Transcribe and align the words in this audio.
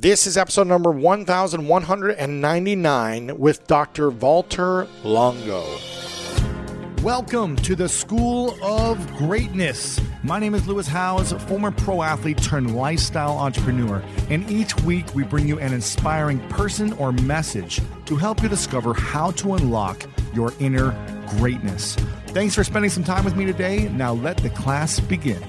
This 0.00 0.26
is 0.26 0.36
episode 0.38 0.66
number 0.66 0.90
1199 0.90 3.38
with 3.38 3.66
Dr. 3.66 4.10
Valter 4.10 4.88
Longo. 5.04 5.62
Welcome 7.02 7.56
to 7.56 7.76
the 7.76 7.86
School 7.86 8.56
of 8.64 9.14
Greatness. 9.18 10.00
My 10.22 10.38
name 10.38 10.54
is 10.54 10.66
Lewis 10.66 10.86
Howes, 10.86 11.32
former 11.42 11.70
pro 11.70 12.02
athlete 12.02 12.42
turned 12.42 12.74
lifestyle 12.74 13.36
entrepreneur, 13.36 14.02
and 14.30 14.50
each 14.50 14.74
week 14.84 15.14
we 15.14 15.22
bring 15.22 15.46
you 15.46 15.58
an 15.58 15.74
inspiring 15.74 16.40
person 16.48 16.94
or 16.94 17.12
message 17.12 17.82
to 18.06 18.16
help 18.16 18.42
you 18.42 18.48
discover 18.48 18.94
how 18.94 19.32
to 19.32 19.52
unlock 19.52 20.02
your 20.32 20.54
inner 20.60 20.96
greatness. 21.36 21.94
Thanks 22.28 22.54
for 22.54 22.64
spending 22.64 22.90
some 22.90 23.04
time 23.04 23.26
with 23.26 23.36
me 23.36 23.44
today. 23.44 23.90
Now 23.90 24.14
let 24.14 24.38
the 24.38 24.48
class 24.48 24.98
begin. 24.98 25.42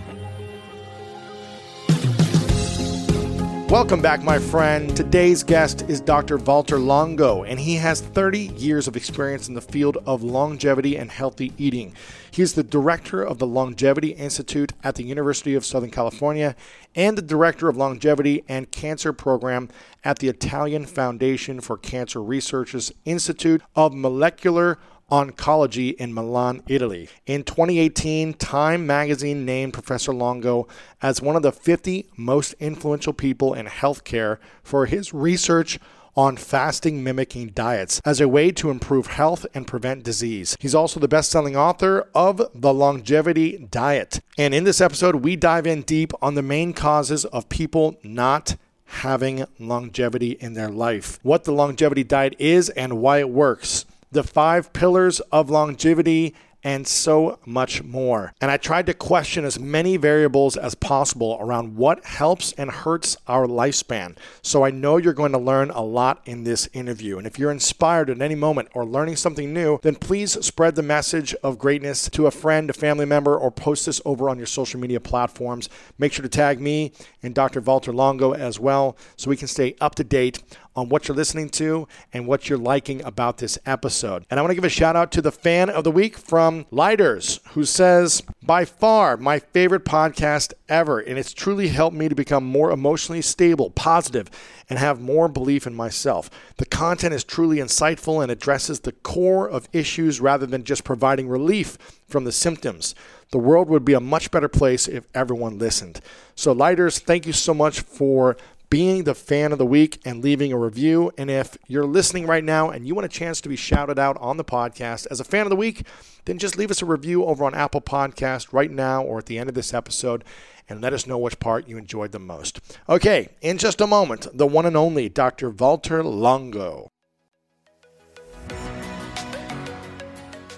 Welcome 3.71 4.02
back, 4.02 4.21
my 4.21 4.38
friend. 4.38 4.93
Today's 4.98 5.43
guest 5.43 5.84
is 5.84 6.02
Dr. 6.02 6.38
Valter 6.38 6.77
Longo, 6.77 7.43
and 7.43 7.57
he 7.57 7.76
has 7.76 8.01
30 8.01 8.40
years 8.57 8.85
of 8.85 8.98
experience 8.98 9.48
in 9.48 9.54
the 9.54 9.62
field 9.62 9.98
of 10.05 10.23
longevity 10.23 10.98
and 10.98 11.09
healthy 11.09 11.54
eating. 11.57 11.95
He 12.32 12.41
is 12.41 12.54
the 12.54 12.63
director 12.63 13.23
of 13.23 13.37
the 13.37 13.48
Longevity 13.48 14.10
Institute 14.10 14.73
at 14.84 14.95
the 14.95 15.04
University 15.04 15.55
of 15.55 15.65
Southern 15.65 15.90
California 15.90 16.54
and 16.95 17.18
the 17.18 17.21
director 17.21 17.70
of 17.70 17.77
Longevity 17.77 18.43
and 18.49 18.70
Cancer 18.71 19.13
Program 19.13 19.70
at 20.04 20.20
the 20.20 20.27
Italian 20.27 20.85
Foundation 20.85 21.62
for 21.62 21.77
Cancer 21.77 22.21
Research's 22.21 22.91
Institute 23.05 23.62
of 23.73 23.93
Molecular 23.93 24.79
Oncology 25.12 25.93
in 25.95 26.13
Milan, 26.13 26.63
Italy. 26.67 27.09
In 27.26 27.43
2018, 27.43 28.34
Time 28.35 28.87
magazine 28.87 29.45
named 29.45 29.73
Professor 29.73 30.13
Longo 30.13 30.67
as 31.01 31.21
one 31.21 31.35
of 31.35 31.41
the 31.41 31.51
50 31.51 32.07
most 32.15 32.54
influential 32.59 33.13
people 33.13 33.54
in 33.54 33.65
healthcare 33.65 34.37
for 34.63 34.85
his 34.85 35.13
research 35.13 35.77
on 36.15 36.35
fasting 36.37 37.04
mimicking 37.04 37.49
diets 37.49 38.01
as 38.04 38.20
a 38.20 38.27
way 38.27 38.51
to 38.51 38.70
improve 38.70 39.07
health 39.07 39.45
and 39.54 39.67
prevent 39.67 40.04
disease. 40.04 40.57
He's 40.59 40.76
also 40.76 40.99
the 40.99 41.07
best 41.07 41.32
selling 41.32 41.55
author 41.55 42.07
of 42.13 42.41
The 42.54 42.73
Longevity 42.73 43.67
Diet. 43.70 44.20
And 44.37 44.54
in 44.54 44.63
this 44.63 44.82
episode, 44.82 45.17
we 45.17 45.35
dive 45.35 45.67
in 45.67 45.82
deep 45.84 46.12
on 46.21 46.35
the 46.35 46.41
main 46.41 46.73
causes 46.73 47.26
of 47.26 47.49
people 47.49 47.98
not 48.04 48.55
having 48.85 49.45
longevity 49.57 50.32
in 50.32 50.54
their 50.54 50.70
life, 50.70 51.17
what 51.23 51.45
the 51.45 51.54
longevity 51.54 52.04
diet 52.04 52.35
is, 52.37 52.70
and 52.70 52.99
why 52.99 53.20
it 53.20 53.29
works 53.29 53.85
the 54.12 54.23
five 54.23 54.73
pillars 54.73 55.20
of 55.31 55.49
longevity, 55.49 56.35
and 56.63 56.87
so 56.87 57.40
much 57.45 57.84
more. 57.84 58.34
And 58.40 58.51
I 58.51 58.57
tried 58.57 58.85
to 58.87 58.93
question 58.93 59.45
as 59.45 59.59
many 59.59 59.98
variables 59.98 60.57
as 60.57 60.76
possible 60.76 61.37
around 61.40 61.76
what 61.76 62.05
helps 62.05 62.54
and 62.54 62.70
hurts 62.70 63.17
our 63.27 63.48
lifespan. 63.48 64.16
So 64.41 64.63
I 64.63 64.72
know 64.72 64.97
you're 64.97 65.13
going 65.13 65.31
to 65.31 65.38
learn 65.38 65.72
a 65.72 65.81
lot 65.81 66.22
in 66.25 66.44
this 66.44 66.69
interview. 66.73 67.17
And 67.17 67.25
if 67.25 67.39
you're 67.39 67.51
inspired 67.51 68.09
at 68.09 68.22
any 68.22 68.35
moment 68.35 68.69
or 68.73 68.85
learning 68.85 69.16
something 69.16 69.53
new, 69.53 69.79
then 69.81 69.95
please 69.95 70.34
spread 70.45 70.75
the 70.75 70.84
message 70.84 71.33
of 71.43 71.57
greatness 71.57 72.09
to 72.09 72.28
a 72.28 72.31
friend, 72.31 72.69
a 72.69 72.73
family 72.73 73.05
member, 73.05 73.35
or 73.35 73.51
post 73.51 73.85
this 73.85 74.01
over 74.05 74.29
on 74.29 74.38
your 74.38 74.47
social 74.47 74.79
media 74.79 74.99
platforms. 74.99 75.69
Make 75.97 76.13
sure 76.13 76.23
to 76.23 76.29
tag 76.29 76.61
me 76.61 76.91
and 77.23 77.33
Dr. 77.33 77.61
Valter 77.61 77.93
Longo 77.93 78.33
as 78.33 78.59
well 78.59 78.95
so 79.16 79.29
we 79.29 79.38
can 79.38 79.47
stay 79.47 79.75
up 79.81 79.95
to 79.95 80.03
date 80.03 80.43
on 80.75 80.89
what 80.89 81.07
you're 81.07 81.15
listening 81.15 81.49
to 81.49 81.87
and 82.13 82.27
what 82.27 82.49
you're 82.49 82.57
liking 82.57 83.03
about 83.03 83.37
this 83.37 83.57
episode. 83.65 84.25
And 84.29 84.39
I 84.39 84.43
want 84.43 84.51
to 84.51 84.55
give 84.55 84.63
a 84.63 84.69
shout 84.69 84.95
out 84.95 85.11
to 85.13 85.21
the 85.21 85.31
fan 85.31 85.69
of 85.69 85.83
the 85.83 85.91
week 85.91 86.17
from 86.17 86.65
Lighters, 86.71 87.39
who 87.49 87.65
says, 87.65 88.23
by 88.43 88.65
far 88.65 89.17
my 89.17 89.39
favorite 89.39 89.85
podcast 89.85 90.53
ever, 90.69 90.99
and 90.99 91.17
it's 91.17 91.33
truly 91.33 91.67
helped 91.67 91.95
me 91.95 92.09
to 92.09 92.15
become 92.15 92.45
more 92.45 92.71
emotionally 92.71 93.21
stable, 93.21 93.69
positive, 93.69 94.29
and 94.69 94.79
have 94.79 95.01
more 95.01 95.27
belief 95.27 95.67
in 95.67 95.75
myself. 95.75 96.29
The 96.57 96.65
content 96.65 97.13
is 97.13 97.23
truly 97.23 97.57
insightful 97.57 98.23
and 98.23 98.31
addresses 98.31 98.79
the 98.79 98.93
core 98.93 99.49
of 99.49 99.67
issues 99.73 100.21
rather 100.21 100.45
than 100.45 100.63
just 100.63 100.83
providing 100.83 101.27
relief 101.27 101.77
from 102.07 102.23
the 102.23 102.31
symptoms. 102.31 102.95
The 103.31 103.37
world 103.37 103.69
would 103.69 103.85
be 103.85 103.93
a 103.93 103.99
much 103.99 104.31
better 104.31 104.49
place 104.49 104.87
if 104.87 105.05
everyone 105.13 105.57
listened. 105.57 106.01
So, 106.35 106.51
Lighters, 106.51 106.99
thank 106.99 107.25
you 107.25 107.33
so 107.33 107.53
much 107.53 107.81
for 107.81 108.37
being 108.71 109.03
the 109.03 109.13
fan 109.13 109.51
of 109.51 109.57
the 109.57 109.65
week 109.65 109.99
and 110.05 110.23
leaving 110.23 110.51
a 110.51 110.57
review. 110.57 111.11
And 111.17 111.29
if 111.29 111.57
you're 111.67 111.85
listening 111.85 112.25
right 112.25 112.43
now 112.43 112.69
and 112.71 112.87
you 112.87 112.95
want 112.95 113.05
a 113.05 113.09
chance 113.09 113.41
to 113.41 113.49
be 113.49 113.57
shouted 113.57 113.99
out 113.99 114.17
on 114.19 114.37
the 114.37 114.45
podcast 114.45 115.05
as 115.11 115.19
a 115.19 115.25
fan 115.25 115.41
of 115.41 115.49
the 115.49 115.57
week, 115.57 115.85
then 116.23 116.39
just 116.39 116.57
leave 116.57 116.71
us 116.71 116.81
a 116.81 116.85
review 116.85 117.25
over 117.25 117.43
on 117.43 117.53
Apple 117.53 117.81
Podcast 117.81 118.53
right 118.53 118.71
now 118.71 119.03
or 119.03 119.19
at 119.19 119.25
the 119.25 119.37
end 119.37 119.49
of 119.49 119.55
this 119.55 119.73
episode 119.73 120.23
and 120.69 120.79
let 120.81 120.93
us 120.93 121.05
know 121.05 121.17
which 121.17 121.37
part 121.37 121.67
you 121.67 121.77
enjoyed 121.77 122.13
the 122.13 122.19
most. 122.19 122.61
Okay, 122.87 123.27
in 123.41 123.57
just 123.57 123.81
a 123.81 123.87
moment, 123.87 124.27
the 124.33 124.47
one 124.47 124.65
and 124.65 124.77
only 124.77 125.09
Dr. 125.09 125.51
Valter 125.51 126.01
Longo. 126.01 126.89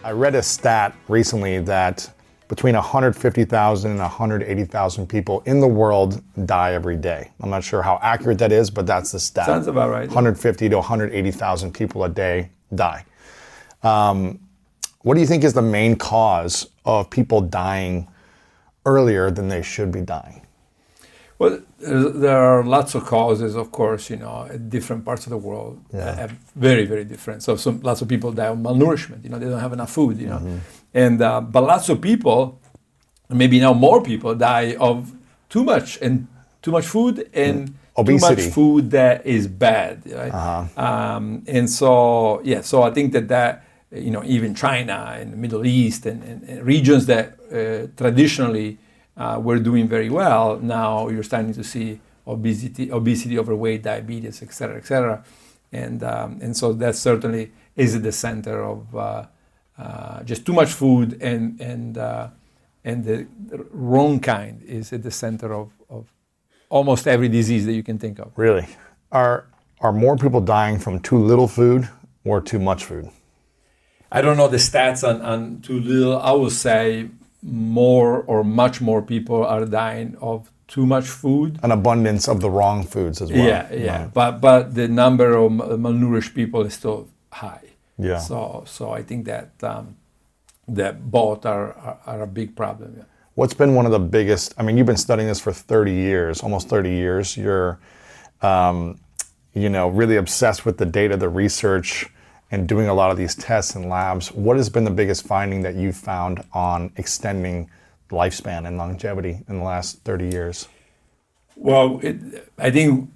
I 0.03 0.11
read 0.11 0.35
a 0.35 0.43
stat 0.43 0.95
recently 1.07 1.59
that 1.61 2.13
between 2.53 2.75
150,000 2.75 3.89
and 3.89 3.99
180,000 3.99 5.07
people 5.07 5.41
in 5.47 5.59
the 5.59 5.67
world 5.67 6.21
die 6.45 6.73
every 6.73 6.95
day. 6.95 7.31
I'm 7.41 7.49
not 7.49 7.63
sure 7.63 7.81
how 7.81 7.97
accurate 8.03 8.37
that 8.37 8.51
is, 8.51 8.69
but 8.69 8.85
that's 8.85 9.11
the 9.11 9.19
stat. 9.19 9.47
Sounds 9.47 9.65
about 9.65 9.89
right. 9.89 10.07
150 10.07 10.69
to 10.69 10.75
180,000 10.75 11.73
people 11.73 12.03
a 12.03 12.09
day 12.09 12.51
die. 12.75 13.05
Um, 13.81 14.39
what 15.01 15.15
do 15.15 15.19
you 15.19 15.25
think 15.25 15.43
is 15.43 15.53
the 15.53 15.63
main 15.63 15.95
cause 15.95 16.67
of 16.85 17.09
people 17.09 17.41
dying 17.41 18.07
earlier 18.85 19.31
than 19.31 19.47
they 19.47 19.63
should 19.63 19.91
be 19.91 20.01
dying? 20.01 20.42
Well, 21.43 21.59
there 21.77 22.37
are 22.37 22.63
lots 22.63 22.95
of 22.95 23.03
causes, 23.03 23.55
of 23.55 23.67
course, 23.79 24.09
you 24.09 24.15
know, 24.15 24.47
at 24.49 24.69
different 24.69 25.03
parts 25.03 25.25
of 25.25 25.31
the 25.31 25.41
world, 25.49 25.83
yeah. 25.93 26.29
very, 26.55 26.85
very 26.85 27.03
different. 27.03 27.43
So, 27.43 27.57
some, 27.57 27.81
lots 27.81 28.01
of 28.01 28.07
people 28.07 28.31
die 28.31 28.45
of 28.45 28.57
malnourishment, 28.57 29.25
you 29.25 29.29
know, 29.29 29.39
they 29.39 29.49
don't 29.51 29.59
have 29.59 29.73
enough 29.73 29.91
food, 29.91 30.15
you 30.23 30.27
know. 30.27 30.37
Mm-hmm. 30.37 30.57
And, 30.93 31.21
uh, 31.21 31.41
but 31.41 31.63
lots 31.63 31.89
of 31.89 31.99
people, 31.99 32.61
maybe 33.29 33.59
now 33.59 33.73
more 33.73 34.01
people, 34.01 34.35
die 34.35 34.77
of 34.79 35.11
too 35.49 35.65
much 35.65 35.99
and 36.01 36.27
too 36.61 36.71
much 36.71 36.85
food 36.85 37.29
and 37.33 37.69
mm. 37.69 37.73
Obesity. 37.97 38.35
too 38.35 38.41
much 38.41 38.53
food 38.53 38.91
that 38.91 39.25
is 39.25 39.45
bad, 39.47 40.01
right? 40.09 40.33
Uh-huh. 40.33 40.85
Um, 40.87 41.43
and 41.45 41.69
so, 41.69 42.41
yeah, 42.45 42.61
so 42.61 42.83
I 42.83 42.91
think 42.91 43.11
that 43.13 43.27
that, 43.27 43.65
you 43.91 44.11
know, 44.11 44.23
even 44.23 44.55
China 44.55 45.15
and 45.19 45.33
the 45.33 45.37
Middle 45.37 45.65
East 45.65 46.05
and, 46.05 46.23
and, 46.23 46.43
and 46.43 46.65
regions 46.65 47.05
that 47.07 47.37
uh, 47.51 47.87
traditionally 48.01 48.77
uh, 49.17 49.39
were 49.41 49.59
doing 49.59 49.87
very 49.87 50.09
well. 50.09 50.59
Now 50.59 51.09
you're 51.09 51.23
starting 51.23 51.53
to 51.53 51.63
see 51.63 51.99
obesity, 52.25 52.91
obesity, 52.91 53.37
overweight, 53.37 53.83
diabetes, 53.83 54.41
et 54.41 54.53
cetera, 54.53 54.77
et 54.77 54.85
cetera. 54.85 55.23
And, 55.71 56.03
um, 56.03 56.39
and 56.41 56.55
so 56.55 56.73
that 56.73 56.95
certainly 56.95 57.51
is 57.75 57.95
at 57.95 58.03
the 58.03 58.11
center 58.11 58.63
of 58.63 58.95
uh, 58.95 59.25
uh, 59.77 60.23
just 60.23 60.45
too 60.45 60.53
much 60.53 60.69
food 60.69 61.21
and, 61.21 61.59
and, 61.59 61.97
uh, 61.97 62.27
and 62.83 63.03
the 63.03 63.27
wrong 63.71 64.19
kind 64.19 64.61
is 64.63 64.93
at 64.93 65.03
the 65.03 65.11
center 65.11 65.53
of, 65.53 65.71
of 65.89 66.07
almost 66.69 67.07
every 67.07 67.29
disease 67.29 67.65
that 67.65 67.73
you 67.73 67.83
can 67.83 67.97
think 67.97 68.19
of. 68.19 68.31
Really? 68.35 68.67
Are, 69.11 69.47
are 69.79 69.91
more 69.91 70.15
people 70.17 70.41
dying 70.41 70.79
from 70.79 70.99
too 70.99 71.17
little 71.17 71.47
food 71.47 71.89
or 72.23 72.41
too 72.41 72.59
much 72.59 72.85
food? 72.85 73.09
I 74.11 74.21
don't 74.21 74.37
know 74.37 74.47
the 74.47 74.57
stats 74.57 75.07
on, 75.07 75.21
on 75.21 75.61
too 75.61 75.79
little. 75.79 76.19
I 76.19 76.31
would 76.31 76.51
say 76.51 77.09
more 77.43 78.23
or 78.23 78.43
much 78.43 78.81
more 78.81 79.01
people 79.01 79.45
are 79.45 79.65
dying 79.65 80.15
of 80.21 80.49
too 80.67 80.85
much 80.85 81.05
food. 81.05 81.59
An 81.63 81.71
abundance 81.71 82.27
of 82.27 82.39
the 82.39 82.49
wrong 82.49 82.83
foods 82.83 83.21
as 83.21 83.31
well. 83.31 83.45
Yeah, 83.45 83.73
yeah. 83.73 84.03
Right. 84.03 84.13
But 84.13 84.41
but 84.41 84.75
the 84.75 84.87
number 84.87 85.33
of 85.33 85.51
malnourished 85.51 86.33
people 86.33 86.61
is 86.61 86.73
still 86.73 87.09
high. 87.31 87.67
Yeah. 87.97 88.19
So 88.19 88.63
so 88.65 88.91
I 88.91 89.03
think 89.03 89.25
that 89.25 89.51
um, 89.61 89.97
that 90.67 91.11
both 91.11 91.45
are, 91.45 91.73
are, 91.73 91.99
are 92.05 92.21
a 92.21 92.27
big 92.27 92.55
problem. 92.55 92.95
Yeah. 92.97 93.03
What's 93.35 93.53
been 93.53 93.73
one 93.75 93.85
of 93.85 93.91
the 93.91 93.99
biggest? 93.99 94.53
I 94.57 94.63
mean, 94.63 94.77
you've 94.77 94.85
been 94.85 94.97
studying 94.97 95.27
this 95.27 95.39
for 95.39 95.51
30 95.51 95.91
years, 95.91 96.41
almost 96.41 96.69
30 96.69 96.91
years. 96.91 97.35
You're, 97.35 97.79
um, 98.41 98.99
you 99.53 99.69
know, 99.69 99.87
really 99.87 100.17
obsessed 100.17 100.65
with 100.65 100.77
the 100.77 100.85
data, 100.85 101.17
the 101.17 101.29
research 101.29 102.07
and 102.53 102.67
doing 102.67 102.87
a 102.87 102.93
lot 102.93 103.09
of 103.09 103.17
these 103.17 103.33
tests 103.33 103.75
and 103.75 103.89
labs, 103.89 104.31
what 104.31 104.57
has 104.57 104.69
been 104.69 104.83
the 104.83 104.91
biggest 104.91 105.25
finding 105.25 105.63
that 105.63 105.73
you've 105.73 105.97
found 105.97 106.43
on 106.53 106.93
extending 106.97 107.67
lifespan 108.11 108.67
and 108.67 108.77
longevity 108.77 109.39
in 109.49 109.57
the 109.57 109.63
last 109.63 110.03
30 110.03 110.29
years? 110.29 110.67
Well, 111.55 111.99
it, 112.03 112.47
I 112.59 112.69
think 112.69 113.09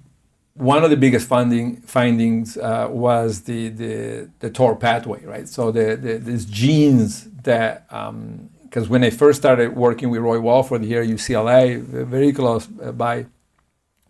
one 0.54 0.82
of 0.82 0.90
the 0.90 0.96
biggest 0.96 1.28
finding, 1.28 1.76
findings 1.82 2.56
uh, 2.56 2.88
was 2.90 3.42
the, 3.42 3.68
the, 3.68 4.28
the 4.40 4.50
TOR 4.50 4.74
pathway, 4.74 5.24
right? 5.24 5.48
So 5.48 5.70
the, 5.70 5.94
the 5.94 6.18
these 6.18 6.44
genes 6.44 7.30
that, 7.44 7.88
because 7.88 8.86
um, 8.86 8.88
when 8.88 9.04
I 9.04 9.10
first 9.10 9.38
started 9.38 9.76
working 9.76 10.10
with 10.10 10.20
Roy 10.20 10.40
Walford 10.40 10.82
here 10.82 11.02
at 11.02 11.08
UCLA, 11.08 11.80
very 11.80 12.32
close 12.32 12.66
by, 12.66 13.26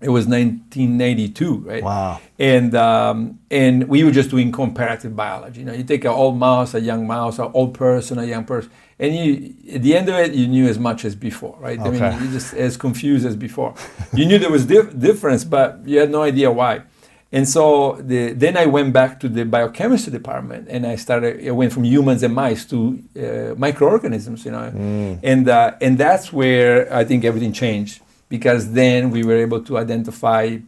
it 0.00 0.10
was 0.10 0.26
1992, 0.26 1.56
right? 1.58 1.82
Wow. 1.82 2.20
And 2.38 2.74
um, 2.76 3.38
and 3.50 3.88
we 3.88 4.04
were 4.04 4.12
just 4.12 4.30
doing 4.30 4.52
comparative 4.52 5.16
biology. 5.16 5.60
You 5.60 5.66
know, 5.66 5.72
you 5.72 5.82
take 5.84 6.04
an 6.04 6.10
old 6.12 6.38
mouse, 6.38 6.74
a 6.74 6.80
young 6.80 7.06
mouse, 7.06 7.38
an 7.38 7.50
old 7.52 7.74
person, 7.74 8.18
a 8.18 8.24
young 8.24 8.44
person, 8.44 8.70
and 8.98 9.14
you 9.16 9.54
at 9.74 9.82
the 9.82 9.96
end 9.96 10.08
of 10.08 10.14
it, 10.14 10.32
you 10.34 10.46
knew 10.46 10.68
as 10.68 10.78
much 10.78 11.04
as 11.04 11.14
before, 11.16 11.56
right? 11.58 11.78
Okay. 11.80 12.00
I 12.06 12.10
mean, 12.16 12.26
you 12.26 12.32
just 12.32 12.54
as 12.54 12.76
confused 12.76 13.26
as 13.26 13.34
before. 13.36 13.74
you 14.14 14.24
knew 14.26 14.38
there 14.38 14.50
was 14.52 14.66
dif- 14.66 14.96
difference, 14.98 15.42
but 15.44 15.80
you 15.84 15.98
had 15.98 16.10
no 16.10 16.22
idea 16.22 16.50
why. 16.50 16.82
And 17.30 17.46
so 17.46 17.98
the, 18.00 18.32
then 18.32 18.56
I 18.56 18.64
went 18.64 18.94
back 18.94 19.20
to 19.20 19.28
the 19.28 19.44
biochemistry 19.44 20.10
department, 20.12 20.66
and 20.70 20.86
I 20.86 20.96
started. 20.96 21.46
I 21.46 21.50
went 21.50 21.72
from 21.72 21.84
humans 21.84 22.22
and 22.22 22.34
mice 22.34 22.64
to 22.66 22.78
uh, 23.20 23.54
microorganisms, 23.56 24.44
you 24.46 24.52
know, 24.52 24.70
Mm. 24.74 25.18
and 25.22 25.48
uh, 25.48 25.72
and 25.80 25.98
that's 25.98 26.32
where 26.32 26.90
I 26.94 27.04
think 27.04 27.24
everything 27.24 27.52
changed 27.52 28.00
because 28.28 28.72
then 28.72 29.10
we 29.10 29.22
were 29.24 29.36
able 29.36 29.62
to 29.64 29.78
identify 29.78 30.58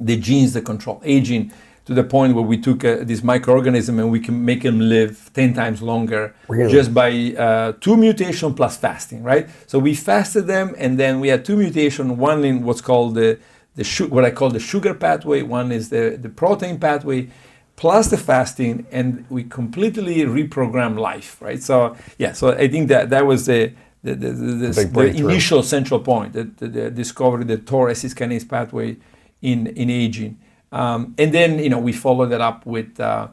the 0.00 0.16
genes 0.16 0.52
that 0.54 0.64
control 0.64 1.00
aging 1.04 1.52
to 1.86 1.92
the 1.92 2.02
point 2.02 2.34
where 2.34 2.42
we 2.44 2.56
took 2.56 2.82
uh, 2.84 2.96
this 3.02 3.20
microorganism 3.20 3.98
and 4.00 4.10
we 4.10 4.18
can 4.18 4.42
make 4.44 4.62
them 4.62 4.80
live 4.80 5.30
10 5.34 5.52
times 5.54 5.82
longer 5.82 6.34
Really? 6.48 6.72
just 6.72 6.94
by 6.94 7.10
uh, 7.36 7.72
two 7.80 7.96
mutation 7.96 8.54
plus 8.54 8.76
fasting 8.76 9.22
right? 9.22 9.48
So 9.66 9.78
we 9.78 9.94
fasted 9.94 10.46
them 10.46 10.74
and 10.78 10.98
then 10.98 11.20
we 11.20 11.28
had 11.28 11.44
two 11.44 11.56
mutation 11.56 12.16
one 12.16 12.44
in 12.44 12.64
what's 12.64 12.80
called 12.80 13.14
the, 13.16 13.38
the 13.76 13.84
su- 13.84 14.08
what 14.08 14.24
i 14.24 14.30
call 14.30 14.50
the 14.50 14.60
sugar 14.60 14.94
pathway. 14.94 15.42
One 15.42 15.70
is 15.72 15.90
the, 15.90 16.18
the 16.20 16.30
protein 16.30 16.78
pathway 16.80 17.28
plus 17.76 18.08
the 18.08 18.16
fasting 18.16 18.86
and 18.90 19.26
we 19.28 19.44
completely 19.44 20.18
reprogram 20.22 20.98
life 20.98 21.36
right? 21.42 21.62
So 21.62 21.96
yeah 22.18 22.32
so 22.32 22.52
i 22.52 22.66
think 22.66 22.88
that 22.88 23.10
that 23.10 23.26
was 23.26 23.44
the 23.46 23.72
the, 24.04 24.14
the, 24.14 24.30
the, 24.32 24.90
the, 24.92 25.16
initial 25.16 25.62
central 25.62 25.98
point, 25.98 26.34
the, 26.34 26.44
the, 26.44 26.68
the 26.68 26.90
discovery 26.90 27.44
the 27.44 27.56
TOR 27.56 27.88
kinase 27.88 28.46
pathway 28.46 28.98
in, 29.40 29.66
in 29.68 29.88
aging. 29.88 30.38
Um, 30.70 31.14
and 31.16 31.32
then, 31.32 31.58
you 31.58 31.70
know, 31.70 31.78
we 31.78 31.92
followed 31.92 32.26
that 32.26 32.42
up 32.42 32.66
with, 32.66 33.00
uh, 33.00 33.28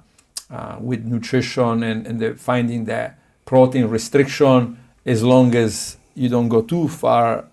uh, 0.49 0.77
with 0.79 1.03
nutrition 1.03 1.83
and, 1.83 2.07
and 2.07 2.19
the 2.21 2.35
finding 2.35 2.85
that 2.85 3.19
protein 3.43 3.87
restriction, 3.87 4.77
as 5.05 5.21
long 5.23 5.55
as 5.55 5.97
you 6.15 6.29
don't 6.29 6.47
go 6.47 6.61
too 6.61 6.87
far, 6.87 7.45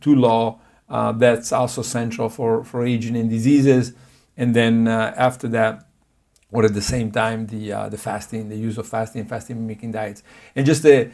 too 0.00 0.14
low, 0.14 0.60
uh, 0.88 1.10
that's 1.10 1.50
also 1.50 1.82
central 1.82 2.28
for, 2.28 2.62
for 2.62 2.86
aging 2.86 3.16
and 3.16 3.28
diseases. 3.28 3.92
And 4.36 4.54
then 4.54 4.86
uh, 4.86 5.14
after 5.16 5.48
that, 5.48 5.88
or 6.52 6.64
at 6.64 6.74
the 6.74 6.82
same 6.82 7.10
time, 7.10 7.46
the, 7.46 7.72
uh, 7.72 7.88
the 7.88 7.98
fasting, 7.98 8.50
the 8.50 8.56
use 8.56 8.78
of 8.78 8.86
fasting, 8.86 9.24
fasting 9.24 9.56
mimicking 9.56 9.90
diets. 9.90 10.22
And 10.54 10.64
just 10.64 10.82
the, 10.82 11.10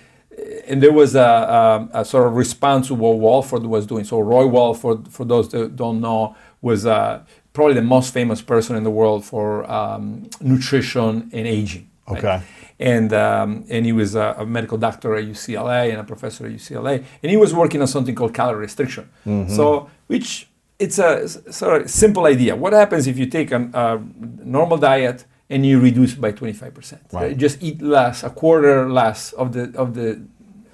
and 0.67 0.83
there 0.83 0.93
was 0.93 1.15
a, 1.15 1.21
a, 1.21 2.01
a, 2.01 2.05
sort 2.05 2.27
of 2.27 2.35
response 2.35 2.89
to 2.89 2.95
what 2.95 3.19
Walford 3.19 3.65
was 3.65 3.87
doing. 3.87 4.05
So 4.05 4.21
Roy 4.21 4.47
Walford, 4.47 5.09
for 5.09 5.25
those 5.25 5.49
that 5.51 5.77
don't 5.77 6.01
know, 6.01 6.37
was 6.61 6.87
uh, 6.87 7.25
probably 7.53 7.75
the 7.75 7.83
most 7.83 8.13
famous 8.13 8.43
person 8.43 8.77
in 8.77 8.85
the 8.85 8.91
world 8.91 9.25
for 9.25 9.71
um, 9.71 10.29
nutrition 10.41 11.31
and 11.33 11.47
aging. 11.47 11.91
right? 12.09 12.19
Okay. 12.19 12.43
And 12.81 13.13
um, 13.13 13.65
and 13.69 13.85
he 13.85 13.93
was 13.93 14.15
a, 14.15 14.37
a 14.39 14.47
medical 14.47 14.79
doctor 14.79 15.17
at 15.17 15.25
UCLA 15.25 15.91
and 15.91 15.99
a 15.99 16.05
professor 16.05 16.47
at 16.47 16.53
UCLA, 16.53 17.05
and 17.23 17.31
he 17.31 17.37
was 17.37 17.53
working 17.53 17.81
on 17.81 17.89
something 17.89 18.15
called 18.15 18.33
calorie 18.35 18.61
restriction. 18.61 19.11
So 19.49 19.91
which 20.07 20.49
it's 20.79 20.99
a 21.01 21.27
sort 21.53 21.83
of 21.83 21.91
simple 21.91 22.27
idea. 22.27 22.55
What 22.55 22.73
happens 22.73 23.09
if 23.09 23.19
you 23.19 23.27
take 23.27 23.51
a 23.51 24.01
normal 24.45 24.79
diet 24.79 25.25
and 25.51 25.65
you 25.65 25.81
reduce 25.81 26.15
by 26.15 26.33
25%? 26.33 27.13
Right. 27.13 27.37
Just 27.37 27.63
eat 27.63 27.81
less, 27.83 28.23
a 28.23 28.31
quarter 28.31 28.89
less 28.91 29.33
of 29.33 29.53
the 29.53 29.73
of 29.77 29.95
the 29.95 30.21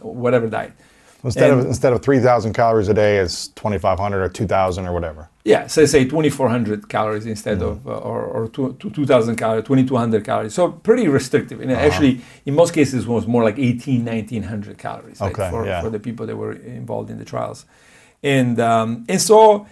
whatever 0.01 0.49
diet. 0.49 0.73
Instead 1.25 1.51
of 1.51 1.61
instead 1.61 1.93
of 1.95 2.03
three 2.03 2.21
thousand 2.21 2.53
calories 2.53 2.89
a 2.89 2.95
day, 2.95 3.17
it's 3.17 3.49
twenty 3.55 3.79
five 3.79 3.99
hundred 3.99 4.23
or 4.23 4.29
two 4.29 4.47
thousand 4.47 4.87
or 4.87 4.93
whatever. 4.93 5.31
Yeah, 5.47 5.67
so 5.67 5.85
say 5.85 6.07
2,400 6.07 6.89
calories 6.89 7.27
instead 7.27 7.61
of, 7.61 7.87
uh, 7.87 7.91
or, 7.91 8.25
or 8.25 8.49
two- 8.49 8.75
two- 8.79 8.89
2,000 8.89 9.37
calories, 9.37 9.65
2,200 9.67 10.25
calories. 10.25 10.55
So 10.55 10.73
pretty 10.73 11.07
restrictive. 11.07 11.61
And 11.61 11.71
actually, 11.71 12.23
in 12.47 12.55
most 12.55 12.73
cases, 12.73 13.05
it 13.05 13.09
was 13.11 13.27
more 13.27 13.45
like 13.45 13.59
18, 13.59 14.07
1,900 14.07 14.79
calories 14.79 15.21
Okay, 15.21 15.51
for, 15.51 15.67
yeah. 15.67 15.83
for 15.83 15.91
the 15.91 16.01
people 16.01 16.25
that 16.27 16.37
were 16.37 16.53
involved 16.53 17.11
in 17.11 17.19
the 17.19 17.27
trials. 17.27 17.67
And, 18.23 18.59
um, 18.59 19.05
and 19.07 19.21
so, 19.21 19.67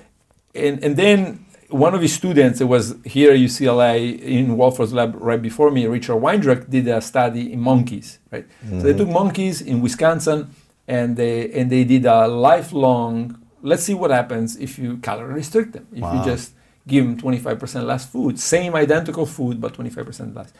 and, 0.55 0.85
and 0.85 0.95
then 0.95 1.47
one 1.73 1.95
of 1.95 2.03
his 2.03 2.13
students, 2.13 2.61
was 2.61 2.95
here 3.05 3.33
at 3.33 3.39
UCLA 3.39 4.21
in 4.21 4.57
Walford's 4.57 4.93
lab 4.93 5.15
right 5.21 5.41
before 5.41 5.71
me, 5.71 5.87
Richard 5.87 6.17
Weindruch, 6.17 6.69
did 6.69 6.87
a 6.89 7.01
study 7.01 7.53
in 7.53 7.61
monkeys, 7.61 8.19
right? 8.31 8.47
So 8.69 8.87
they 8.87 8.93
took 8.95 9.09
monkeys 9.09 9.61
in 9.63 9.81
Wisconsin 9.81 10.51
and 10.87 11.17
they, 11.17 11.51
and 11.53 11.71
they 11.71 11.85
did 11.85 12.05
a 12.07 12.29
lifelong, 12.29 13.39
let's 13.63 13.83
see 13.85 13.95
what 13.95 14.11
happens 14.11 14.57
if 14.57 14.79
you 14.79 14.99
calorie 14.99 15.35
restrict 15.35 15.73
them. 15.73 15.87
If 15.93 15.99
you 15.99 16.25
just 16.25 16.53
give 16.87 17.05
them 17.05 17.17
25% 17.21 17.85
less 17.85 18.05
food, 18.07 18.39
same 18.39 18.75
identical 18.75 19.27
food, 19.27 19.61
but 19.61 19.73
25% 19.75 20.35
less. 20.37 20.53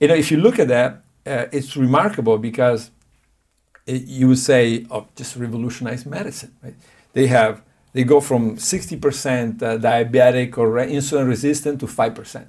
You 0.00 0.08
know, 0.08 0.14
if 0.14 0.30
you 0.30 0.38
look 0.38 0.58
at 0.58 0.68
that, 0.68 1.02
uh, 1.26 1.46
it's 1.52 1.76
remarkable 1.76 2.36
because 2.38 2.90
it, 3.86 4.02
you 4.06 4.28
would 4.28 4.38
say, 4.38 4.86
oh, 4.90 5.06
just 5.16 5.36
revolutionize 5.36 6.04
medicine, 6.06 6.54
right? 6.62 6.74
They 7.12 7.28
have, 7.28 7.62
they 7.92 8.04
go 8.04 8.20
from 8.20 8.56
60% 8.56 9.62
uh, 9.62 9.78
diabetic 9.78 10.56
or 10.58 10.68
insulin 10.86 11.26
resistant 11.28 11.80
to 11.80 11.86
5%. 11.86 12.46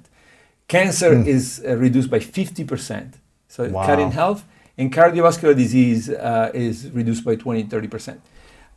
Cancer 0.68 1.12
is 1.12 1.62
uh, 1.66 1.76
reduced 1.76 2.10
by 2.10 2.18
50%. 2.18 3.14
So 3.48 3.68
Wow. 3.68 3.86
cutting 3.86 4.12
health 4.12 4.44
and 4.78 4.92
cardiovascular 4.92 5.54
disease 5.54 6.10
uh, 6.10 6.50
is 6.54 6.90
reduced 6.90 7.24
by 7.24 7.36
20, 7.36 7.64
30%. 7.64 8.18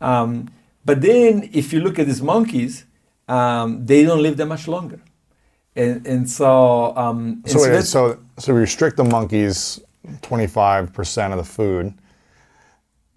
Um, 0.02 0.50
but 0.86 1.02
then 1.02 1.50
if 1.54 1.74
you 1.74 1.80
look 1.80 1.98
at 2.00 2.06
these 2.06 2.22
monkeys, 2.22 2.86
um, 3.28 3.86
they 3.86 4.04
don't 4.06 4.22
live 4.22 4.38
that 4.38 4.46
much 4.46 4.68
longer. 4.68 5.00
And, 5.76 6.06
and 6.08 6.30
so, 6.30 6.96
um, 6.96 7.42
and 7.44 7.50
So, 7.52 7.60
wait, 7.60 7.68
that's- 7.70 7.90
so 7.90 8.20
so 8.38 8.54
we 8.54 8.60
restrict 8.62 8.98
the 8.98 9.04
monkeys 9.04 9.80
twenty 10.22 10.48
five 10.48 10.94
percent 10.94 11.34
of 11.34 11.38
the 11.40 11.44
food. 11.58 11.94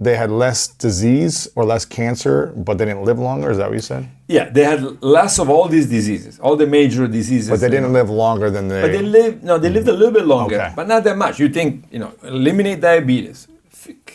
They 0.03 0.17
had 0.17 0.31
less 0.31 0.67
disease 0.67 1.47
or 1.55 1.65
less 1.73 1.85
cancer, 1.85 2.37
but 2.67 2.79
they 2.79 2.87
didn't 2.87 3.05
live 3.05 3.19
longer. 3.19 3.51
Is 3.51 3.59
that 3.59 3.69
what 3.69 3.75
you 3.81 3.83
said? 3.93 4.09
yeah, 4.29 4.49
they 4.57 4.65
had 4.65 4.81
less 5.03 5.39
of 5.39 5.51
all 5.51 5.67
these 5.69 5.87
diseases, 5.99 6.39
all 6.45 6.57
the 6.57 6.67
major 6.67 7.07
diseases. 7.07 7.51
But 7.51 7.61
they 7.61 7.69
didn't 7.77 7.93
live 7.93 8.09
longer 8.09 8.49
than 8.57 8.65
they. 8.69 8.81
But 8.85 8.93
they 8.93 9.03
lived 9.03 9.45
no, 9.45 9.59
they 9.59 9.69
lived 9.77 9.89
a 9.89 9.93
little 9.93 10.15
bit 10.21 10.27
longer, 10.27 10.57
Okay. 10.57 10.73
but 10.79 10.87
not 10.89 11.05
that 11.05 11.17
much. 11.25 11.35
You 11.43 11.49
think 11.59 11.69
you 11.95 11.99
know, 12.03 12.13
eliminate 12.23 12.81
diabetes, 12.81 13.47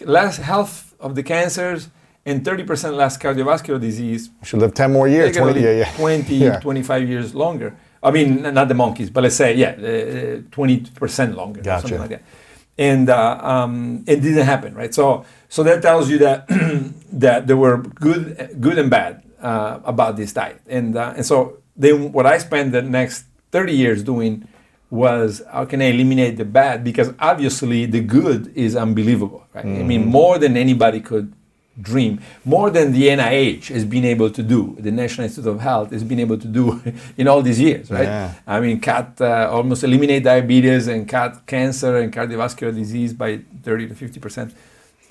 less 0.05 0.38
health 0.38 0.93
of 1.00 1.13
the 1.15 1.24
cancers, 1.24 1.89
and 2.25 2.43
30% 2.43 2.95
less 2.95 3.17
cardiovascular 3.17 3.79
disease. 3.79 4.29
should 4.43 4.60
live 4.60 4.74
ten 4.74 4.91
more 4.91 5.07
years. 5.07 5.36
gonna 5.38 5.51
20, 5.53 5.65
yeah, 5.67 5.71
yeah. 5.83 5.91
20, 5.98 6.36
Yeah. 6.48 6.60
25 6.60 7.07
years 7.10 7.36
longer. 7.36 7.75
I 8.01 8.12
mean, 8.12 8.41
not 8.60 8.67
the 8.67 8.74
monkeys, 8.74 9.10
but 9.12 9.21
let's 9.24 9.36
say 9.36 9.53
yeah, 9.55 9.71
uh, 9.71 10.41
20% 10.50 11.36
longer, 11.36 11.62
Gotcha. 11.62 11.81
something 11.81 12.00
like 12.00 12.10
that. 12.10 12.24
And 12.77 13.10
uh, 13.10 13.39
um, 13.41 14.03
it 14.05 14.22
didn't 14.22 14.46
happen, 14.46 14.75
right? 14.75 14.94
So 14.94 15.25
so 15.50 15.63
that 15.63 15.82
tells 15.82 16.10
you 16.10 16.17
that 16.20 16.48
that 17.13 17.48
there 17.48 17.58
were 17.58 17.77
good 17.77 18.58
good 18.60 18.77
and 18.77 18.89
bad 18.89 19.24
uh, 19.41 19.79
about 19.86 20.17
this 20.17 20.34
diet. 20.34 20.62
And 20.67 20.96
uh, 20.98 21.13
and 21.15 21.25
so 21.25 21.60
then 21.75 22.12
what 22.12 22.25
I 22.25 22.38
spent 22.38 22.72
the 22.72 22.82
next 22.82 23.25
30 23.51 23.74
years 23.74 24.03
doing 24.03 24.48
was 24.89 25.41
how 25.51 25.65
can 25.65 25.82
I 25.82 25.86
eliminate 25.86 26.38
the 26.38 26.46
bad? 26.46 26.84
Because 26.84 27.13
obviously 27.20 27.86
the 27.86 28.01
good 28.01 28.51
is 28.55 28.75
unbelievable, 28.75 29.46
right? 29.53 29.65
I 29.65 29.84
mean, 29.84 30.05
more 30.08 30.38
than 30.38 30.55
anybody 30.55 31.00
could 31.01 31.34
dream, 31.82 32.22
more 32.46 32.70
than 32.70 32.91
the 32.94 33.08
NIH 33.08 33.67
has 33.67 33.86
been 33.86 34.05
able 34.05 34.29
to 34.29 34.41
do, 34.41 34.75
the 34.79 34.91
National 34.91 35.25
Institute 35.25 35.51
of 35.51 35.60
Health 35.60 35.91
has 35.91 36.03
been 36.03 36.20
able 36.20 36.38
to 36.38 36.48
do 36.48 36.82
in 37.17 37.27
all 37.27 37.41
these 37.41 37.60
years, 37.60 37.91
right? 37.91 38.03
Yeah. 38.03 38.34
I 38.48 38.60
mean, 38.60 38.79
cut 38.79 39.20
uh, 39.20 39.50
almost 39.51 39.84
eliminate 39.84 40.24
diabetes 40.24 40.88
and 40.88 41.08
cut 41.08 41.46
cancer 41.46 41.98
and 41.98 42.13
cardiovascular 42.13 42.74
disease 42.74 43.13
by 43.13 43.41
30 43.63 43.89
to 43.89 43.96
50 43.96 44.20
percent. 44.20 44.53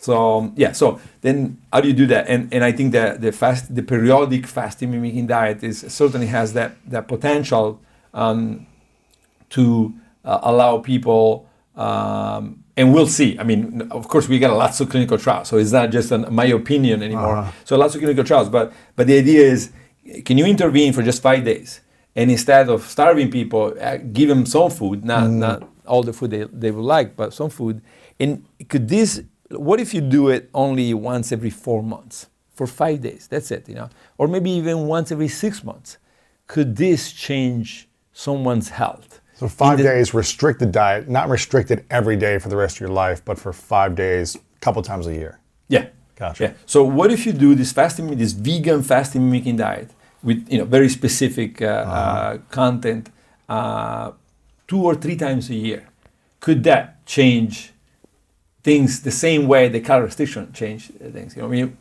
So 0.00 0.38
um, 0.38 0.52
yeah, 0.56 0.72
so 0.72 1.00
then 1.22 1.58
how 1.72 1.80
do 1.80 1.88
you 1.88 1.94
do 1.94 2.06
that? 2.08 2.28
And 2.28 2.52
and 2.52 2.62
I 2.62 2.72
think 2.72 2.92
that 2.92 3.22
the 3.22 3.32
fast, 3.32 3.74
the 3.74 3.82
periodic 3.82 4.46
fasting 4.46 4.90
mimicking 4.90 5.26
diet 5.26 5.62
is 5.62 5.80
certainly 5.88 6.26
has 6.26 6.52
that 6.52 6.76
that 6.90 7.08
potential 7.08 7.80
um, 8.12 8.66
to 9.50 9.94
uh, 10.24 10.40
allow 10.42 10.78
people. 10.78 11.48
Um, 11.74 12.63
and 12.76 12.92
we'll 12.94 13.06
see. 13.06 13.38
I 13.38 13.44
mean, 13.44 13.82
of 13.90 14.08
course, 14.08 14.28
we 14.28 14.38
got 14.38 14.56
lots 14.56 14.80
of 14.80 14.88
clinical 14.90 15.18
trials, 15.18 15.48
so 15.48 15.58
it's 15.58 15.72
not 15.72 15.90
just 15.90 16.10
an, 16.12 16.26
my 16.34 16.46
opinion 16.46 17.02
anymore. 17.02 17.36
So 17.64 17.76
lots 17.76 17.94
of 17.94 18.00
clinical 18.00 18.24
trials, 18.24 18.48
but 18.48 18.72
but 18.96 19.06
the 19.06 19.18
idea 19.18 19.42
is, 19.42 19.70
can 20.24 20.38
you 20.38 20.46
intervene 20.46 20.92
for 20.92 21.02
just 21.02 21.22
five 21.22 21.44
days, 21.44 21.80
and 22.16 22.30
instead 22.30 22.68
of 22.68 22.82
starving 22.82 23.30
people, 23.30 23.74
uh, 23.80 23.98
give 24.12 24.28
them 24.28 24.44
some 24.46 24.70
food, 24.70 25.04
not 25.04 25.30
not 25.30 25.62
all 25.86 26.02
the 26.02 26.12
food 26.12 26.30
they, 26.30 26.44
they 26.52 26.70
would 26.70 26.84
like, 26.84 27.14
but 27.16 27.32
some 27.34 27.50
food. 27.50 27.80
And 28.18 28.44
could 28.68 28.88
this? 28.88 29.22
What 29.50 29.78
if 29.80 29.92
you 29.94 30.00
do 30.00 30.30
it 30.30 30.48
only 30.54 30.94
once 30.94 31.30
every 31.32 31.50
four 31.50 31.82
months 31.82 32.26
for 32.54 32.66
five 32.66 33.02
days? 33.02 33.28
That's 33.28 33.50
it, 33.50 33.68
you 33.68 33.74
know, 33.74 33.88
or 34.18 34.26
maybe 34.28 34.50
even 34.50 34.86
once 34.86 35.12
every 35.12 35.28
six 35.28 35.62
months. 35.62 35.98
could 36.46 36.76
this 36.76 37.12
change 37.12 37.88
someone's 38.12 38.70
health? 38.70 39.20
So 39.36 39.48
five 39.48 39.78
the- 39.78 39.84
days 39.84 40.14
restricted 40.14 40.72
diet, 40.72 41.08
not 41.08 41.28
restricted 41.28 41.84
every 41.90 42.16
day 42.16 42.38
for 42.38 42.48
the 42.48 42.56
rest 42.56 42.76
of 42.76 42.80
your 42.80 42.90
life, 42.90 43.24
but 43.24 43.38
for 43.38 43.52
five 43.52 43.94
days, 43.94 44.36
a 44.36 44.60
couple 44.60 44.82
times 44.82 45.06
a 45.06 45.14
year. 45.14 45.38
Yeah. 45.68 45.86
Gotcha. 46.16 46.44
Yeah. 46.44 46.52
So 46.66 46.84
what 46.84 47.10
if 47.10 47.26
you 47.26 47.32
do 47.32 47.54
this 47.54 47.72
fasting, 47.72 48.16
this 48.16 48.32
vegan 48.32 48.82
fasting 48.82 49.24
mimicking 49.24 49.56
diet 49.56 49.90
with 50.22 50.46
you 50.48 50.58
know 50.58 50.64
very 50.64 50.88
specific 50.88 51.60
uh, 51.60 51.66
uh, 51.66 52.38
content, 52.50 53.10
uh, 53.48 54.12
two 54.68 54.82
or 54.84 54.94
three 54.94 55.16
times 55.16 55.50
a 55.50 55.54
year? 55.54 55.88
Could 56.40 56.62
that 56.64 57.04
change 57.04 57.72
things 58.62 59.02
the 59.02 59.10
same 59.10 59.48
way 59.48 59.68
the 59.68 59.80
calorie 59.80 60.06
restriction 60.06 60.52
changed 60.52 60.92
things? 61.12 61.34
You 61.34 61.42
know, 61.42 61.48
I 61.48 61.50
mean, 61.50 61.76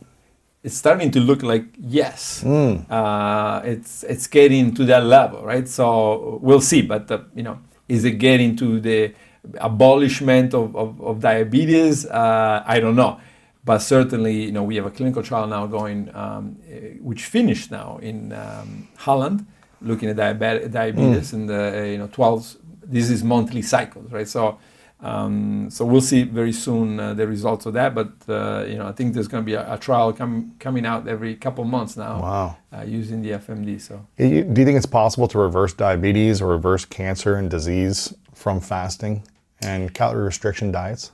it's 0.64 0.76
starting 0.76 1.10
to 1.10 1.20
look 1.20 1.42
like 1.42 1.66
yes, 1.78 2.42
uh, 2.90 3.60
it's 3.64 4.02
it's 4.12 4.26
getting 4.26 4.74
to 4.74 4.84
that 4.86 5.04
level, 5.04 5.40
right? 5.44 5.68
So 5.68 6.38
we'll 6.42 6.62
see, 6.72 6.82
but 6.82 7.10
uh, 7.10 7.18
you 7.36 7.42
know, 7.42 7.58
is 7.86 8.04
it 8.04 8.12
getting 8.12 8.56
to 8.56 8.80
the 8.80 9.12
abolishment 9.58 10.54
of, 10.54 10.74
of, 10.74 11.00
of 11.02 11.20
diabetes? 11.20 12.06
Uh, 12.06 12.62
I 12.66 12.80
don't 12.80 12.96
know, 12.96 13.20
but 13.62 13.78
certainly, 13.80 14.44
you 14.46 14.52
know, 14.52 14.62
we 14.62 14.76
have 14.76 14.86
a 14.86 14.90
clinical 14.90 15.22
trial 15.22 15.46
now 15.46 15.66
going, 15.66 16.00
um, 16.14 16.56
eh, 16.66 16.94
which 17.02 17.22
finished 17.26 17.70
now 17.70 17.98
in 18.00 18.32
um, 18.32 18.88
Holland, 18.96 19.46
looking 19.82 20.08
at 20.08 20.16
diabe- 20.16 20.72
diabetes 20.72 21.34
and 21.34 21.46
the 21.48 21.62
uh, 21.80 21.82
you 21.84 21.98
know 21.98 22.08
12. 22.10 22.56
This 22.86 23.10
is 23.10 23.22
monthly 23.22 23.62
cycles, 23.62 24.10
right? 24.10 24.28
So. 24.28 24.58
Um, 25.08 25.68
so 25.70 25.84
we'll 25.84 26.00
see 26.12 26.22
very 26.22 26.52
soon 26.52 26.98
uh, 26.98 27.12
the 27.12 27.26
results 27.26 27.66
of 27.66 27.74
that, 27.74 27.94
but 27.94 28.08
uh, 28.28 28.64
you 28.70 28.76
know 28.78 28.86
I 28.88 28.92
think 28.92 29.12
there's 29.14 29.28
going 29.28 29.42
to 29.44 29.46
be 29.46 29.52
a, 29.62 29.74
a 29.74 29.76
trial 29.78 30.12
com- 30.14 30.52
coming 30.58 30.86
out 30.86 31.06
every 31.06 31.34
couple 31.36 31.62
months 31.64 31.94
now 31.96 32.14
Wow. 32.22 32.56
uh, 32.72 32.84
using 33.00 33.20
the 33.20 33.32
FMD. 33.32 33.80
So 33.80 33.94
Do 34.16 34.24
you 34.60 34.64
think 34.66 34.76
it's 34.80 34.86
possible 35.02 35.28
to 35.28 35.38
reverse 35.38 35.74
diabetes 35.74 36.40
or 36.42 36.46
reverse 36.48 36.84
cancer 36.86 37.32
and 37.36 37.50
disease 37.50 38.14
from 38.34 38.60
fasting 38.60 39.14
and 39.60 39.92
calorie 39.92 40.24
restriction 40.24 40.72
diets? 40.72 41.12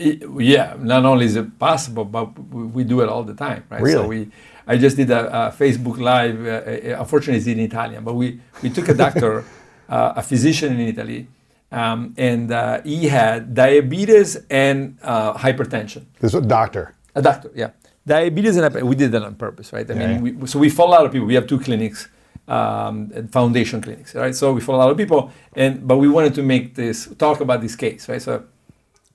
I- 0.00 0.20
yeah, 0.38 0.74
not 0.78 1.04
only 1.04 1.26
is 1.26 1.36
it 1.36 1.58
possible, 1.58 2.04
but 2.06 2.26
we, 2.54 2.62
we 2.76 2.84
do 2.84 3.00
it 3.02 3.08
all 3.10 3.24
the 3.24 3.34
time, 3.34 3.64
right? 3.70 3.80
So 3.80 3.84
Really? 3.84 4.08
we, 4.26 4.30
I 4.66 4.76
just 4.78 4.96
did 4.96 5.10
a, 5.10 5.22
a 5.48 5.50
Facebook 5.52 5.98
Live. 5.98 6.38
Uh, 6.46 6.50
uh, 6.50 7.00
unfortunately, 7.02 7.38
it's 7.38 7.46
in 7.46 7.60
Italian, 7.60 8.04
but 8.04 8.14
we 8.14 8.40
we 8.62 8.68
took 8.70 8.88
a 8.88 8.94
doctor, 8.94 9.44
uh, 9.88 10.14
a 10.16 10.22
physician 10.22 10.72
in 10.80 10.80
Italy, 10.94 11.28
um, 11.76 12.14
and 12.16 12.50
uh, 12.52 12.80
he 12.82 13.06
had 13.08 13.54
diabetes 13.54 14.30
and 14.50 14.98
uh, 15.02 15.34
hypertension. 15.34 16.02
This 16.20 16.32
is 16.34 16.40
a 16.44 16.46
doctor. 16.58 16.94
A 17.14 17.22
doctor, 17.22 17.50
yeah. 17.54 17.70
Diabetes 18.06 18.56
and 18.56 18.64
hypertension. 18.64 18.88
we 18.92 18.96
did 18.96 19.12
that 19.12 19.22
on 19.22 19.34
purpose, 19.34 19.72
right? 19.72 19.88
I 19.90 19.94
Yeah. 19.94 20.18
mean, 20.18 20.38
we, 20.40 20.46
so 20.46 20.58
we 20.58 20.70
follow 20.70 20.90
a 20.92 20.96
lot 20.98 21.06
of 21.06 21.12
people. 21.12 21.26
We 21.26 21.34
have 21.34 21.46
two 21.46 21.60
clinics, 21.60 22.08
um, 22.48 23.10
foundation 23.30 23.80
clinics, 23.82 24.14
right? 24.14 24.34
So 24.34 24.52
we 24.54 24.60
follow 24.60 24.78
a 24.78 24.84
lot 24.84 24.90
of 24.90 24.96
people, 24.96 25.30
and 25.54 25.86
but 25.88 25.96
we 25.98 26.08
wanted 26.08 26.34
to 26.36 26.42
make 26.42 26.74
this 26.82 26.98
talk 27.18 27.40
about 27.40 27.60
this 27.60 27.76
case, 27.76 28.08
right? 28.08 28.22
So, 28.22 28.44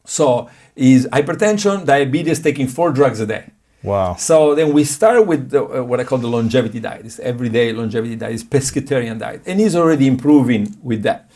so 0.06 0.50
is 0.76 1.08
hypertension, 1.08 1.86
diabetes, 1.86 2.40
taking 2.42 2.68
four 2.68 2.92
drugs 2.92 3.20
a 3.22 3.26
day. 3.26 3.46
Wow. 3.84 4.16
So 4.16 4.54
then 4.54 4.74
we 4.74 4.84
start 4.84 5.26
with 5.26 5.50
the, 5.50 5.64
uh, 5.64 5.84
what 5.84 6.00
I 6.00 6.04
call 6.04 6.20
the 6.20 6.28
longevity 6.28 6.80
diet. 6.80 7.04
It's 7.06 7.20
everyday 7.20 7.74
longevity 7.74 8.16
diet. 8.16 8.34
It's 8.36 8.44
pescatarian 8.44 9.18
diet, 9.18 9.42
and 9.48 9.60
he's 9.60 9.76
already 9.76 10.06
improving 10.06 10.76
with 10.84 11.02
that. 11.04 11.31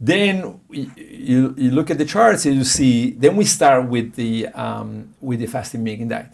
Then 0.00 0.60
you, 0.70 1.54
you 1.56 1.70
look 1.72 1.90
at 1.90 1.98
the 1.98 2.04
charts 2.04 2.46
and 2.46 2.56
you 2.56 2.64
see. 2.64 3.10
Then 3.10 3.36
we 3.36 3.44
start 3.44 3.88
with 3.88 4.14
the 4.14 4.46
um, 4.48 5.14
with 5.20 5.40
the 5.40 5.46
fasting 5.46 5.82
mimicking 5.82 6.08
diet, 6.08 6.30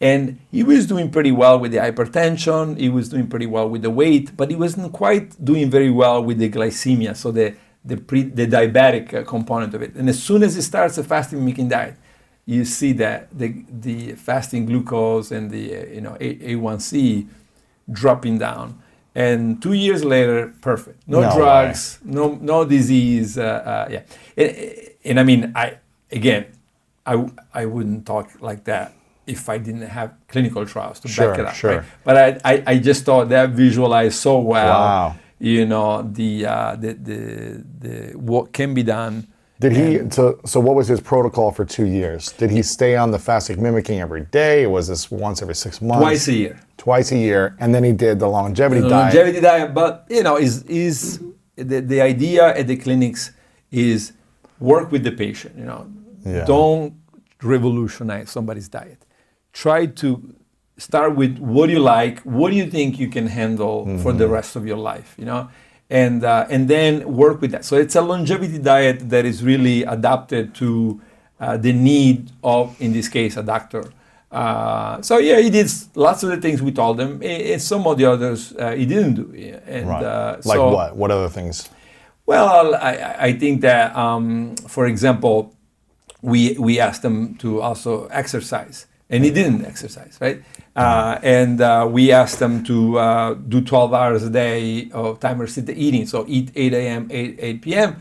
and 0.00 0.40
he 0.50 0.64
was 0.64 0.86
doing 0.86 1.10
pretty 1.10 1.30
well 1.30 1.58
with 1.58 1.70
the 1.70 1.78
hypertension. 1.78 2.78
He 2.78 2.88
was 2.88 3.08
doing 3.08 3.28
pretty 3.28 3.46
well 3.46 3.68
with 3.68 3.82
the 3.82 3.90
weight, 3.90 4.36
but 4.36 4.50
he 4.50 4.56
wasn't 4.56 4.92
quite 4.92 5.42
doing 5.44 5.70
very 5.70 5.90
well 5.90 6.22
with 6.22 6.38
the 6.38 6.50
glycemia. 6.50 7.16
So 7.16 7.30
the 7.30 7.54
the 7.84 7.96
pre, 7.96 8.22
the 8.24 8.46
diabetic 8.46 9.14
uh, 9.14 9.22
component 9.22 9.72
of 9.74 9.82
it. 9.82 9.94
And 9.94 10.08
as 10.08 10.20
soon 10.20 10.42
as 10.42 10.56
he 10.56 10.62
starts 10.62 10.98
a 10.98 11.04
fasting 11.04 11.38
mimicking 11.38 11.68
diet, 11.68 11.94
you 12.44 12.64
see 12.64 12.92
that 12.94 13.28
the 13.36 13.64
the 13.70 14.12
fasting 14.12 14.66
glucose 14.66 15.30
and 15.30 15.50
the 15.50 15.76
uh, 15.76 15.86
you 15.86 16.00
know 16.00 16.16
A, 16.20 16.34
A1C 16.56 17.28
dropping 17.90 18.38
down. 18.38 18.82
And 19.16 19.62
two 19.62 19.72
years 19.72 20.04
later, 20.04 20.52
perfect. 20.60 20.98
No, 21.08 21.20
No 21.22 21.34
drugs, 21.36 21.98
no 22.04 22.36
no 22.52 22.64
disease. 22.66 23.38
Uh, 23.38 23.44
uh, 23.72 23.88
yeah, 23.94 24.02
and, 24.36 24.50
and 25.08 25.20
I 25.20 25.24
mean, 25.24 25.52
I 25.56 25.78
again, 26.12 26.44
I 27.06 27.14
I 27.54 27.64
wouldn't 27.64 28.04
talk 28.04 28.26
like 28.42 28.64
that 28.64 28.92
if 29.26 29.48
I 29.48 29.56
didn't 29.58 29.88
have 29.88 30.10
clinical 30.28 30.66
trials 30.66 31.00
to 31.00 31.08
Sure, 31.08 31.30
back 31.30 31.38
it 31.40 31.46
up. 31.46 31.54
sure. 31.54 31.76
Right? 31.78 31.84
But 32.04 32.16
I, 32.16 32.26
I 32.52 32.62
I 32.72 32.78
just 32.78 33.04
thought 33.06 33.30
that 33.30 33.50
visualized 33.56 34.16
so 34.20 34.38
well. 34.38 34.68
Wow. 34.80 35.14
You 35.38 35.64
know 35.66 36.02
the 36.02 36.30
uh, 36.46 36.76
the 36.76 36.92
the 37.08 37.18
the 37.80 37.96
what 38.18 38.52
can 38.52 38.74
be 38.74 38.82
done. 38.82 39.26
Did 39.58 39.72
he? 39.72 40.10
So, 40.10 40.38
so 40.44 40.60
what 40.60 40.74
was 40.74 40.86
his 40.88 41.00
protocol 41.00 41.50
for 41.50 41.64
two 41.64 41.86
years? 41.86 42.32
Did 42.32 42.50
he 42.50 42.62
stay 42.62 42.94
on 42.96 43.10
the 43.10 43.18
fasting 43.18 43.62
mimicking 43.62 44.00
every 44.00 44.22
day? 44.26 44.66
Was 44.66 44.86
this 44.88 45.10
once 45.10 45.40
every 45.40 45.54
six 45.54 45.80
months? 45.80 46.02
Twice 46.02 46.28
a 46.28 46.32
year. 46.34 46.60
Twice 46.76 47.10
a 47.12 47.16
year, 47.16 47.56
and 47.58 47.74
then 47.74 47.82
he 47.82 47.92
did 47.92 48.18
the 48.18 48.28
longevity 48.28 48.82
The 48.82 48.88
diet. 48.90 49.14
longevity 49.14 49.40
diet, 49.40 49.72
but 49.74 50.04
you 50.10 50.22
know, 50.22 50.36
is 50.36 50.62
is 50.64 51.22
the, 51.56 51.80
the 51.80 52.00
idea 52.02 52.54
at 52.54 52.66
the 52.66 52.76
clinics 52.76 53.32
is 53.70 54.12
work 54.60 54.92
with 54.92 55.04
the 55.04 55.12
patient. 55.12 55.56
You 55.56 55.64
know, 55.64 55.86
Yeah. 56.26 56.44
don't 56.44 56.92
revolutionize 57.42 58.30
somebody's 58.30 58.68
diet. 58.68 58.98
Try 59.52 59.86
to 60.02 60.08
start 60.76 61.16
with 61.16 61.38
what 61.38 61.66
do 61.68 61.72
you 61.72 61.78
like, 61.80 62.20
what 62.20 62.50
do 62.50 62.56
you 62.56 62.70
think 62.70 62.98
you 62.98 63.08
can 63.08 63.26
handle 63.26 63.84
for 63.84 64.10
Mm-hmm. 64.10 64.18
the 64.18 64.28
rest 64.28 64.56
of 64.56 64.66
your 64.66 64.76
life. 64.92 65.14
You 65.18 65.24
know. 65.24 65.48
And, 65.88 66.24
uh, 66.24 66.46
and 66.50 66.66
then 66.68 67.14
work 67.16 67.40
with 67.40 67.52
that. 67.52 67.64
So 67.64 67.76
it's 67.76 67.94
a 67.94 68.00
longevity 68.02 68.58
diet 68.58 69.08
that 69.10 69.24
is 69.24 69.44
really 69.44 69.84
adapted 69.84 70.52
to 70.56 71.00
uh, 71.38 71.56
the 71.56 71.72
need 71.72 72.32
of, 72.42 72.74
in 72.80 72.92
this 72.92 73.08
case, 73.08 73.36
a 73.36 73.42
doctor. 73.42 73.84
Uh, 74.32 75.00
so 75.00 75.18
yeah, 75.18 75.38
he 75.38 75.48
did 75.48 75.70
lots 75.94 76.24
of 76.24 76.30
the 76.30 76.38
things 76.38 76.60
we 76.60 76.72
told 76.72 76.98
him, 76.98 77.22
and 77.22 77.62
some 77.62 77.86
of 77.86 77.96
the 77.98 78.04
others 78.04 78.52
uh, 78.58 78.72
he 78.72 78.84
didn't 78.84 79.14
do. 79.14 79.32
And 79.66 79.88
Right. 79.88 80.02
uh, 80.02 80.36
like 80.44 80.56
so, 80.56 80.70
what? 80.70 80.96
What 80.96 81.10
other 81.12 81.28
things? 81.28 81.68
Well, 82.26 82.74
I, 82.74 83.16
I 83.28 83.32
think 83.38 83.60
that, 83.60 83.94
um, 83.94 84.56
for 84.66 84.86
example, 84.86 85.54
we 86.22 86.56
we 86.58 86.80
asked 86.80 87.04
him 87.04 87.36
to 87.36 87.62
also 87.62 88.06
exercise, 88.06 88.86
and 89.08 89.24
he 89.24 89.30
didn't 89.30 89.64
exercise, 89.64 90.18
right? 90.20 90.42
Uh, 90.76 91.18
and 91.22 91.60
uh, 91.62 91.88
we 91.90 92.12
asked 92.12 92.38
them 92.38 92.62
to 92.64 92.98
uh, 92.98 93.34
do 93.34 93.60
12 93.62 93.94
hours 93.94 94.22
a 94.22 94.30
day 94.30 94.90
of 94.92 95.18
time 95.20 95.38
restricted 95.40 95.76
eating, 95.78 96.06
so 96.06 96.24
eat 96.28 96.50
8 96.54 96.74
a.m., 96.74 97.08
8 97.10 97.36
8 97.40 97.62
p.m. 97.62 97.96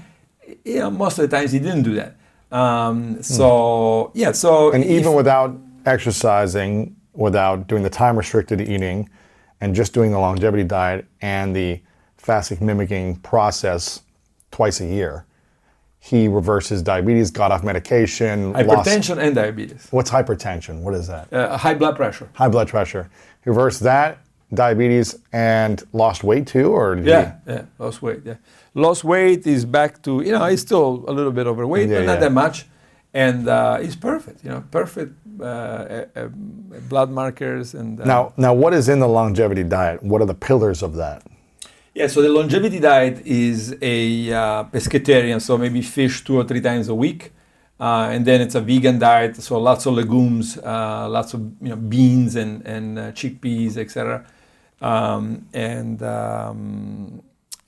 You 0.65 0.79
know, 0.79 0.91
most 0.91 1.17
of 1.17 1.29
the 1.29 1.35
times 1.37 1.51
he 1.53 1.59
didn't 1.59 1.83
do 1.83 1.95
that. 1.95 2.17
Um, 2.51 3.23
so 3.23 4.11
yeah, 4.13 4.31
so 4.33 4.71
And 4.73 4.83
if- 4.83 4.89
even 4.91 5.13
without 5.13 5.57
exercising, 5.85 6.95
without 7.13 7.67
doing 7.67 7.83
the 7.83 7.89
time 7.89 8.17
restricted 8.17 8.61
eating, 8.61 9.09
and 9.61 9.73
just 9.73 9.93
doing 9.93 10.11
the 10.11 10.19
longevity 10.19 10.63
diet 10.65 11.05
and 11.21 11.55
the 11.55 11.81
fasting 12.17 12.57
mimicking 12.65 13.15
process 13.17 14.01
twice 14.51 14.81
a 14.81 14.85
year, 14.85 15.25
he 16.09 16.27
reversed 16.27 16.69
his 16.69 16.81
diabetes, 16.83 17.31
got 17.31 17.51
off 17.51 17.63
medication, 17.63 18.53
lost. 18.53 18.67
hypertension 18.87 19.17
and 19.17 19.33
diabetes, 19.33 19.87
What's 19.89 20.11
hypertension? 20.11 20.81
What 20.85 20.93
is 20.93 21.07
that? 21.07 21.33
uh, 21.33 21.57
high 21.57 21.73
blood 21.73 21.95
pressure. 21.95 22.29
High 22.41 22.49
blood 22.55 22.67
pressure. 22.75 23.09
He 23.43 23.49
reversed 23.49 23.79
that, 23.91 24.19
diabetes, 24.53 25.17
and 25.33 25.81
lost 25.93 26.23
weight 26.23 26.45
too, 26.45 26.69
or 26.71 26.95
Yeah, 26.97 27.37
yeah, 27.47 27.63
lost 27.79 28.01
weight. 28.03 28.21
Yeah, 28.23 28.35
lost 28.75 29.03
weight 29.03 29.47
is 29.47 29.65
back 29.65 29.91
to 30.03 30.11
you 30.25 30.31
know 30.33 30.45
he's 30.51 30.61
still 30.61 31.03
a 31.07 31.13
little 31.17 31.31
bit 31.31 31.47
overweight, 31.47 31.89
Yeah, 31.89 31.97
but 31.99 32.05
not 32.05 32.13
yeah. 32.13 32.19
that 32.25 32.31
much, 32.43 32.65
and 33.13 33.47
uh, 33.47 33.77
he's 33.79 33.95
perfect. 33.95 34.43
You 34.43 34.51
know, 34.51 34.63
perfect 34.69 35.11
uh, 35.41 35.43
uh, 35.43 36.05
uh, 36.15 36.27
blood 36.91 37.09
markers 37.09 37.73
and 37.73 37.99
uh, 37.99 38.05
Now, 38.05 38.33
now, 38.37 38.53
what 38.53 38.73
is 38.73 38.89
in 38.89 38.99
the 38.99 39.07
longevity 39.19 39.63
diet? 39.63 40.03
What 40.03 40.21
are 40.21 40.27
the 40.33 40.39
pillars 40.49 40.83
of 40.83 40.91
that? 41.03 41.23
Yeah, 41.95 42.07
so 42.07 42.21
the 42.21 42.27
longevity 42.27 42.79
diet 42.81 43.25
is 43.25 43.73
a 43.81 44.33
uh, 44.33 44.63
pescatarian, 44.65 45.41
so 45.41 45.57
maybe 45.57 45.81
fish 45.81 46.25
two 46.25 46.35
or 46.37 46.43
three 46.43 46.59
times 46.59 46.89
a 46.89 46.93
week, 46.93 47.31
uh, 47.79 48.09
and 48.11 48.25
then 48.25 48.41
it's 48.41 48.53
a 48.55 48.59
vegan 48.59 48.99
diet, 48.99 49.37
so 49.37 49.57
lots 49.57 49.85
of 49.85 49.93
legumes, 49.93 50.57
uh, 50.57 51.07
lots 51.09 51.33
of 51.33 51.39
you 51.61 51.69
know 51.69 51.77
beans 51.77 52.35
and 52.35 52.67
and 52.67 52.99
uh, 52.99 53.11
chickpeas, 53.13 53.77
etc. 53.77 54.25
Um, 54.81 55.47
and 55.53 56.03
um, 56.03 57.21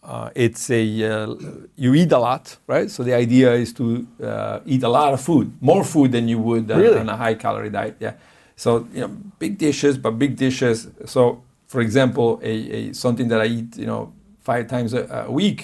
uh, 0.04 0.30
it's 0.36 0.70
a 0.72 0.84
uh, 1.10 1.36
you 1.78 1.94
eat 1.96 2.12
a 2.12 2.20
lot, 2.20 2.58
right? 2.68 2.92
So 2.92 3.04
the 3.04 3.14
idea 3.14 3.54
is 3.54 3.72
to 3.76 4.06
uh, 4.22 4.60
eat 4.66 4.84
a 4.84 4.90
lot 4.90 5.14
of 5.14 5.22
food, 5.22 5.54
more 5.62 5.86
food 5.86 6.12
than 6.12 6.28
you 6.28 6.40
would 6.40 6.70
on, 6.70 6.82
Really? 6.82 7.00
on 7.00 7.08
a 7.08 7.16
high 7.16 7.36
calorie 7.36 7.70
diet. 7.70 7.96
Yeah. 8.02 8.16
So 8.58 8.90
you 8.94 9.02
know, 9.02 9.08
big 9.40 9.58
dishes, 9.58 9.98
but 9.98 10.20
big 10.20 10.36
dishes. 10.36 10.90
So 11.06 11.44
for 11.68 11.80
example, 11.80 12.42
a, 12.44 12.52
a 12.52 12.94
something 12.94 13.30
that 13.30 13.40
I 13.42 13.46
eat, 13.46 13.78
you 13.78 13.86
know, 13.86 14.14
five 14.50 14.64
times 14.74 14.94
a, 14.94 15.02
a 15.28 15.32
week 15.42 15.60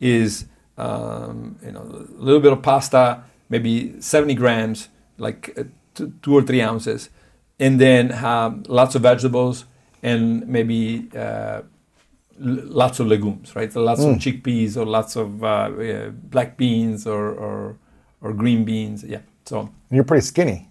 is 0.00 0.46
um, 0.86 1.56
you 1.66 1.72
know 1.74 1.82
a 1.82 2.22
little 2.26 2.40
bit 2.46 2.52
of 2.56 2.60
pasta, 2.62 3.02
maybe 3.48 3.72
70 4.00 4.34
grams, 4.42 4.88
like 5.26 5.42
uh, 5.58 5.64
two, 5.94 6.12
two 6.22 6.34
or 6.38 6.42
three 6.48 6.62
ounces, 6.70 7.10
and 7.58 7.80
then 7.80 8.04
um, 8.24 8.62
lots 8.68 8.94
of 8.94 9.02
vegetables 9.02 9.64
and 10.02 10.46
maybe 10.46 11.08
uh, 11.16 11.60
l- 12.40 12.62
lots 12.82 13.00
of 13.00 13.06
legumes, 13.08 13.56
right? 13.56 13.72
So 13.72 13.82
lots 13.82 14.00
of 14.04 14.16
chickpeas 14.24 14.76
or 14.76 14.84
lots 14.86 15.16
of 15.16 15.42
uh, 15.42 15.48
uh, 15.48 16.10
black 16.30 16.56
beans 16.56 17.06
or, 17.06 17.24
or 17.44 17.76
or 18.22 18.32
green 18.32 18.64
beans. 18.64 19.02
Yeah. 19.14 19.22
So 19.44 19.68
You're 19.90 20.04
pretty 20.04 20.26
skinny. 20.26 20.68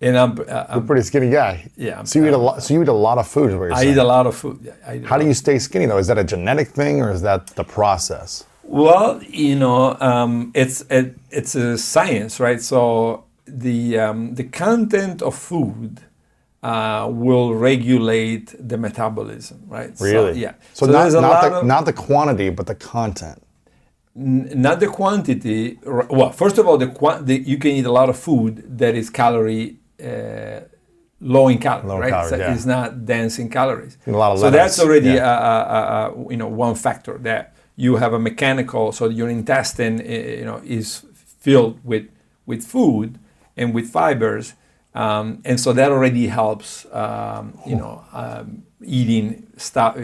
And 0.00 0.16
I'm, 0.16 0.32
uh, 0.32 0.34
You're 0.36 0.46
a 0.48 0.66
I'm 0.76 0.86
pretty 0.86 1.02
skinny 1.02 1.30
guy. 1.30 1.68
Yeah, 1.76 1.96
I'm- 1.96 2.06
So 2.06 2.18
you 2.18 2.26
eat 2.28 2.32
a 2.32 2.38
lot. 2.38 2.62
So 2.62 2.74
you 2.74 2.82
eat 2.82 2.88
a 2.88 2.92
lot 3.08 3.18
of 3.18 3.26
food. 3.28 3.50
Is 3.50 3.72
I 3.72 3.80
saying. 3.82 3.92
eat 3.92 3.98
a 3.98 4.04
lot 4.04 4.26
of 4.26 4.34
food. 4.36 4.72
How 5.04 5.18
do 5.18 5.26
you 5.26 5.34
stay 5.34 5.58
skinny 5.58 5.86
though? 5.86 5.98
Is 5.98 6.06
that 6.06 6.18
a 6.18 6.24
genetic 6.24 6.68
thing 6.68 7.02
or 7.02 7.10
is 7.10 7.22
that 7.22 7.48
the 7.48 7.64
process? 7.64 8.44
Well, 8.62 9.20
you 9.22 9.56
know, 9.56 9.96
um, 10.00 10.52
it's 10.54 10.82
it, 10.90 11.16
it's 11.30 11.54
a 11.56 11.76
science, 11.76 12.38
right? 12.40 12.60
So 12.62 13.24
the 13.46 13.98
um, 13.98 14.34
the 14.36 14.44
content 14.44 15.22
of 15.22 15.34
food 15.34 16.00
uh, 16.62 17.08
will 17.10 17.54
regulate 17.54 18.54
the 18.68 18.78
metabolism, 18.78 19.58
right? 19.66 19.90
Really? 20.00 20.34
So, 20.34 20.38
yeah. 20.38 20.52
So, 20.74 20.86
not, 20.86 21.08
a 21.08 21.12
not 21.20 21.22
lot 21.22 21.42
the 21.50 21.56
of- 21.56 21.66
not 21.66 21.84
the 21.84 21.92
quantity, 21.92 22.50
but 22.50 22.66
the 22.66 22.76
content. 22.76 23.42
N- 24.16 24.48
not 24.54 24.78
the 24.80 24.86
quantity. 24.88 25.78
Well, 25.84 26.30
first 26.30 26.56
of 26.58 26.66
all, 26.68 26.78
the, 26.78 26.88
the 27.22 27.36
you 27.38 27.58
can 27.58 27.72
eat 27.72 27.86
a 27.86 27.92
lot 27.92 28.08
of 28.08 28.16
food 28.16 28.78
that 28.78 28.94
is 28.94 29.10
calorie 29.10 29.78
uh, 30.00 30.60
low 31.20 31.48
in 31.48 31.58
calories, 31.58 31.88
Low 31.88 31.98
right? 31.98 32.10
calories, 32.10 32.30
so 32.30 32.36
yeah. 32.36 32.54
it's 32.54 32.66
not 32.66 33.04
dense 33.04 33.38
in 33.38 33.48
calories. 33.48 33.98
A 34.06 34.10
lot 34.10 34.32
of 34.32 34.38
so 34.38 34.44
lettuce, 34.44 34.58
that's 34.58 34.80
already 34.80 35.10
yeah. 35.10 35.26
a, 35.26 36.10
a, 36.10 36.26
a, 36.26 36.30
you 36.30 36.36
know 36.36 36.48
one 36.48 36.74
factor 36.74 37.18
that 37.18 37.54
you 37.76 37.96
have 37.96 38.12
a 38.12 38.18
mechanical. 38.18 38.92
So 38.92 39.08
your 39.08 39.28
intestine, 39.28 40.00
uh, 40.00 40.04
you 40.04 40.44
know, 40.44 40.60
is 40.64 41.04
filled 41.40 41.84
with 41.84 42.08
with 42.46 42.64
food 42.64 43.18
and 43.56 43.74
with 43.74 43.90
fibers, 43.90 44.54
um, 44.94 45.40
and 45.44 45.60
so 45.60 45.72
that 45.72 45.90
already 45.90 46.26
helps. 46.28 46.86
Um, 46.92 47.58
you 47.66 47.76
know, 47.76 48.04
um, 48.12 48.64
eating 48.82 49.46
stuff, 49.56 49.96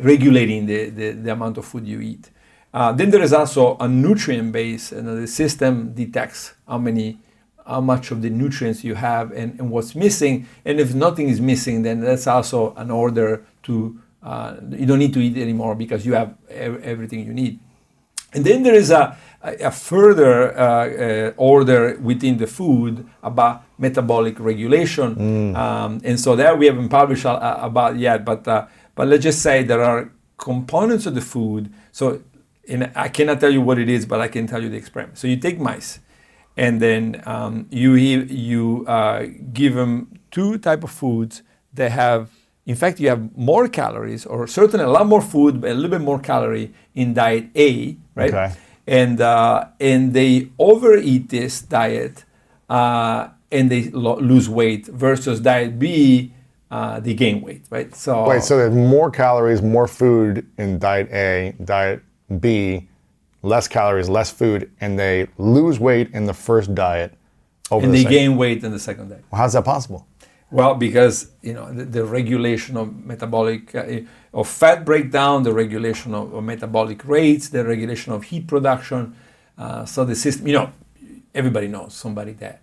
regulating 0.00 0.66
the, 0.66 0.90
the, 0.90 1.10
the 1.12 1.32
amount 1.32 1.58
of 1.58 1.64
food 1.64 1.86
you 1.86 2.00
eat. 2.00 2.30
Uh, 2.72 2.92
then 2.92 3.10
there 3.10 3.22
is 3.22 3.32
also 3.32 3.76
a 3.78 3.88
nutrient 3.88 4.52
base, 4.52 4.92
and 4.92 5.08
the 5.08 5.26
system 5.26 5.92
detects 5.94 6.54
how 6.68 6.78
many, 6.78 7.18
how 7.70 7.80
much 7.80 8.10
of 8.10 8.20
the 8.20 8.30
nutrients 8.30 8.82
you 8.82 8.96
have 8.96 9.30
and, 9.30 9.58
and 9.58 9.70
what's 9.70 9.94
missing. 9.94 10.46
And 10.64 10.80
if 10.80 10.92
nothing 10.94 11.28
is 11.28 11.40
missing, 11.40 11.82
then 11.82 12.00
that's 12.00 12.26
also 12.26 12.74
an 12.74 12.90
order 12.90 13.44
to 13.64 13.74
uh, 14.22 14.56
you 14.70 14.84
don't 14.84 14.98
need 14.98 15.14
to 15.14 15.20
eat 15.20 15.36
anymore 15.38 15.74
because 15.74 16.04
you 16.04 16.12
have 16.12 16.34
ev- 16.50 16.82
everything 16.82 17.24
you 17.24 17.32
need. 17.32 17.58
And 18.34 18.44
then 18.44 18.62
there 18.62 18.74
is 18.74 18.90
a, 18.90 19.16
a, 19.42 19.54
a 19.70 19.70
further 19.70 20.56
uh, 20.58 20.62
uh, 20.62 21.32
order 21.36 21.96
within 22.02 22.36
the 22.36 22.46
food 22.46 23.06
about 23.22 23.62
metabolic 23.78 24.38
regulation. 24.38 25.08
Um, 25.56 26.00
and 26.04 26.20
so 26.20 26.36
that 26.36 26.58
we 26.58 26.66
haven't 26.66 26.90
published 26.90 27.24
uh, 27.24 27.58
about 27.60 27.96
yet, 27.96 28.24
but, 28.24 28.46
uh, 28.46 28.66
but 28.94 29.08
let's 29.08 29.22
just 29.22 29.40
say 29.40 29.62
there 29.62 29.82
are 29.82 30.12
components 30.36 31.06
of 31.06 31.14
the 31.14 31.22
food. 31.22 31.72
So 31.90 32.22
in, 32.64 32.90
I 32.94 33.08
cannot 33.08 33.40
tell 33.40 33.50
you 33.50 33.62
what 33.62 33.78
it 33.78 33.88
is, 33.88 34.04
but 34.04 34.20
I 34.20 34.28
can 34.28 34.46
tell 34.46 34.62
you 34.62 34.68
the 34.68 34.76
experiment. 34.76 35.16
So 35.18 35.26
you 35.26 35.36
take 35.36 35.58
mice 35.58 36.00
and 36.60 36.80
then 36.80 37.22
um, 37.24 37.66
you, 37.70 37.94
you 37.94 38.84
uh, 38.86 39.26
give 39.52 39.74
them 39.74 40.20
two 40.30 40.58
type 40.58 40.84
of 40.84 40.90
foods 40.90 41.42
that 41.74 41.90
have 41.90 42.28
in 42.66 42.76
fact, 42.76 43.00
you 43.00 43.08
have 43.08 43.36
more 43.36 43.66
calories, 43.68 44.24
or 44.26 44.46
certainly 44.46 44.84
a 44.84 44.88
lot 44.88 45.06
more 45.06 45.22
food, 45.22 45.60
but 45.60 45.70
a 45.70 45.74
little 45.74 45.90
bit 45.90 46.02
more 46.02 46.20
calorie 46.20 46.72
in 46.94 47.14
diet 47.14 47.46
A, 47.56 47.96
right? 48.14 48.28
Okay. 48.32 48.54
And 48.86 49.20
uh, 49.20 49.64
and 49.80 50.12
they 50.12 50.50
overeat 50.58 51.30
this 51.30 51.62
diet, 51.62 52.24
uh, 52.68 53.28
and 53.50 53.70
they 53.70 53.84
lo- 53.90 54.20
lose 54.20 54.48
weight. 54.48 54.86
Versus 54.86 55.40
diet 55.40 55.78
B, 55.78 56.32
uh, 56.70 57.00
they 57.00 57.14
gain 57.14 57.40
weight, 57.40 57.64
right? 57.70 57.92
So 57.94 58.28
Wait, 58.28 58.42
so 58.42 58.58
there's 58.58 58.74
more 58.74 59.10
calories, 59.10 59.62
more 59.62 59.88
food 59.88 60.46
in 60.58 60.78
diet 60.78 61.10
A, 61.10 61.54
diet 61.64 62.02
B, 62.40 62.88
less 63.42 63.68
calories, 63.68 64.08
less 64.08 64.30
food, 64.30 64.70
and 64.80 64.98
they 64.98 65.28
lose 65.38 65.78
weight 65.80 66.10
in 66.12 66.26
the 66.26 66.34
first 66.34 66.74
diet 66.74 67.14
over 67.70 67.84
and 67.84 67.94
the 67.94 67.98
they 67.98 68.02
second. 68.04 68.18
gain 68.18 68.36
weight 68.36 68.64
in 68.64 68.70
the 68.72 68.78
second 68.78 69.08
diet. 69.08 69.24
How's 69.32 69.52
that 69.54 69.64
possible? 69.64 70.06
Well, 70.50 70.74
because 70.74 71.30
you 71.42 71.54
know 71.54 71.72
the, 71.72 71.84
the 71.84 72.04
regulation 72.04 72.76
of 72.76 73.04
metabolic 73.04 73.72
uh, 73.74 74.00
of 74.34 74.48
fat 74.48 74.84
breakdown, 74.84 75.44
the 75.44 75.52
regulation 75.52 76.12
of, 76.12 76.34
of 76.34 76.42
metabolic 76.42 77.04
rates, 77.04 77.48
the 77.48 77.64
regulation 77.64 78.12
of 78.12 78.24
heat 78.24 78.46
production. 78.48 79.14
Uh, 79.56 79.84
so 79.84 80.04
the 80.04 80.14
system, 80.16 80.46
you 80.48 80.54
know, 80.54 80.72
everybody 81.34 81.68
knows 81.68 81.94
somebody 81.94 82.32
that 82.32 82.62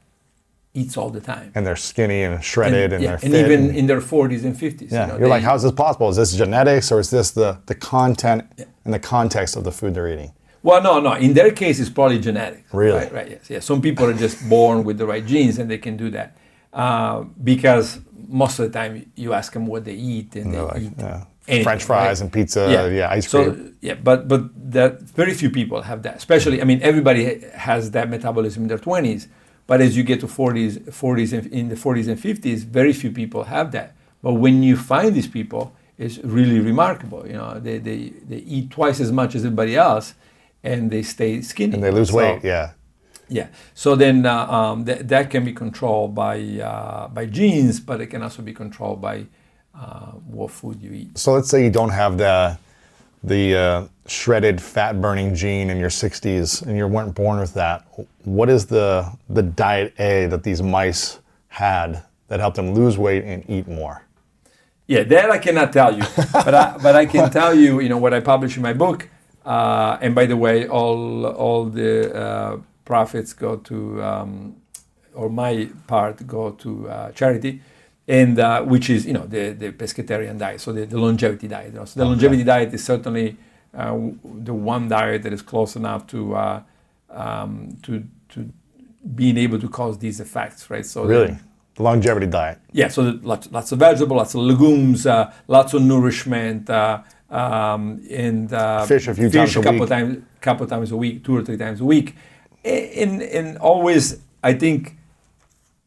eats 0.74 0.98
all 0.98 1.10
the 1.10 1.22
time, 1.22 1.52
And 1.56 1.66
they're 1.66 1.76
skinny 1.76 2.22
and 2.24 2.44
shredded 2.44 2.94
and, 2.94 3.04
yeah, 3.04 3.16
they're 3.16 3.20
and 3.24 3.34
fit. 3.34 3.52
even 3.52 3.76
in 3.76 3.88
their 3.88 4.00
40s 4.02 4.44
and 4.44 4.56
50s. 4.56 4.92
yeah, 4.92 5.08
you 5.08 5.14
know, 5.14 5.20
you're 5.20 5.28
like, 5.28 5.42
how's 5.44 5.64
this 5.64 5.72
possible? 5.72 6.10
Is 6.10 6.18
this 6.18 6.36
genetics 6.36 6.92
or 6.92 7.00
is 7.00 7.10
this 7.10 7.32
the, 7.32 7.60
the 7.66 7.74
content 7.74 8.46
and 8.86 8.94
the 8.94 9.00
context 9.00 9.56
of 9.56 9.64
the 9.64 9.72
food 9.72 9.96
they're 9.96 10.08
eating? 10.08 10.34
Well, 10.68 10.82
no, 10.84 11.00
no. 11.00 11.14
In 11.14 11.34
their 11.34 11.52
case, 11.52 11.80
it's 11.80 11.90
probably 11.90 12.20
genetic. 12.20 12.66
Really? 12.74 13.00
Right, 13.00 13.14
right. 13.14 13.30
Yes. 13.30 13.50
Yeah. 13.50 13.62
Some 13.62 13.82
people 13.82 14.06
are 14.06 14.20
just 14.26 14.38
born 14.50 14.84
with 14.84 14.98
the 14.98 15.08
right 15.08 15.26
genes 15.26 15.60
and 15.60 15.72
they 15.72 15.78
can 15.78 15.96
do 15.96 16.10
that 16.10 16.36
uh, 16.74 17.24
because 17.52 18.02
most 18.28 18.60
of 18.60 18.64
the 18.66 18.78
time 18.78 19.10
you 19.16 19.32
ask 19.32 19.54
them 19.54 19.66
what 19.66 19.86
they 19.86 19.94
eat 19.94 20.36
and 20.36 20.54
they 20.54 20.60
like, 20.60 20.82
eat 20.82 20.92
yeah, 20.98 21.24
anything, 21.48 21.64
French 21.64 21.84
fries 21.86 22.20
right? 22.20 22.22
and 22.22 22.34
pizza, 22.34 22.62
yeah, 22.92 23.10
ice 23.10 23.30
so, 23.30 23.44
cream. 23.44 23.78
Yeah, 23.80 23.94
but 23.94 24.28
but 24.28 24.42
that 24.78 25.00
very 25.22 25.34
few 25.34 25.50
people 25.50 25.84
have 25.84 26.04
that. 26.04 26.18
Especially, 26.18 26.62
I 26.62 26.66
mean, 26.66 26.82
everybody 26.82 27.24
has 27.68 27.92
that 27.92 28.10
metabolism 28.10 28.64
in 28.64 28.68
their 28.68 28.84
twenties. 28.90 29.30
But 29.68 29.82
as 29.82 29.98
you 29.98 30.04
get 30.04 30.22
to 30.22 30.28
40s, 30.28 30.74
40s, 31.04 31.52
in 31.52 31.68
the 31.68 31.76
40s 31.76 32.08
and 32.08 32.18
50s, 32.18 32.60
very 32.64 32.94
few 32.94 33.12
people 33.12 33.44
have 33.44 33.74
that. 33.74 33.98
But 34.22 34.34
when 34.36 34.64
you 34.64 34.78
find 34.78 35.14
these 35.14 35.28
people, 35.28 35.76
it's 35.98 36.20
really 36.20 36.60
remarkable. 36.62 37.28
You 37.28 37.34
know, 37.34 37.60
they, 37.60 37.78
they, 37.78 38.00
they 38.30 38.38
eat 38.56 38.72
twice 38.72 39.02
as 39.02 39.12
much 39.12 39.36
as 39.36 39.44
everybody 39.44 39.76
else, 39.76 40.14
and 40.64 40.90
they 40.92 41.04
stay 41.04 41.42
skinny. 41.42 41.74
and 41.74 41.84
they 41.84 41.92
lose 41.92 42.10
So- 42.10 42.18
weight, 42.18 42.44
yeah. 42.44 42.72
yeah. 43.30 43.48
So 43.74 43.96
then 43.96 44.26
uh, 44.26 44.46
um, 44.52 44.86
th- 44.86 45.00
that 45.08 45.30
can 45.30 45.44
be 45.46 45.54
controlled 45.54 46.14
by 46.16 46.40
uh, 46.62 47.08
by 47.10 47.26
genes, 47.26 47.80
but 47.80 48.02
it 48.02 48.08
can 48.08 48.22
also 48.24 48.42
be 48.42 48.54
controlled 48.54 49.02
by 49.02 49.26
uh, 49.76 50.12
what 50.36 50.52
food 50.52 50.82
you 50.82 50.92
eat. 50.92 51.18
So 51.18 51.34
let's 51.34 51.50
say 51.50 51.64
you 51.64 51.70
don't 51.72 51.92
have 51.92 52.18
the 52.18 52.58
the 53.24 53.56
uh, 53.56 53.88
shredded 54.08 54.62
fat 54.62 55.02
burning 55.02 55.34
gene 55.36 55.70
in 55.70 55.78
your 55.80 55.90
60s 55.90 56.62
and 56.66 56.78
you 56.78 56.88
weren't 56.88 57.14
born 57.16 57.40
with 57.40 57.54
that. 57.56 57.86
What 58.24 58.50
is 58.50 58.66
the 58.66 59.12
the 59.30 59.42
diet 59.44 59.94
A 60.00 60.28
that 60.28 60.44
these 60.44 60.62
mice 60.62 61.20
had 61.48 62.04
that 62.28 62.40
helped 62.40 62.56
them 62.56 62.74
lose 62.74 62.98
weight 62.98 63.24
and 63.24 63.44
eat 63.50 63.68
more? 63.68 64.04
Yeah, 64.88 65.04
that 65.04 65.30
I 65.32 65.38
cannot 65.40 65.74
tell 65.74 65.94
you, 65.94 66.04
but 66.34 66.54
I, 66.54 66.78
but 66.82 66.96
I 66.96 67.06
can 67.06 67.30
tell 67.30 67.54
you, 67.54 67.82
you 67.82 67.90
know, 67.90 67.98
what 67.98 68.14
I 68.14 68.22
publish 68.22 68.56
in 68.56 68.64
my 68.64 68.74
book. 68.74 69.10
Uh, 69.48 69.98
and 70.04 70.14
by 70.14 70.26
the 70.26 70.36
way, 70.36 70.68
all 70.68 71.26
all 71.26 71.64
the 71.66 71.94
uh, 72.14 72.58
profits 72.84 73.32
go 73.34 73.56
to, 73.70 73.76
um, 74.04 74.56
or 75.14 75.30
my 75.30 75.70
part 75.88 76.16
go 76.28 76.52
to 76.64 76.70
uh, 76.90 77.12
charity, 77.14 77.62
and 78.10 78.40
uh, 78.40 78.62
which 78.64 78.90
is 78.90 79.06
you 79.06 79.14
know 79.14 79.26
the 79.26 79.44
the 79.54 79.72
pescatarian 79.72 80.38
diet, 80.38 80.60
so 80.60 80.74
the, 80.74 80.86
the 80.86 80.98
longevity 81.00 81.48
diet. 81.48 81.72
you 81.72 81.80
know. 81.80 81.86
So 81.86 82.00
the 82.02 82.06
longevity 82.06 82.44
diet 82.44 82.74
is 82.74 82.84
certainly 82.84 83.38
uh, 83.74 83.96
the 84.50 84.54
one 84.54 84.90
diet 84.90 85.24
that 85.24 85.32
is 85.32 85.42
close 85.42 85.78
enough 85.78 86.08
to 86.08 86.20
uh, 86.36 86.62
um, 87.10 87.78
to 87.84 88.04
to 88.34 88.40
being 89.16 89.38
able 89.38 89.60
to 89.60 89.70
cause 89.70 89.98
these 90.00 90.20
effects, 90.20 90.70
right? 90.70 90.86
So 90.86 91.06
Really? 91.06 91.38
The 91.76 91.84
longevity 91.84 92.26
diet. 92.26 92.58
yeah, 92.72 92.88
so 92.90 93.02
lots, 93.22 93.52
lots 93.52 93.72
of 93.72 93.78
vegetables, 93.80 94.18
lots 94.18 94.34
of 94.34 94.42
legumes, 94.42 95.06
uh, 95.06 95.32
lots 95.48 95.76
of 95.76 95.84
nourishment, 95.84 96.68
uh, 96.72 97.04
um, 97.30 98.02
and 98.10 98.52
uh, 98.54 98.86
Fish 98.86 99.08
a 99.08 99.14
few 99.14 99.30
times 99.30 99.56
a 99.56 99.62
couple 99.62 99.82
week. 99.82 99.90
times, 99.90 100.24
couple 100.42 100.66
times 100.68 100.92
a 100.92 100.98
week, 100.98 101.24
two 101.24 101.36
or 101.38 101.44
three 101.44 101.58
times 101.58 101.82
a 101.82 101.86
week, 101.86 102.16
and 102.64 103.22
and 103.22 103.58
always 103.58 104.20
I 104.44 104.54
think 104.54 104.96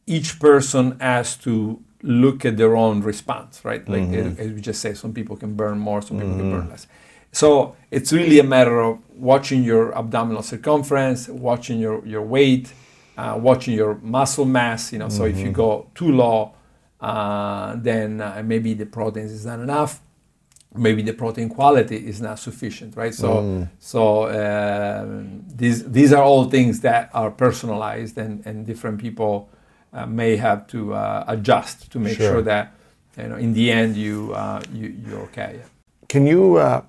each 0.07 0.39
person 0.39 0.99
has 0.99 1.35
to 1.37 1.79
look 2.03 2.45
at 2.45 2.57
their 2.57 2.75
own 2.75 3.01
response, 3.01 3.63
right? 3.63 3.87
Like 3.87 4.01
Mm-hmm. 4.03 4.41
as 4.41 4.51
we 4.51 4.61
just 4.61 4.81
say, 4.81 4.93
some 4.93 5.13
people 5.13 5.35
can 5.37 5.55
burn 5.55 5.77
more, 5.79 6.01
some 6.01 6.17
people 6.19 6.35
can 6.37 6.51
burn 6.51 6.69
less. 6.69 6.87
So 7.31 7.75
it's 7.91 8.11
really 8.11 8.39
a 8.39 8.43
matter 8.43 8.81
of 8.81 8.99
watching 9.15 9.63
your 9.63 9.95
abdominal 9.97 10.41
circumference, 10.43 11.29
watching 11.29 11.79
your, 11.79 12.05
your 12.05 12.21
weight, 12.23 12.73
uh, 13.17 13.37
watching 13.39 13.73
your 13.75 13.95
muscle 14.01 14.45
mass. 14.45 14.91
You 14.91 14.99
know, 14.99 15.09
so 15.09 15.25
if 15.25 15.35
Mm-hmm. 15.37 15.45
you 15.45 15.51
go 15.51 15.87
too 15.95 16.11
low, 16.11 16.53
uh, 16.99 17.75
then 17.77 18.19
uh, 18.19 18.41
maybe 18.45 18.73
the 18.73 18.85
proteins 18.85 19.31
is 19.31 19.45
not 19.45 19.59
enough. 19.59 20.01
Maybe 20.73 21.01
the 21.01 21.13
protein 21.13 21.49
quality 21.49 21.97
is 21.97 22.21
not 22.21 22.39
sufficient, 22.39 22.95
right? 22.95 23.13
So, 23.13 23.27
Mm. 23.41 23.67
so 23.79 24.01
um 24.29 25.43
these 25.55 25.83
these 25.91 26.13
are 26.13 26.23
all 26.23 26.45
things 26.49 26.79
that 26.81 27.09
are 27.13 27.31
personalized, 27.31 28.17
and, 28.17 28.41
and 28.45 28.65
different 28.65 28.97
people 29.01 29.49
uh, 29.93 30.05
may 30.05 30.37
have 30.37 30.65
to 30.67 30.93
uh, 30.93 31.25
adjust 31.27 31.91
to 31.91 31.99
make 31.99 32.15
Sure. 32.17 32.29
sure 32.31 32.41
that 32.43 32.71
you 33.17 33.27
know 33.27 33.35
in 33.37 33.53
the 33.53 33.69
end 33.71 33.95
you 33.97 34.31
uh, 34.33 34.61
you 34.73 34.95
you're 35.05 35.19
okay. 35.29 35.59
Can 36.07 36.25
you 36.25 36.55
uh, 36.57 36.81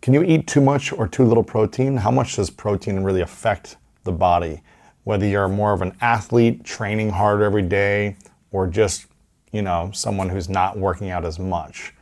can 0.00 0.14
you 0.14 0.22
eat 0.22 0.46
too 0.46 0.60
much 0.62 0.92
or 0.92 1.06
too 1.08 1.24
little 1.24 1.44
protein? 1.44 1.96
How 1.98 2.10
much 2.10 2.36
does 2.36 2.50
protein 2.50 3.00
really 3.04 3.20
affect 3.22 3.76
the 4.04 4.12
body? 4.12 4.62
Whether 5.04 5.26
you're 5.26 5.48
more 5.48 5.72
of 5.72 5.82
an 5.82 5.92
athlete 6.00 6.64
training 6.64 7.10
hard 7.10 7.42
every 7.42 7.62
day 7.62 8.16
or 8.50 8.66
just, 8.66 9.06
you 9.52 9.62
know, 9.62 9.90
someone 9.92 10.28
who's 10.30 10.48
not 10.48 10.78
working 10.78 11.10
out 11.10 11.24
as 11.24 11.38
much. 11.38 11.92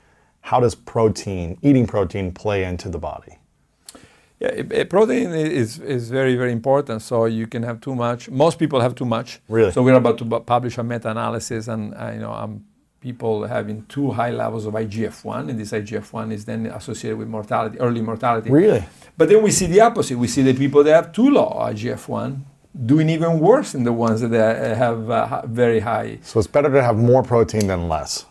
How 0.46 0.60
does 0.60 0.76
protein, 0.76 1.58
eating 1.60 1.88
protein, 1.88 2.30
play 2.32 2.62
into 2.62 2.88
the 2.88 2.98
body? 2.98 3.36
Yeah, 4.38 4.48
it, 4.48 4.72
it, 4.72 4.90
protein 4.90 5.30
is, 5.32 5.80
is 5.80 6.08
very, 6.08 6.36
very 6.36 6.52
important. 6.52 7.02
So 7.02 7.24
you 7.24 7.48
can 7.48 7.64
have 7.64 7.80
too 7.80 7.96
much. 7.96 8.30
Most 8.30 8.56
people 8.56 8.80
have 8.80 8.94
too 8.94 9.04
much. 9.04 9.40
Really? 9.48 9.72
So 9.72 9.82
we're 9.82 9.94
about 9.94 10.18
to 10.18 10.24
publish 10.40 10.78
a 10.78 10.84
meta-analysis, 10.84 11.66
and 11.66 11.94
uh, 11.94 12.10
you 12.14 12.20
know, 12.20 12.32
um, 12.32 12.64
people 13.00 13.44
having 13.44 13.86
too 13.86 14.12
high 14.12 14.30
levels 14.30 14.66
of 14.66 14.74
IGF-1, 14.74 15.50
and 15.50 15.58
this 15.58 15.72
IGF-1 15.72 16.32
is 16.32 16.44
then 16.44 16.66
associated 16.66 17.18
with 17.18 17.26
mortality, 17.26 17.80
early 17.80 18.00
mortality. 18.00 18.48
Really? 18.48 18.84
But 19.16 19.28
then 19.28 19.42
we 19.42 19.50
see 19.50 19.66
the 19.66 19.80
opposite. 19.80 20.16
We 20.16 20.28
see 20.28 20.42
the 20.42 20.54
people 20.54 20.84
that 20.84 20.94
have 20.94 21.12
too 21.12 21.28
low 21.28 21.50
IGF-1 21.72 22.40
doing 22.84 23.08
even 23.08 23.40
worse 23.40 23.72
than 23.72 23.82
the 23.82 23.92
ones 23.92 24.20
that 24.20 24.32
uh, 24.32 24.74
have 24.76 25.10
uh, 25.10 25.42
very 25.46 25.80
high. 25.80 26.20
So 26.22 26.38
it's 26.38 26.46
better 26.46 26.70
to 26.70 26.82
have 26.82 26.96
more 26.96 27.24
protein 27.24 27.66
than 27.66 27.88
less. 27.88 28.26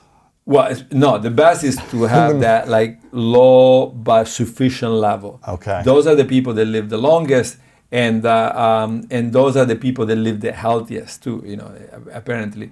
Well, 0.45 0.75
no, 0.91 1.17
the 1.17 1.31
best 1.31 1.63
is 1.63 1.77
to 1.89 2.03
have 2.15 2.39
that 2.41 2.67
like 2.67 2.99
low 3.12 3.88
but 3.88 4.25
sufficient 4.27 4.91
level. 4.91 5.41
Okay. 5.47 5.81
Those 5.84 6.05
are 6.05 6.15
the 6.15 6.25
people 6.25 6.53
that 6.53 6.65
live 6.65 6.89
the 6.89 6.97
longest, 6.97 7.58
and 7.91 8.25
uh, 8.25 8.53
um, 8.55 9.08
and 9.10 9.34
those 9.34 9.58
are 9.58 9.65
the 9.65 9.75
people 9.75 10.05
that 10.05 10.15
live 10.17 10.41
the 10.41 10.51
healthiest 10.51 11.23
too. 11.23 11.41
You 11.45 11.58
know, 11.58 11.71
apparently. 12.13 12.71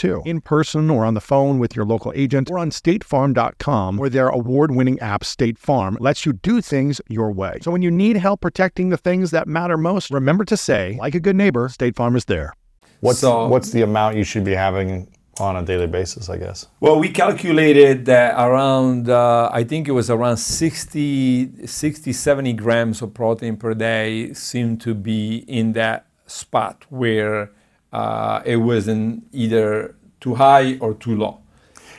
too, 0.01 0.23
in 0.25 0.41
person 0.41 0.89
or 0.89 1.05
on 1.05 1.13
the 1.13 1.21
phone 1.21 1.59
with 1.59 1.75
your 1.75 1.85
local 1.85 2.11
agent 2.15 2.49
or 2.49 2.57
on 2.57 2.71
statefarm.com, 2.71 3.97
where 3.97 4.09
their 4.09 4.29
award 4.29 4.71
winning 4.71 4.99
app, 4.99 5.23
State 5.23 5.57
Farm, 5.57 5.95
lets 5.99 6.25
you 6.25 6.33
do 6.33 6.59
things 6.59 6.99
your 7.07 7.31
way. 7.31 7.59
So 7.61 7.71
when 7.71 7.83
you 7.83 7.91
need 7.91 8.17
help 8.17 8.41
protecting 8.41 8.89
the 8.89 8.97
things 8.97 9.29
that 9.31 9.47
matter 9.47 9.77
most, 9.77 10.09
remember 10.09 10.43
to 10.45 10.57
say, 10.57 10.97
like 10.99 11.13
a 11.13 11.19
good 11.19 11.35
neighbor, 11.35 11.69
State 11.69 11.95
Farm 11.95 12.15
is 12.15 12.25
there. 12.25 12.53
What's, 13.01 13.19
so, 13.19 13.47
what's 13.47 13.71
the 13.71 13.83
amount 13.83 14.15
you 14.15 14.23
should 14.23 14.43
be 14.43 14.53
having 14.53 15.07
on 15.39 15.55
a 15.55 15.63
daily 15.63 15.87
basis, 15.87 16.29
I 16.29 16.37
guess? 16.37 16.67
Well, 16.79 16.99
we 16.99 17.09
calculated 17.09 18.05
that 18.05 18.33
around, 18.35 19.09
uh, 19.09 19.49
I 19.51 19.63
think 19.63 19.87
it 19.87 19.91
was 19.91 20.09
around 20.09 20.37
60, 20.37 21.67
60, 21.67 22.13
70 22.13 22.53
grams 22.53 23.01
of 23.01 23.13
protein 23.13 23.57
per 23.57 23.73
day 23.73 24.33
seemed 24.33 24.81
to 24.81 24.93
be 24.93 25.37
in 25.47 25.73
that 25.73 26.07
spot 26.25 26.85
where 26.89 27.51
uh, 27.91 28.41
it 28.45 28.57
wasn't 28.57 29.23
either 29.31 29.95
too 30.19 30.35
high 30.35 30.77
or 30.79 30.93
too 30.93 31.15
low. 31.15 31.39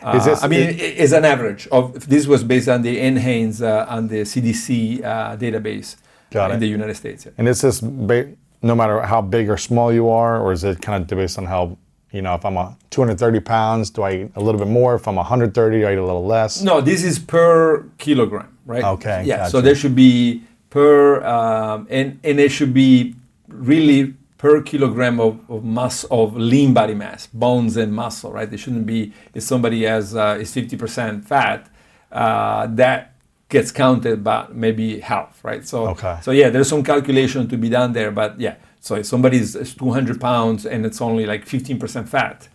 Uh, 0.03 0.19
this, 0.25 0.43
I 0.43 0.49
mean, 0.49 0.61
it, 0.71 0.81
it's 0.81 1.13
an 1.13 1.25
average 1.25 1.69
of 1.71 2.09
this 2.09 2.27
was 2.27 2.43
based 2.43 2.69
on 2.69 2.83
the 2.83 2.97
NHANES 2.97 3.63
uh, 3.63 3.87
and 3.89 4.11
the 4.11 4.23
CDC 4.23 5.05
uh, 5.05 5.37
database 5.37 5.97
in 6.55 6.61
the 6.61 6.67
United 6.67 6.97
States. 6.97 7.27
And 7.39 7.47
is 7.47 7.61
this 7.61 7.81
ba- 7.81 8.33
no 8.63 8.75
matter 8.75 9.01
how 9.03 9.21
big 9.21 9.49
or 9.51 9.57
small 9.57 9.93
you 9.93 10.09
are, 10.09 10.41
or 10.41 10.53
is 10.53 10.65
it 10.65 10.81
kind 10.81 11.01
of 11.03 11.09
based 11.19 11.39
on 11.39 11.47
how 11.47 11.77
you 12.11 12.23
know 12.23 12.35
if 12.35 12.45
I'm 12.45 12.57
a 12.57 12.77
230 12.91 13.41
pounds, 13.41 13.91
do 13.91 14.03
I 14.03 14.13
eat 14.15 14.33
a 14.35 14.41
little 14.41 14.59
bit 14.59 14.69
more? 14.69 14.95
If 14.97 15.07
I'm 15.07 15.17
130, 15.17 15.79
do 15.81 15.87
I 15.87 15.93
eat 15.93 15.99
a 15.99 16.05
little 16.05 16.27
less. 16.27 16.63
No, 16.63 16.81
this 16.81 17.05
is 17.05 17.19
per 17.19 17.85
kilogram, 17.99 18.57
right? 18.67 18.83
Okay. 18.85 19.25
Yeah. 19.25 19.37
Gotcha. 19.39 19.51
So 19.51 19.61
there 19.61 19.75
should 19.75 19.95
be 19.95 20.43
per, 20.71 21.23
um, 21.25 21.87
and 21.91 22.19
and 22.25 22.41
it 22.41 22.51
should 22.51 22.75
be 22.75 23.15
really 23.49 24.15
per 24.43 24.61
kilogram 24.61 25.21
of, 25.21 25.49
of 25.49 25.65
mass 25.65 26.03
of 26.11 26.37
lean 26.37 26.75
body 26.75 26.95
mass, 26.95 27.29
bones 27.29 27.77
and 27.77 27.95
muscle, 27.95 28.33
right? 28.33 28.51
They 28.51 28.57
shouldn't 28.57 28.87
be 28.87 29.13
if 29.35 29.45
somebody 29.45 29.85
has 29.85 30.17
uh, 30.17 30.37
is 30.41 30.53
50% 30.53 31.25
fat, 31.25 31.71
uh, 32.11 32.67
that 32.67 33.15
gets 33.49 33.71
counted 33.71 34.25
by 34.25 34.49
maybe 34.51 34.99
half, 34.99 35.45
right? 35.45 35.65
So 35.65 35.91
okay. 35.91 36.19
so 36.23 36.33
yeah, 36.33 36.49
there's 36.51 36.69
some 36.69 36.83
calculation 36.83 37.47
to 37.51 37.57
be 37.57 37.69
done 37.69 37.93
there, 37.93 38.11
but 38.11 38.41
yeah. 38.41 38.57
So 38.81 38.97
if 38.97 39.07
somebody 39.07 39.37
is 39.37 39.77
200 39.79 40.21
pounds 40.21 40.67
and 40.67 40.85
it's 40.85 41.01
only 41.01 41.25
like 41.25 41.47
15% 41.47 42.09
fat, 42.09 42.49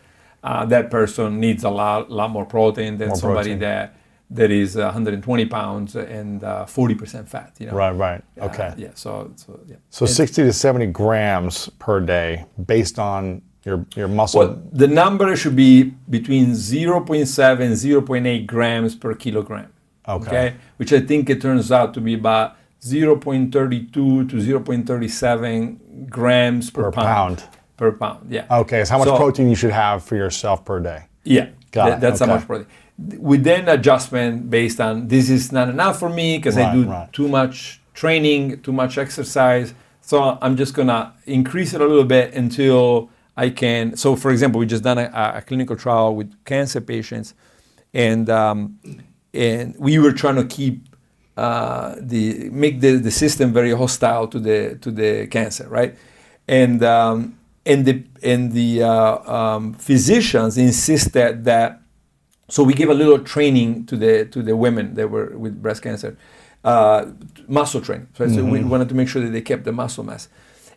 uh, 0.44 0.66
that 0.66 0.92
person 0.92 1.40
needs 1.40 1.64
a 1.64 1.70
lot 1.70 2.12
lot 2.12 2.32
more 2.32 2.46
protein 2.46 2.98
than 2.98 3.08
more 3.08 3.18
somebody 3.18 3.52
protein. 3.52 3.60
that 3.60 3.96
that 4.30 4.52
is 4.52 4.76
120 4.76 5.46
pounds 5.46 5.96
and 5.96 6.44
uh, 6.44 6.66
40% 6.66 7.28
fat. 7.28 7.56
You 7.60 7.68
know? 7.68 7.74
Right, 7.74 7.92
right. 7.92 8.24
Okay. 8.38 8.68
Uh, 8.68 8.76
yeah. 8.78 8.90
So, 8.94 9.32
so 9.36 9.60
yeah. 9.68 9.78
So 9.90 10.06
and 10.06 10.14
60 10.14 10.44
to 10.44 10.54
70 10.54 10.88
grams 10.88 11.70
per 11.80 12.02
day, 12.02 12.46
based 12.66 13.00
on 13.00 13.42
your 13.64 13.86
your 13.96 14.08
muscle. 14.08 14.40
Well, 14.40 14.62
the 14.72 14.88
number 14.88 15.36
should 15.36 15.56
be 15.56 15.84
between 16.10 16.52
0.7 16.52 17.62
and 17.62 17.74
0.8 17.74 18.46
grams 18.46 18.96
per 18.96 19.14
kilogram. 19.14 19.72
Okay. 20.08 20.28
okay. 20.28 20.56
Which 20.78 20.94
I 20.94 21.02
think 21.02 21.30
it 21.30 21.42
turns 21.42 21.72
out 21.72 21.94
to 21.96 22.02
be 22.02 22.14
about 22.14 22.56
0.32 22.82 23.92
to 23.92 24.24
0.37 24.26 26.10
grams 26.10 26.70
per, 26.70 26.84
per 26.84 26.92
pound. 26.92 27.40
pound. 27.40 27.44
Per 27.76 27.92
pound. 27.92 28.32
Yeah. 28.32 28.46
Okay. 28.50 28.86
So 28.86 28.92
how 28.92 29.00
much 29.00 29.08
so, 29.10 29.18
protein 29.18 29.50
you 29.50 29.56
should 29.56 29.72
have 29.72 30.04
for 30.04 30.16
yourself 30.16 30.64
per 30.64 30.80
day? 30.80 31.06
Yeah. 31.24 31.50
Got 31.72 31.90
Th- 31.90 32.00
that's 32.00 32.22
okay. 32.22 32.32
how 32.32 32.38
much 32.38 32.48
protein 32.48 32.68
with 32.98 33.44
then 33.44 33.70
adjustment 33.70 34.50
based 34.50 34.80
on 34.80 35.08
this 35.08 35.30
is 35.30 35.52
not 35.52 35.70
enough 35.70 36.00
for 36.00 36.10
me 36.10 36.38
because 36.38 36.56
right, 36.56 36.68
I 36.68 36.74
do 36.74 36.84
right. 36.86 37.14
too 37.14 37.28
much 37.28 37.82
training, 37.94 38.62
too 38.62 38.74
much 38.74 38.98
exercise. 38.98 39.74
So 40.02 40.38
I'm 40.42 40.56
just 40.56 40.74
gonna 40.74 41.14
increase 41.26 41.74
it 41.74 41.82
a 41.82 41.86
little 41.86 42.06
bit 42.06 42.34
until 42.34 43.10
I 43.38 43.52
can. 43.52 43.96
So, 43.96 44.16
for 44.16 44.32
example, 44.32 44.60
we 44.60 44.66
just 44.66 44.84
done 44.84 44.98
a, 44.98 45.12
a 45.36 45.42
clinical 45.42 45.76
trial 45.76 46.16
with 46.16 46.34
cancer 46.44 46.82
patients, 46.82 47.36
and 47.94 48.30
um, 48.30 48.80
and 49.34 49.76
we 49.78 50.00
were 50.00 50.12
trying 50.12 50.36
to 50.36 50.46
keep 50.46 50.90
uh, 51.38 51.96
the 52.00 52.50
make 52.50 52.82
the, 52.82 52.98
the 52.98 53.12
system 53.12 53.54
very 53.54 53.72
hostile 53.72 54.28
to 54.28 54.40
the 54.40 54.78
to 54.82 54.90
the 54.90 55.28
cancer, 55.28 55.68
right? 55.70 55.96
And 56.48 56.84
um, 56.84 57.38
and 57.64 57.86
the 57.86 58.04
and 58.24 58.54
the 58.54 58.84
uh, 58.84 59.32
um, 59.32 59.74
physicians 59.74 60.58
insisted 60.58 61.46
that. 61.46 61.82
So 62.50 62.64
we 62.64 62.74
gave 62.74 62.90
a 62.90 62.94
little 62.94 63.20
training 63.20 63.86
to 63.88 63.98
the 63.98 64.26
to 64.26 64.42
the 64.42 64.56
women 64.56 64.94
that 64.96 65.10
were 65.10 65.38
with 65.38 65.62
breast 65.62 65.82
cancer, 65.82 66.18
uh, 66.64 67.06
muscle 67.48 67.82
training. 67.82 68.08
So, 68.18 68.28
so 68.28 68.44
we 68.46 68.64
wanted 68.64 68.90
to 68.90 68.96
make 68.96 69.08
sure 69.10 69.22
that 69.22 69.32
they 69.32 69.42
kept 69.42 69.64
the 69.66 69.72
muscle 69.74 70.04
mass. 70.04 70.30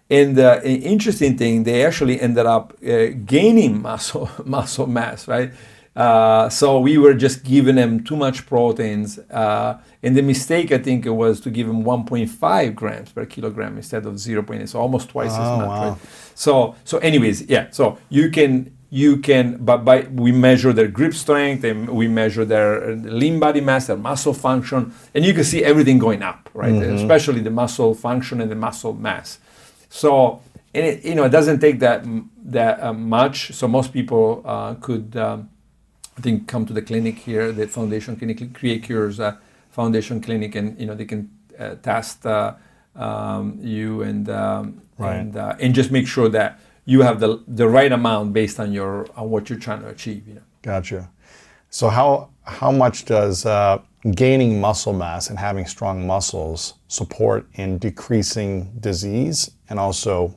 And 0.09 0.37
uh, 0.39 0.61
an 0.65 0.83
interesting 0.83 1.39
thing, 1.39 1.63
they 1.63 1.85
actually 1.87 2.21
ended 2.21 2.45
up 2.47 2.77
uh, 2.85 3.09
gaining 3.25 3.81
muscle 3.83 4.29
muscle 4.45 4.87
mass, 4.89 5.29
right? 5.29 5.53
Uh, 5.95 6.49
so 6.49 6.81
we 6.81 6.99
were 6.99 7.15
just 7.15 7.45
giving 7.45 7.75
them 7.77 8.03
too 8.03 8.17
much 8.17 8.47
proteins. 8.47 9.19
Uh, 9.31 9.79
and 10.03 10.17
the 10.17 10.23
mistake, 10.23 10.73
I 10.73 10.79
think, 10.79 11.05
it 11.07 11.11
was 11.11 11.41
to 11.43 11.51
give 11.51 11.67
them 11.67 11.85
1.5 11.85 12.75
grams 12.75 13.13
per 13.13 13.27
kilogram 13.27 13.77
instead 13.77 14.07
of 14.07 14.15
0.8, 14.15 14.69
so 14.69 14.81
almost 14.81 15.11
twice 15.11 15.33
Oh, 15.35 15.43
as 15.43 15.59
much. 15.59 15.69
wow. 15.69 15.89
Right? 15.91 15.99
So, 16.35 16.75
so 16.85 16.99
anyways, 16.99 17.43
yeah. 17.49 17.71
So 17.71 17.99
you 18.09 18.31
can 18.31 18.73
you 18.93 19.19
can, 19.19 19.57
but 19.65 19.85
by 19.85 20.01
we 20.11 20.33
measure 20.33 20.73
their 20.73 20.89
grip 20.89 21.15
strength 21.15 21.63
and 21.65 21.89
we 21.89 22.09
measure 22.09 22.45
their 22.45 22.97
lean 22.97 23.39
body 23.39 23.61
mass, 23.61 23.87
their 23.87 23.97
muscle 23.97 24.35
function, 24.35 24.93
and 25.15 25.25
you 25.25 25.33
can 25.33 25.45
see 25.45 25.63
everything 25.65 25.99
going 25.99 26.23
up, 26.23 26.51
right? 26.55 26.73
Especially 27.01 27.41
the 27.41 27.51
muscle 27.51 27.95
function 27.95 28.41
and 28.41 28.51
the 28.51 28.57
muscle 28.57 28.93
mass. 28.93 29.39
So, 29.89 30.43
and 30.75 30.85
it, 30.87 31.05
you 31.05 31.15
know, 31.15 31.25
it 31.25 31.31
doesn't 31.31 31.61
take 31.61 31.79
that 31.81 32.05
that 32.45 32.83
uh, 32.83 32.93
much. 32.93 33.53
So 33.53 33.69
most 33.69 33.93
people 33.93 34.43
uh, 34.45 34.75
could, 34.75 35.17
um, 35.17 35.51
I 36.19 36.21
think, 36.21 36.49
come 36.49 36.67
to 36.67 36.73
the 36.73 36.83
clinic 36.83 37.19
here, 37.19 37.53
the 37.53 37.69
Foundation 37.69 38.17
Clinic, 38.17 38.55
Create 38.55 38.83
Cures 38.83 39.21
uh, 39.21 39.37
Foundation 39.71 40.21
Clinic, 40.21 40.57
and 40.57 40.79
you 40.81 40.87
know 40.87 40.97
they 40.97 41.07
can 41.07 41.31
uh, 41.59 41.77
test 41.77 42.27
uh, 42.27 42.55
um, 42.97 43.57
you 43.63 44.03
and 44.03 44.29
um, 44.29 44.83
Right. 44.99 45.17
and 45.17 45.35
uh, 45.37 45.57
and 45.61 45.75
just 45.75 45.91
make 45.91 46.07
sure 46.07 46.29
that 46.29 46.59
you 46.91 47.03
have 47.03 47.21
the 47.21 47.41
the 47.47 47.69
right 47.69 47.93
amount 47.93 48.33
based 48.33 48.59
on 48.59 48.73
your 48.73 49.07
on 49.17 49.31
what 49.31 49.49
you're 49.49 49.65
trying 49.67 49.83
to 49.83 49.89
achieve. 49.89 50.27
You 50.27 50.35
know. 50.35 50.47
Gotcha. 50.63 51.09
So 51.71 51.89
how 51.89 52.31
how 52.43 52.73
much 52.73 53.05
does 53.05 53.47
uh, 53.47 53.79
gaining 54.25 54.61
muscle 54.61 54.93
mass 54.93 55.31
and 55.31 55.39
having 55.39 55.67
strong 55.67 56.07
muscles 56.07 56.75
support 56.89 57.47
in 57.55 57.79
decreasing 57.79 58.73
disease 58.81 59.53
and 59.69 59.79
also 59.79 60.35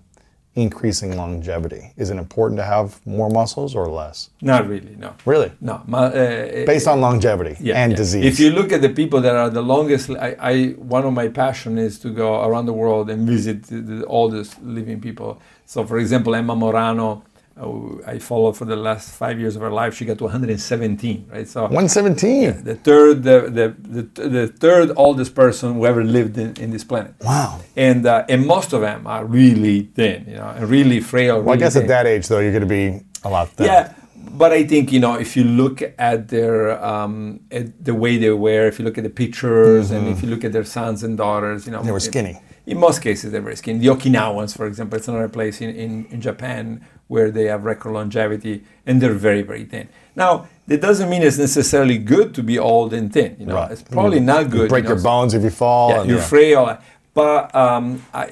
increasing 0.56 1.18
longevity? 1.18 1.92
Is 1.98 2.12
it 2.12 2.18
important 2.18 2.60
to 2.60 2.64
have 2.64 3.04
more 3.06 3.30
muscles 3.30 3.74
or 3.76 3.88
less? 3.88 4.30
Not 4.42 4.68
really, 4.68 4.96
no. 4.96 5.16
Really? 5.26 5.52
No, 5.60 5.76
uh, 5.92 6.66
Based 6.66 6.88
on 6.88 7.02
longevity 7.02 7.56
yeah, 7.60 7.82
and 7.82 7.92
yeah. 7.92 7.98
disease. 7.98 8.26
If 8.26 8.40
you 8.40 8.52
look 8.52 8.72
at 8.72 8.82
the 8.82 8.90
people 8.90 9.20
that 9.22 9.36
are 9.36 9.50
the 9.50 9.64
longest, 9.64 10.12
I, 10.12 10.36
I 10.40 10.56
one 10.98 11.04
of 11.06 11.14
my 11.14 11.30
passion 11.30 11.78
is 11.78 11.98
to 12.00 12.10
go 12.10 12.44
around 12.48 12.66
the 12.68 12.78
world 12.84 13.10
and 13.10 13.28
visit 13.28 13.64
the 13.64 14.06
oldest 14.06 14.62
living 14.62 15.02
people. 15.02 15.42
So, 15.66 15.86
for 15.86 15.98
example, 15.98 16.36
Emma 16.36 16.56
Morano, 16.56 17.24
uh, 17.60 17.98
I 18.08 18.18
followed 18.20 18.58
for 18.58 18.66
the 18.66 18.76
last 18.76 19.12
five 19.16 19.40
years 19.40 19.56
of 19.56 19.62
her 19.62 19.70
life. 19.72 19.96
She 19.96 20.06
got 20.06 20.18
to 20.18 20.24
117, 20.26 21.28
right? 21.32 21.48
So 21.48 21.62
117. 21.64 22.64
the 22.64 22.76
third, 22.76 23.24
the, 23.24 23.42
the, 23.42 24.02
the, 24.22 24.28
the 24.30 24.48
third 24.48 24.92
oldest 24.96 25.36
person 25.36 25.76
who 25.76 25.86
ever 25.86 26.04
lived 26.04 26.38
in, 26.38 26.56
in 26.58 26.72
this 26.72 26.84
planet. 26.84 27.14
Wow. 27.22 27.60
And 27.76 28.06
uh, 28.06 28.26
and 28.28 28.46
most 28.48 28.74
of 28.74 28.82
them 28.82 29.06
are 29.06 29.24
really 29.26 29.84
thin, 29.96 30.26
you 30.28 30.36
know, 30.36 30.48
and 30.50 30.68
really 30.68 31.00
frail. 31.00 31.42
Well, 31.42 31.54
I 31.54 31.58
guess 31.58 31.74
thin. 31.74 31.84
at 31.84 31.88
that 31.90 32.06
age, 32.08 32.28
though, 32.28 32.40
you're 32.40 32.52
going 32.52 32.62
to 32.62 32.68
be 32.68 33.02
a 33.24 33.30
lot 33.30 33.50
thinner. 33.50 33.70
Yeah, 33.72 33.94
but 34.32 34.52
I 34.52 34.64
think 34.64 34.92
you 34.92 35.00
know 35.00 35.16
if 35.20 35.38
you 35.38 35.44
look 35.44 35.82
at 36.00 36.30
their 36.30 36.84
um, 36.84 37.40
at 37.52 37.86
the 37.86 37.94
way 37.94 38.18
they 38.18 38.32
wear, 38.32 38.68
if 38.68 38.80
you 38.80 38.86
look 38.86 38.98
at 38.98 39.04
the 39.04 39.10
pictures, 39.12 39.92
and 39.92 40.08
if 40.08 40.24
you 40.24 40.30
look 40.30 40.44
at 40.44 40.52
their 40.54 40.66
sons 40.66 41.04
and 41.04 41.18
daughters, 41.18 41.66
you 41.68 41.72
know 41.72 41.78
Mm-hmm. 41.80 41.86
They 41.86 41.92
were 41.92 41.98
in- 41.98 42.02
skinny. 42.02 42.40
In 42.66 42.80
most 42.80 43.02
cases, 43.02 43.32
they're 43.32 43.42
very 43.42 43.58
skinny. 43.58 43.80
The 43.80 43.88
Okinawans, 43.88 44.56
for 44.56 44.66
example, 44.68 44.98
it's 44.98 45.08
another 45.10 45.28
place 45.30 45.60
in, 45.62 45.70
in, 45.76 46.06
in 46.06 46.22
Japan 46.22 46.86
where 47.08 47.30
they 47.30 47.46
have 47.46 47.66
record 47.66 47.94
longevity, 47.94 48.64
and 48.86 49.02
they're 49.02 49.14
very 49.14 49.42
very 49.42 49.66
thin. 49.66 49.90
Now, 50.16 50.48
that 50.68 50.80
doesn't 50.82 51.10
mean 51.10 51.22
it's 51.22 51.38
necessarily 51.38 51.98
good 51.98 52.34
to 52.36 52.42
be 52.44 52.58
old 52.58 52.94
and 52.94 53.12
thin. 53.12 53.36
You 53.40 53.48
know, 53.48 53.56
Right. 53.56 53.72
it's 53.72 53.82
probably 53.84 54.22
not 54.22 54.50
good. 54.50 54.70
Break 54.70 54.86
you 54.86 54.90
know, 54.90 54.96
your 54.96 55.04
bones 55.04 55.34
if 55.34 55.44
you 55.44 55.50
fall. 55.50 55.90
yeah, 55.90 56.00
and- 56.02 56.10
you're 56.10 56.20
yeah. 56.20 56.24
frail. 56.26 56.78
But 57.14 57.54
um, 57.54 58.04
I, 58.12 58.26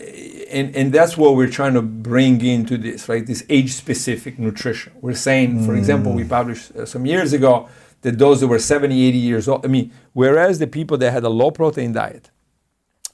and 0.49 0.75
and 0.75 0.91
that's 0.91 1.15
what 1.15 1.35
we're 1.35 1.49
trying 1.49 1.75
to 1.75 1.83
bring 1.83 2.43
into 2.43 2.77
this, 2.77 3.07
right? 3.07 3.23
This 3.23 3.43
age-specific 3.49 4.39
nutrition. 4.39 4.91
We're 5.01 5.13
saying, 5.13 5.65
for 5.67 5.75
example, 5.75 6.13
Mm. 6.13 6.15
we 6.15 6.23
published 6.23 6.75
uh, 6.75 6.87
some 6.87 7.05
years 7.05 7.31
ago 7.31 7.69
that 8.01 8.17
those 8.17 8.39
that 8.39 8.47
were 8.47 8.57
70, 8.57 8.95
80 9.07 9.17
years 9.19 9.47
old. 9.47 9.63
I 9.63 9.67
mean, 9.67 9.91
whereas 10.13 10.57
the 10.57 10.65
people 10.65 10.97
that 10.97 11.11
had 11.11 11.23
a 11.23 11.29
low-protein 11.29 11.93
diet 11.93 12.30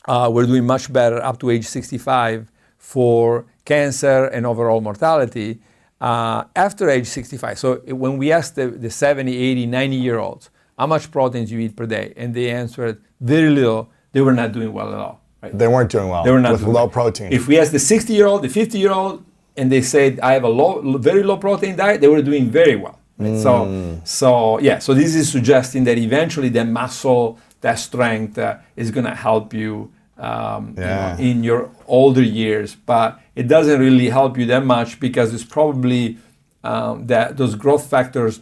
uh, 0.07 0.29
were 0.31 0.45
doing 0.45 0.65
much 0.65 0.91
better 0.91 1.21
up 1.23 1.39
to 1.39 1.49
age 1.49 1.65
65 1.65 2.51
for 2.77 3.45
cancer 3.65 4.25
and 4.25 4.45
overall 4.45 4.81
mortality 4.81 5.59
uh, 5.99 6.43
after 6.55 6.89
age 6.89 7.07
65. 7.07 7.57
So 7.59 7.75
when 7.87 8.17
we 8.17 8.31
asked 8.31 8.55
the, 8.55 8.67
the 8.67 8.89
70, 8.89 9.35
80, 9.35 9.65
90 9.65 9.95
year 9.95 10.19
olds, 10.19 10.49
how 10.77 10.87
much 10.87 11.11
proteins 11.11 11.51
you 11.51 11.59
eat 11.59 11.75
per 11.75 11.85
day? 11.85 12.13
And 12.15 12.33
they 12.33 12.51
answered 12.51 13.01
very 13.19 13.49
little. 13.49 13.89
They 14.11 14.21
were 14.21 14.33
not 14.33 14.51
doing 14.51 14.71
well 14.73 14.89
at 14.93 14.99
all. 14.99 15.21
Right? 15.41 15.57
They 15.57 15.67
weren't 15.67 15.91
doing 15.91 16.07
well 16.09 16.23
They 16.23 16.31
were 16.31 16.39
not 16.39 16.51
with 16.53 16.61
doing 16.61 16.73
low 16.73 16.81
well. 16.85 16.89
protein. 16.89 17.33
If 17.33 17.47
we 17.47 17.59
asked 17.59 17.71
the 17.71 17.79
60 17.79 18.13
year 18.13 18.27
old, 18.27 18.43
the 18.43 18.49
50 18.49 18.77
year 18.79 18.91
old, 18.91 19.23
and 19.55 19.71
they 19.71 19.81
said 19.81 20.19
I 20.21 20.33
have 20.33 20.43
a 20.43 20.49
low, 20.49 20.97
very 20.99 21.23
low 21.23 21.37
protein 21.37 21.75
diet, 21.75 21.99
they 22.01 22.07
were 22.07 22.21
doing 22.21 22.49
very 22.49 22.75
well. 22.75 22.99
right? 23.17 23.37
So, 23.39 23.99
so 24.03 24.59
yeah. 24.59 24.77
So 24.79 24.93
this 24.93 25.15
is 25.15 25.31
suggesting 25.31 25.83
that 25.85 25.97
eventually 25.97 26.49
the 26.49 26.63
muscle, 26.63 27.39
that 27.61 27.79
strength, 27.79 28.37
uh, 28.37 28.57
is 28.75 28.91
going 28.91 29.05
to 29.05 29.15
help 29.15 29.53
you, 29.53 29.91
um, 30.19 30.73
you 30.77 30.83
know, 30.83 31.15
in 31.19 31.43
your 31.43 31.69
older 31.87 32.21
years. 32.23 32.75
But 32.75 33.19
it 33.35 33.47
doesn't 33.47 33.79
really 33.79 34.09
help 34.09 34.37
you 34.37 34.45
that 34.47 34.65
much 34.65 34.99
because 34.99 35.33
it's 35.33 35.43
probably 35.43 36.17
um, 36.63 37.07
that 37.07 37.37
those 37.37 37.55
growth 37.55 37.89
factors 37.89 38.41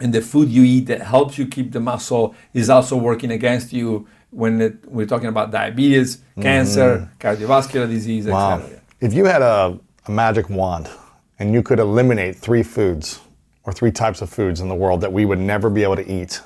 and 0.00 0.12
the 0.12 0.20
food 0.20 0.48
you 0.50 0.62
eat 0.62 0.86
that 0.86 1.00
helps 1.02 1.38
you 1.38 1.46
keep 1.46 1.72
the 1.72 1.80
muscle 1.80 2.34
is 2.52 2.68
also 2.68 2.96
working 2.96 3.30
against 3.30 3.72
you 3.72 4.06
when 4.30 4.60
it, 4.60 4.74
we're 4.86 5.06
talking 5.06 5.28
about 5.28 5.50
diabetes, 5.50 6.18
cancer, 6.42 7.08
cardiovascular 7.18 7.88
disease, 7.88 8.26
Wow. 8.26 8.58
etc. 8.58 8.80
If 9.00 9.14
you 9.14 9.24
had 9.24 9.40
a, 9.40 9.78
a 10.06 10.10
magic 10.10 10.50
wand 10.50 10.90
and 11.38 11.54
you 11.54 11.62
could 11.62 11.78
eliminate 11.78 12.36
three 12.36 12.62
foods 12.62 13.20
or 13.64 13.72
three 13.72 13.90
types 13.90 14.20
of 14.20 14.28
foods 14.28 14.60
in 14.60 14.68
the 14.68 14.74
world 14.74 15.00
that 15.00 15.12
we 15.12 15.24
would 15.24 15.38
never 15.38 15.70
be 15.70 15.82
able 15.82 15.96
to 15.96 16.06
eat, 16.12 16.40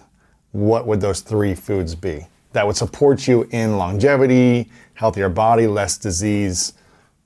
what 0.52 0.86
would 0.86 1.00
those 1.00 1.20
three 1.20 1.54
foods 1.54 1.94
be 1.96 2.26
that 2.52 2.66
would 2.66 2.76
support 2.76 3.26
you 3.28 3.48
in 3.50 3.76
longevity, 3.78 4.70
healthier 4.94 5.28
body, 5.28 5.66
less 5.66 5.96
disease? 5.98 6.72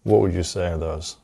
What 0.03 0.21
would 0.21 0.35
you 0.35 0.43
say 0.43 0.69
are 0.69 0.79
those? 0.79 1.17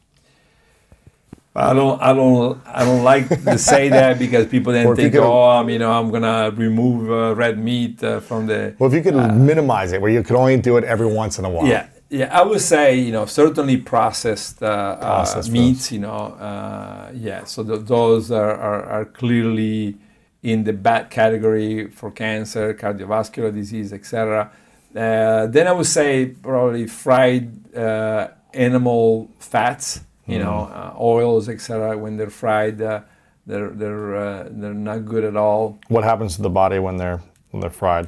I 1.55 1.75
don't, 1.75 2.01
I 2.01 2.13
don't, 2.13 2.61
I 2.65 2.85
don't 2.85 3.03
like 3.03 3.29
to 3.29 3.59
say 3.59 3.89
that 3.99 4.19
because 4.19 4.47
people 4.47 4.73
then 4.73 4.87
Or 4.87 4.93
if 4.93 4.99
you 4.99 5.05
think, 5.05 5.15
could- 5.15 5.25
oh, 5.25 5.51
um, 5.51 5.69
you 5.69 5.79
know, 5.81 5.91
I'm 5.91 6.11
gonna 6.11 6.53
remove 6.57 7.11
uh, 7.11 7.35
red 7.35 7.59
meat 7.59 8.03
uh, 8.03 8.21
from 8.21 8.47
the. 8.47 8.75
Well, 8.79 8.89
if 8.89 8.95
you 8.95 9.03
could 9.03 9.17
minimize 9.35 9.93
it, 9.93 10.01
where 10.01 10.11
you 10.13 10.23
could 10.23 10.37
only 10.37 10.57
do 10.59 10.77
it 10.77 10.85
every 10.85 11.09
once 11.09 11.39
in 11.41 11.45
a 11.45 11.51
while. 11.51 11.67
Yeah, 11.67 11.89
yeah. 12.09 12.39
I 12.39 12.43
would 12.43 12.61
say 12.61 12.95
you 12.99 13.11
know 13.11 13.27
certainly 13.27 13.77
processed, 13.79 14.63
uh, 14.63 14.97
Processed 14.97 15.51
uh, 15.51 15.53
meats. 15.53 15.91
You 15.91 15.99
know, 15.99 16.11
uh, 16.39 17.11
yeah. 17.15 17.43
So 17.45 17.65
th- 17.65 17.81
those 17.85 18.31
are, 18.31 18.55
are, 18.55 18.85
are 18.85 19.05
clearly 19.07 19.97
in 20.42 20.64
the 20.64 20.72
bad 20.72 21.11
category 21.11 21.88
for 21.88 22.11
cancer, 22.11 22.74
cardiovascular 22.74 23.53
disease, 23.53 23.92
etc. 23.92 24.50
Uh, 24.94 25.46
then 25.46 25.66
I 25.66 25.72
would 25.72 25.87
say 25.87 26.26
probably 26.26 26.87
fried 26.87 27.74
uh, 27.76 28.29
animal 28.55 29.31
fats. 29.38 30.00
You 30.26 30.38
know, 30.38 30.70
uh, 30.72 30.94
oils, 31.00 31.48
etc. 31.48 31.98
When 31.98 32.16
they're 32.16 32.31
fried, 32.31 32.81
uh, 32.81 33.00
they're 33.46 33.70
they're 33.70 34.16
uh, 34.16 34.48
they're 34.48 34.74
not 34.74 35.05
good 35.05 35.24
at 35.24 35.37
all. 35.37 35.81
What 35.88 36.05
happens 36.05 36.37
to 36.37 36.42
the 36.42 36.50
body 36.50 36.79
when 36.79 36.98
they're 36.98 37.20
when 37.50 37.61
they're 37.61 37.70
fried? 37.70 38.07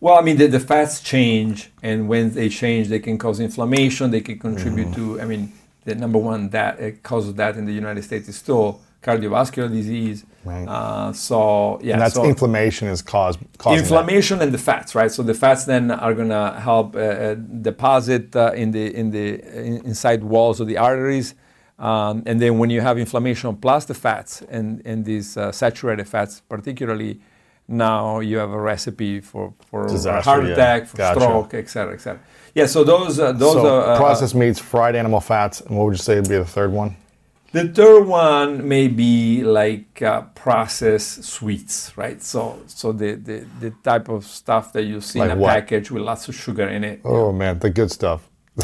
Well, 0.00 0.16
I 0.16 0.22
mean, 0.22 0.36
the, 0.36 0.46
the 0.46 0.60
fats 0.60 1.00
change, 1.00 1.70
and 1.82 2.08
when 2.08 2.30
they 2.30 2.48
change, 2.48 2.88
they 2.88 3.00
can 3.00 3.18
cause 3.18 3.40
inflammation. 3.40 4.12
They 4.12 4.20
can 4.20 4.38
contribute 4.38 4.94
to, 4.94 5.20
I 5.20 5.24
mean, 5.24 5.52
the 5.84 5.96
number 5.96 6.18
one 6.18 6.50
that 6.50 7.02
cause 7.02 7.28
of 7.28 7.36
that 7.36 7.56
in 7.56 7.66
the 7.66 7.72
United 7.72 8.04
States 8.04 8.28
is 8.28 8.36
still 8.36 8.80
cardiovascular 9.02 9.70
disease. 9.70 10.24
Right. 10.44 10.66
Uh, 10.66 11.12
so 11.12 11.78
yeah, 11.82 11.94
And 11.94 12.02
that's 12.02 12.14
so 12.14 12.24
inflammation 12.24 12.88
is 12.88 13.02
caused 13.02 13.38
causing 13.58 13.76
that. 13.76 13.82
inflammation 13.82 14.40
and 14.40 14.52
the 14.52 14.58
fats, 14.58 14.94
right? 14.94 15.10
So 15.10 15.22
the 15.22 15.34
fats 15.34 15.64
then 15.64 15.90
are 15.90 16.14
gonna 16.14 16.58
help 16.60 16.96
uh, 16.96 16.98
uh, 16.98 17.34
deposit 17.34 18.34
uh, 18.34 18.52
in 18.54 18.70
the 18.70 18.94
in 18.94 19.10
the 19.10 19.26
in, 19.66 19.84
inside 19.84 20.24
walls 20.24 20.60
of 20.60 20.66
the 20.66 20.78
arteries. 20.78 21.34
Um, 21.78 22.24
and 22.26 22.40
then 22.42 22.58
when 22.58 22.70
you 22.70 22.80
have 22.80 22.98
inflammation 22.98 23.54
plus 23.56 23.84
the 23.84 23.94
fats 23.94 24.42
and, 24.48 24.82
and 24.84 25.04
these 25.04 25.36
uh, 25.36 25.52
saturated 25.52 26.08
fats 26.08 26.42
particularly, 26.48 27.20
now 27.68 28.18
you 28.18 28.38
have 28.38 28.50
a 28.50 28.58
recipe 28.58 29.20
for, 29.20 29.52
for 29.70 29.86
Disaster, 29.86 30.28
heart 30.28 30.44
yeah. 30.46 30.52
attack, 30.54 30.86
for 30.88 30.96
Gotcha. 30.96 31.20
stroke, 31.20 31.54
et 31.54 31.68
cetera, 31.70 31.94
et 31.94 32.00
cetera. 32.00 32.20
Yeah, 32.54 32.66
so 32.66 32.82
those 32.82 33.20
uh, 33.20 33.30
those 33.30 33.52
so 33.52 33.66
are 33.66 33.92
uh, 33.92 33.96
processed 33.96 34.34
meats, 34.34 34.58
fried 34.58 34.96
animal 34.96 35.20
fats, 35.20 35.60
and 35.60 35.76
what 35.76 35.84
would 35.84 35.92
you 35.92 36.02
say 36.02 36.16
would 36.16 36.28
be 36.28 36.38
the 36.38 36.44
third 36.44 36.72
one? 36.72 36.96
The 37.52 37.68
third 37.68 38.04
one 38.06 38.68
may 38.68 38.88
be 38.88 39.42
like 39.42 40.02
uh, 40.02 40.22
processed 40.34 41.24
sweets, 41.24 41.96
right? 41.96 42.22
So, 42.22 42.60
so 42.66 42.92
the, 42.92 43.14
the, 43.14 43.46
the 43.60 43.70
type 43.82 44.08
of 44.10 44.24
stuff 44.26 44.72
that 44.74 44.82
you 44.84 45.00
see 45.00 45.18
Like 45.20 45.30
in 45.30 45.38
a 45.38 45.40
what? 45.40 45.54
package 45.54 45.90
with 45.90 46.02
lots 46.02 46.28
of 46.28 46.34
sugar 46.34 46.68
in 46.68 46.84
it. 46.84 47.00
Oh 47.04 47.32
man, 47.32 47.58
the 47.58 47.70
good 47.70 47.90
stuff. 47.90 48.28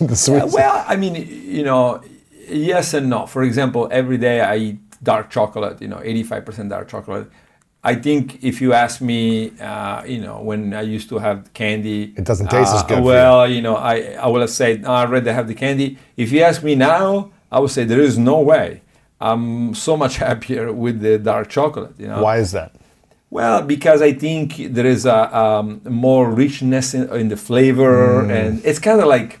the 0.00 0.16
sweets. 0.16 0.52
well, 0.52 0.84
I 0.88 0.96
mean, 0.96 1.14
you 1.14 1.62
know, 1.62 2.02
yes 2.48 2.94
and 2.94 3.08
no. 3.08 3.26
For 3.26 3.44
example, 3.44 3.88
every 3.92 4.18
day 4.18 4.40
I 4.40 4.56
eat 4.56 4.78
dark 5.04 5.30
chocolate. 5.30 5.80
You 5.80 5.88
know, 5.88 5.98
85% 5.98 6.68
dark 6.68 6.88
chocolate. 6.88 7.30
I 7.84 7.94
think 7.94 8.42
if 8.42 8.60
you 8.60 8.72
ask 8.72 9.00
me, 9.00 9.56
uh, 9.60 10.02
you 10.04 10.20
know, 10.20 10.40
when 10.42 10.74
I 10.74 10.80
used 10.82 11.08
to 11.10 11.18
have 11.18 11.52
candy, 11.54 12.12
It 12.16 12.24
doesn't 12.24 12.48
taste 12.50 12.74
as 12.74 12.82
uh, 12.82 12.86
good 12.86 12.96
for 12.96 13.02
Well, 13.02 13.48
you 13.48 13.62
know, 13.62 13.76
I, 13.76 14.16
I 14.20 14.26
would 14.26 14.40
have 14.40 14.50
said 14.50 14.82
"No, 14.82 14.90
I'd 14.92 15.10
rather 15.10 15.32
have 15.32 15.46
the 15.46 15.54
candy. 15.54 15.96
If 16.16 16.32
you 16.32 16.40
ask 16.42 16.64
me 16.64 16.74
now, 16.74 17.30
I 17.50 17.58
would 17.60 17.70
say 17.70 17.84
there 17.84 18.00
is 18.00 18.18
no 18.18 18.40
way. 18.40 18.82
I'm 19.20 19.74
so 19.74 19.96
much 19.96 20.16
happier 20.26 20.72
with 20.72 21.00
the 21.00 21.18
dark 21.18 21.48
chocolate. 21.48 21.94
You 21.98 22.08
know, 22.08 22.22
Why 22.22 22.38
is 22.38 22.52
that? 22.52 22.72
well, 23.30 23.60
because 23.62 24.00
I 24.02 24.12
think 24.12 24.56
there 24.72 24.86
is 24.86 25.04
a 25.04 25.36
um, 25.36 25.80
more 25.84 26.30
richness 26.30 26.94
in, 26.94 27.12
in 27.14 27.28
the 27.28 27.36
flavor, 27.36 28.30
and 28.30 28.64
it's 28.64 28.78
kind 28.78 29.00
of 29.00 29.06
like, 29.08 29.40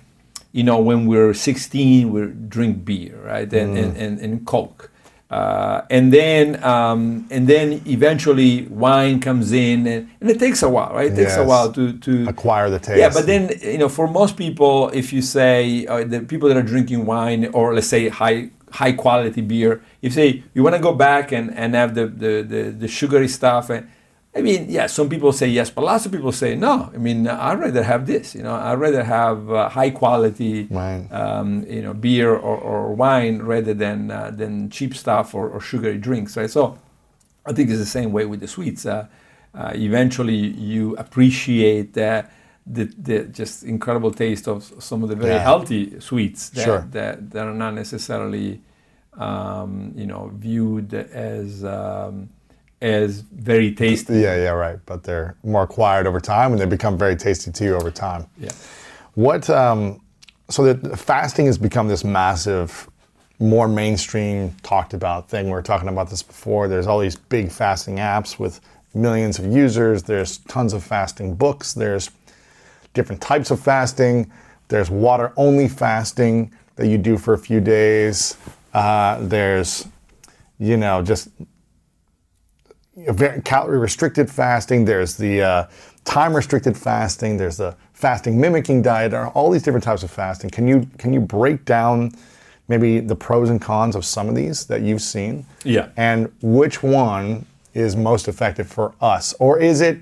you 0.52 0.64
know, 0.64 0.78
when 0.78 1.06
we're 1.06 1.32
16, 1.34 2.10
we 2.12 2.26
drink 2.48 2.84
beer, 2.84 3.16
right, 3.24 3.50
and 3.52 3.78
and, 3.78 3.96
and, 3.96 4.18
and 4.20 4.46
Coke, 4.46 4.90
uh, 5.30 5.82
and 5.90 6.12
then 6.12 6.62
um, 6.62 7.26
and 7.30 7.48
then 7.48 7.82
eventually 7.86 8.62
wine 8.66 9.20
comes 9.20 9.50
in, 9.52 9.86
and, 9.86 10.08
and 10.20 10.30
it 10.30 10.38
takes 10.38 10.62
a 10.62 10.68
while, 10.68 10.94
right? 10.94 11.10
It 11.10 11.16
takes 11.16 11.36
a 11.36 11.44
while 11.44 11.72
to 11.72 11.98
to 11.98 12.28
Acquire 12.28 12.70
the 12.70 12.78
taste. 12.78 12.98
yeah, 12.98 13.10
but 13.10 13.26
then 13.26 13.50
you 13.60 13.78
know, 13.78 13.88
for 13.88 14.06
most 14.06 14.36
people, 14.36 14.88
if 14.90 15.12
you 15.12 15.22
say 15.22 15.84
uh, 15.86 16.04
the 16.04 16.20
people 16.20 16.48
that 16.48 16.56
are 16.56 16.62
drinking 16.62 17.06
wine 17.06 17.46
or 17.52 17.74
let's 17.74 17.88
say 17.88 18.08
high 18.08 18.50
high 18.70 18.92
quality 18.92 19.40
beer, 19.40 19.82
if 20.00 20.10
you 20.16 20.22
say 20.22 20.42
you 20.54 20.62
want 20.62 20.76
to 20.76 20.82
go 20.82 20.94
back 20.94 21.32
and, 21.32 21.52
and 21.56 21.74
have 21.74 21.94
the, 21.94 22.06
the, 22.06 22.42
the, 22.42 22.62
the 22.70 22.88
sugary 22.88 23.28
stuff, 23.28 23.70
and 23.70 23.88
I 24.36 24.42
mean, 24.42 24.66
yeah, 24.68 24.86
some 24.86 25.08
people 25.08 25.32
say 25.32 25.48
yes, 25.48 25.70
but 25.70 25.82
lots 25.84 26.04
of 26.06 26.12
people 26.12 26.30
say 26.32 26.54
no. 26.56 26.90
I 26.94 26.98
mean, 26.98 27.26
I'd 27.26 27.58
rather 27.58 27.82
have 27.82 28.06
this. 28.06 28.34
You 28.34 28.42
know, 28.42 28.54
I'd 28.54 28.74
rather 28.86 29.02
have 29.02 29.50
uh, 29.50 29.68
high 29.70 29.90
quality, 29.90 30.66
Wine. 30.70 31.08
um, 31.10 31.64
you 31.68 31.80
know, 31.82 31.94
beer 31.94 32.30
or, 32.34 32.56
or 32.58 32.94
wine 32.94 33.38
rather 33.42 33.72
than 33.74 34.10
uh, 34.10 34.30
than 34.40 34.68
cheap 34.70 34.94
stuff 34.94 35.34
or, 35.34 35.48
or 35.48 35.60
sugary 35.60 35.98
drinks, 35.98 36.36
right? 36.36 36.50
So, 36.50 36.76
I 37.46 37.52
think 37.54 37.70
it's 37.70 37.78
the 37.78 37.86
same 37.86 38.12
way 38.12 38.26
with 38.26 38.40
the 38.40 38.48
sweets. 38.48 38.84
Uh, 38.84 39.06
uh, 39.54 39.72
eventually, 39.74 40.36
you 40.36 40.94
appreciate 40.96 41.94
the, 41.94 42.26
the 42.66 43.20
just 43.40 43.62
incredible 43.62 44.10
taste 44.10 44.48
of 44.48 44.58
some 44.80 45.02
of 45.02 45.08
the 45.08 45.16
very 45.16 45.34
Yeah. 45.36 45.38
healthy 45.50 45.98
sweets 46.00 46.50
that, 46.50 46.64
Sure. 46.64 46.86
that, 46.90 47.30
that 47.30 47.46
are 47.46 47.54
not 47.54 47.72
necessarily, 47.74 48.60
um, 49.16 49.92
you 49.96 50.06
know, 50.06 50.30
viewed 50.34 50.92
as 50.92 51.64
um, 51.64 52.28
as 52.80 53.20
very 53.20 53.72
tasty. 53.74 54.14
yeah, 54.14 54.36
yeah, 54.36 54.50
right. 54.50 54.78
But 54.86 55.02
they're 55.02 55.36
more 55.42 55.62
acquired 55.62 56.06
over 56.06 56.20
time, 56.20 56.52
and 56.52 56.60
they 56.60 56.66
become 56.66 56.98
very 56.98 57.16
tasty 57.16 57.50
to 57.50 57.64
you 57.64 57.74
over 57.74 57.90
time. 57.90 58.26
Yeah. 58.38 58.50
What? 59.14 59.48
Um, 59.48 60.00
so 60.48 60.72
that 60.72 60.98
fasting 60.98 61.46
has 61.46 61.58
become 61.58 61.88
this 61.88 62.04
massive, 62.04 62.88
more 63.38 63.66
mainstream 63.66 64.54
talked 64.62 64.94
about 64.94 65.28
thing. 65.28 65.46
We 65.46 65.52
were 65.52 65.62
talking 65.62 65.88
about 65.88 66.10
this 66.10 66.22
before. 66.22 66.68
There's 66.68 66.86
all 66.86 67.00
these 67.00 67.16
big 67.16 67.50
fasting 67.50 67.96
apps 67.96 68.38
with 68.38 68.60
millions 68.94 69.38
of 69.38 69.46
users. 69.46 70.02
There's 70.02 70.38
tons 70.38 70.72
of 70.72 70.84
fasting 70.84 71.34
books. 71.34 71.72
There's 71.74 72.10
different 72.94 73.20
types 73.20 73.50
of 73.50 73.60
fasting. 73.60 74.30
There's 74.68 74.90
water 74.90 75.32
only 75.36 75.68
fasting 75.68 76.52
that 76.76 76.88
you 76.88 76.98
do 76.98 77.16
for 77.18 77.34
a 77.34 77.38
few 77.38 77.60
days. 77.60 78.36
Uh, 78.72 79.18
there's, 79.20 79.88
you 80.58 80.76
know, 80.76 81.02
just 81.02 81.28
calorie 83.44 83.78
restricted 83.78 84.30
fasting. 84.30 84.84
There's 84.84 85.16
the 85.16 85.42
uh, 85.42 85.66
time 86.04 86.34
restricted 86.34 86.76
fasting. 86.76 87.36
There's 87.36 87.58
the 87.58 87.76
fasting 87.92 88.40
mimicking 88.40 88.82
diet. 88.82 89.10
There 89.10 89.20
are 89.20 89.30
all 89.30 89.50
these 89.50 89.62
different 89.62 89.84
types 89.84 90.02
of 90.02 90.10
fasting. 90.10 90.50
Can 90.50 90.66
you 90.66 90.88
can 90.98 91.12
you 91.12 91.20
break 91.20 91.64
down 91.64 92.12
maybe 92.68 93.00
the 93.00 93.16
pros 93.16 93.50
and 93.50 93.60
cons 93.60 93.94
of 93.94 94.04
some 94.04 94.28
of 94.28 94.34
these 94.34 94.66
that 94.66 94.82
you've 94.82 95.02
seen? 95.02 95.46
Yeah. 95.64 95.90
And 95.96 96.32
which 96.42 96.82
one 96.82 97.46
is 97.74 97.94
most 97.96 98.28
effective 98.28 98.66
for 98.66 98.94
us, 99.00 99.34
or 99.38 99.58
is 99.58 99.80
it 99.82 100.00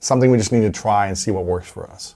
something 0.00 0.30
we 0.30 0.36
just 0.36 0.52
need 0.52 0.60
to 0.60 0.70
try 0.70 1.06
and 1.06 1.16
see 1.16 1.30
what 1.30 1.44
works 1.44 1.68
for 1.68 1.88
us? 1.90 2.14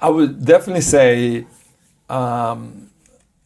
I 0.00 0.08
would 0.08 0.44
definitely 0.44 0.82
say 0.82 1.46
um, 2.08 2.88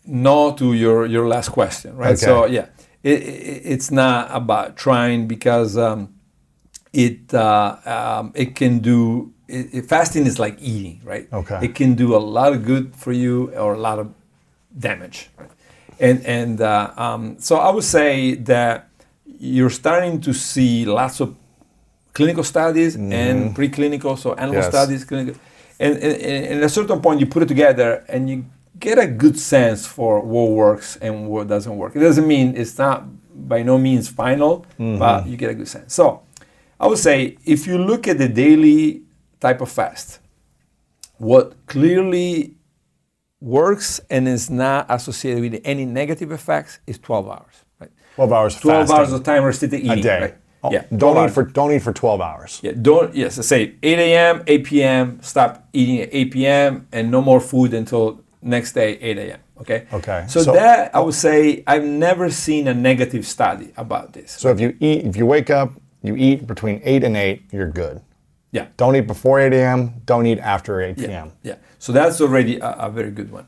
no 0.04 0.52
to 0.52 0.74
your, 0.74 1.06
your 1.06 1.26
last 1.26 1.48
question, 1.48 1.96
right? 1.96 2.12
Okay. 2.12 2.16
So 2.16 2.46
yeah, 2.46 2.66
it, 3.02 3.22
it, 3.22 3.62
it's 3.64 3.90
not 3.90 4.28
about 4.30 4.76
trying 4.76 5.26
because 5.26 5.76
um, 5.76 6.14
it 6.92 7.32
uh, 7.34 7.76
um, 7.84 8.32
it 8.34 8.54
can 8.54 8.78
do 8.80 9.32
it, 9.48 9.74
it- 9.74 9.86
fasting 9.88 10.26
is 10.26 10.38
like 10.38 10.56
eating, 10.60 11.00
right? 11.04 11.28
Okay. 11.32 11.58
It 11.62 11.74
can 11.74 11.94
do 11.94 12.14
a 12.14 12.18
lot 12.18 12.52
of 12.52 12.64
good 12.64 12.94
for 12.96 13.12
you 13.12 13.50
or 13.56 13.74
a 13.74 13.78
lot 13.78 13.98
of 13.98 14.12
damage, 14.78 15.30
right? 15.38 15.50
And 16.00 16.24
and 16.26 16.60
uh, 16.60 16.92
um, 16.96 17.36
so 17.38 17.56
I 17.56 17.70
would 17.70 17.84
say 17.84 18.34
that 18.34 18.88
you're 19.38 19.70
starting 19.70 20.20
to 20.22 20.32
see 20.32 20.84
lots 20.84 21.20
of 21.20 21.34
clinical 22.14 22.44
studies 22.44 22.94
and 22.96 23.56
preclinical, 23.56 24.18
so 24.18 24.34
animal 24.34 24.60
Yes. 24.62 24.68
studies, 24.68 25.04
clinical, 25.04 25.34
and, 25.80 25.96
and, 25.96 26.16
and 26.22 26.58
at 26.58 26.62
a 26.64 26.68
certain 26.68 27.00
point 27.00 27.20
you 27.20 27.26
put 27.26 27.42
it 27.42 27.48
together 27.48 28.04
and 28.08 28.28
you 28.30 28.44
get 28.82 28.98
a 28.98 29.06
good 29.06 29.38
sense 29.38 29.86
for 29.86 30.20
what 30.20 30.50
works 30.50 30.96
and 30.96 31.28
what 31.28 31.46
doesn't 31.46 31.76
work. 31.76 31.96
It 31.96 32.00
doesn't 32.00 32.26
mean 32.26 32.54
it's 32.56 32.76
not 32.76 33.04
by 33.48 33.62
no 33.62 33.78
means 33.78 34.08
final, 34.08 34.66
mm-hmm. 34.78 34.98
but 34.98 35.26
you 35.26 35.36
get 35.38 35.50
a 35.50 35.54
good 35.54 35.68
sense. 35.68 35.94
So 35.94 36.22
I 36.78 36.88
would 36.88 36.98
say 36.98 37.38
if 37.46 37.66
you 37.66 37.78
look 37.78 38.06
at 38.08 38.18
the 38.18 38.28
daily 38.28 39.02
type 39.40 39.60
of 39.60 39.70
fast, 39.70 40.18
what 41.18 41.54
clearly 41.66 42.56
works 43.40 44.00
and 44.10 44.28
is 44.28 44.50
not 44.50 44.86
associated 44.88 45.40
with 45.40 45.60
any 45.64 45.84
negative 45.86 46.32
effects 46.32 46.80
is 46.86 46.98
12 46.98 47.28
hours, 47.28 47.64
right? 47.80 47.90
12 48.16 48.32
hours 48.32 48.60
12 48.60 48.80
fasting 48.80 48.96
hours 48.96 49.12
of 49.12 49.22
time 49.22 49.44
restricted 49.44 49.80
eating. 49.80 49.98
a 49.98 50.02
day. 50.02 50.20
Right? 50.20 50.34
Oh, 50.64 50.72
yeah. 50.72 50.84
Don't 50.96 51.24
eat 51.24 51.32
for 51.32 51.44
don't 51.44 51.72
eat 51.72 51.82
for 51.82 51.92
12 51.92 52.20
hours. 52.20 52.60
Yeah, 52.62 52.72
don't 52.80 53.14
yes. 53.14 53.38
I 53.38 53.42
say 53.42 53.74
8 53.82 53.98
a.m., 53.98 54.44
8 54.46 54.64
p.m. 54.64 55.22
Stop 55.22 55.68
eating 55.72 56.00
at 56.00 56.08
8 56.12 56.30
p.m. 56.32 56.88
and 56.92 57.10
no 57.10 57.20
more 57.20 57.40
food 57.40 57.74
until 57.74 58.22
next 58.42 58.72
day 58.72 58.98
8 59.00 59.18
a.m. 59.18 59.40
Okay. 59.60 59.86
Okay, 59.92 60.24
So, 60.28 60.42
so- 60.42 60.52
that 60.52 60.94
I 60.94 61.00
would 61.00 61.14
say 61.14 61.62
I've 61.66 61.84
never 61.84 62.30
seen 62.30 62.68
a 62.68 62.74
negative 62.74 63.24
study 63.26 63.72
about 63.76 64.12
this. 64.12 64.32
So 64.32 64.50
if 64.50 64.60
you 64.60 64.76
eat, 64.80 65.04
if 65.06 65.16
you 65.16 65.26
wake 65.26 65.50
up, 65.50 65.70
you 66.02 66.16
eat 66.16 66.46
between 66.46 66.80
8 66.84 67.04
and 67.04 67.16
8, 67.16 67.42
you're 67.52 67.70
good. 67.70 68.00
yeah. 68.50 68.66
Don't 68.76 68.96
eat 68.96 69.06
before 69.06 69.38
8 69.40 69.52
a.m. 69.52 69.94
Don't 70.04 70.26
eat 70.26 70.38
after 70.40 70.80
8 70.80 70.98
Yeah. 70.98 71.06
p.m. 71.06 71.32
Yeah. 71.42 71.56
So 71.78 71.92
that's 71.92 72.20
already 72.20 72.58
a, 72.58 72.70
a 72.86 72.90
very 72.90 73.10
good 73.12 73.30
one. 73.32 73.46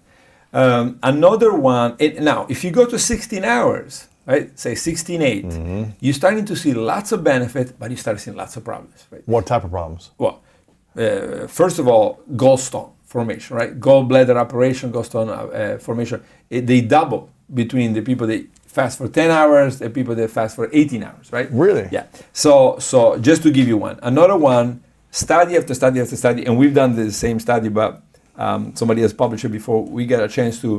Um, 0.52 0.98
another 1.02 1.52
one. 1.52 1.96
It, 1.98 2.22
now, 2.22 2.46
if 2.48 2.62
you 2.64 2.70
go 2.70 2.87
to 2.87 2.96
16 2.98 3.44
hours, 3.44 4.07
right? 4.26 4.57
Say 4.59 4.74
16 4.76 5.20
8, 5.20 5.44
Mm-hmm. 5.44 5.83
you're 6.00 6.14
starting 6.14 6.44
to 6.46 6.54
see 6.57 6.72
lots 6.72 7.11
of 7.12 7.24
benefit, 7.24 7.76
but 7.78 7.90
you 7.90 7.96
start 7.96 8.20
seeing 8.20 8.37
lots 8.37 8.57
of 8.57 8.62
problems, 8.64 9.07
right? 9.11 9.22
What 9.26 9.46
type 9.46 9.64
of 9.64 9.70
problems? 9.72 10.12
well, 10.18 10.42
uh, 10.96 11.48
first 11.48 11.80
of 11.80 11.88
all, 11.88 12.20
gallstone 12.37 12.92
formation, 13.14 13.57
right? 13.57 13.79
Gallbladder 13.79 14.35
operation, 14.35 14.90
gallstone 14.90 15.31
uh, 15.31 15.79
formation. 15.79 16.20
It, 16.50 16.66
they 16.66 16.81
double 16.81 17.31
between 17.62 17.92
the 17.92 18.03
people 18.03 18.27
that 18.27 18.40
fast 18.66 18.98
for 18.98 19.07
10 19.07 19.31
hours 19.31 19.81
and 19.81 19.94
people 19.94 20.16
that 20.16 20.31
fast 20.31 20.57
for 20.57 20.68
18 20.72 21.05
hours, 21.05 21.33
right? 21.33 21.48
Really? 21.53 21.88
Yeah. 21.92 22.07
So, 22.33 22.77
so 22.81 23.16
just 23.18 23.44
to 23.44 23.53
give 23.53 23.68
you 23.68 23.77
one, 23.77 24.00
another 24.03 24.37
one, 24.37 24.83
study 25.12 25.57
after 25.57 25.74
study 25.74 26.00
after 26.00 26.16
study, 26.16 26.44
and 26.44 26.59
we've 26.59 26.74
done 26.74 26.96
the 26.96 27.12
same 27.12 27.38
study, 27.38 27.68
but 27.68 28.03
um, 28.37 28.74
somebody 28.74 29.00
has 29.03 29.12
published 29.12 29.44
it 29.44 29.50
before. 29.61 29.85
We 29.85 30.07
got 30.07 30.22
a 30.24 30.29
chance 30.29 30.61
to. 30.62 30.70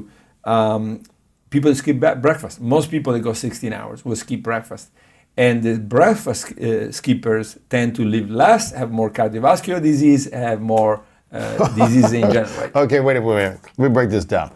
Um, 0.44 1.04
people 1.50 1.74
skip 1.74 2.00
breakfast. 2.28 2.60
Most 2.60 2.92
people 2.92 3.14
that 3.14 3.22
go 3.22 3.32
16 3.32 3.72
hours 3.72 4.04
will 4.04 4.18
skip 4.18 4.44
breakfast. 4.44 4.90
And 5.38 5.64
the 5.64 5.80
breakfast 5.80 6.52
uh, 6.60 6.92
skippers 6.92 7.58
tend 7.70 7.96
to 7.96 8.04
live 8.04 8.30
less, 8.30 8.74
have 8.74 8.92
more 8.92 9.10
cardiovascular 9.10 9.82
disease, 9.82 10.30
have 10.32 10.62
more 10.62 10.96
uh, 10.98 11.02
Uh, 11.36 11.68
disease 11.76 12.14
in 12.14 12.22
general. 12.32 12.54
Right? 12.62 12.76
Okay, 12.84 13.00
wait, 13.00 13.20
wait, 13.20 13.36
minute. 13.36 13.60
Let 13.78 13.90
me 13.90 13.94
break 13.94 14.10
this 14.10 14.26
down. 14.26 14.52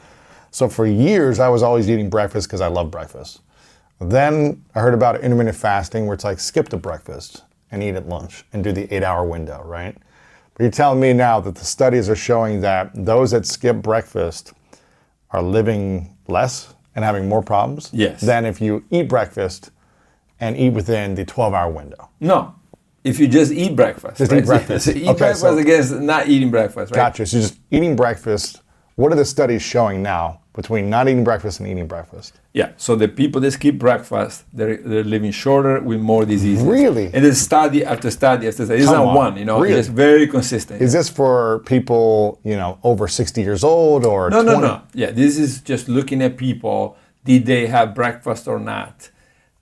So 0.51 0.67
for 0.69 0.85
years, 0.87 1.39
I 1.39 1.49
was 1.49 1.61
always 1.63 1.89
eating 1.89 2.09
breakfast 2.09 2.47
because 2.47 2.61
I 2.61 2.67
love 2.67 2.89
breakfast. 2.89 3.41
Then 4.01 4.63
I 4.75 4.79
heard 4.79 4.93
about 4.93 5.21
intermittent 5.21 5.55
fasting 5.57 6.05
where 6.07 6.13
it's 6.15 6.23
like 6.23 6.39
skip 6.39 6.69
the 6.69 6.77
breakfast 6.77 7.43
and 7.71 7.83
eat 7.83 7.95
at 7.95 8.07
lunch 8.07 8.45
and 8.53 8.63
do 8.63 8.71
the 8.71 8.91
eight 8.93 9.03
hour 9.03 9.23
window, 9.25 9.61
right? 9.65 9.95
But 10.53 10.63
you're 10.63 10.71
telling 10.71 10.99
me 10.99 11.13
now 11.13 11.39
that 11.41 11.55
the 11.55 11.65
studies 11.65 12.09
are 12.09 12.15
showing 12.15 12.61
that 12.61 12.91
those 12.93 13.31
that 13.31 13.45
skip 13.45 13.77
breakfast 13.81 14.53
are 15.31 15.41
living 15.43 16.15
less 16.27 16.73
and 16.95 17.05
having 17.05 17.27
more 17.29 17.41
problems 17.43 17.89
Yes. 17.93 18.21
than 18.21 18.45
if 18.45 18.59
you 18.61 18.83
eat 18.89 19.07
breakfast 19.07 19.71
and 20.39 20.57
eat 20.57 20.71
within 20.71 21.15
the 21.15 21.25
12 21.25 21.53
hour 21.53 21.69
window. 21.71 22.09
No. 22.19 22.55
If 23.09 23.19
you 23.19 23.27
just 23.27 23.51
eat 23.51 23.75
breakfast. 23.75 24.17
Just 24.17 24.31
right? 24.31 24.41
eat 24.43 24.45
breakfast. 24.45 24.85
So 24.85 24.91
eat 24.91 25.07
Okay, 25.07 25.17
breakfast 25.17 25.41
so- 25.41 25.57
against 25.57 25.93
not 25.95 26.27
eating 26.27 26.51
breakfast, 26.51 26.91
right? 26.91 26.95
Gotcha. 27.03 27.25
So 27.25 27.39
just 27.39 27.59
eating 27.71 27.95
breakfast. 27.95 28.61
What 28.95 29.11
are 29.13 29.15
the 29.15 29.25
studies 29.25 29.61
showing 29.61 30.03
now 30.03 30.39
between 30.61 30.89
not 30.89 31.07
eating 31.07 31.23
breakfast 31.23 31.59
and 31.61 31.69
eating 31.69 31.87
breakfast. 31.87 32.39
Yeah. 32.53 32.71
So 32.75 32.95
the 32.95 33.07
people 33.07 33.39
that 33.41 33.51
skip 33.51 33.77
breakfast, 33.77 34.43
they're, 34.51 34.75
they're 34.77 35.05
living 35.05 35.31
shorter 35.31 35.79
with 35.79 36.01
more 36.01 36.25
diseases. 36.25 36.65
Really? 36.65 37.05
And 37.13 37.23
there's 37.23 37.39
study 37.39 37.85
after 37.85 38.11
study 38.11 38.45
after 38.47 38.65
study. 38.65 38.79
It's 38.81 38.87
Come 38.89 39.05
not 39.05 39.07
on. 39.07 39.15
one, 39.15 39.37
you 39.37 39.45
know. 39.45 39.61
Really? 39.61 39.75
It's 39.79 39.87
very 39.87 40.27
consistent. 40.27 40.81
Is 40.81 40.91
this 40.91 41.07
for 41.07 41.59
people, 41.59 42.41
you 42.43 42.57
know, 42.57 42.77
over 42.83 43.07
60 43.07 43.41
years 43.41 43.63
old 43.63 44.05
or 44.05 44.29
no, 44.29 44.43
20? 44.43 44.59
no, 44.59 44.67
no. 44.67 44.81
Yeah, 44.93 45.11
this 45.11 45.37
is 45.37 45.61
just 45.61 45.87
looking 45.87 46.21
at 46.21 46.35
people. 46.35 46.97
Did 47.23 47.45
they 47.45 47.67
have 47.67 47.95
breakfast 47.95 48.45
or 48.47 48.59
not? 48.59 49.09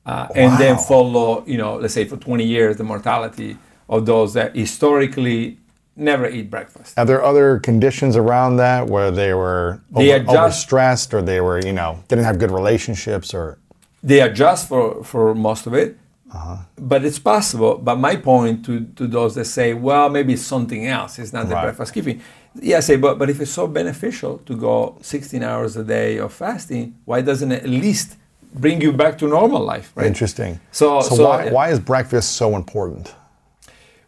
Uh, 0.08 0.28
And 0.36 0.58
then 0.58 0.78
follow, 0.78 1.44
you 1.46 1.58
know, 1.58 1.76
let's 1.82 1.94
say 1.94 2.06
for 2.06 2.18
20 2.18 2.44
years, 2.46 2.78
the 2.78 2.84
mortality 2.84 3.58
of 3.90 4.06
those 4.06 4.34
that 4.34 4.56
historically 4.56 5.58
never 5.96 6.28
eat 6.30 6.50
breakfast. 6.50 6.98
Are 6.98 7.06
there 7.06 7.24
other 7.24 7.60
conditions 7.60 8.16
around 8.16 8.58
that 8.58 8.88
where 8.88 9.12
they 9.12 9.34
were 9.34 9.82
They 9.92 10.14
over, 10.14 10.24
adjust- 10.32 10.70
overstressed 10.70 11.14
or 11.14 11.22
they 11.22 11.42
were, 11.42 11.60
you 11.60 11.74
know, 11.74 11.92
didn't 12.08 12.26
have 12.26 12.38
good 12.40 12.52
relationships 12.52 13.34
or 13.34 13.58
they 14.04 14.22
adjust 14.22 14.68
for, 14.70 15.04
for 15.04 15.36
most 15.36 15.68
of 15.68 15.74
it. 15.74 15.98
Uh-huh. 16.34 16.58
But 16.78 17.04
it's 17.04 17.20
possible. 17.20 17.78
But 17.78 17.98
my 18.00 18.16
point 18.16 18.66
to, 18.66 18.74
to 18.96 19.08
those 19.08 19.34
that 19.36 19.46
say, 19.46 19.74
well, 19.74 20.08
maybe 20.10 20.34
it's 20.34 20.46
something 20.56 20.86
else. 20.86 21.20
It's 21.20 21.34
not 21.34 21.48
the 21.50 21.56
Right. 21.56 21.64
breakfast 21.64 21.94
keeping. 21.94 22.22
Yeah, 22.70 22.78
I 22.78 22.82
say, 22.82 22.96
but, 22.98 23.18
but 23.20 23.30
if 23.30 23.40
it's 23.42 23.52
so 23.52 23.66
beneficial 23.68 24.38
to 24.46 24.56
go 24.56 24.98
16 25.02 25.42
hours 25.44 25.76
a 25.78 25.84
day 25.84 26.18
of 26.20 26.32
fasting, 26.34 26.96
why 27.06 27.22
doesn't 27.22 27.52
it 27.52 27.64
at 27.64 27.70
least 27.70 28.18
bring 28.58 28.82
you 28.82 28.92
back 28.94 29.18
to 29.20 29.28
normal 29.28 29.64
life, 29.64 29.92
right? 29.96 30.08
interesting. 30.08 30.60
So- 30.72 31.02
so, 31.02 31.16
so, 31.16 31.24
why, 31.28 31.50
why 31.52 31.70
is 31.70 31.80
breakfast 31.80 32.34
so 32.38 32.56
important? 32.56 33.14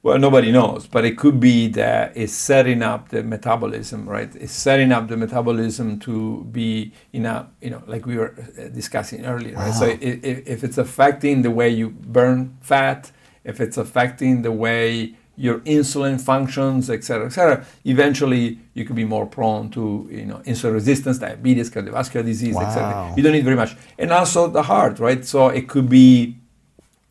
Well, 0.02 0.18
nobody 0.18 0.50
knows, 0.54 0.88
but 0.88 1.04
it 1.04 1.18
could 1.18 1.41
be 1.41 1.68
that 1.70 2.14
it's 2.16 2.32
setting 2.32 2.82
up 2.82 3.10
the 3.10 3.22
metabolism, 3.22 4.08
right? 4.08 4.34
It's 4.34 4.54
setting 4.54 4.93
up 4.93 5.10
the 5.10 5.18
metabolism 5.18 6.00
to 6.00 6.45
be 6.54 6.93
in 7.12 7.26
a, 7.26 7.50
you 7.62 7.70
know, 7.70 7.84
like 7.86 8.06
we 8.06 8.16
were 8.16 8.34
uh, 8.58 8.70
discussing 8.70 9.26
earlier, 9.26 9.56
right? 9.56 9.74
So 9.74 9.97
if 10.02 10.64
it's 10.64 10.78
affecting 10.78 11.41
the 11.41 11.52
way 11.52 11.68
you 11.70 11.89
burn 11.89 12.56
fat, 12.62 13.12
if 13.43 13.60
it's 13.60 13.78
affecting 13.78 14.41
the 14.41 14.54
way 14.54 15.16
your 15.40 15.60
insulin 15.62 16.20
functions, 16.20 16.90
et 16.90 17.02
cetera, 17.02 17.28
et 17.28 17.34
cetera, 17.38 17.66
eventually 17.86 18.60
you 18.74 18.84
could 18.86 18.98
be 19.04 19.06
more 19.06 19.26
prone 19.26 19.70
to, 19.70 20.08
you 20.12 20.26
know, 20.26 20.40
insulin 20.46 20.74
resistance, 20.74 21.18
diabetes, 21.18 21.70
cardiovascular 21.70 22.26
disease, 22.26 22.58
et 22.58 22.72
cetera. 22.74 23.14
You 23.16 23.24
don't 23.24 23.32
need 23.32 23.46
very 23.46 23.56
much. 23.56 23.72
And 23.98 24.12
also 24.12 24.48
the 24.48 24.64
heart, 24.64 25.00
right? 25.00 25.24
So 25.24 25.48
it 25.48 25.70
could 25.70 25.88
be 25.90 26.36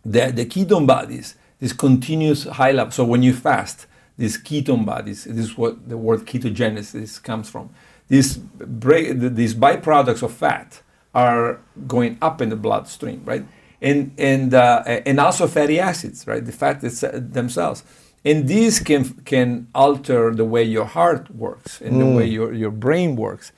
the, 0.05 0.31
the 0.31 0.45
ketone 0.45 0.87
bodies, 0.87 1.37
this 1.59 1.73
continuous 1.73 2.45
high 2.45 2.73
level. 2.73 2.93
So 2.93 3.05
when 3.05 3.23
you 3.23 3.33
fast, 3.33 3.87
these 4.19 4.37
ketone 4.37 4.85
bodies, 4.85 5.25
this 5.25 5.47
is 5.51 5.57
what 5.57 5.89
the 5.89 5.97
word 5.97 6.27
ketogenesis 6.27 7.23
comes 7.23 7.49
from. 7.49 7.71
These, 8.09 8.37
break, 8.37 9.19
these 9.41 9.55
byproducts 9.55 10.23
of 10.23 10.33
fat 10.33 10.83
are 11.15 11.61
going 11.87 12.19
up 12.21 12.43
in 12.43 12.51
the 12.51 12.57
bloodstream, 12.57 13.23
right? 13.25 13.45
And, 13.81 14.13
and, 14.19 14.53
uh, 14.53 14.83
and 15.07 15.19
also 15.19 15.47
fatty 15.47 15.81
acids, 15.81 16.27
right? 16.27 16.45
The 16.45 16.53
fat 16.53 16.85
uh, 16.85 17.11
themselves. 17.15 17.85
And 18.25 18.49
these 18.49 18.81
can, 18.81 19.05
can 19.25 19.69
alter 19.75 20.35
the 20.35 20.45
way 20.45 20.63
your 20.63 20.85
heart 20.85 21.31
works 21.35 21.81
and 21.81 22.01
the 22.01 22.07
way 22.07 22.27
your, 22.27 22.53
your 22.53 22.71
brain 22.71 23.17
works. 23.17 23.53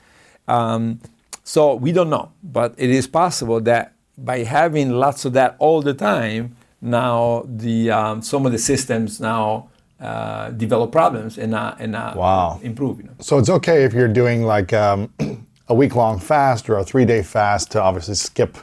Um, 0.47 0.99
so 1.43 1.75
we 1.75 1.91
don't 1.91 2.09
know, 2.09 2.31
but 2.43 2.75
it 2.77 2.89
is 2.89 3.07
possible 3.07 3.59
that 3.61 3.93
by 4.17 4.43
having 4.43 4.91
lots 4.91 5.25
of 5.25 5.33
that 5.33 5.55
all 5.59 5.81
the 5.81 5.93
time, 5.93 6.55
now 6.81 7.43
the 7.47 7.91
um, 7.91 8.21
some 8.21 8.45
of 8.45 8.51
the 8.51 8.57
systems 8.57 9.19
now 9.19 9.69
uh, 9.99 10.49
develop 10.51 10.91
problems 10.91 11.37
and 11.37 11.51
not 11.51 11.79
and 11.79 11.91
not 11.91 12.15
Wow. 12.15 12.59
improve. 12.63 12.97
You 12.99 13.05
know? 13.05 13.11
So 13.19 13.37
it's 13.37 13.49
okay 13.49 13.83
if 13.83 13.93
you're 13.93 14.07
doing 14.07 14.43
like 14.43 14.73
um, 14.73 15.11
a 15.67 15.73
week 15.73 15.95
long 15.95 16.19
fast 16.19 16.69
or 16.69 16.77
a 16.77 16.83
three 16.83 17.05
day 17.05 17.23
fast 17.23 17.71
to 17.71 17.81
obviously 17.81 18.15
skip 18.15 18.57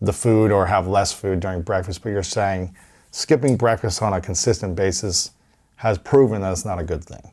the 0.00 0.12
food 0.12 0.50
or 0.50 0.66
have 0.66 0.86
less 0.88 1.12
food 1.12 1.40
during 1.40 1.62
breakfast, 1.62 2.02
but 2.02 2.10
you're 2.10 2.22
saying 2.22 2.74
skipping 3.10 3.56
breakfast 3.56 4.02
on 4.02 4.12
a 4.12 4.20
consistent 4.20 4.76
basis 4.76 5.32
has 5.76 5.98
proven 5.98 6.42
that 6.42 6.52
it's 6.52 6.64
not 6.64 6.78
a 6.78 6.84
good 6.84 7.04
thing. 7.04 7.32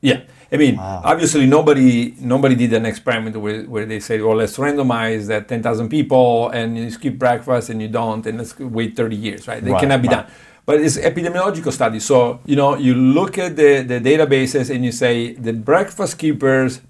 Yeah, 0.00 0.22
I 0.52 0.56
mean, 0.56 0.78
obviously 0.78 1.44
nobody 1.46 2.14
nobody 2.20 2.54
did 2.54 2.72
an 2.72 2.86
experiment 2.86 3.36
where, 3.36 3.64
where 3.64 3.84
they 3.84 3.98
said, 3.98 4.22
well, 4.22 4.36
let's 4.36 4.56
randomize 4.56 5.26
that 5.26 5.48
10,000 5.48 5.88
people 5.88 6.50
and 6.50 6.78
you 6.78 6.90
skip 6.90 7.18
breakfast 7.18 7.68
and 7.70 7.82
you 7.82 7.88
don't, 7.88 8.24
and 8.24 8.38
let's 8.38 8.56
wait 8.60 8.96
30 8.96 9.16
years, 9.16 9.48
right? 9.48 9.62
They 9.62 9.72
Right, 9.72 9.80
cannot 9.80 10.02
be 10.02 10.08
right. 10.08 10.26
done. 10.26 10.32
But 10.64 10.80
it's 10.82 10.96
epidemiological 10.98 11.72
study. 11.72 11.98
So, 11.98 12.40
you 12.44 12.54
know, 12.54 12.76
you 12.76 12.94
look 12.94 13.38
at 13.38 13.56
the, 13.56 13.82
the 13.82 13.98
databases 14.00 14.72
and 14.72 14.84
you 14.84 14.92
say 14.92 15.32
the 15.32 15.52
breakfast 15.52 16.18
keepers, 16.18 16.80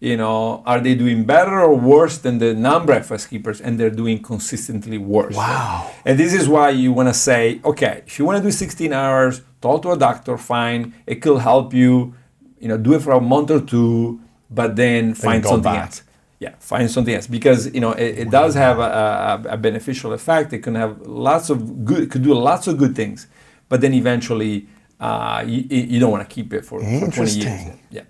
you 0.00 0.16
know, 0.16 0.62
are 0.66 0.80
they 0.80 0.94
doing 0.94 1.24
better 1.24 1.60
or 1.60 1.74
worse 1.74 2.18
than 2.18 2.38
the 2.38 2.52
non-breakfast 2.54 3.30
keepers? 3.30 3.60
And 3.60 3.80
they're 3.80 3.90
doing 3.90 4.22
consistently 4.22 4.98
worse. 4.98 5.34
Wow. 5.34 5.90
And 6.04 6.18
this 6.18 6.34
is 6.34 6.48
why 6.48 6.70
you 6.70 6.92
want 6.92 7.08
to 7.08 7.14
say, 7.14 7.60
okay, 7.64 8.02
if 8.06 8.18
you 8.18 8.24
want 8.24 8.36
to 8.38 8.42
do 8.42 8.50
16 8.50 8.92
hours, 8.92 9.42
talk 9.62 9.82
to 9.82 9.92
a 9.92 9.98
doctor, 9.98 10.36
fine. 10.36 10.94
It 11.06 11.16
could 11.16 11.40
help 11.40 11.72
you, 11.72 12.14
you 12.58 12.68
know, 12.68 12.76
do 12.76 12.92
it 12.92 13.00
for 13.00 13.12
a 13.12 13.20
month 13.20 13.50
or 13.50 13.60
two, 13.60 14.20
but 14.50 14.76
then 14.76 15.14
find 15.14 15.44
something 15.44 15.62
back. 15.62 15.86
else. 15.86 16.02
Yeah, 16.38 16.54
find 16.58 16.90
something 16.90 17.14
else 17.14 17.26
because 17.26 17.72
you 17.72 17.80
know 17.80 17.92
it, 17.92 18.18
it 18.18 18.30
does 18.30 18.54
have 18.54 18.78
a, 18.78 19.42
a, 19.48 19.54
a 19.54 19.56
beneficial 19.56 20.12
effect. 20.12 20.52
It 20.52 20.58
can 20.58 20.74
have 20.74 21.00
lots 21.06 21.48
of 21.48 21.86
good, 21.86 22.02
it 22.02 22.10
could 22.10 22.22
do 22.22 22.34
lots 22.34 22.66
of 22.66 22.76
good 22.76 22.94
things, 22.94 23.26
but 23.70 23.80
then 23.80 23.94
eventually 23.94 24.68
uh, 25.00 25.42
you, 25.46 25.64
you 25.70 25.98
don't 25.98 26.10
want 26.10 26.28
to 26.28 26.34
keep 26.34 26.52
it 26.52 26.66
for, 26.66 26.80
for 26.80 26.84
20 26.84 26.90
years. 26.90 27.36
Interesting. 27.36 27.80
Yeah. 27.90 28.02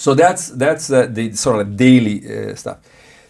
So 0.00 0.14
that's 0.14 0.48
that's 0.48 0.90
uh, 0.90 1.08
the 1.10 1.34
sort 1.34 1.60
of 1.60 1.76
daily 1.76 2.16
uh, 2.24 2.54
stuff. 2.54 2.78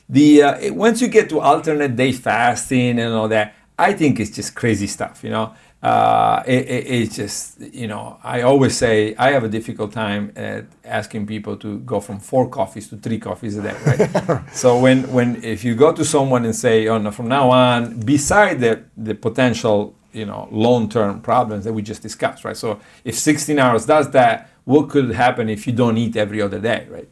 The 0.08 0.42
uh, 0.44 0.74
once 0.74 1.00
you 1.02 1.08
get 1.08 1.28
to 1.30 1.40
alternate 1.40 1.96
day 1.96 2.12
fasting 2.12 3.00
and 3.00 3.12
all 3.12 3.26
that, 3.26 3.54
I 3.76 3.92
think 3.92 4.20
it's 4.20 4.30
just 4.30 4.54
crazy 4.54 4.86
stuff. 4.86 5.24
You 5.24 5.30
know, 5.30 5.54
uh, 5.82 6.44
it, 6.46 6.68
it, 6.68 6.86
it's 6.86 7.16
just 7.16 7.60
you 7.60 7.88
know 7.88 8.18
I 8.22 8.42
always 8.42 8.76
say 8.76 9.16
I 9.16 9.32
have 9.32 9.42
a 9.42 9.48
difficult 9.48 9.90
time 9.92 10.32
at 10.36 10.66
asking 10.84 11.26
people 11.26 11.56
to 11.56 11.80
go 11.80 11.98
from 11.98 12.20
four 12.20 12.48
coffees 12.48 12.88
to 12.90 12.96
three 12.98 13.18
coffees 13.18 13.56
a 13.56 13.62
day. 13.62 13.76
Right. 13.84 14.40
so 14.52 14.78
when 14.78 15.10
when 15.12 15.42
if 15.42 15.64
you 15.64 15.74
go 15.74 15.92
to 15.92 16.04
someone 16.04 16.44
and 16.44 16.54
say, 16.54 16.86
oh 16.86 16.98
no, 16.98 17.10
from 17.10 17.26
now 17.26 17.50
on, 17.50 17.98
beside 17.98 18.60
the 18.60 18.84
the 18.96 19.16
potential 19.16 19.96
you 20.12 20.24
know 20.24 20.48
long-term 20.52 21.20
problems 21.20 21.64
that 21.64 21.72
we 21.72 21.82
just 21.82 22.00
discussed, 22.00 22.44
right? 22.44 22.56
So 22.56 22.78
if 23.04 23.18
16 23.18 23.58
hours 23.58 23.86
does 23.86 24.08
that, 24.12 24.49
what 24.70 24.84
could 24.92 25.10
happen 25.24 25.48
if 25.56 25.60
you 25.66 25.72
don't 25.82 25.96
eat 26.04 26.14
every 26.24 26.40
other 26.46 26.60
day, 26.70 26.80
right? 26.96 27.10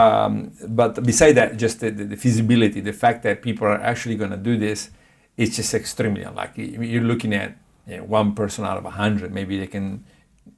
Um, 0.00 0.32
but 0.80 0.92
beside 1.10 1.34
that, 1.40 1.56
just 1.56 1.76
the, 1.82 1.90
the, 1.98 2.04
the 2.12 2.16
feasibility, 2.24 2.80
the 2.80 2.92
fact 3.04 3.22
that 3.22 3.42
people 3.48 3.64
are 3.66 3.80
actually 3.80 4.16
going 4.22 4.32
to 4.38 4.42
do 4.50 4.54
this, 4.66 4.90
it's 5.36 5.54
just 5.56 5.72
extremely 5.74 6.22
unlikely. 6.30 6.64
You're 6.92 7.08
looking 7.12 7.32
at 7.42 7.50
you 7.86 7.98
know, 7.98 8.04
one 8.04 8.34
person 8.34 8.64
out 8.64 8.76
of 8.76 8.84
a 8.84 8.94
hundred, 9.02 9.32
maybe 9.32 9.54
they 9.62 9.70
can 9.76 10.04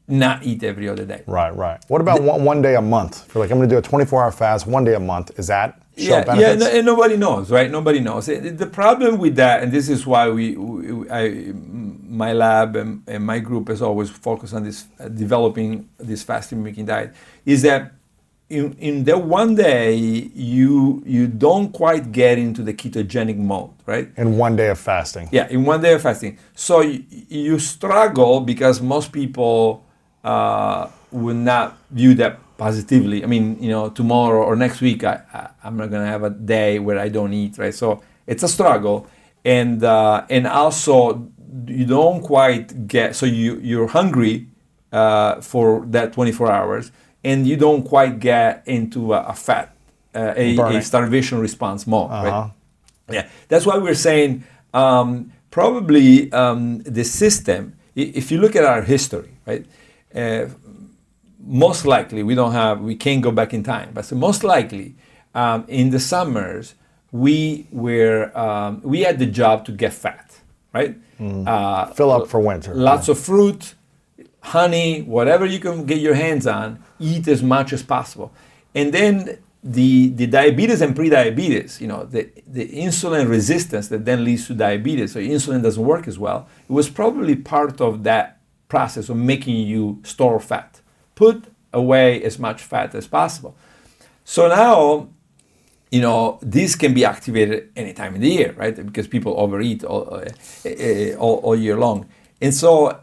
not 0.09 0.43
eat 0.43 0.63
every 0.65 0.89
other 0.89 1.05
day. 1.05 1.23
Right, 1.27 1.55
right. 1.55 1.79
What 1.89 2.01
about 2.01 2.23
one, 2.23 2.43
one 2.43 2.63
day 2.63 2.75
a 2.77 2.81
month? 2.81 3.27
If 3.27 3.35
you're 3.35 3.45
like, 3.45 3.51
I'm 3.51 3.59
going 3.59 3.69
to 3.69 3.75
do 3.75 3.79
a 3.79 3.83
24 3.83 4.25
hour 4.25 4.33
fast 4.33 4.67
one 4.67 4.85
day 4.85 4.95
a 4.95 5.01
month, 5.01 5.39
is 5.39 5.49
that 5.49 5.83
show 5.99 6.19
yeah, 6.19 6.35
yeah, 6.35 6.55
no, 6.55 6.67
and 6.67 6.87
nobody 6.87 7.17
knows, 7.17 7.51
right? 7.51 7.71
Nobody 7.71 8.01
knows. 8.01 8.27
The 8.27 8.69
problem 8.73 9.19
with 9.19 9.37
that, 9.37 9.63
and 9.63 9.71
this 9.71 9.89
is 9.89 10.07
why 10.07 10.31
we, 10.31 10.57
we 10.57 11.11
I, 11.11 11.53
my 11.53 12.33
lab 12.33 12.77
and, 12.77 13.03
and 13.07 13.25
my 13.25 13.39
group 13.39 13.69
is 13.69 13.83
always 13.83 14.09
focused 14.09 14.55
on 14.55 14.65
this, 14.65 14.87
uh, 14.99 15.09
developing 15.09 15.89
this 15.99 16.23
fasting 16.23 16.59
mimicking 16.63 16.87
diet, 16.87 17.15
is 17.45 17.63
that 17.63 17.93
in, 18.49 18.73
in 18.79 19.05
that 19.05 19.23
one 19.23 19.57
day 19.57 19.95
you 19.95 21.03
you 21.05 21.27
don't 21.27 21.71
quite 21.71 22.13
get 22.13 22.39
into 22.39 22.63
the 22.63 22.73
ketogenic 22.73 23.37
mode, 23.37 23.71
right? 23.85 24.09
In 24.17 24.39
one 24.39 24.57
day 24.57 24.69
of 24.69 24.79
fasting. 24.79 25.29
Yeah, 25.33 25.49
in 25.49 25.65
one 25.65 25.83
day 25.83 25.93
of 25.93 26.01
fasting. 26.01 26.39
So 26.55 26.81
you, 26.81 27.05
you 27.29 27.59
struggle 27.59 28.41
because 28.41 28.81
most 28.81 29.13
people 29.13 29.85
uh, 30.25 30.89
would 31.11 31.37
not 31.37 31.79
view 31.91 32.15
that 32.15 32.39
positively. 32.59 33.23
I 33.23 33.27
mean, 33.27 33.57
you 33.63 33.69
know, 33.71 33.89
tomorrow 33.89 34.43
or 34.43 34.57
next 34.57 34.81
week, 34.81 35.05
I, 35.05 35.21
I, 35.33 35.49
I'm 35.65 35.77
not 35.77 35.91
going 35.91 36.03
to 36.05 36.09
have 36.11 36.23
a 36.25 36.31
day 36.31 36.79
where 36.79 36.99
I 36.99 37.09
don't 37.09 37.33
eat, 37.33 37.57
right? 37.59 37.75
So 37.75 38.03
it's 38.27 38.43
a 38.43 38.49
struggle. 38.49 39.07
And, 39.45 39.83
uh, 39.85 40.27
and 40.29 40.47
also, 40.47 41.29
you 41.67 41.87
don't 41.87 42.21
quite 42.21 42.87
get, 42.89 43.15
so 43.17 43.27
you, 43.27 43.59
you're 43.61 43.87
hungry 43.89 44.49
uh, 44.93 45.41
for 45.41 45.85
that 45.87 46.13
24 46.13 46.51
hours, 46.51 46.91
and 47.25 47.47
you 47.47 47.57
don't 47.57 47.83
quite 47.85 48.19
get 48.21 48.63
into 48.67 49.15
a, 49.15 49.23
a 49.23 49.35
fat, 49.35 49.75
uh, 50.15 50.35
a, 50.37 50.57
a 50.79 50.83
starvation 50.83 51.39
response 51.41 51.87
mode, 51.87 52.11
Uh-huh. 52.11 52.25
right? 52.31 52.51
Yeah, 53.11 53.29
that's 53.49 53.65
why 53.65 53.79
we're 53.79 53.95
saying 53.95 54.45
um, 54.75 55.33
probably 55.51 56.31
um, 56.33 56.79
the 56.81 57.05
system. 57.05 57.75
If 57.95 58.31
you 58.31 58.39
look 58.39 58.55
at 58.55 58.65
our 58.65 58.83
history, 58.83 59.31
right, 59.47 59.65
uh, 60.19 60.49
most 61.41 61.87
likely 61.87 62.23
we 62.23 62.35
don't 62.35 62.53
have, 62.53 62.81
we 62.81 62.97
can't 62.97 63.23
go 63.23 63.31
back 63.31 63.55
in 63.55 63.63
time, 63.63 63.91
but 63.95 64.05
so 64.05 64.17
most 64.17 64.43
likely 64.45 64.95
um, 65.35 65.65
in 65.69 65.91
the 65.91 66.01
summers 66.01 66.75
we 67.11 67.67
were 67.71 68.31
um, 68.39 68.81
we 68.83 69.01
had 69.01 69.19
the 69.19 69.27
job 69.27 69.65
to 69.65 69.73
get 69.73 69.93
fat, 69.93 70.27
right? 70.75 70.95
Uh, 71.21 71.87
Fill 71.95 72.11
up 72.11 72.29
for 72.29 72.41
winter. 72.41 72.75
Lots 72.75 73.09
of 73.09 73.19
fruit, 73.19 73.75
honey, 74.41 75.03
whatever 75.03 75.47
you 75.47 75.59
can 75.59 75.85
get 75.87 75.99
your 75.99 76.15
hands 76.15 76.47
on, 76.47 76.83
eat 76.99 77.27
as 77.29 77.43
much 77.43 77.73
as 77.73 77.83
possible. 77.83 78.31
And 78.75 78.93
then 78.93 79.39
the, 79.65 80.11
the 80.11 80.27
diabetes 80.27 80.81
and 80.81 80.95
pre-diabetes, 80.95 81.81
you 81.81 81.89
know, 81.89 82.05
the, 82.05 82.31
the 82.47 82.69
insulin 82.69 83.29
resistance 83.29 83.89
that 83.89 84.05
then 84.05 84.25
leads 84.25 84.47
to 84.47 84.55
diabetes, 84.55 85.13
so 85.13 85.21
insulin 85.21 85.63
doesn't 85.63 85.83
work 85.83 86.07
as 86.07 86.19
well, 86.19 86.47
it 86.69 86.73
was 86.73 86.89
probably 86.89 87.35
part 87.35 87.81
of 87.81 88.05
that 88.05 88.38
process 88.69 89.09
of 89.09 89.17
making 89.17 89.57
you 89.67 90.01
store 90.05 90.41
fat. 90.41 90.81
Put 91.15 91.45
away 91.73 92.23
as 92.23 92.39
much 92.39 92.63
fat 92.63 92.95
as 92.95 93.07
possible. 93.07 93.57
So 94.25 94.49
now, 94.49 95.09
you 95.91 96.01
know, 96.01 96.39
this 96.43 96.77
can 96.77 96.93
be 96.95 97.05
activated 97.05 97.71
any 97.75 97.93
time 97.95 98.15
in 98.15 98.21
the 98.21 98.29
year, 98.29 98.53
right? 98.57 98.75
Because 98.77 99.09
people 99.09 99.35
overeat 99.39 99.85
all, 99.85 100.15
uh, 100.15 100.29
uh, 100.67 101.15
all, 101.17 101.37
all 101.39 101.57
year 101.57 101.77
long. 101.77 102.07
And 102.41 102.55
so 102.55 103.01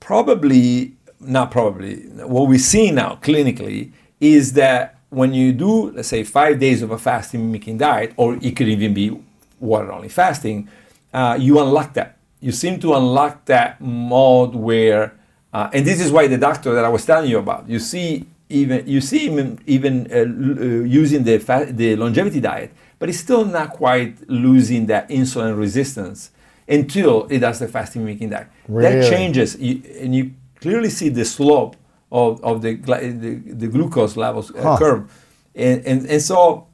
probably, 0.00 0.94
not 1.20 1.50
probably, 1.50 1.96
what 2.34 2.48
we 2.48 2.58
see 2.58 2.90
now 2.90 3.18
clinically 3.22 3.92
is 4.20 4.52
that 4.54 4.98
when 5.10 5.32
you 5.32 5.52
do, 5.52 5.90
let's 5.92 6.08
say, 6.08 6.22
five 6.22 6.60
days 6.60 6.82
of 6.82 6.90
a 6.90 6.98
fasting 6.98 7.46
mimicking 7.46 7.78
diet, 7.78 8.12
or 8.16 8.34
it 8.42 8.56
could 8.56 8.68
even 8.68 8.92
be 8.92 9.18
water 9.58 9.90
only 9.90 10.08
fasting, 10.08 10.68
uh, 11.14 11.36
you 11.40 11.58
unlock 11.58 11.94
that. 11.94 12.17
You 12.40 12.52
seem 12.52 12.78
to 12.80 12.94
unlock 12.94 13.44
that 13.46 13.80
mode 13.80 14.54
where, 14.54 15.14
uh, 15.52 15.70
and 15.72 15.84
this 15.86 16.00
is 16.00 16.12
why 16.12 16.26
the 16.28 16.38
doctor 16.38 16.74
that 16.74 16.84
I 16.84 16.88
was 16.88 17.04
telling 17.04 17.28
you 17.30 17.38
about, 17.38 17.68
you 17.68 17.78
see 17.78 18.26
even 18.50 18.86
you 18.86 19.00
see 19.00 19.28
him 19.28 19.58
even 19.66 20.06
uh, 20.10 20.20
uh, 20.20 20.84
using 20.84 21.22
the 21.24 21.38
fa- 21.38 21.68
the 21.70 21.96
longevity 21.96 22.40
diet, 22.40 22.70
but 22.98 23.08
he's 23.08 23.20
still 23.20 23.44
not 23.44 23.70
quite 23.70 24.16
losing 24.30 24.86
that 24.86 25.08
insulin 25.10 25.58
resistance 25.58 26.30
until 26.68 27.26
he 27.28 27.38
does 27.38 27.58
the 27.58 27.68
fasting 27.68 28.04
mimicking 28.04 28.30
diet. 28.30 28.46
Really? 28.68 29.00
That 29.00 29.10
changes, 29.10 29.56
you, 29.58 29.82
and 30.00 30.14
you 30.14 30.32
clearly 30.60 30.90
see 30.90 31.08
the 31.08 31.24
slope 31.24 31.76
of, 32.12 32.42
of 32.44 32.62
the, 32.62 32.74
the, 32.76 33.42
the 33.54 33.66
glucose 33.68 34.16
levels 34.16 34.50
uh, 34.54 34.62
Huh. 34.62 34.76
curve. 34.78 35.12
And, 35.54 35.84
and, 35.84 36.06
and 36.06 36.22
so, 36.22 36.67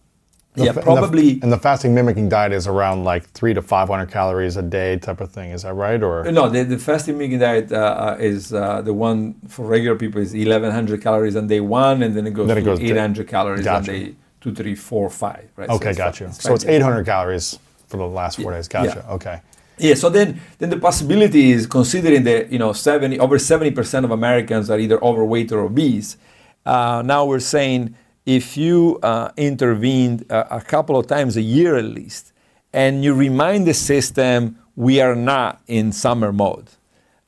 The 0.55 0.67
yeah, 0.67 0.73
fa- 0.73 0.81
and 0.81 0.89
the- 0.89 0.93
probably. 1.01 1.41
And 1.43 1.53
the, 1.53 1.59
fasting 1.59 1.95
mimicking 1.95 2.29
diet 2.29 2.53
is 2.53 2.69
around 2.69 3.03
like 3.03 3.29
three 3.31 3.55
to 3.55 3.61
500 3.63 4.07
calories 4.11 4.57
a 4.57 4.63
day 4.63 4.97
type 4.99 5.21
of 5.21 5.33
thing. 5.33 5.51
Is 5.51 5.63
that 5.63 5.75
right? 5.75 6.01
Or 6.01 6.31
No, 6.31 6.49
the, 6.49 6.63
the 6.63 6.79
fasting 6.79 7.19
mimicking 7.19 7.41
diet 7.41 7.73
uh, 7.73 7.77
uh, 7.77 8.17
is 8.21 8.53
uh, 8.55 8.81
the 8.83 8.95
one 8.95 9.35
for 9.49 9.67
regular 9.67 9.97
people 9.97 10.21
is 10.21 10.33
1100 10.33 11.03
calories 11.03 11.35
on 11.35 11.49
day 11.49 11.59
one, 11.61 12.03
and 12.05 12.17
then 12.17 12.27
it 12.27 12.35
goes 12.35 12.47
Then 12.47 12.59
it 12.59 12.61
to 12.61 12.65
goes 12.67 12.79
to- 12.79 12.85
800 12.85 13.27
calories 13.27 13.65
Gotcha. 13.65 13.91
on 13.93 13.99
day 13.99 14.15
two, 14.41 14.55
three, 14.55 14.77
four, 14.77 15.11
five. 15.11 15.49
Right? 15.57 15.69
okay, 15.71 15.89
it's 15.91 15.99
got 15.99 16.21
you. 16.21 16.27
it's 16.27 16.41
So 16.43 16.55
it's 16.55 16.65
800 16.65 17.05
calories 17.05 17.59
for 17.89 17.97
the 17.97 18.07
last 18.07 18.41
four 18.41 18.53
days. 18.53 18.69
Gotcha. 18.69 19.05
Okay. 19.11 19.41
Yeah, 19.79 19.95
so 19.95 20.09
then 20.09 20.41
then 20.59 20.71
the 20.71 20.77
possibility 20.79 21.51
is 21.51 21.67
considering 21.67 22.23
that 22.25 22.53
you 22.53 22.61
know 22.61 22.73
70 22.73 23.19
over 23.19 23.39
70% 23.39 24.05
of 24.05 24.13
Americans 24.13 24.71
are 24.71 24.79
either 24.79 25.03
overweight 25.03 25.51
or 25.51 25.61
obese. 25.63 26.17
Uh, 26.65 27.03
now 27.05 27.25
we're 27.25 27.41
saying 27.41 27.97
if 28.27 28.57
you 28.57 28.99
uh, 29.03 29.31
intervened 29.37 30.27
a, 30.31 30.57
a 30.57 30.61
couple 30.61 30.97
of 30.97 31.07
times 31.07 31.37
a 31.37 31.43
year 31.43 31.77
at 31.77 31.85
least, 31.85 32.33
and 32.73 33.05
you 33.05 33.15
remind 33.15 33.67
the 33.67 33.75
system 33.75 34.59
we 34.77 35.01
are 35.01 35.15
not 35.15 35.61
in 35.67 35.93
summer 35.93 36.33
mode. 36.33 36.69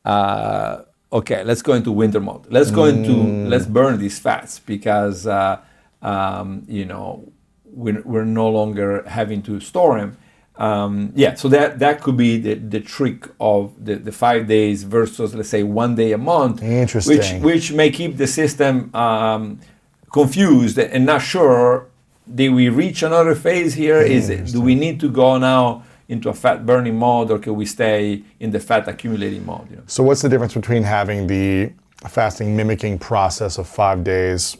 Uh, 0.04 0.82
okay, 1.12 1.44
let's 1.44 1.62
go 1.62 1.74
into 1.74 1.92
winter 1.92 2.20
mode. 2.20 2.46
Let's 2.50 2.70
go 2.70 2.84
into 2.86 3.12
let's 3.48 3.66
burn 3.66 3.98
these 3.98 4.18
fats 4.18 4.58
because 4.58 5.26
uh, 5.26 5.60
um, 6.02 6.64
you 6.68 6.84
know 6.84 7.32
we're, 7.64 8.02
we're 8.02 8.24
no 8.24 8.48
longer 8.48 9.04
having 9.06 9.42
to 9.42 9.60
store 9.60 9.98
them. 9.98 10.16
Um, 10.56 11.12
yeah, 11.14 11.34
so 11.34 11.48
that 11.48 11.78
that 11.80 12.00
could 12.02 12.16
be 12.16 12.38
the, 12.38 12.54
the 12.54 12.80
trick 12.80 13.28
of 13.38 13.72
the, 13.84 13.96
the 13.96 14.12
five 14.12 14.46
days 14.48 14.84
versus 14.84 15.34
let's 15.34 15.50
say 15.50 15.62
one 15.62 15.94
day 15.94 16.12
a 16.12 16.18
month, 16.18 16.62
which 17.06 17.32
which 17.42 17.72
may 17.72 17.90
keep 17.90 18.16
the 18.16 18.26
system 18.26 18.90
um, 18.94 19.60
confused 20.20 20.78
and 20.78 21.04
not 21.06 21.20
sure. 21.20 21.86
Did 22.38 22.50
we 22.58 22.68
reach 22.68 23.02
another 23.02 23.34
phase 23.34 23.74
here? 23.74 24.00
Is 24.00 24.28
it 24.30 24.46
do 24.56 24.60
we 24.60 24.74
need 24.74 24.96
to 25.04 25.08
go 25.22 25.28
now 25.38 25.84
into 26.08 26.28
a 26.28 26.34
fat 26.34 26.58
burning 26.64 26.96
mode, 26.98 27.30
or 27.30 27.38
can 27.38 27.54
we 27.54 27.66
stay 27.66 28.22
in 28.40 28.50
the 28.50 28.60
fat 28.68 28.88
accumulating 28.88 29.44
mode? 29.44 29.66
You 29.70 29.76
know? 29.76 29.82
So 29.86 30.02
what's 30.02 30.22
the 30.22 30.28
difference 30.28 30.54
between 30.54 30.82
having 30.82 31.26
the 31.26 31.72
fasting 32.08 32.56
mimicking 32.56 32.98
process 32.98 33.58
of 33.58 33.66
five 33.68 33.98
days, 34.04 34.56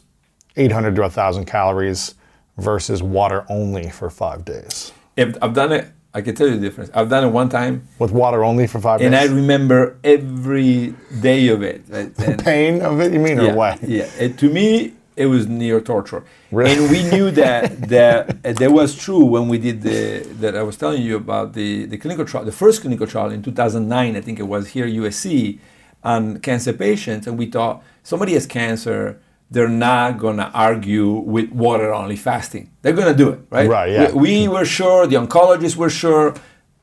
800 0.55 0.95
to 0.95 1.01
1,000 1.01 1.45
calories, 1.45 2.15
versus 2.57 3.01
water 3.01 3.45
only 3.49 3.89
for 3.89 4.09
five 4.09 4.43
days? 4.45 4.91
If 5.15 5.37
I've 5.41 5.53
done 5.53 5.71
it, 5.71 5.85
I 6.13 6.21
can 6.21 6.35
tell 6.35 6.47
you 6.47 6.55
the 6.55 6.61
difference. 6.67 6.89
I've 6.93 7.09
done 7.09 7.23
it 7.23 7.31
one 7.41 7.49
time, 7.49 7.87
With 7.99 8.11
water 8.11 8.43
only 8.43 8.67
for 8.67 8.79
five 8.81 9.01
and 9.01 9.15
I 9.15 9.25
remember 9.25 9.97
every 10.03 10.93
day 11.21 11.47
of 11.49 11.61
it. 11.61 11.81
And- 11.91 12.39
Pain 12.39 12.81
of 12.81 12.99
it, 13.01 13.13
you 13.13 13.19
mean, 13.19 13.39
or 13.39 13.45
yeah, 13.45 13.53
what? 13.53 13.83
Yeah, 13.83 14.09
it, 14.19 14.37
to 14.39 14.49
me, 14.49 14.93
it 15.17 15.25
was 15.25 15.47
near 15.47 15.81
torture. 15.81 16.23
Really? 16.51 16.71
And 16.71 16.91
we 16.91 17.03
knew 17.09 17.31
that 17.31 17.89
that 17.89 18.43
that 18.43 18.71
was 18.71 18.95
true 18.95 19.25
when 19.25 19.47
we 19.47 19.57
did 19.57 19.81
the 19.81 20.25
that 20.41 20.55
I 20.55 20.63
was 20.63 20.77
telling 20.77 21.01
you 21.01 21.15
about 21.17 21.53
the 21.53 21.85
the 21.85 21.97
clinical 21.97 22.25
trial, 22.25 22.45
the 22.45 22.51
first 22.51 22.81
clinical 22.81 23.07
trial 23.07 23.31
in 23.31 23.41
2009, 23.41 24.15
I 24.15 24.21
think 24.21 24.39
it 24.39 24.43
was 24.43 24.69
here 24.69 24.87
USC, 24.87 25.59
on 26.03 26.39
cancer 26.39 26.73
patients, 26.73 27.27
and 27.27 27.37
we 27.37 27.47
thought 27.47 27.83
somebody 28.03 28.33
has 28.33 28.45
cancer. 28.45 29.19
They're 29.49 29.69
not 29.69 30.17
gonna 30.17 30.51
argue 30.53 31.09
with 31.33 31.51
water 31.51 31.93
only 31.93 32.17
fasting. 32.17 32.69
They're 32.81 32.93
gonna 33.01 33.15
do 33.15 33.29
it, 33.29 33.39
right? 33.49 33.69
Right, 33.69 33.91
yeah. 33.91 34.11
We, 34.11 34.41
we 34.41 34.47
were 34.47 34.65
sure. 34.65 35.07
The 35.07 35.15
oncologists 35.15 35.77
were 35.77 35.89
sure. 35.89 36.35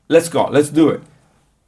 Let's 0.09 0.29
go. 0.29 0.45
Let's 0.45 0.69
do 0.69 0.89
it 0.89 1.01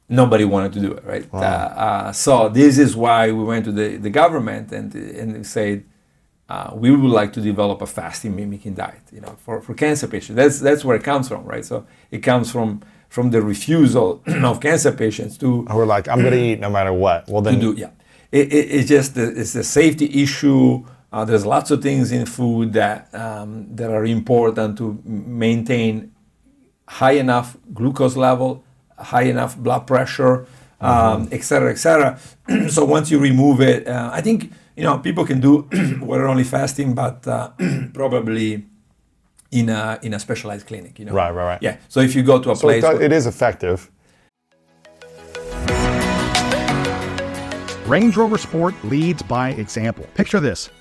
nobody 0.08 0.44
wanted 0.44 0.72
to 0.72 0.80
do 0.80 0.90
it, 0.92 1.04
right? 1.04 1.28
Uh, 1.32 1.36
uh, 1.36 2.12
so 2.12 2.48
this 2.48 2.78
is 2.78 2.96
why 2.96 3.30
we 3.30 3.44
went 3.44 3.64
to 3.66 3.72
the, 3.72 3.96
the 3.96 4.08
government 4.08 4.72
and 4.72 4.94
and 4.94 5.46
said 5.46 5.84
uh, 6.48 6.70
we 6.74 6.90
would 6.90 7.10
like 7.10 7.32
to 7.34 7.40
develop 7.40 7.82
a 7.82 7.86
fasting 7.86 8.34
mimicking 8.34 8.74
diet, 8.74 9.02
you 9.12 9.20
know, 9.20 9.36
for, 9.44 9.60
for 9.60 9.74
cancer 9.74 10.06
patients. 10.06 10.36
That's 10.36 10.60
that's 10.60 10.84
where 10.84 10.96
it 10.96 11.04
comes 11.04 11.28
from, 11.28 11.44
right? 11.44 11.64
So 11.64 11.86
it 12.10 12.18
comes 12.18 12.50
from 12.50 12.82
from 13.08 13.30
the 13.30 13.42
refusal 13.42 14.22
of 14.26 14.60
cancer 14.60 14.92
patients 14.92 15.38
to 15.38 15.64
Who 15.64 15.78
are 15.78 15.86
like, 15.86 16.08
I'm 16.08 16.20
going 16.20 16.32
to 16.32 16.44
eat 16.52 16.60
no 16.60 16.70
matter 16.70 16.92
what. 16.92 17.28
Well, 17.28 17.42
then 17.42 17.60
do 17.60 17.74
yeah 17.74 17.90
it, 18.32 18.52
it, 18.52 18.70
it's 18.70 18.88
just 18.88 19.14
the, 19.14 19.40
it's 19.40 19.54
a 19.54 19.64
safety 19.64 20.22
issue 20.22 20.84
uh, 21.10 21.24
there's 21.24 21.46
lots 21.46 21.70
of 21.70 21.82
things 21.82 22.12
in 22.12 22.26
food 22.26 22.74
that 22.74 23.12
um, 23.14 23.74
that 23.74 23.90
are 23.90 24.04
important 24.04 24.76
to 24.78 25.00
maintain 25.04 26.12
high 26.86 27.12
enough 27.12 27.56
glucose 27.72 28.16
level 28.16 28.64
high 28.98 29.22
enough 29.22 29.56
blood 29.56 29.86
pressure 29.86 30.46
um, 30.80 31.28
et 31.32 31.42
cetera 31.42 31.70
et 31.70 31.76
cetera 31.78 32.18
so 32.68 32.84
once 32.84 33.10
you 33.10 33.18
remove 33.18 33.60
it 33.60 33.86
uh, 33.88 34.10
i 34.12 34.20
think 34.20 34.52
you 34.78 34.84
know 34.84 34.98
people 34.98 35.26
can 35.26 35.40
do 35.40 35.68
water 36.00 36.26
only 36.28 36.44
fasting 36.44 36.94
but 36.94 37.26
uh, 37.26 37.50
probably 37.92 38.64
in 39.50 39.68
a 39.68 39.98
in 40.02 40.14
a 40.14 40.20
specialized 40.20 40.66
clinic 40.66 40.98
you 40.98 41.04
know 41.04 41.12
Right, 41.12 41.30
right, 41.32 41.44
right. 41.44 41.62
yeah 41.62 41.76
so 41.88 42.00
if 42.00 42.14
you 42.14 42.22
go 42.22 42.40
to 42.40 42.50
a 42.52 42.56
so 42.56 42.68
it, 42.68 42.80
place 42.80 42.82
does, 42.82 43.00
it 43.00 43.12
is 43.12 43.26
effective. 43.26 43.90
Range 47.88 48.14
Rover 48.18 48.36
Sport 48.36 48.74
leads 48.84 49.22
by 49.22 49.50
example. 49.52 50.06
Picture 50.14 50.40
this. 50.40 50.68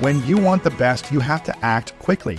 When 0.00 0.24
you 0.26 0.38
want 0.38 0.62
the 0.62 0.70
best, 0.70 1.10
you 1.10 1.18
have 1.18 1.42
to 1.42 1.64
act 1.64 1.98
quickly. 1.98 2.38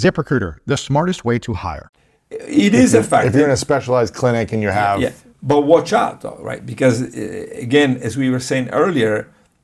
ZipRecruiter, 0.01 0.51
the 0.65 0.77
smartest 0.77 1.23
way 1.25 1.37
to 1.39 1.53
hire. 1.53 1.87
It 2.29 2.73
is 2.73 2.93
a 2.93 3.03
fact. 3.03 3.27
If 3.27 3.35
you're 3.35 3.45
in 3.45 3.51
a 3.51 3.57
specialized 3.57 4.13
clinic 4.13 4.51
and 4.53 4.61
you 4.61 4.69
have, 4.69 5.01
yeah, 5.01 5.11
but 5.43 5.61
watch 5.61 5.91
out, 5.93 6.21
though, 6.21 6.39
right? 6.49 6.63
Because 6.65 7.01
uh, 7.01 7.07
again, 7.67 7.97
as 8.07 8.15
we 8.21 8.29
were 8.29 8.39
saying 8.39 8.69
earlier, 8.69 9.15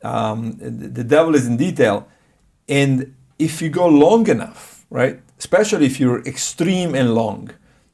um, 0.04 0.40
the 0.98 1.04
devil 1.04 1.34
is 1.36 1.46
in 1.48 1.56
detail, 1.58 2.08
and 2.68 3.14
if 3.40 3.62
you 3.62 3.70
go 3.70 3.88
long 3.88 4.28
enough, 4.28 4.86
right, 4.90 5.20
especially 5.40 5.86
if 5.86 6.00
you're 6.00 6.22
extreme 6.34 6.94
and 7.00 7.14
long, 7.16 7.52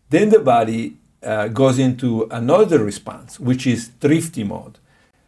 then 0.09 0.29
the 0.29 0.39
body 0.39 0.97
uh, 1.21 1.47
goes 1.49 1.77
into 1.79 2.27
another 2.31 2.79
response, 2.83 3.39
which 3.39 3.67
is 3.67 3.79
thrifty 3.99 4.43
mode. 4.43 4.79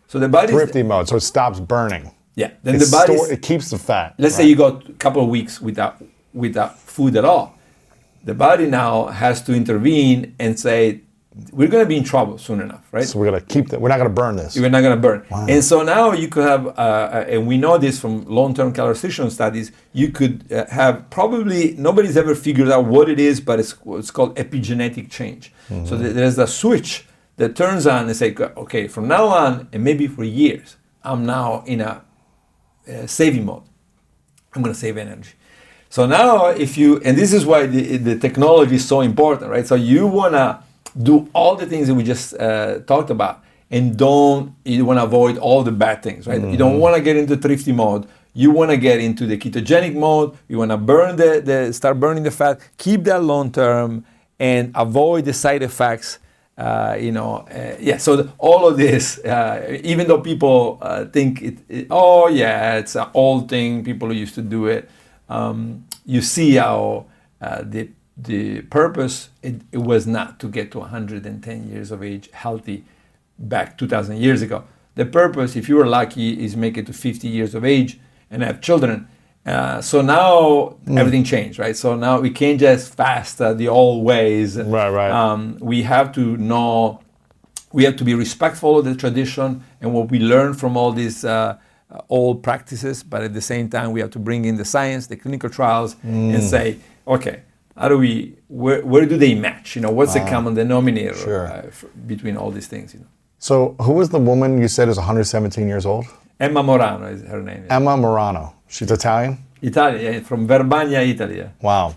So 0.07 0.20
the 0.20 0.28
body 0.30 0.51
thrifty 0.53 0.84
mode, 0.84 1.07
so 1.09 1.16
it 1.18 1.22
stops 1.34 1.59
burning. 1.59 2.11
Yeah, 2.36 2.51
then 2.63 2.76
It's 2.76 2.89
the 2.89 2.97
body. 2.97 3.16
store- 3.18 3.32
it 3.32 3.41
keeps 3.41 3.70
the 3.70 3.78
fat. 3.78 4.16
let's 4.18 4.36
say 4.36 4.45
you 4.47 4.55
go 4.55 4.68
a 4.89 4.93
couple 4.93 5.22
of 5.24 5.30
weeks 5.30 5.61
without 5.61 5.95
without 6.34 6.78
food 6.95 7.15
at 7.17 7.25
all. 7.25 7.47
The 8.23 8.33
body 8.33 8.65
now 8.81 8.93
has 9.23 9.41
to 9.43 9.51
intervene 9.53 10.19
and 10.39 10.51
say, 10.67 10.79
"We're 11.51 11.67
going 11.75 11.85
to 11.85 11.91
be 11.95 11.97
in 12.01 12.05
trouble 12.13 12.37
soon 12.47 12.59
enough, 12.67 12.85
right? 12.95 13.07
So 13.09 13.19
we're 13.19 13.29
gonna 13.31 13.41
keep 13.55 13.65
that. 13.69 13.77
We're 13.81 13.93
not 13.95 13.99
gonna 14.03 14.17
burn 14.23 14.35
this. 14.41 14.51
We're 14.57 14.75
not 14.77 14.81
going 14.87 14.97
to 14.99 15.03
burn." 15.07 15.19
And 15.53 15.61
so 15.63 15.75
now 15.95 16.05
you 16.21 16.27
could 16.33 16.47
have, 16.53 16.63
uh, 16.67 16.71
uh, 16.71 17.33
and 17.33 17.41
we 17.51 17.55
know 17.63 17.75
this 17.85 17.95
from 18.03 18.13
long-term 18.39 18.69
calorie 18.73 18.93
restriction 18.93 19.29
studies. 19.39 19.67
You 20.01 20.07
could 20.17 20.35
uh, 20.51 20.65
have 20.81 20.93
probably 21.19 21.61
nobody's 21.87 22.17
ever 22.23 22.33
figured 22.47 22.69
out 22.75 22.83
what 22.95 23.05
it 23.13 23.19
is, 23.29 23.35
but 23.49 23.55
it's 23.59 23.73
it's 23.99 24.11
called 24.15 24.31
epigenetic 24.43 25.05
change. 25.17 25.43
So 25.89 25.93
th- 26.01 26.13
there's 26.17 26.37
a 26.39 26.47
switch 26.61 26.91
that 27.39 27.51
turns 27.63 27.85
on 27.93 28.01
and 28.09 28.15
say, 28.21 28.29
"Okay, 28.63 28.83
from 28.95 29.05
now 29.15 29.25
on, 29.43 29.51
and 29.73 29.83
maybe 29.89 30.05
for 30.15 30.23
years, 30.23 30.67
I'm 31.09 31.21
now 31.37 31.47
in 31.73 31.79
a 31.81 31.91
uh, 31.91 33.05
saving 33.19 33.45
mode." 33.51 33.65
I'm 34.53 34.61
going 34.63 34.73
to 34.73 34.79
save 34.79 34.97
energy. 34.97 35.33
So 35.95 36.05
now, 36.05 36.47
if 36.47 36.77
you, 36.77 36.99
and 37.05 37.17
this 37.17 37.31
is 37.31 37.45
why 37.45 37.67
the, 37.67 37.95
the 37.95 38.19
technology 38.19 38.75
is 38.75 38.85
so 38.85 38.99
important, 38.99 39.49
right? 39.49 39.65
So 39.65 39.75
you 39.75 40.05
want 40.07 40.33
to 40.33 40.59
do 41.01 41.29
all 41.31 41.55
the 41.55 41.65
things 41.65 41.87
that 41.87 41.95
we 41.95 42.03
just 42.03 42.33
uh, 42.33 42.79
talked 42.79 43.11
about 43.11 43.41
and 43.71 43.95
don't, 43.95 44.53
you 44.65 44.83
want 44.83 44.99
to 44.99 45.05
avoid 45.05 45.37
all 45.37 45.63
the 45.63 45.71
bad 45.71 46.03
things, 46.03 46.27
right? 46.27 46.41
You 46.41 46.57
don't 46.57 46.79
want 46.79 46.97
to 46.97 47.01
get 47.01 47.15
into 47.15 47.37
thrifty 47.37 47.71
mode. 47.71 48.09
You 48.33 48.51
want 48.51 48.71
to 48.71 48.77
get 48.77 48.99
into 48.99 49.25
the 49.25 49.37
ketogenic 49.37 49.95
mode. 49.95 50.37
You 50.49 50.57
want 50.57 50.71
to 50.71 50.77
burn 50.77 51.15
the, 51.15 51.39
the, 51.39 51.71
start 51.71 51.97
burning 51.97 52.23
the 52.23 52.31
fat, 52.31 52.59
keep 52.77 53.05
that 53.05 53.23
long 53.23 53.49
term 53.53 54.03
and 54.37 54.73
avoid 54.75 55.23
the 55.23 55.31
side 55.31 55.63
effects. 55.63 56.19
Uh, 56.57 56.97
you 56.99 57.13
know, 57.13 57.47
uh, 57.49 57.77
yeah. 57.79 57.95
So 57.95 58.17
the, 58.17 58.33
all 58.37 58.67
of 58.67 58.75
this, 58.75 59.19
uh, 59.19 59.79
even 59.81 60.09
though 60.09 60.19
people 60.19 60.77
uh, 60.81 61.05
think 61.05 61.41
it, 61.41 61.57
it, 61.69 61.87
oh 61.89 62.27
yeah, 62.27 62.79
it's 62.79 62.97
an 62.97 63.07
old 63.13 63.47
thing. 63.47 63.85
People 63.85 64.11
used 64.11 64.35
to 64.35 64.41
do 64.41 64.65
it. 64.65 64.89
Um, 65.30 65.86
you 66.05 66.21
see 66.21 66.55
how 66.55 67.05
uh, 67.41 67.63
the 67.63 67.89
the 68.17 68.61
purpose 68.61 69.30
it, 69.43 69.61
it 69.71 69.80
was 69.80 70.07
not 70.07 70.39
to 70.39 70.47
get 70.47 70.71
to 70.71 70.80
110 70.80 71.69
years 71.69 71.91
of 71.91 72.01
age 72.01 72.30
healthy 72.32 72.86
back 73.38 73.78
2,000 73.78 74.17
years 74.17 74.41
ago. 74.41 74.63
The 74.95 75.05
purpose, 75.05 75.57
if 75.57 75.67
you 75.67 75.76
were 75.76 75.86
lucky, 75.86 76.41
is 76.43 76.55
make 76.55 76.78
it 76.78 76.86
to 76.86 76.93
50 76.93 77.28
years 77.28 77.53
of 77.53 77.65
age 77.65 77.99
and 78.32 78.41
have 78.41 78.61
children. 78.61 79.07
Uh, 79.45 79.82
so 79.82 80.01
now 80.01 80.78
everything 80.97 81.23
changed, 81.23 81.59
right? 81.59 81.76
So 81.76 81.95
now 81.95 82.19
we 82.19 82.32
can't 82.32 82.59
just 82.59 82.95
fast 82.95 83.41
uh, 83.41 83.53
the 83.53 83.67
old 83.67 84.03
ways. 84.03 84.57
Right, 84.57 84.89
right. 84.89 85.11
Um, 85.11 85.57
we 85.61 85.84
have 85.84 86.11
to 86.13 86.38
know, 86.38 87.01
we 87.71 87.84
have 87.84 87.97
to 87.97 88.03
be 88.03 88.15
respectful 88.15 88.80
of 88.80 88.86
the 88.86 88.95
tradition 88.95 89.63
and 89.82 89.93
what 89.93 90.09
we 90.09 90.19
learn 90.19 90.53
from 90.53 90.78
all 90.78 90.91
these 90.93 91.26
uh, 91.26 91.57
uh, 91.91 92.01
old 92.09 92.41
practices, 92.43 93.03
but 93.03 93.21
at 93.23 93.33
the 93.33 93.41
same 93.41 93.69
time, 93.69 93.91
we 93.91 93.99
have 94.01 94.09
to 94.11 94.19
bring 94.19 94.45
in 94.45 94.55
the 94.57 94.65
science, 94.65 95.07
the 95.07 95.15
clinical 95.15 95.49
trials, 95.49 95.95
and 96.03 96.41
say, 96.43 96.77
okay, 97.07 97.41
how 97.77 97.89
do 97.89 97.97
we, 97.97 98.36
where, 98.47 98.81
where 98.86 99.05
do 99.05 99.17
they 99.17 99.36
match? 99.36 99.75
You 99.75 99.81
know, 99.81 99.91
what's 99.91 100.13
the 100.13 100.21
common 100.21 100.53
denominator 100.55 101.13
Sure. 101.15 101.47
uh, 101.47 101.63
f- 101.67 101.86
between 102.07 102.38
all 102.38 102.49
these 102.51 102.67
things? 102.67 102.93
You 102.93 103.01
know, 103.01 103.07
So 103.39 103.75
who 103.81 103.93
was 103.93 104.09
the 104.09 104.19
woman 104.19 104.59
you 104.61 104.67
said 104.67 104.88
is 104.89 104.97
117 104.97 105.67
years 105.67 105.86
old? 105.86 106.05
Emma 106.39 106.63
Morano 106.63 107.05
is 107.07 107.21
her 107.23 107.41
name. 107.41 107.65
Emma 107.69 107.95
Morano. 107.97 108.55
She's 108.67 108.89
Italian. 108.91 109.38
Italia, 109.61 110.11
yeah, 110.11 110.19
from 110.21 110.47
Verbania, 110.47 111.07
Italy. 111.07 111.43
Wow. 111.61 111.95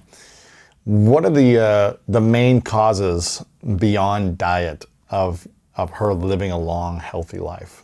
What 0.84 1.24
are 1.24 1.30
the 1.30 1.58
uh, 1.58 1.92
the 2.08 2.20
main 2.20 2.60
causes 2.62 3.44
beyond 3.76 4.38
diet 4.38 4.84
of 5.10 5.46
of 5.76 5.90
her 5.90 6.14
living 6.14 6.50
a 6.50 6.58
long, 6.58 6.98
healthy 7.00 7.38
life? 7.38 7.82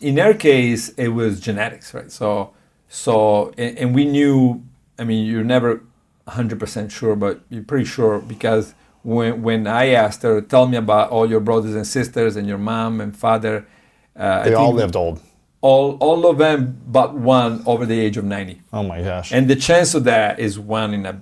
In 0.00 0.16
her 0.16 0.34
case, 0.34 0.88
it 0.90 1.08
was 1.08 1.40
genetics, 1.40 1.92
right? 1.94 2.10
So, 2.10 2.52
so, 2.88 3.52
and, 3.58 3.78
and 3.78 3.94
we 3.94 4.04
knew. 4.04 4.62
I 4.98 5.04
mean, 5.04 5.26
you're 5.26 5.44
never 5.44 5.82
100% 6.28 6.90
sure, 6.90 7.16
but 7.16 7.40
you're 7.48 7.62
pretty 7.64 7.86
sure 7.86 8.18
because 8.20 8.74
when 9.02 9.42
when 9.42 9.66
I 9.66 9.88
asked 9.90 10.22
her, 10.22 10.40
tell 10.42 10.66
me 10.68 10.76
about 10.76 11.10
all 11.10 11.28
your 11.28 11.40
brothers 11.40 11.74
and 11.74 11.86
sisters 11.86 12.36
and 12.36 12.46
your 12.46 12.58
mom 12.58 13.00
and 13.00 13.16
father. 13.16 13.66
Uh, 14.14 14.44
They 14.44 14.54
all 14.54 14.72
lived 14.74 14.96
old. 14.96 15.20
all 15.62 15.96
all 16.00 16.26
of 16.26 16.36
them 16.38 16.78
but 16.86 17.14
one 17.14 17.62
over 17.66 17.86
the 17.86 17.98
age 17.98 18.16
of 18.18 18.24
90. 18.24 18.60
Oh 18.72 18.82
my 18.82 19.00
gosh. 19.02 19.32
and 19.32 19.48
the 19.48 19.56
chance 19.56 19.94
of 19.94 20.04
that 20.04 20.38
is 20.38 20.58
one 20.58 20.92
in 20.92 21.06
a 21.06 21.14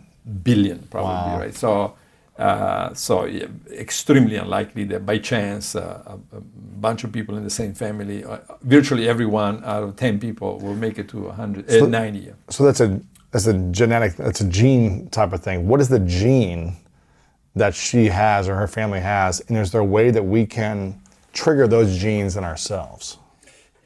billion 0.43 0.79
probably 0.91 1.13
Wow. 1.33 1.39
right 1.39 1.55
so 1.55 1.95
so 2.95 3.25
yeah, 3.25 3.47
extremely 3.73 4.37
unlikely 4.37 4.85
that 4.85 5.05
by 5.05 5.19
chance 5.19 5.75
uh, 5.75 6.03
a, 6.07 6.37
a 6.37 6.41
bunch 6.81 7.05
of 7.05 7.11
people 7.13 7.37
in 7.37 7.45
the 7.45 7.51
same 7.51 7.75
family 7.75 8.25
uh, 8.25 8.39
virtually 8.63 9.09
everyone 9.09 9.65
out 9.65 9.83
of 9.83 9.97
10 9.97 10.21
people 10.21 10.59
will 10.61 10.75
make 10.75 10.99
it 10.99 11.09
to 11.09 11.19
100 11.19 11.71
uh, 11.71 11.87
90 11.87 12.33
so 12.49 12.65
that's 12.65 12.81
a 12.81 13.01
that's 13.31 13.47
a 13.47 13.55
genetic 13.71 14.17
that's 14.17 14.41
a 14.41 14.49
gene 14.49 15.09
type 15.11 15.33
of 15.33 15.43
thing. 15.43 15.69
What 15.69 15.81
is 15.81 15.89
the 15.89 16.01
gene 16.01 16.77
that 17.55 17.75
she 17.75 18.07
has 18.07 18.49
or 18.49 18.55
her 18.57 18.69
family 18.69 19.01
has, 19.01 19.41
and 19.49 19.57
is 19.59 19.73
there 19.73 19.81
a 19.81 19.85
way 19.85 20.11
that 20.11 20.23
we 20.23 20.47
can 20.47 21.01
trigger 21.33 21.67
those 21.67 21.99
genes 21.99 22.37
in 22.37 22.45
ourselves? 22.45 23.19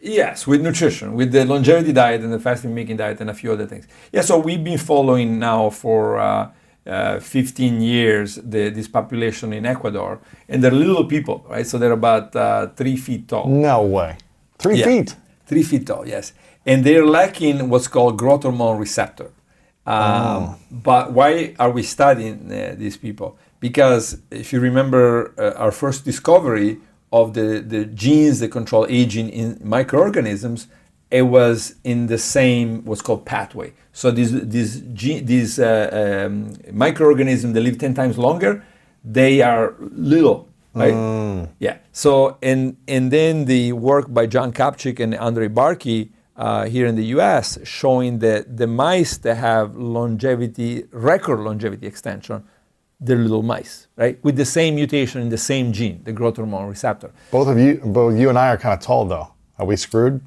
Yes, 0.01 0.47
with 0.47 0.63
nutrition, 0.63 1.15
with 1.15 1.31
the 1.31 1.45
longevity 1.45 1.93
diet 1.93 2.23
and 2.23 2.33
the 2.33 2.41
fasting 2.41 2.71
mimicking 2.75 2.97
diet 2.97 3.21
and 3.21 3.31
a 3.31 3.35
few 3.35 3.53
other 3.53 3.67
things. 3.67 3.87
Yeah, 4.13 4.23
so 4.23 4.37
we've 4.39 4.63
been 4.63 4.79
following 4.79 5.39
now 5.39 5.71
for 5.71 6.19
uh, 6.19 6.51
uh, 6.87 7.21
15 7.21 7.81
years 7.81 8.37
the, 8.37 8.71
this 8.71 8.89
population 8.89 9.53
in 9.53 9.65
Ecuador, 9.67 10.19
and 10.49 10.63
they're 10.63 10.71
little 10.71 11.05
people, 11.05 11.45
right? 11.49 11.67
So 11.67 11.79
they're 11.79 11.93
about 11.93 12.35
uh, 12.35 12.69
three 12.77 12.97
feet 12.97 13.29
tall. 13.29 13.49
No 13.49 13.83
way. 13.83 14.17
Three 14.59 14.79
Yeah. 14.79 14.85
feet. 14.87 15.17
Three 15.47 15.63
feet 15.63 15.87
tall, 15.87 16.07
yes. 16.07 16.33
And 16.67 16.85
they're 16.85 17.07
lacking 17.07 17.69
what's 17.69 17.89
called 17.89 18.17
growth 18.19 18.43
hormone 18.45 18.79
receptor. 18.79 19.31
Um, 19.87 20.57
But 20.71 21.13
why 21.13 21.55
are 21.59 21.71
we 21.71 21.83
studying 21.83 22.51
uh, 22.53 22.75
these 22.79 22.97
people? 22.97 23.37
Because 23.61 24.19
if 24.31 24.53
you 24.53 24.61
remember 24.61 25.33
uh, 25.39 25.53
our 25.63 25.73
first 25.73 26.05
discovery 26.05 26.79
of 27.13 27.35
the, 27.35 27.61
the 27.67 27.85
genes 27.85 28.39
that 28.41 28.51
control 28.51 28.87
aging 28.89 29.29
in 29.29 29.59
microorganisms, 29.63 30.67
it 31.13 31.23
was 31.23 31.75
in 31.85 32.07
the 32.07 32.17
same 32.17 32.85
what's 32.87 33.03
called 33.03 33.25
pathway. 33.27 33.73
So 33.93 34.11
these 34.11 34.33
these 34.49 34.83
these 35.33 35.59
uh, 35.59 36.25
um, 36.27 36.55
microorganisms 36.73 37.53
that 37.55 37.61
live 37.61 37.79
ten 37.79 37.95
times 37.95 38.17
longer, 38.17 38.65
they 39.05 39.43
are 39.43 39.75
little, 39.79 40.49
right? 40.75 40.95
Yeah. 41.59 41.77
So 41.93 42.39
and 42.43 42.77
and 42.89 43.11
then 43.11 43.45
the 43.45 43.73
work 43.75 44.13
by 44.13 44.27
John 44.27 44.53
Kopchick 44.53 44.99
and 44.99 45.15
Andre 45.15 45.49
Bartke 45.49 46.09
uh, 46.37 46.65
here 46.67 46.87
in 46.87 46.97
the 46.97 47.05
US 47.17 47.59
showing 47.63 48.21
that 48.21 48.57
the 48.57 48.67
mice 48.67 49.19
that 49.19 49.37
have 49.37 49.77
longevity, 49.77 50.85
record 50.91 51.41
longevity 51.41 51.87
extension, 51.87 52.43
they're 52.99 53.19
little 53.19 53.43
mice, 53.43 53.89
right? 53.97 54.19
With 54.25 54.37
the 54.37 54.47
same 54.47 54.77
mutation 54.77 55.21
in 55.21 55.29
the 55.29 55.37
same 55.37 55.75
gene, 55.75 56.01
the 56.05 56.13
growth 56.13 56.37
hormone 56.37 56.69
receptor. 56.69 57.13
Both 57.31 57.49
of 57.49 57.59
you, 57.59 57.83
both 57.85 58.17
you 58.17 58.31
and 58.31 58.39
I 58.39 58.49
are 58.49 58.57
kind 58.57 58.73
of 58.73 58.81
tall 58.81 59.05
though. 59.05 59.29
Are 59.59 59.67
we 59.67 59.77
screwed? 59.77 60.23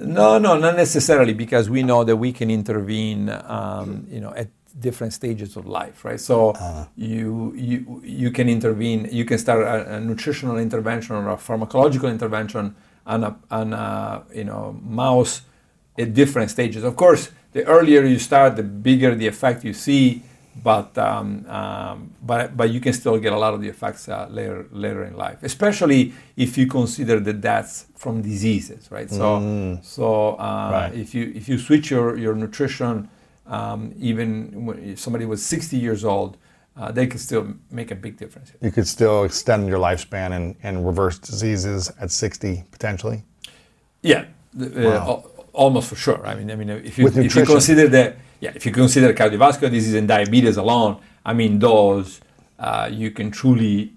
No, 0.00 0.38
no, 0.38 0.56
not 0.56 0.76
necessarily, 0.76 1.34
because 1.34 1.68
we 1.68 1.82
know 1.82 2.04
that 2.04 2.16
we 2.16 2.32
can 2.32 2.50
intervene, 2.50 3.28
um, 3.28 4.06
you 4.10 4.20
know, 4.20 4.32
at 4.34 4.48
different 4.78 5.12
stages 5.12 5.56
of 5.56 5.66
life, 5.66 6.04
right? 6.04 6.20
So 6.20 6.50
uh-huh. 6.50 6.86
you 6.96 7.52
you 7.56 8.02
you 8.04 8.30
can 8.30 8.48
intervene. 8.48 9.08
You 9.10 9.24
can 9.24 9.38
start 9.38 9.62
a, 9.62 9.96
a, 9.96 10.00
nutritional 10.00 10.58
intervention 10.58 11.16
or 11.16 11.28
a 11.30 11.36
pharmacological 11.36 12.10
intervention 12.10 12.74
on 13.06 13.24
a 13.24 13.36
on 13.50 13.72
a 13.72 14.24
you 14.32 14.44
know 14.44 14.78
mouse 14.82 15.42
at 15.98 16.14
different 16.14 16.50
stages. 16.50 16.84
Of 16.84 16.96
course, 16.96 17.30
the 17.52 17.64
earlier 17.66 18.04
you 18.04 18.18
start, 18.18 18.56
the 18.56 18.62
bigger 18.62 19.14
the 19.14 19.26
effect 19.26 19.64
you 19.64 19.72
see. 19.74 20.22
But 20.62 20.98
um, 20.98 21.46
um, 21.48 22.14
but 22.22 22.56
but 22.56 22.70
you 22.70 22.80
can 22.80 22.92
still 22.92 23.18
get 23.18 23.32
a 23.32 23.38
lot 23.38 23.54
of 23.54 23.60
the 23.60 23.68
effects 23.68 24.08
uh, 24.08 24.26
later 24.30 24.66
later 24.72 25.04
in 25.04 25.16
life, 25.16 25.38
especially 25.42 26.12
if 26.36 26.58
you 26.58 26.66
consider 26.66 27.18
the 27.20 27.32
deaths 27.32 27.86
from 27.96 28.20
diseases, 28.20 28.90
right? 28.90 29.08
So 29.10 29.38
mm. 29.38 29.84
so 29.84 30.34
uh, 30.38 30.70
right. 30.72 30.94
if 30.94 31.14
you 31.14 31.32
if 31.34 31.48
you 31.48 31.56
switch 31.58 31.90
your 31.90 32.16
your 32.18 32.34
nutrition, 32.34 33.08
um, 33.46 33.94
even 33.98 34.66
when 34.66 34.96
somebody 34.96 35.24
was 35.24 35.44
60 35.44 35.76
years 35.76 36.04
old, 36.04 36.36
uh, 36.76 36.92
they 36.92 37.06
could 37.06 37.20
still 37.20 37.54
make 37.70 37.90
a 37.90 37.94
big 37.96 38.16
difference. 38.16 38.52
You 38.60 38.70
could 38.70 38.86
still 38.86 39.24
extend 39.24 39.68
your 39.68 39.78
lifespan 39.78 40.32
and, 40.32 40.56
and 40.62 40.86
reverse 40.86 41.18
diseases 41.18 41.92
at 42.00 42.10
60 42.10 42.64
potentially. 42.70 43.22
Yeah, 44.02 44.24
uh, 44.58 44.68
wow. 44.74 45.24
almost 45.52 45.88
for 45.88 45.96
sure. 45.96 46.26
I 46.26 46.34
mean, 46.34 46.50
I 46.50 46.56
mean, 46.56 46.70
if 46.70 46.98
you 46.98 47.06
if 47.08 47.36
you 47.36 47.44
consider 47.44 47.88
that, 47.88 48.16
yeah, 48.40 48.52
if 48.54 48.64
you 48.66 48.72
consider 48.72 49.12
cardiovascular 49.12 49.70
disease 49.70 49.94
and 49.94 50.08
diabetes 50.08 50.56
alone, 50.56 51.00
I 51.24 51.34
mean, 51.34 51.58
those 51.58 52.20
uh, 52.58 52.88
you 52.90 53.10
can 53.10 53.30
truly 53.30 53.92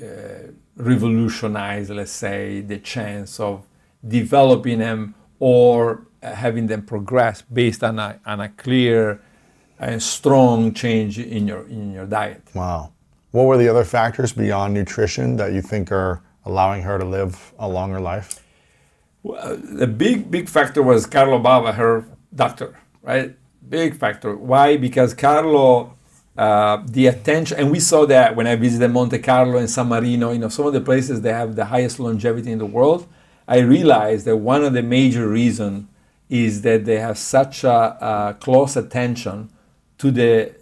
uh, 0.00 0.50
revolutionize, 0.76 1.90
let's 1.90 2.12
say, 2.12 2.60
the 2.60 2.78
chance 2.78 3.38
of 3.40 3.66
developing 4.06 4.78
them 4.78 5.14
or 5.38 6.06
having 6.22 6.66
them 6.66 6.82
progress 6.82 7.42
based 7.42 7.82
on 7.82 7.98
a, 7.98 8.20
on 8.26 8.40
a 8.40 8.48
clear 8.48 9.20
and 9.78 10.02
strong 10.02 10.72
change 10.72 11.18
in 11.18 11.48
your 11.48 11.66
in 11.68 11.92
your 11.92 12.06
diet. 12.06 12.42
Wow. 12.54 12.92
What 13.32 13.44
were 13.46 13.56
the 13.56 13.68
other 13.68 13.84
factors 13.84 14.32
beyond 14.32 14.74
nutrition 14.74 15.36
that 15.36 15.52
you 15.52 15.62
think 15.62 15.90
are 15.90 16.22
allowing 16.44 16.82
her 16.82 16.98
to 16.98 17.04
live 17.04 17.52
a 17.58 17.68
longer 17.68 18.00
life? 18.00 18.44
Well, 19.22 19.56
the 19.56 19.86
big 19.86 20.30
big 20.30 20.48
factor 20.48 20.82
was 20.82 21.06
Carlo 21.06 21.40
Bava, 21.40 21.74
her 21.74 22.04
doctor, 22.34 22.78
right? 23.02 23.34
Big 23.68 23.96
factor. 23.96 24.36
Why? 24.36 24.76
Because 24.76 25.14
Carlo, 25.14 25.94
uh, 26.36 26.82
the 26.86 27.06
attention, 27.06 27.58
and 27.58 27.70
we 27.70 27.80
saw 27.80 28.06
that 28.06 28.36
when 28.36 28.46
I 28.46 28.56
visited 28.56 28.90
Monte 28.90 29.18
Carlo 29.18 29.58
and 29.58 29.70
San 29.70 29.88
Marino. 29.88 30.32
You 30.32 30.38
know, 30.38 30.48
some 30.48 30.66
of 30.66 30.72
the 30.72 30.80
places 30.80 31.22
that 31.22 31.32
have 31.32 31.56
the 31.56 31.66
highest 31.66 32.00
longevity 32.00 32.52
in 32.52 32.58
the 32.58 32.66
world. 32.66 33.06
I 33.48 33.58
realized 33.58 34.24
that 34.26 34.36
one 34.36 34.64
of 34.64 34.72
the 34.72 34.82
major 34.82 35.28
reasons 35.28 35.86
is 36.30 36.62
that 36.62 36.84
they 36.84 36.98
have 36.98 37.18
such 37.18 37.64
a, 37.64 37.70
a 37.70 38.36
close 38.40 38.76
attention 38.76 39.50
to 39.98 40.10
the 40.10 40.54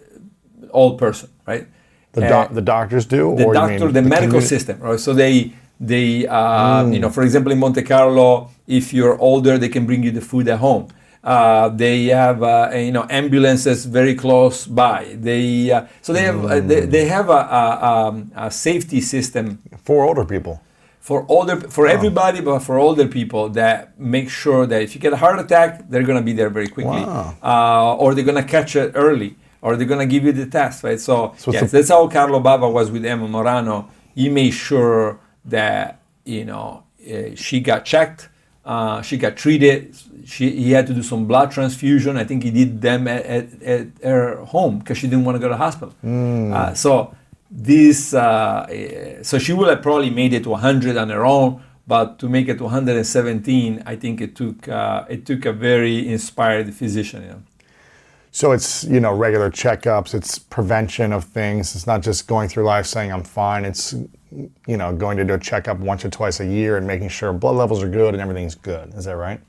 old 0.71 0.97
person, 0.97 1.29
right? 1.47 1.67
The, 2.13 2.21
doc, 2.21 2.51
uh, 2.51 2.53
the 2.53 2.61
doctors 2.61 3.05
do, 3.05 3.35
the 3.37 3.53
doctor, 3.53 3.87
the, 3.87 3.93
the, 3.93 4.01
medical 4.01 4.27
community? 4.27 4.47
system, 4.47 4.79
right? 4.79 4.99
So 4.99 5.13
they 5.13 5.53
they 5.79 6.27
uh, 6.27 6.83
mm. 6.83 6.93
you 6.93 6.99
know, 6.99 7.09
for 7.09 7.23
example, 7.23 7.51
in 7.53 7.59
Monte 7.59 7.83
Carlo, 7.83 8.49
if 8.67 8.93
you're 8.93 9.17
older, 9.19 9.57
they 9.57 9.69
can 9.69 9.85
bring 9.85 10.03
you 10.03 10.11
the 10.11 10.21
food 10.21 10.47
at 10.49 10.59
home. 10.59 10.89
Uh, 11.23 11.69
they 11.69 12.05
have 12.05 12.41
uh, 12.41 12.71
you 12.73 12.91
know 12.91 13.05
ambulances 13.09 13.85
very 13.85 14.15
close 14.15 14.65
by. 14.65 15.15
They 15.19 15.71
uh, 15.71 15.85
so 16.01 16.13
they 16.13 16.23
have 16.23 16.35
mm. 16.35 16.67
they, 16.67 16.81
they, 16.81 17.05
have 17.05 17.29
a, 17.29 17.33
a, 17.33 17.85
um, 17.91 18.31
a, 18.35 18.49
safety 18.49 19.01
system 19.01 19.59
for 19.83 20.03
older 20.03 20.25
people 20.25 20.59
for 21.01 21.25
older 21.29 21.59
for 21.59 21.85
wow. 21.85 21.91
everybody, 21.91 22.41
but 22.41 22.59
for 22.59 22.77
older 22.77 23.07
people 23.07 23.49
that 23.49 23.99
make 23.99 24.29
sure 24.29 24.67
that 24.67 24.81
if 24.83 24.93
you 24.93 25.01
get 25.01 25.11
a 25.11 25.17
heart 25.17 25.39
attack, 25.39 25.89
they're 25.89 26.03
gonna 26.03 26.21
be 26.21 26.31
there 26.31 26.49
very 26.49 26.67
quickly, 26.67 27.01
wow. 27.01 27.35
uh, 27.43 27.95
or 27.95 28.13
they're 28.13 28.23
gonna 28.23 28.43
catch 28.43 28.75
it 28.75 28.91
early, 28.93 29.35
or 29.63 29.75
they're 29.75 29.87
gonna 29.87 30.05
give 30.05 30.23
you 30.23 30.31
the 30.31 30.45
test, 30.45 30.83
right? 30.83 30.99
So, 30.99 31.33
so 31.37 31.51
yes, 31.51 31.71
that's 31.71 31.89
how 31.89 32.07
Carlo 32.07 32.39
Bava 32.39 32.71
was 32.71 32.91
with 32.91 33.03
Emma 33.03 33.27
Morano. 33.27 33.89
He 34.13 34.29
made 34.29 34.51
sure 34.51 35.19
that 35.45 36.01
you 36.23 36.45
know 36.45 36.83
uh, 37.11 37.35
she 37.35 37.61
got 37.61 37.83
checked, 37.83 38.29
uh, 38.63 39.01
she 39.01 39.17
got 39.17 39.35
treated. 39.35 39.95
She, 40.25 40.51
he 40.51 40.71
had 40.71 40.87
to 40.87 40.93
do 40.93 41.03
some 41.03 41.25
blood 41.25 41.51
transfusion. 41.51 42.17
I 42.17 42.23
think 42.23 42.43
he 42.43 42.51
did 42.51 42.81
them 42.81 43.07
at, 43.07 43.25
at, 43.25 43.63
at 43.63 43.87
her 44.03 44.43
home 44.45 44.79
because 44.79 44.97
she 44.97 45.07
didn't 45.07 45.25
want 45.25 45.35
to 45.35 45.39
go 45.39 45.47
to 45.47 45.53
the 45.53 45.57
hospital. 45.57 45.93
Mm. 46.03 46.75
so 46.75 47.15
this 47.51 48.13
uh, 48.13 48.65
eh, 48.69 49.21
so 49.21 49.37
she 49.37 49.51
would 49.51 49.67
have 49.67 49.81
probably 49.81 50.09
made 50.09 50.33
it 50.33 50.43
to 50.43 50.49
100 50.49 50.95
on 50.95 51.09
her 51.09 51.25
own 51.25 51.61
but 51.85 52.17
to 52.19 52.29
make 52.29 52.47
it 52.47 52.57
to 52.57 52.63
117 52.63 53.83
i 53.85 53.95
think 53.95 54.21
it 54.21 54.35
took 54.35 54.67
uh, 54.69 55.03
it 55.09 55.25
took 55.25 55.45
a 55.45 55.51
very 55.51 56.07
inspired 56.07 56.73
physician 56.73 57.23
you 57.23 57.29
know? 57.29 57.43
so 58.31 58.53
it's 58.53 58.85
you 58.85 59.01
know 59.01 59.13
regular 59.13 59.51
checkups 59.51 60.13
it's 60.13 60.39
prevention 60.39 61.11
of 61.11 61.25
things 61.25 61.75
it's 61.75 61.85
not 61.85 62.01
just 62.01 62.25
going 62.25 62.47
through 62.47 62.63
life 62.63 62.85
saying 62.85 63.11
i'm 63.11 63.23
fine 63.23 63.65
it's 63.65 63.93
you 64.65 64.77
know 64.77 64.95
going 64.95 65.17
to 65.17 65.25
do 65.25 65.33
a 65.33 65.39
checkup 65.39 65.77
once 65.79 66.05
or 66.05 66.09
twice 66.09 66.39
a 66.39 66.45
year 66.45 66.77
and 66.77 66.87
making 66.87 67.09
sure 67.09 67.33
blood 67.33 67.57
levels 67.57 67.83
are 67.83 67.89
good 67.89 68.13
and 68.13 68.21
everything's 68.21 68.55
good 68.55 68.93
is 68.93 69.03
that 69.03 69.17
right 69.17 69.41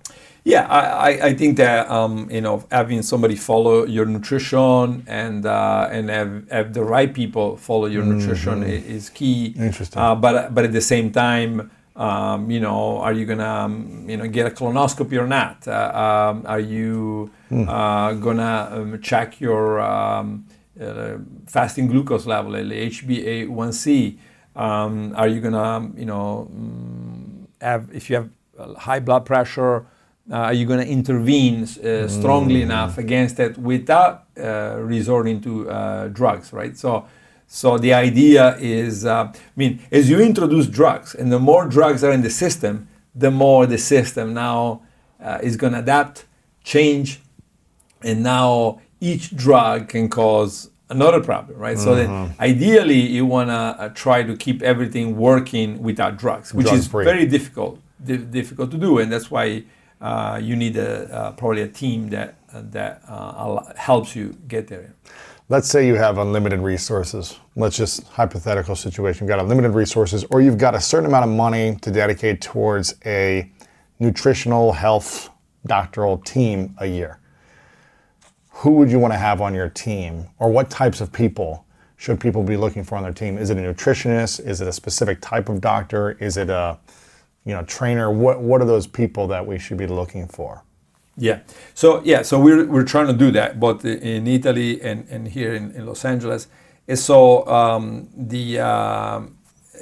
yeah, 0.44 0.66
I, 0.66 1.28
I 1.28 1.34
think 1.34 1.56
that 1.58 1.88
um, 1.88 2.28
you 2.30 2.40
know 2.40 2.64
having 2.70 3.02
somebody 3.02 3.36
follow 3.36 3.84
your 3.84 4.06
nutrition 4.06 5.04
and 5.06 5.46
uh, 5.46 5.88
and 5.92 6.10
have, 6.10 6.48
have 6.50 6.72
the 6.72 6.82
right 6.82 7.12
people 7.14 7.56
follow 7.56 7.86
your 7.86 8.02
mm-hmm. 8.02 8.18
nutrition 8.18 8.64
is 8.64 9.08
key. 9.08 9.54
Interesting. 9.56 10.02
Uh, 10.02 10.16
but 10.16 10.52
but 10.52 10.64
at 10.64 10.72
the 10.72 10.80
same 10.80 11.12
time, 11.12 11.70
um, 11.94 12.50
you 12.50 12.58
know, 12.58 12.98
are 12.98 13.12
you 13.12 13.24
gonna 13.24 13.46
um, 13.46 14.04
you 14.08 14.16
know 14.16 14.26
get 14.26 14.46
a 14.46 14.50
colonoscopy 14.50 15.16
or 15.16 15.28
not? 15.28 15.68
Uh, 15.68 16.32
um, 16.32 16.44
are 16.46 16.60
you 16.60 17.30
mm. 17.48 18.20
gonna 18.20 18.68
um, 18.72 19.00
check 19.00 19.40
your 19.40 19.80
um, 19.80 20.44
uh, 20.80 21.18
fasting 21.46 21.86
glucose 21.86 22.26
level, 22.26 22.52
HbA1c? 22.52 24.18
are 24.56 25.28
you 25.28 25.40
gonna 25.40 25.88
you 25.96 26.04
know 26.04 26.50
mm, 26.52 27.46
have 27.60 27.88
if 27.94 28.10
you 28.10 28.16
have 28.16 28.30
high 28.76 28.98
blood 28.98 29.24
pressure? 29.24 29.86
Uh, 30.30 30.36
are 30.36 30.52
you 30.52 30.66
going 30.66 30.80
to 30.80 30.86
intervene 30.86 31.64
uh, 31.64 32.06
strongly 32.08 32.60
mm. 32.60 32.64
enough 32.64 32.98
against 32.98 33.40
it 33.40 33.58
without 33.58 34.26
uh, 34.38 34.76
resorting 34.78 35.40
to 35.40 35.68
uh, 35.68 36.08
drugs, 36.08 36.52
right? 36.52 36.76
So, 36.76 37.06
so 37.46 37.76
the 37.76 37.92
idea 37.92 38.56
is, 38.58 39.04
uh, 39.04 39.32
I 39.34 39.38
mean, 39.56 39.80
as 39.90 40.08
you 40.08 40.20
introduce 40.20 40.66
drugs, 40.66 41.14
and 41.14 41.32
the 41.32 41.40
more 41.40 41.66
drugs 41.66 42.04
are 42.04 42.12
in 42.12 42.22
the 42.22 42.30
system, 42.30 42.88
the 43.14 43.30
more 43.30 43.66
the 43.66 43.78
system 43.78 44.32
now 44.32 44.82
uh, 45.20 45.38
is 45.42 45.56
going 45.56 45.72
to 45.72 45.80
adapt, 45.80 46.24
change, 46.64 47.20
and 48.02 48.22
now 48.22 48.80
each 49.00 49.36
drug 49.36 49.88
can 49.88 50.08
cause 50.08 50.70
another 50.88 51.20
problem, 51.20 51.58
right? 51.58 51.76
Mm-hmm. 51.76 51.84
So 51.84 51.94
then, 51.94 52.08
mm-hmm. 52.08 52.40
ideally, 52.40 53.00
you 53.00 53.26
want 53.26 53.50
to 53.50 53.92
try 53.94 54.22
to 54.22 54.36
keep 54.36 54.62
everything 54.62 55.16
working 55.16 55.82
without 55.82 56.16
drugs, 56.16 56.54
which 56.54 56.66
Drug 56.66 56.78
is 56.78 56.86
free. 56.86 57.04
very 57.04 57.26
difficult, 57.26 57.80
di- 58.02 58.18
difficult 58.18 58.70
to 58.70 58.78
do, 58.78 58.98
and 58.98 59.10
that's 59.12 59.30
why 59.30 59.64
uh, 60.02 60.38
you 60.42 60.56
need 60.56 60.76
a, 60.76 61.10
uh, 61.14 61.32
probably 61.32 61.62
a 61.62 61.68
team 61.68 62.10
that 62.10 62.34
that 62.52 63.02
uh, 63.08 63.72
helps 63.76 64.14
you 64.14 64.36
get 64.48 64.68
there. 64.68 64.94
Let's 65.48 65.68
say 65.68 65.86
you 65.86 65.94
have 65.94 66.18
unlimited 66.18 66.60
resources. 66.60 67.38
Let's 67.56 67.76
just 67.76 68.06
hypothetical 68.08 68.76
situation. 68.76 69.26
You've 69.26 69.36
got 69.36 69.40
unlimited 69.40 69.72
resources, 69.72 70.24
or 70.30 70.42
you've 70.42 70.58
got 70.58 70.74
a 70.74 70.80
certain 70.80 71.06
amount 71.06 71.24
of 71.24 71.30
money 71.30 71.76
to 71.80 71.90
dedicate 71.90 72.40
towards 72.40 72.94
a 73.06 73.50
nutritional 74.00 74.72
health 74.72 75.30
doctoral 75.66 76.18
team 76.18 76.74
a 76.78 76.86
year. 76.86 77.20
Who 78.50 78.72
would 78.72 78.90
you 78.90 78.98
want 78.98 79.14
to 79.14 79.18
have 79.18 79.40
on 79.40 79.54
your 79.54 79.68
team, 79.68 80.26
or 80.38 80.50
what 80.50 80.68
types 80.68 81.00
of 81.00 81.12
people 81.12 81.64
should 81.96 82.18
people 82.18 82.42
be 82.42 82.56
looking 82.56 82.84
for 82.84 82.96
on 82.96 83.04
their 83.04 83.12
team? 83.12 83.38
Is 83.38 83.50
it 83.50 83.56
a 83.56 83.60
nutritionist? 83.60 84.44
Is 84.44 84.60
it 84.60 84.68
a 84.68 84.72
specific 84.72 85.20
type 85.20 85.48
of 85.48 85.60
doctor? 85.60 86.12
Is 86.12 86.36
it 86.36 86.50
a 86.50 86.78
you 87.44 87.54
know, 87.54 87.62
trainer? 87.62 88.10
What 88.10 88.40
what 88.40 88.60
are 88.60 88.66
those 88.66 88.86
people 88.86 89.26
that 89.28 89.46
we 89.46 89.58
should 89.58 89.78
be 89.78 89.86
looking 89.86 90.28
for? 90.28 90.62
Yeah. 91.16 91.40
So 91.74 92.02
yeah, 92.04 92.22
so 92.22 92.40
we're 92.40 92.66
we're 92.66 92.84
trying 92.84 93.06
to 93.08 93.12
do 93.12 93.30
that, 93.32 93.60
both 93.60 93.84
in 93.84 94.26
Italy 94.26 94.80
and, 94.82 95.06
and 95.10 95.28
here 95.28 95.54
in, 95.54 95.72
in 95.72 95.86
Los 95.86 96.04
Angeles. 96.04 96.48
And 96.88 96.98
so 96.98 97.46
um, 97.46 98.08
the 98.16 98.60
uh, 98.60 99.20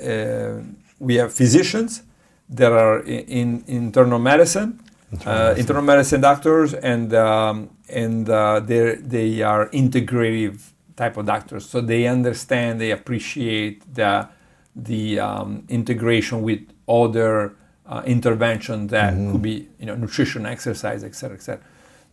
uh, 0.02 0.60
we 0.98 1.14
have 1.16 1.32
physicians 1.32 2.02
that 2.48 2.72
are 2.72 3.00
in, 3.00 3.24
in 3.28 3.64
internal 3.66 4.18
medicine, 4.18 4.82
internal, 5.12 5.32
uh, 5.32 5.38
medicine. 5.38 5.60
internal 5.60 5.82
medicine 5.82 6.20
doctors, 6.20 6.74
and 6.74 7.14
um, 7.14 7.70
and 7.88 8.28
uh, 8.28 8.60
they 8.60 8.96
they 8.96 9.42
are 9.42 9.68
integrative 9.70 10.72
type 10.96 11.16
of 11.16 11.26
doctors. 11.26 11.68
So 11.68 11.80
they 11.80 12.06
understand, 12.06 12.80
they 12.80 12.90
appreciate 12.90 13.94
the 13.94 14.28
the 14.74 15.20
um, 15.20 15.64
integration 15.68 16.42
with 16.42 16.60
other 16.90 17.54
uh, 17.86 18.02
intervention 18.06 18.88
that 18.88 19.14
mm-hmm. 19.14 19.32
could 19.32 19.42
be 19.42 19.68
you 19.78 19.86
know 19.86 19.94
nutrition, 19.94 20.46
exercise, 20.46 21.04
etc., 21.04 21.36
etc. 21.36 21.62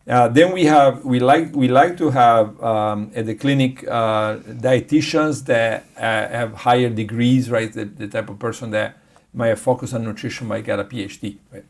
Uh, 0.08 0.30
then 0.30 0.54
we 0.54 0.64
have 0.64 1.04
we 1.04 1.20
like 1.20 1.54
we 1.54 1.68
like 1.68 1.98
to 1.98 2.10
have 2.10 2.62
um, 2.64 3.12
at 3.14 3.26
the 3.26 3.36
clinic 3.36 3.86
uh, 3.90 4.38
dietitians 4.38 5.46
that 5.46 5.84
uh, 5.98 6.02
have 6.02 6.54
higher 6.54 6.90
degrees, 6.90 7.52
right? 7.52 7.74
The, 7.74 7.84
the, 7.84 8.08
type 8.08 8.30
of 8.30 8.40
person 8.40 8.72
that 8.72 8.98
might 9.34 9.56
focused 9.56 9.94
on 9.94 10.06
nutrition 10.06 10.48
might 10.48 10.64
get 10.64 10.80
a 10.80 10.86
PhD, 10.86 11.38
right? 11.52 11.66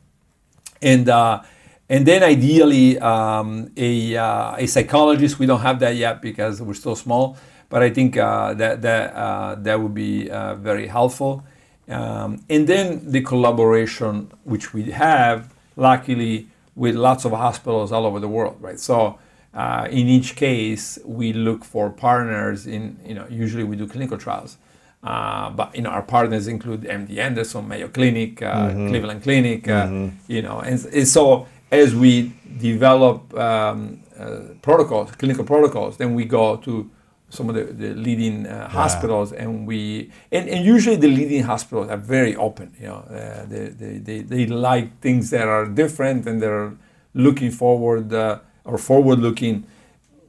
And 0.84 1.10
uh, 1.10 1.42
and 1.90 2.06
then 2.06 2.22
ideally 2.22 3.00
um, 3.00 3.72
a, 3.76 4.16
uh, 4.16 4.56
a 4.58 4.68
psychologist. 4.68 5.40
We 5.40 5.48
don't 5.48 5.62
have 5.62 5.80
that 5.80 5.96
yet 5.96 6.22
because 6.22 6.62
we're 6.62 6.76
still 6.76 6.96
small, 6.96 7.38
but 7.70 7.82
I 7.82 7.90
think 7.90 8.18
uh, 8.18 8.54
that 8.54 8.84
that 8.84 9.64
that 9.64 9.82
would 9.82 9.96
be 9.96 10.28
very 10.28 10.86
helpful. 10.86 11.44
Um, 11.90 12.44
and 12.50 12.68
then 12.68 13.12
the 13.12 13.22
collaboration 13.22 14.32
which 14.44 14.74
we 14.74 14.92
have, 14.92 15.54
luckily 15.76 16.50
with 16.76 16.96
lots 16.96 17.26
of 17.26 17.32
hospitals 17.32 17.92
all 17.92 18.06
over 18.06 18.20
the 18.20 18.28
world, 18.28 18.58
right? 18.60 18.80
So 18.80 19.18
uh, 19.54 19.88
in 19.90 20.08
each 20.08 20.36
case, 20.36 21.00
we 21.04 21.34
look 21.34 21.66
for 21.66 21.90
partners. 21.90 22.68
In 22.68 23.00
you 23.06 23.16
know, 23.16 23.26
usually 23.30 23.64
we 23.64 23.76
do 23.76 23.88
clinical 23.88 24.18
trials, 24.18 24.58
uh, 25.04 25.50
but 25.50 25.76
you 25.76 25.82
know, 25.82 25.90
our 25.90 26.04
partners 26.04 26.48
include 26.48 26.82
MD 26.82 27.18
Anderson, 27.18 27.68
Mayo 27.68 27.88
Clinic, 27.88 28.42
uh, 28.42 28.68
mm-hmm. 28.68 28.90
Cleveland 28.90 29.24
Clinic, 29.24 29.68
uh, 29.68 29.88
mm-hmm. 29.88 30.32
you 30.32 30.42
know, 30.42 30.60
and, 30.60 30.86
and, 30.86 31.08
so 31.08 31.48
as 31.72 31.96
we 31.96 32.34
develop 32.60 33.34
um, 33.36 34.00
uh, 34.20 34.40
protocols, 34.62 35.12
clinical 35.12 35.44
protocols, 35.44 35.98
then 35.98 36.14
we 36.14 36.26
go 36.26 36.58
to 36.58 36.90
some 37.38 37.50
of 37.50 37.56
the, 37.56 37.66
the 37.82 37.94
leading 37.94 38.46
uh, 38.46 38.50
yeah. 38.50 38.68
hospitals 38.68 39.32
and 39.32 39.68
we 39.68 40.12
and, 40.32 40.50
and 40.50 40.66
usually 40.66 40.96
the 40.96 41.08
leading 41.20 41.44
hospitals 41.44 41.88
are 41.90 42.02
very 42.18 42.36
open 42.36 42.68
you 42.82 42.88
know 42.88 43.02
uh, 43.10 43.46
they, 43.46 43.68
they, 43.82 43.98
they, 44.08 44.20
they, 44.22 44.46
like 44.48 45.00
things 45.00 45.30
that 45.30 45.48
are 45.48 45.66
different 45.66 46.26
and 46.28 46.42
they're 46.42 46.74
looking 47.14 47.52
forward 47.52 48.14
uh, 48.14 48.40
or 48.66 48.78
forward 48.78 49.20
looking 49.20 49.66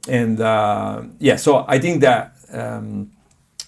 and 0.07 0.39
uh, 0.39 1.01
yeah 1.19 1.35
so 1.35 1.65
i 1.67 1.77
think 1.79 2.01
that 2.01 2.35
um, 2.53 3.11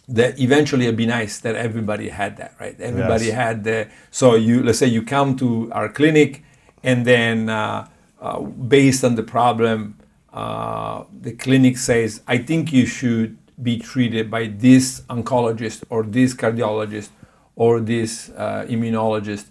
that 0.08 0.40
eventually 0.40 0.86
it'd 0.86 0.98
be 0.98 1.06
nice 1.06 1.40
that 1.40 1.56
everybody 1.56 2.10
had 2.10 2.38
that 2.38 2.54
right 2.60 2.80
everybody 2.80 3.26
yes. 3.26 3.36
had 3.36 3.64
the 3.64 3.88
so 4.12 4.36
you 4.36 4.62
let's 4.64 4.80
say 4.80 4.88
you 4.88 5.02
come 5.02 5.36
to 5.36 5.72
our 5.74 5.90
clinic 5.90 6.44
and 6.84 7.06
then 7.06 7.50
uh, 7.50 7.88
uh, 8.22 8.40
based 8.42 9.04
on 9.04 9.16
the 9.16 9.24
problem 9.24 9.96
uh, 10.34 11.04
the 11.22 11.34
clinic 11.34 11.78
says, 11.78 12.22
I 12.28 12.38
think 12.38 12.72
you 12.72 12.86
should 12.86 13.38
be 13.62 13.78
treated 13.78 14.32
by 14.32 14.48
this 14.48 15.02
oncologist 15.10 15.84
or 15.90 16.04
this 16.04 16.34
cardiologist 16.34 17.10
or 17.56 17.80
this 17.80 18.30
uh, 18.30 18.66
immunologist 18.70 19.48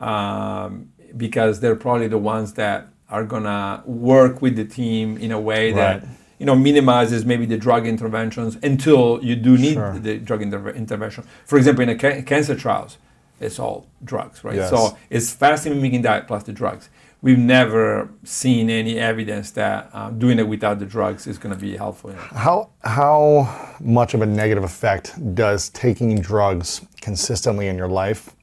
um, 0.00 0.90
because 1.16 1.60
they're 1.60 1.76
probably 1.76 2.08
the 2.08 2.18
ones 2.18 2.54
that 2.54 2.88
are 3.08 3.24
gonna 3.24 3.82
work 3.84 4.40
with 4.40 4.56
the 4.56 4.64
team 4.64 5.18
in 5.18 5.30
a 5.32 5.40
way 5.40 5.70
right. 5.70 6.00
that 6.00 6.08
you 6.38 6.46
know 6.46 6.56
minimizes 6.56 7.26
maybe 7.26 7.44
the 7.44 7.58
drug 7.58 7.86
interventions 7.86 8.56
until 8.62 9.22
you 9.22 9.36
do 9.36 9.56
need 9.58 9.74
sure. 9.74 9.98
the 9.98 10.18
drug 10.18 10.42
inter- 10.42 10.70
intervention. 10.70 11.22
For 11.44 11.58
example, 11.58 11.82
in 11.82 11.90
a 11.90 11.96
ca- 11.96 12.22
cancer 12.22 12.56
trials, 12.56 12.96
it's 13.38 13.58
all 13.58 13.86
drugs, 14.02 14.42
right? 14.42 14.56
Yes. 14.56 14.70
So 14.70 14.96
it's 15.10 15.32
fasting 15.32 15.74
mimicking 15.74 16.02
diet 16.02 16.26
plus 16.26 16.42
the 16.44 16.52
drugs 16.52 16.88
we've 17.22 17.38
never 17.38 18.10
seen 18.24 18.68
any 18.68 18.98
evidence 18.98 19.52
that 19.52 19.88
uh, 19.92 20.10
doing 20.10 20.38
it 20.38 20.46
without 20.46 20.80
the 20.80 20.84
drugs 20.84 21.26
is 21.26 21.38
going 21.38 21.54
to 21.54 21.60
be 21.60 21.76
helpful. 21.76 22.10
You 22.10 22.16
know. 22.16 22.22
How 22.22 22.70
how 22.82 23.76
much 23.80 24.12
of 24.14 24.20
a 24.20 24.26
negative 24.26 24.64
effect 24.64 25.14
does 25.34 25.70
taking 25.70 26.20
drugs 26.20 26.82
consistently 27.00 27.68
in 27.68 27.76
your 27.76 27.88
life 27.88 28.34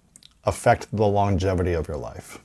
affect 0.46 0.88
the 0.96 1.06
longevity 1.06 1.74
of 1.74 1.88
your 1.88 1.98
life? 1.98 2.40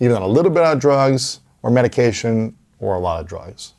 Either 0.00 0.16
a 0.16 0.26
little 0.26 0.50
bit 0.50 0.64
of 0.64 0.80
drugs 0.80 1.40
or 1.62 1.70
medication 1.70 2.56
or 2.80 2.96
a 2.96 2.98
lot 2.98 3.20
of 3.20 3.28
drugs. 3.28 3.74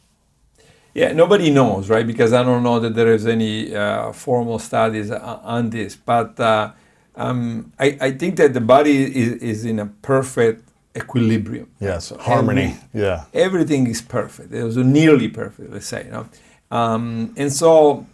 Yeah, 0.94 1.12
nobody 1.12 1.50
knows, 1.50 1.90
right? 1.90 2.06
Because 2.06 2.34
I 2.34 2.44
don't 2.44 2.64
know 2.64 2.80
that 2.80 2.94
there 2.94 3.12
is 3.12 3.26
any 3.26 3.76
uh, 3.76 4.14
formal 4.14 4.60
studies 4.60 5.10
on 5.12 5.72
this, 5.72 5.96
but 5.96 6.40
uh, 6.40 6.72
um, 7.16 7.74
I, 7.80 7.98
I 8.00 8.12
think 8.12 8.38
that 8.38 8.54
the 8.54 8.62
body 8.62 9.04
is, 9.04 9.34
is 9.42 9.66
in 9.66 9.80
a 9.80 9.88
perfect 9.88 10.70
equilibrium. 10.96 11.70
Yes, 11.80 12.10
harmony. 12.20 12.78
Yeah. 12.94 13.26
Everything 13.34 13.88
is 13.88 14.02
perfect. 14.02 14.54
It 14.54 14.64
was 14.64 14.78
nearly 14.78 15.28
perfect, 15.28 15.72
let's 15.72 15.88
say. 15.88 16.06
You 16.06 16.12
know? 16.12 16.30
Um, 16.72 17.34
and 17.38 17.52
so, 17.52 18.06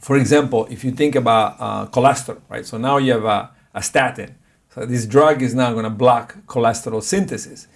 for 0.00 0.16
example, 0.16 0.66
if 0.70 0.84
you 0.84 0.90
think 0.90 1.14
about 1.14 1.56
uh, 1.58 1.86
cholesterol, 1.86 2.40
right? 2.48 2.64
So 2.64 2.78
now 2.78 2.98
you 2.98 3.12
have 3.12 3.24
a, 3.24 3.50
a 3.74 3.82
statin. 3.82 4.36
So 4.74 4.86
this 4.86 5.06
drug 5.06 5.42
is 5.42 5.54
now 5.54 5.72
going 5.72 5.84
to 5.84 5.90
block 5.90 6.36
cholesterol 6.46 7.02
synthesis. 7.02 7.66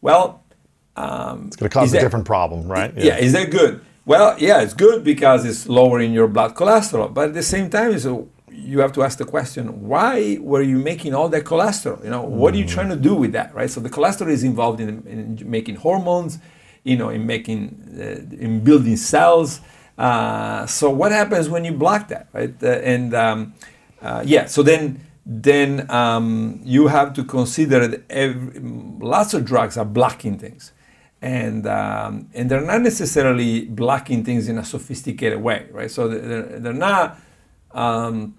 Well, 0.00 0.42
um, 0.96 1.46
it's 1.46 1.56
going 1.56 1.70
to 1.70 1.74
cause 1.74 1.90
a 1.90 1.92
that, 1.94 2.00
different 2.00 2.26
problem, 2.26 2.70
right? 2.70 2.92
Yeah. 2.96 3.04
yeah. 3.04 3.16
Is 3.18 3.32
that 3.32 3.50
good? 3.50 3.84
Well, 4.04 4.36
yeah, 4.38 4.60
it's 4.62 4.74
good 4.74 5.04
because 5.04 5.44
it's 5.44 5.68
lowering 5.68 6.12
your 6.12 6.26
blood 6.26 6.54
cholesterol. 6.54 7.12
But 7.12 7.28
at 7.28 7.34
the 7.34 7.42
same 7.42 7.70
time, 7.70 7.92
it's 7.92 8.04
a 8.04 8.24
you 8.60 8.80
have 8.80 8.92
to 8.92 9.02
ask 9.02 9.18
the 9.18 9.24
question 9.24 9.88
why 9.88 10.38
were 10.40 10.62
you 10.62 10.78
making 10.78 11.14
all 11.14 11.28
that 11.28 11.44
cholesterol? 11.44 12.02
You 12.04 12.10
know 12.10 12.22
what 12.22 12.54
are 12.54 12.58
you 12.58 12.66
trying 12.66 12.90
to 12.90 12.96
do 12.96 13.14
with 13.14 13.32
that 13.32 13.54
right? 13.54 13.70
So 13.70 13.80
the 13.80 13.90
cholesterol 13.90 14.30
is 14.30 14.44
involved 14.44 14.80
in, 14.80 15.06
in 15.06 15.50
making 15.50 15.76
hormones 15.76 16.38
you 16.84 16.96
know 16.96 17.10
in 17.10 17.26
making 17.26 17.60
uh, 17.98 18.36
in 18.36 18.62
building 18.64 18.96
cells. 18.96 19.60
Uh, 19.98 20.64
so 20.66 20.88
what 20.90 21.12
happens 21.12 21.48
when 21.48 21.64
you 21.64 21.72
block 21.72 22.08
that 22.08 22.28
right? 22.32 22.54
Uh, 22.62 22.66
and 22.66 23.14
um, 23.14 23.54
uh, 24.02 24.22
yeah 24.24 24.46
so 24.46 24.62
then 24.62 25.00
then 25.26 25.90
um, 25.90 26.60
you 26.64 26.88
have 26.88 27.12
to 27.14 27.24
consider 27.24 27.86
that 27.86 28.02
every, 28.10 28.60
lots 28.60 29.34
of 29.34 29.44
drugs 29.44 29.76
are 29.76 29.84
blocking 29.84 30.38
things. 30.38 30.72
And 31.22 31.66
um, 31.66 32.30
and 32.32 32.50
they're 32.50 32.62
not 32.62 32.80
necessarily 32.80 33.66
blocking 33.66 34.24
things 34.24 34.48
in 34.48 34.56
a 34.56 34.64
sophisticated 34.64 35.40
way 35.40 35.66
right? 35.70 35.90
So 35.90 36.08
they're, 36.08 36.58
they're 36.58 36.72
not 36.72 37.18
um, 37.72 38.34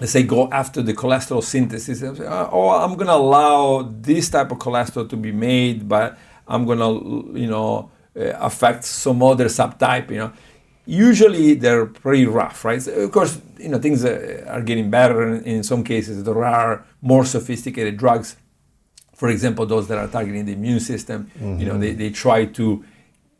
let's 0.00 0.12
say 0.12 0.22
go 0.22 0.50
after 0.50 0.82
the 0.82 0.92
cholesterol 0.92 1.42
synthesis. 1.42 2.02
And 2.02 2.16
say, 2.16 2.26
oh 2.26 2.70
i'm 2.70 2.94
going 2.94 3.06
to 3.06 3.14
allow 3.14 3.82
this 3.82 4.30
type 4.30 4.50
of 4.50 4.58
cholesterol 4.58 5.08
to 5.08 5.16
be 5.16 5.32
made 5.32 5.88
but 5.88 6.18
i'm 6.48 6.64
going 6.64 6.78
to 6.78 7.38
you 7.38 7.46
know 7.46 7.90
uh, 8.16 8.32
affect 8.40 8.84
some 8.84 9.22
other 9.22 9.46
subtype 9.46 10.10
you 10.10 10.18
know. 10.18 10.32
Usually 10.88 11.54
they're 11.54 11.86
pretty 11.86 12.26
rough 12.26 12.64
right? 12.64 12.80
So 12.80 12.92
of 12.92 13.10
course 13.10 13.40
you 13.58 13.68
know 13.68 13.78
things 13.78 14.04
are 14.04 14.62
getting 14.62 14.88
better 14.90 15.34
in 15.34 15.62
some 15.64 15.82
cases 15.82 16.22
there 16.24 16.44
are 16.44 16.84
more 17.02 17.24
sophisticated 17.24 17.96
drugs. 17.96 18.36
For 19.14 19.28
example 19.30 19.66
those 19.66 19.88
that 19.88 19.98
are 19.98 20.08
targeting 20.08 20.44
the 20.44 20.52
immune 20.52 20.80
system. 20.80 21.30
Mm-hmm. 21.34 21.60
you 21.60 21.66
know 21.66 21.78
they, 21.78 21.92
they 21.92 22.10
try 22.10 22.44
to 22.44 22.84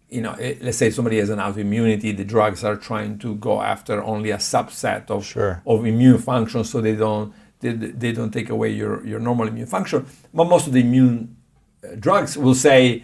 you 0.09 0.21
know, 0.21 0.33
it, 0.35 0.63
let's 0.63 0.79
say 0.79 0.91
somebody 0.91 1.19
has 1.19 1.31
an 1.31 1.39
autoimmunity, 1.39 2.17
the 2.17 2.25
drugs 2.25 2.63
are 2.63 2.77
trying 2.77 3.19
to 3.19 3.35
go 3.37 3.61
after 3.61 4.03
only 4.03 4.31
a 4.31 4.37
subset 4.37 5.11
of, 5.11 5.25
sure. 5.25 5.63
of 5.67 5.85
immune 5.85 6.19
function, 6.19 6.65
so 6.65 6.81
they 6.81 6.95
don't 6.95 7.33
they, 7.61 7.73
they 7.73 8.13
don't 8.13 8.31
take 8.31 8.51
away 8.51 8.71
your, 8.71 9.05
your 9.07 9.19
normal 9.19 9.49
immune 9.49 9.67
function. 9.67 10.07
But 10.33 10.45
most 10.45 10.67
of 10.67 10.73
the 10.75 10.81
immune 10.81 11.37
uh, 11.83 11.97
drugs 11.99 12.37
will 12.37 12.55
say 12.55 13.03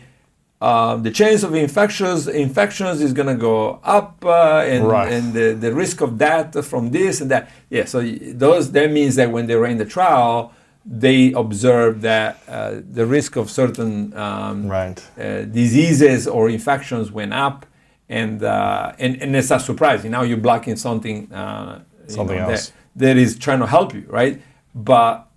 uh, 0.60 0.96
the 0.96 1.10
chance 1.10 1.42
of 1.42 1.54
infections 1.54 2.28
infections 2.28 3.00
is 3.00 3.12
going 3.12 3.28
to 3.28 3.34
go 3.34 3.80
up, 3.82 4.24
uh, 4.24 4.62
and, 4.64 4.86
right. 4.86 5.12
and 5.12 5.32
the, 5.32 5.54
the 5.54 5.74
risk 5.74 6.00
of 6.00 6.18
death 6.18 6.64
from 6.64 6.90
this 6.90 7.20
and 7.20 7.30
that. 7.30 7.50
Yeah, 7.68 7.84
so 7.86 8.02
those 8.02 8.70
that 8.72 8.92
means 8.92 9.16
that 9.16 9.30
when 9.30 9.46
they 9.46 9.56
ran 9.56 9.78
the 9.78 9.86
trial, 9.86 10.52
they 10.84 11.32
observed 11.32 12.02
that 12.02 12.42
uh, 12.48 12.80
the 12.90 13.06
risk 13.06 13.36
of 13.36 13.50
certain 13.50 14.16
um, 14.16 14.68
right. 14.68 15.00
uh, 15.18 15.42
diseases 15.42 16.26
or 16.26 16.50
infections 16.50 17.12
went 17.12 17.32
up, 17.32 17.66
and, 18.08 18.42
uh, 18.42 18.92
and 18.98 19.22
and 19.22 19.34
it's 19.36 19.50
not 19.50 19.62
surprising. 19.62 20.10
Now 20.10 20.22
you're 20.22 20.36
blocking 20.36 20.76
something, 20.76 21.32
uh, 21.32 21.82
something 22.08 22.36
know, 22.36 22.50
else 22.50 22.72
that, 22.96 23.06
that 23.06 23.16
is 23.16 23.38
trying 23.38 23.60
to 23.60 23.66
help 23.66 23.94
you, 23.94 24.04
right? 24.08 24.42
But 24.74 25.28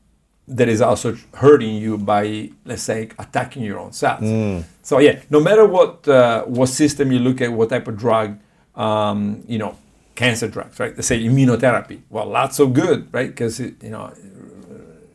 that 0.47 0.67
is 0.67 0.81
also 0.81 1.17
hurting 1.35 1.75
you 1.75 1.97
by, 1.97 2.49
let's 2.65 2.83
say, 2.83 3.09
attacking 3.17 3.63
your 3.63 3.79
own 3.79 3.93
cells. 3.93 4.21
Mm. 4.21 4.63
So 4.81 4.99
yeah, 4.99 5.21
no 5.29 5.39
matter 5.39 5.65
what 5.65 6.07
uh, 6.07 6.43
what 6.45 6.69
system 6.69 7.11
you 7.11 7.19
look 7.19 7.41
at, 7.41 7.51
what 7.51 7.69
type 7.69 7.87
of 7.87 7.97
drug, 7.97 8.39
um, 8.75 9.43
you 9.47 9.57
know, 9.57 9.77
cancer 10.15 10.47
drugs, 10.47 10.79
right? 10.79 10.95
Let's 10.95 11.07
say 11.07 11.21
immunotherapy. 11.21 12.01
Well, 12.09 12.27
lots 12.27 12.59
of 12.59 12.73
good, 12.73 13.13
right? 13.13 13.27
Because 13.27 13.59
you 13.59 13.75
know 13.83 14.11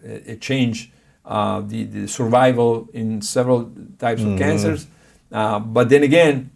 it 0.02 0.40
change 0.40 0.90
uh, 1.24 1.60
the, 1.60 1.84
the 1.84 2.08
survival 2.08 2.88
in 2.92 3.22
several 3.22 3.72
types 3.98 4.20
mm-hmm. 4.20 4.32
of 4.32 4.38
cancers. 4.38 4.86
Uh, 5.30 5.58
but 5.58 5.88
then 5.88 6.02
again, 6.02 6.50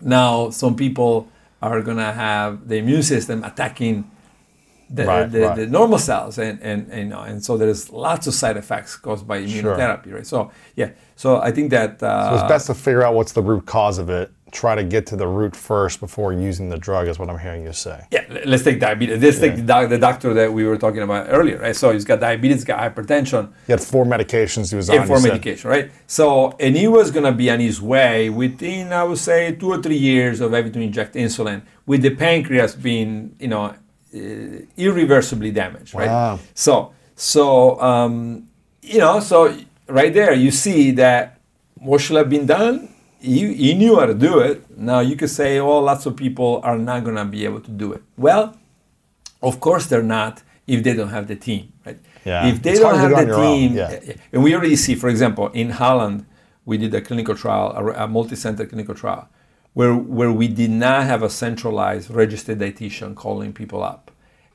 now 0.00 0.50
some 0.50 0.76
people 0.76 1.28
are 1.60 1.82
going 1.82 1.96
to 1.96 2.12
have 2.12 2.68
the 2.68 2.76
immune 2.76 3.02
system 3.02 3.44
attacking 3.44 4.10
the, 4.90 5.04
right, 5.04 5.30
the, 5.30 5.40
right. 5.40 5.56
the, 5.56 5.66
normal 5.66 5.98
cells 5.98 6.38
and, 6.38 6.60
and, 6.62 6.90
and, 6.90 7.10
you 7.10 7.16
and 7.16 7.44
so 7.44 7.56
there's 7.58 7.90
lots 7.90 8.26
of 8.26 8.34
side 8.34 8.56
effects 8.56 8.96
caused 8.96 9.26
by 9.26 9.42
immunotherapy 9.42 10.04
sure. 10.04 10.14
right 10.14 10.26
so 10.26 10.50
yeah 10.76 10.90
so 11.14 11.42
i 11.42 11.52
think 11.52 11.70
that 11.70 12.02
uh, 12.02 12.30
so 12.30 12.34
it's 12.36 12.48
best 12.48 12.66
to 12.68 12.74
figure 12.74 13.02
out 13.02 13.14
what's 13.14 13.32
the 13.32 13.42
root 13.42 13.66
cause 13.66 13.98
of 13.98 14.08
it 14.08 14.32
try 14.50 14.74
to 14.74 14.82
get 14.84 15.06
to 15.06 15.16
the 15.16 15.26
root 15.26 15.54
first 15.54 16.00
before 16.00 16.32
using 16.32 16.68
the 16.68 16.78
drug, 16.78 17.08
is 17.08 17.18
what 17.18 17.28
I'm 17.30 17.38
hearing 17.38 17.64
you 17.64 17.72
say. 17.72 18.06
Yeah, 18.10 18.24
let's 18.44 18.62
take 18.62 18.80
diabetes. 18.80 19.22
Let's 19.22 19.38
take 19.38 19.56
the, 19.56 19.62
doc- 19.62 19.88
the 19.88 19.98
doctor 19.98 20.34
that 20.34 20.52
we 20.52 20.64
were 20.64 20.76
talking 20.78 21.02
about 21.02 21.26
earlier, 21.28 21.58
right? 21.58 21.76
So 21.76 21.92
he's 21.92 22.04
got 22.04 22.20
diabetes, 22.20 22.64
got 22.64 22.78
hypertension, 22.80 23.52
He 23.66 23.72
had 23.72 23.80
four 23.80 24.04
medications 24.04 24.70
he 24.70 24.76
was 24.76 24.88
on. 24.90 25.06
for 25.06 25.14
you 25.14 25.20
said. 25.20 25.28
medication, 25.28 25.70
right? 25.70 25.90
So, 26.06 26.56
and 26.60 26.76
he 26.76 26.88
was 26.88 27.10
gonna 27.10 27.32
be 27.32 27.50
on 27.50 27.60
his 27.60 27.80
way 27.80 28.30
within, 28.30 28.92
I 28.92 29.04
would 29.04 29.18
say, 29.18 29.52
two 29.52 29.70
or 29.70 29.82
three 29.82 29.96
years 29.96 30.40
of 30.40 30.52
having 30.52 30.72
to 30.72 30.80
inject 30.80 31.14
insulin, 31.14 31.62
with 31.86 32.02
the 32.02 32.10
pancreas 32.14 32.74
being, 32.74 33.34
you 33.38 33.48
know, 33.48 33.64
uh, 34.14 34.18
irreversibly 34.76 35.50
damaged, 35.50 35.94
right? 35.94 36.08
Wow. 36.08 36.38
So, 36.54 36.92
so 37.14 37.80
um, 37.80 38.48
you 38.82 38.98
know, 38.98 39.20
so 39.20 39.54
right 39.86 40.12
there 40.12 40.32
you 40.32 40.50
see 40.50 40.92
that 40.92 41.38
what 41.76 42.00
should 42.00 42.16
have 42.16 42.30
been 42.30 42.46
done. 42.46 42.94
He, 43.20 43.52
he 43.54 43.74
knew 43.74 43.98
how 43.98 44.06
to 44.06 44.14
do 44.14 44.38
it. 44.40 44.78
Now 44.78 45.00
you 45.00 45.16
could 45.16 45.30
say, 45.30 45.58
oh, 45.58 45.80
lots 45.80 46.06
of 46.06 46.16
people 46.16 46.60
are 46.62 46.78
not 46.78 47.04
gonna 47.04 47.24
be 47.24 47.44
able 47.44 47.60
to 47.60 47.70
do 47.70 47.92
it. 47.92 48.02
Well, 48.16 48.56
of 49.42 49.60
course 49.60 49.86
they're 49.86 50.02
not 50.02 50.42
if 50.66 50.84
they 50.84 50.94
don't 50.94 51.08
have 51.08 51.26
the 51.26 51.36
team, 51.36 51.72
right? 51.84 51.98
Yeah. 52.24 52.46
If 52.46 52.62
they 52.62 52.72
It's 52.72 52.80
don't 52.80 52.94
have 52.96 53.10
the 53.10 53.16
on 53.16 53.26
your 53.26 53.36
own, 53.36 53.56
team, 53.56 53.76
yeah. 53.76 54.00
and 54.32 54.42
we 54.42 54.54
already 54.54 54.76
see, 54.76 54.94
for 54.94 55.08
example, 55.08 55.48
in 55.54 55.70
Holland, 55.70 56.26
we 56.66 56.76
did 56.76 56.94
a 56.94 57.00
clinical 57.00 57.34
trial, 57.34 57.72
a, 57.74 58.04
a 58.04 58.06
multi-center 58.08 58.66
clinical 58.66 58.94
trial, 58.94 59.28
where 59.72 59.94
where 59.94 60.30
we 60.30 60.46
did 60.46 60.70
not 60.70 61.04
have 61.04 61.22
a 61.22 61.30
centralized 61.30 62.10
registered 62.10 62.58
dietitian 62.58 63.14
calling 63.14 63.52
people 63.54 63.82
up, 63.82 64.10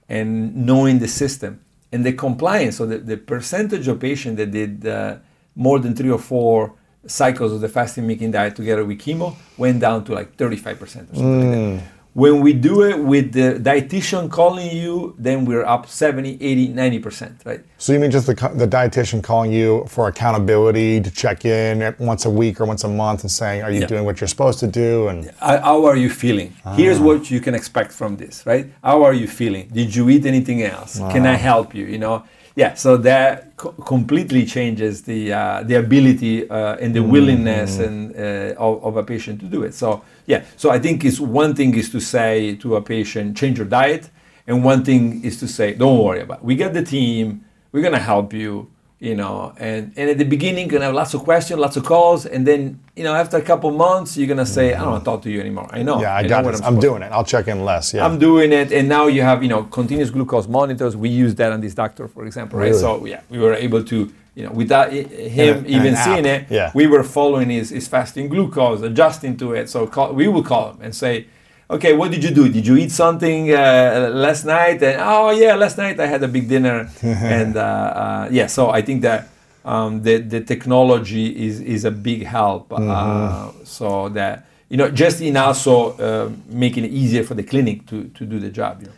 and 0.07 0.55
knowing 0.55 0.99
the 0.99 1.07
system 1.07 1.61
and 1.91 2.05
the 2.05 2.13
compliance. 2.13 2.77
So 2.77 2.85
the, 2.85 2.99
the 2.99 3.17
percentage 3.17 3.87
of 3.87 3.99
patients 3.99 4.37
that 4.37 4.51
did 4.51 4.85
uh, 4.85 5.17
more 5.55 5.79
than 5.79 5.95
three 5.95 6.11
or 6.11 6.19
four 6.19 6.75
cycles 7.07 7.51
of 7.51 7.61
the 7.61 7.69
fasting 7.69 8.03
mimicking 8.07 8.31
diet 8.31 8.55
together 8.55 8.85
with 8.85 8.99
chemo 8.99 9.35
went 9.57 9.79
down 9.79 10.03
to 10.05 10.13
like 10.13 10.37
35% 10.37 10.81
or 10.81 10.87
something 10.87 11.41
like 11.41 11.51
that. 11.51 11.57
Mm. 11.57 11.81
When 12.13 12.41
we 12.41 12.53
do 12.53 12.83
it 12.83 12.99
with 12.99 13.33
the 13.33 13.59
dietitian 13.59 14.29
calling 14.29 14.69
you, 14.69 15.15
then 15.17 15.45
we're 15.45 15.65
up 15.65 15.89
70, 15.89 16.37
80, 16.39 16.67
90%, 16.69 17.43
right? 17.43 17.61
So 17.79 17.91
you 17.91 17.99
mean 17.99 18.11
just 18.11 18.27
the, 18.27 18.35
the 18.53 18.67
dietitian 18.67 19.23
calling 19.23 19.51
you 19.51 19.83
for 19.87 20.07
accountability 20.07 21.01
to 21.01 21.09
check 21.09 21.43
in 21.43 21.95
once 21.97 22.25
a 22.25 22.29
week 22.29 22.61
or 22.61 22.65
once 22.65 22.83
a 22.83 22.87
month 22.87 23.23
and 23.23 23.31
saying, 23.31 23.63
are 23.63 23.71
you 23.71 23.81
Yeah. 23.81 23.87
doing 23.87 24.05
what 24.05 24.21
you're 24.21 24.27
supposed 24.27 24.59
to 24.59 24.67
do? 24.67 25.07
And 25.07 25.31
How 25.39 25.57
how 25.57 25.85
are 25.85 25.97
you 25.97 26.11
feeling? 26.11 26.53
Ah. 26.63 26.75
Here's 26.75 26.99
what 26.99 27.31
you 27.31 27.39
can 27.39 27.55
expect 27.55 27.91
from 27.91 28.17
this, 28.17 28.45
right? 28.45 28.65
How 28.83 29.03
are 29.03 29.15
you 29.21 29.27
feeling? 29.27 29.69
Did 29.73 29.95
you 29.95 30.07
eat 30.09 30.23
anything 30.27 30.61
else? 30.61 30.99
Can 31.13 31.25
ah. 31.25 31.31
I 31.33 31.35
help 31.35 31.73
you? 31.73 31.85
You 31.87 31.97
know, 31.97 32.23
yeah. 32.55 32.73
So 32.75 32.97
that 32.97 33.55
co- 33.57 33.71
completely 33.71 34.45
changes 34.45 35.01
the 35.03 35.33
uh, 35.33 35.63
the 35.63 35.75
ability 35.75 36.49
uh, 36.49 36.75
and 36.75 36.93
the 36.93 37.01
willingness 37.01 37.79
and 37.79 38.15
uh, 38.15 38.55
of, 38.57 38.83
of 38.83 38.97
a 38.97 39.03
patient 39.03 39.39
to 39.41 39.45
do 39.45 39.63
it. 39.63 39.73
So 39.73 40.01
yeah. 40.27 40.43
So 40.57 40.69
I 40.69 40.79
think 40.79 41.03
it's 41.05 41.19
one 41.19 41.55
thing 41.55 41.75
is 41.75 41.89
to 41.91 41.99
say 41.99 42.55
to 42.57 42.75
a 42.75 42.81
patient, 42.81 43.37
change 43.37 43.57
your 43.57 43.67
diet, 43.67 44.09
and 44.47 44.63
one 44.63 44.83
thing 44.83 45.23
is 45.23 45.39
to 45.39 45.47
say, 45.47 45.73
don't 45.73 45.99
worry 45.99 46.21
about. 46.21 46.39
It. 46.39 46.45
We 46.45 46.55
got 46.55 46.73
the 46.73 46.83
team. 46.83 47.45
We're 47.71 47.83
gonna 47.83 47.99
help 47.99 48.33
you. 48.33 48.69
You 49.03 49.15
know, 49.15 49.51
and, 49.57 49.91
and 49.97 50.09
at 50.11 50.17
the 50.17 50.23
beginning, 50.23 50.69
you're 50.69 50.79
gonna 50.79 50.85
have 50.85 50.93
lots 50.95 51.13
of 51.13 51.23
questions, 51.25 51.59
lots 51.59 51.75
of 51.75 51.83
calls, 51.83 52.25
and 52.25 52.47
then 52.47 52.79
you 52.95 53.03
know 53.03 53.13
after 53.13 53.35
a 53.35 53.41
couple 53.41 53.69
months, 53.71 54.15
you're 54.15 54.29
gonna 54.33 54.45
say, 54.45 54.73
I 54.73 54.79
don't 54.79 54.91
want 54.91 55.03
to 55.03 55.11
talk 55.11 55.21
to 55.23 55.29
you 55.29 55.41
anymore. 55.41 55.67
I 55.71 55.83
know. 55.83 55.99
yeah, 55.99 56.15
I 56.15 56.21
know 56.21 56.29
got 56.29 56.45
what 56.45 56.51
this. 56.51 56.61
I'm 56.61 56.67
I'm 56.67 56.73
supposed 56.75 56.81
to 56.83 56.87
doing 56.87 57.01
it. 57.01 57.11
I'll 57.11 57.25
check 57.25 57.49
in 57.49 57.65
less. 57.65 57.93
Yeah. 57.93 58.05
I'm 58.05 58.17
doing 58.17 58.53
it, 58.53 58.71
and 58.71 58.87
now 58.87 59.07
you 59.07 59.21
have 59.21 59.43
you 59.43 59.49
know 59.49 59.63
continuous 59.63 60.09
glucose 60.09 60.47
monitors. 60.47 60.95
We 60.95 61.09
use 61.09 61.35
that 61.35 61.51
on 61.51 61.59
this 61.59 61.73
doctor, 61.73 62.07
for 62.07 62.25
example, 62.25 62.59
right? 62.59 62.67
Really? 62.67 62.79
So 62.79 63.05
yeah, 63.05 63.19
we 63.29 63.39
were 63.39 63.55
able 63.55 63.83
to 63.83 63.97
you 64.35 64.43
know 64.45 64.51
without 64.53 64.93
him 64.93 65.65
a- 65.65 65.67
even 65.67 65.95
app, 65.95 66.05
seeing 66.05 66.25
it, 66.25 66.45
yeah. 66.49 66.71
we 66.73 66.87
were 66.87 67.03
following 67.03 67.49
his, 67.49 67.71
his 67.71 67.89
fasting 67.89 68.29
glucose, 68.29 68.81
adjusting 68.83 69.35
to 69.35 69.51
it. 69.51 69.69
So 69.69 69.85
call, 69.85 70.13
we 70.13 70.29
will 70.29 70.43
call 70.43 70.71
him 70.71 70.77
and 70.81 70.95
say, 70.95 71.27
okay, 71.75 71.93
what 71.93 72.11
did 72.11 72.23
you 72.23 72.31
do? 72.31 72.47
Did 72.49 72.65
you 72.67 72.75
eat 72.77 72.91
something 72.91 73.51
uh, 73.51 74.09
last 74.13 74.45
night? 74.45 74.81
And 74.83 75.01
oh 75.01 75.31
yeah, 75.31 75.55
last 75.55 75.77
night 75.77 75.99
I 75.99 76.07
had 76.07 76.23
a 76.23 76.27
big 76.27 76.47
dinner, 76.47 76.89
and 77.01 77.55
uh, 77.57 77.61
uh, 77.61 78.27
yeah. 78.31 78.47
So 78.47 78.69
I 78.69 78.81
think 78.81 79.01
that. 79.03 79.29
Um, 79.65 80.01
the, 80.03 80.17
the 80.17 80.41
technology 80.41 81.27
is, 81.47 81.61
is 81.61 81.85
a 81.85 81.91
big 81.91 82.25
help 82.25 82.73
uh, 82.73 82.79
Mm-hmm. 82.79 83.63
so 83.63 84.09
that 84.09 84.45
you 84.67 84.75
know 84.75 84.91
just 84.91 85.21
in 85.21 85.37
also 85.37 85.93
uh, 85.93 86.29
making 86.49 86.83
it 86.83 86.91
easier 86.91 87.23
for 87.23 87.33
the 87.33 87.43
clinic 87.43 87.87
to, 87.87 88.09
to 88.09 88.25
do 88.25 88.39
the 88.39 88.49
job 88.49 88.81
you 88.81 88.87
know 88.87 88.93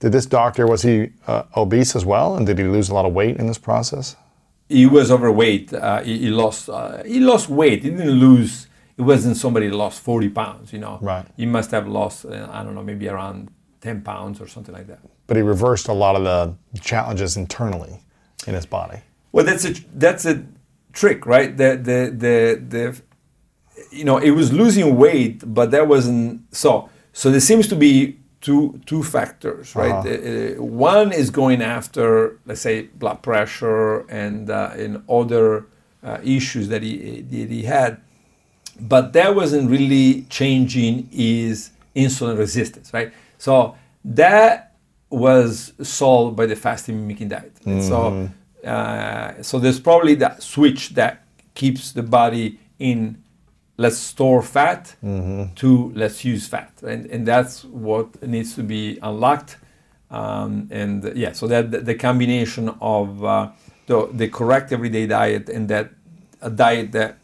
Did 0.00 0.10
this 0.10 0.26
doctor, 0.26 0.66
was 0.66 0.82
he 0.82 1.10
uh, 1.28 1.44
obese 1.56 1.94
as 1.94 2.04
well? 2.04 2.36
And 2.36 2.46
did 2.48 2.58
he 2.58 2.64
lose 2.64 2.88
a 2.90 2.94
lot 2.94 3.06
of 3.06 3.12
weight 3.14 3.36
in 3.36 3.46
this 3.46 3.58
process? 3.58 4.16
he 4.68 4.86
was 4.86 5.10
overweight 5.12 5.72
uh, 5.72 6.02
he, 6.02 6.18
he 6.18 6.30
lost 6.30 6.68
uh, 6.68 7.02
he 7.04 7.20
lost 7.20 7.48
weight 7.48 7.82
he 7.84 7.90
didn't 7.90 8.18
lose 8.18 8.66
it 8.98 9.02
wasn't 9.02 9.36
somebody 9.36 9.68
that 9.68 9.76
lost 9.76 10.00
40 10.00 10.28
pounds 10.30 10.72
you 10.72 10.78
know 10.80 10.98
Right. 11.00 11.26
he 11.36 11.46
must 11.46 11.70
have 11.70 11.86
lost 11.88 12.24
uh, 12.24 12.48
i 12.52 12.62
don't 12.64 12.74
know 12.74 12.82
maybe 12.82 13.08
around 13.08 13.48
10 13.80 14.02
pounds 14.02 14.40
or 14.40 14.48
something 14.48 14.74
like 14.74 14.86
that 14.88 14.98
But 15.26 15.36
he 15.36 15.42
reversed 15.42 15.88
a 15.88 15.92
lot 15.92 16.14
of 16.16 16.22
the 16.24 16.80
challenges 16.80 17.36
internally 17.36 17.94
in 18.46 18.54
his 18.54 18.66
body. 18.66 18.98
Well, 19.32 19.44
that's 19.44 19.64
a 19.70 19.72
that's 20.04 20.24
a 20.26 20.34
trick, 20.92 21.26
right? 21.26 21.50
The 21.62 21.70
the 21.88 21.98
the 22.24 22.36
the 22.74 22.84
you 23.98 24.04
know 24.08 24.16
it 24.28 24.30
was 24.40 24.48
losing 24.52 24.96
weight, 24.96 25.42
but 25.58 25.70
that 25.70 25.86
wasn't 25.86 26.40
so. 26.50 26.70
So 27.12 27.30
there 27.30 27.40
seems 27.50 27.66
to 27.68 27.76
be 27.76 28.16
two 28.40 28.80
two 28.90 29.02
factors, 29.02 29.74
right? 29.76 30.00
Uh, 30.06 30.10
uh, 30.10 30.62
one 30.62 31.12
is 31.12 31.30
going 31.30 31.60
after, 31.62 32.38
let's 32.46 32.62
say, 32.68 32.76
blood 33.02 33.18
pressure 33.22 34.06
and 34.22 34.48
uh, 34.50 34.82
and 34.82 35.02
other 35.20 35.66
uh, 36.02 36.18
issues 36.38 36.68
that 36.68 36.82
he 36.82 36.92
that 37.32 37.50
he 37.50 37.62
had, 37.64 37.90
but 38.80 39.12
that 39.12 39.34
wasn't 39.34 39.70
really 39.70 40.22
changing 40.30 41.08
his 41.10 41.70
insulin 41.96 42.38
resistance, 42.38 42.92
right? 42.92 43.12
So 43.38 43.76
that 44.04 44.74
was 45.10 45.72
solved 45.82 46.36
by 46.36 46.46
the 46.46 46.56
fasting 46.56 47.00
mimicking 47.00 47.28
diet. 47.28 47.52
And 47.64 47.82
so, 47.82 48.30
uh, 48.68 49.42
so 49.42 49.58
there's 49.58 49.80
probably 49.80 50.14
that 50.16 50.42
switch 50.42 50.90
that 50.90 51.24
keeps 51.54 51.92
the 51.92 52.02
body 52.02 52.58
in 52.78 53.22
let's 53.76 53.96
store 53.96 54.42
fat 54.42 54.94
to 55.56 55.92
let's 55.94 56.24
use 56.24 56.46
fat, 56.48 56.72
and 56.82 57.06
and 57.06 57.26
that's 57.26 57.64
what 57.64 58.20
needs 58.22 58.54
to 58.54 58.62
be 58.62 58.98
unlocked. 59.02 59.56
Um, 60.10 60.68
and 60.70 61.04
uh, 61.04 61.12
yeah, 61.14 61.32
so 61.32 61.46
that 61.48 61.70
the, 61.70 61.78
the 61.80 61.94
combination 61.94 62.70
of 62.80 63.24
uh, 63.24 63.50
the 63.86 64.08
the 64.12 64.28
correct 64.28 64.72
everyday 64.72 65.06
diet 65.06 65.48
and 65.48 65.68
that 65.68 65.90
a 66.42 66.50
diet 66.50 66.92
that 66.92 67.17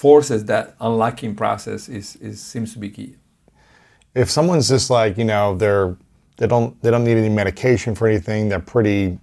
forces 0.00 0.46
that 0.46 0.74
unlocking 0.80 1.34
process 1.34 1.86
is, 1.86 2.16
is 2.16 2.40
seems 2.40 2.72
to 2.72 2.78
be 2.78 2.88
key. 2.88 3.16
If 4.14 4.30
someone's 4.30 4.66
just 4.66 4.88
like, 4.88 5.18
you 5.18 5.26
know, 5.26 5.54
they're 5.54 5.94
they 6.38 6.46
don't 6.46 6.80
they 6.80 6.90
don't 6.90 7.04
need 7.04 7.18
any 7.18 7.28
medication 7.28 7.94
for 7.94 8.08
anything, 8.08 8.48
they're 8.48 8.60
pretty 8.60 9.18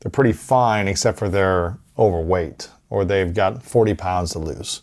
they're 0.00 0.10
pretty 0.10 0.32
fine 0.32 0.88
except 0.88 1.18
for 1.18 1.28
they're 1.28 1.76
overweight 1.98 2.70
or 2.88 3.04
they've 3.04 3.34
got 3.34 3.62
40 3.62 3.92
pounds 3.92 4.32
to 4.32 4.38
lose. 4.38 4.80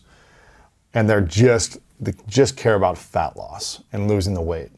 And 0.94 1.10
they're 1.10 1.20
just 1.20 1.78
they 1.98 2.12
just 2.28 2.56
care 2.56 2.76
about 2.76 2.96
fat 2.96 3.36
loss 3.36 3.82
and 3.92 4.06
losing 4.06 4.34
the 4.34 4.40
weight. 4.40 4.70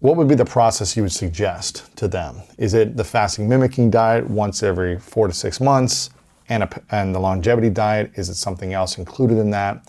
What 0.00 0.16
would 0.16 0.26
be 0.26 0.34
the 0.34 0.44
process 0.44 0.96
you 0.96 1.04
would 1.04 1.12
suggest 1.12 1.96
to 1.96 2.08
them? 2.08 2.42
Is 2.58 2.74
it 2.74 2.96
the 2.96 3.04
fasting 3.04 3.48
mimicking 3.48 3.88
diet 3.88 4.28
once 4.28 4.64
every 4.64 4.98
four 4.98 5.28
to 5.28 5.32
six 5.32 5.60
months 5.60 6.10
and, 6.48 6.62
a, 6.62 6.82
and 6.90 7.14
the 7.14 7.18
longevity 7.18 7.70
diet? 7.70 8.12
Is 8.14 8.28
it 8.28 8.34
something 8.34 8.72
else 8.72 8.98
included 8.98 9.38
in 9.38 9.50
that? 9.50 9.88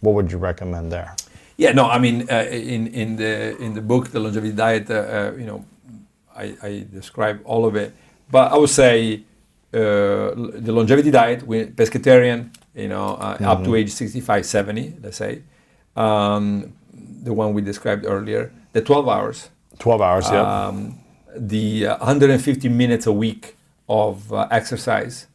What 0.00 0.14
would 0.14 0.30
you 0.30 0.38
recommend 0.38 0.92
there? 0.92 1.14
Yeah, 1.56 1.72
no, 1.72 1.90
I 1.90 1.98
mean, 1.98 2.26
uh, 2.30 2.46
in 2.50 2.86
in 2.88 3.16
the 3.16 3.56
in 3.58 3.74
the 3.74 3.80
book, 3.80 4.10
the 4.10 4.20
longevity 4.20 4.54
diet, 4.54 4.88
uh, 4.88 4.94
uh, 4.94 5.32
you 5.36 5.44
know, 5.44 5.64
I, 6.36 6.56
I 6.62 6.86
describe 6.92 7.40
all 7.44 7.66
of 7.66 7.74
it, 7.74 7.92
but 8.30 8.52
I 8.52 8.56
would 8.56 8.70
say 8.70 9.24
uh, 9.72 10.32
the 10.36 10.72
longevity 10.72 11.10
diet, 11.10 11.46
pescatarian, 11.76 12.50
you 12.74 12.88
know, 12.88 13.16
uh, 13.16 13.36
up 13.42 13.64
to 13.64 13.74
age 13.74 13.90
65, 13.90 14.46
70, 14.46 14.96
let's 15.02 15.16
say, 15.16 15.42
um, 15.96 16.72
the 17.22 17.32
one 17.32 17.52
we 17.52 17.60
described 17.60 18.06
earlier, 18.06 18.52
the 18.72 18.80
12 18.80 19.08
hours, 19.08 19.50
12 19.78 20.00
hours, 20.00 20.30
yeah. 20.30 20.66
um, 20.66 20.98
the 21.36 21.86
uh, 21.86 21.98
150 21.98 22.68
minutes 22.68 23.06
a 23.06 23.12
week 23.12 23.56
of 23.88 24.32
uh, 24.32 24.48
exercise, 24.50 25.26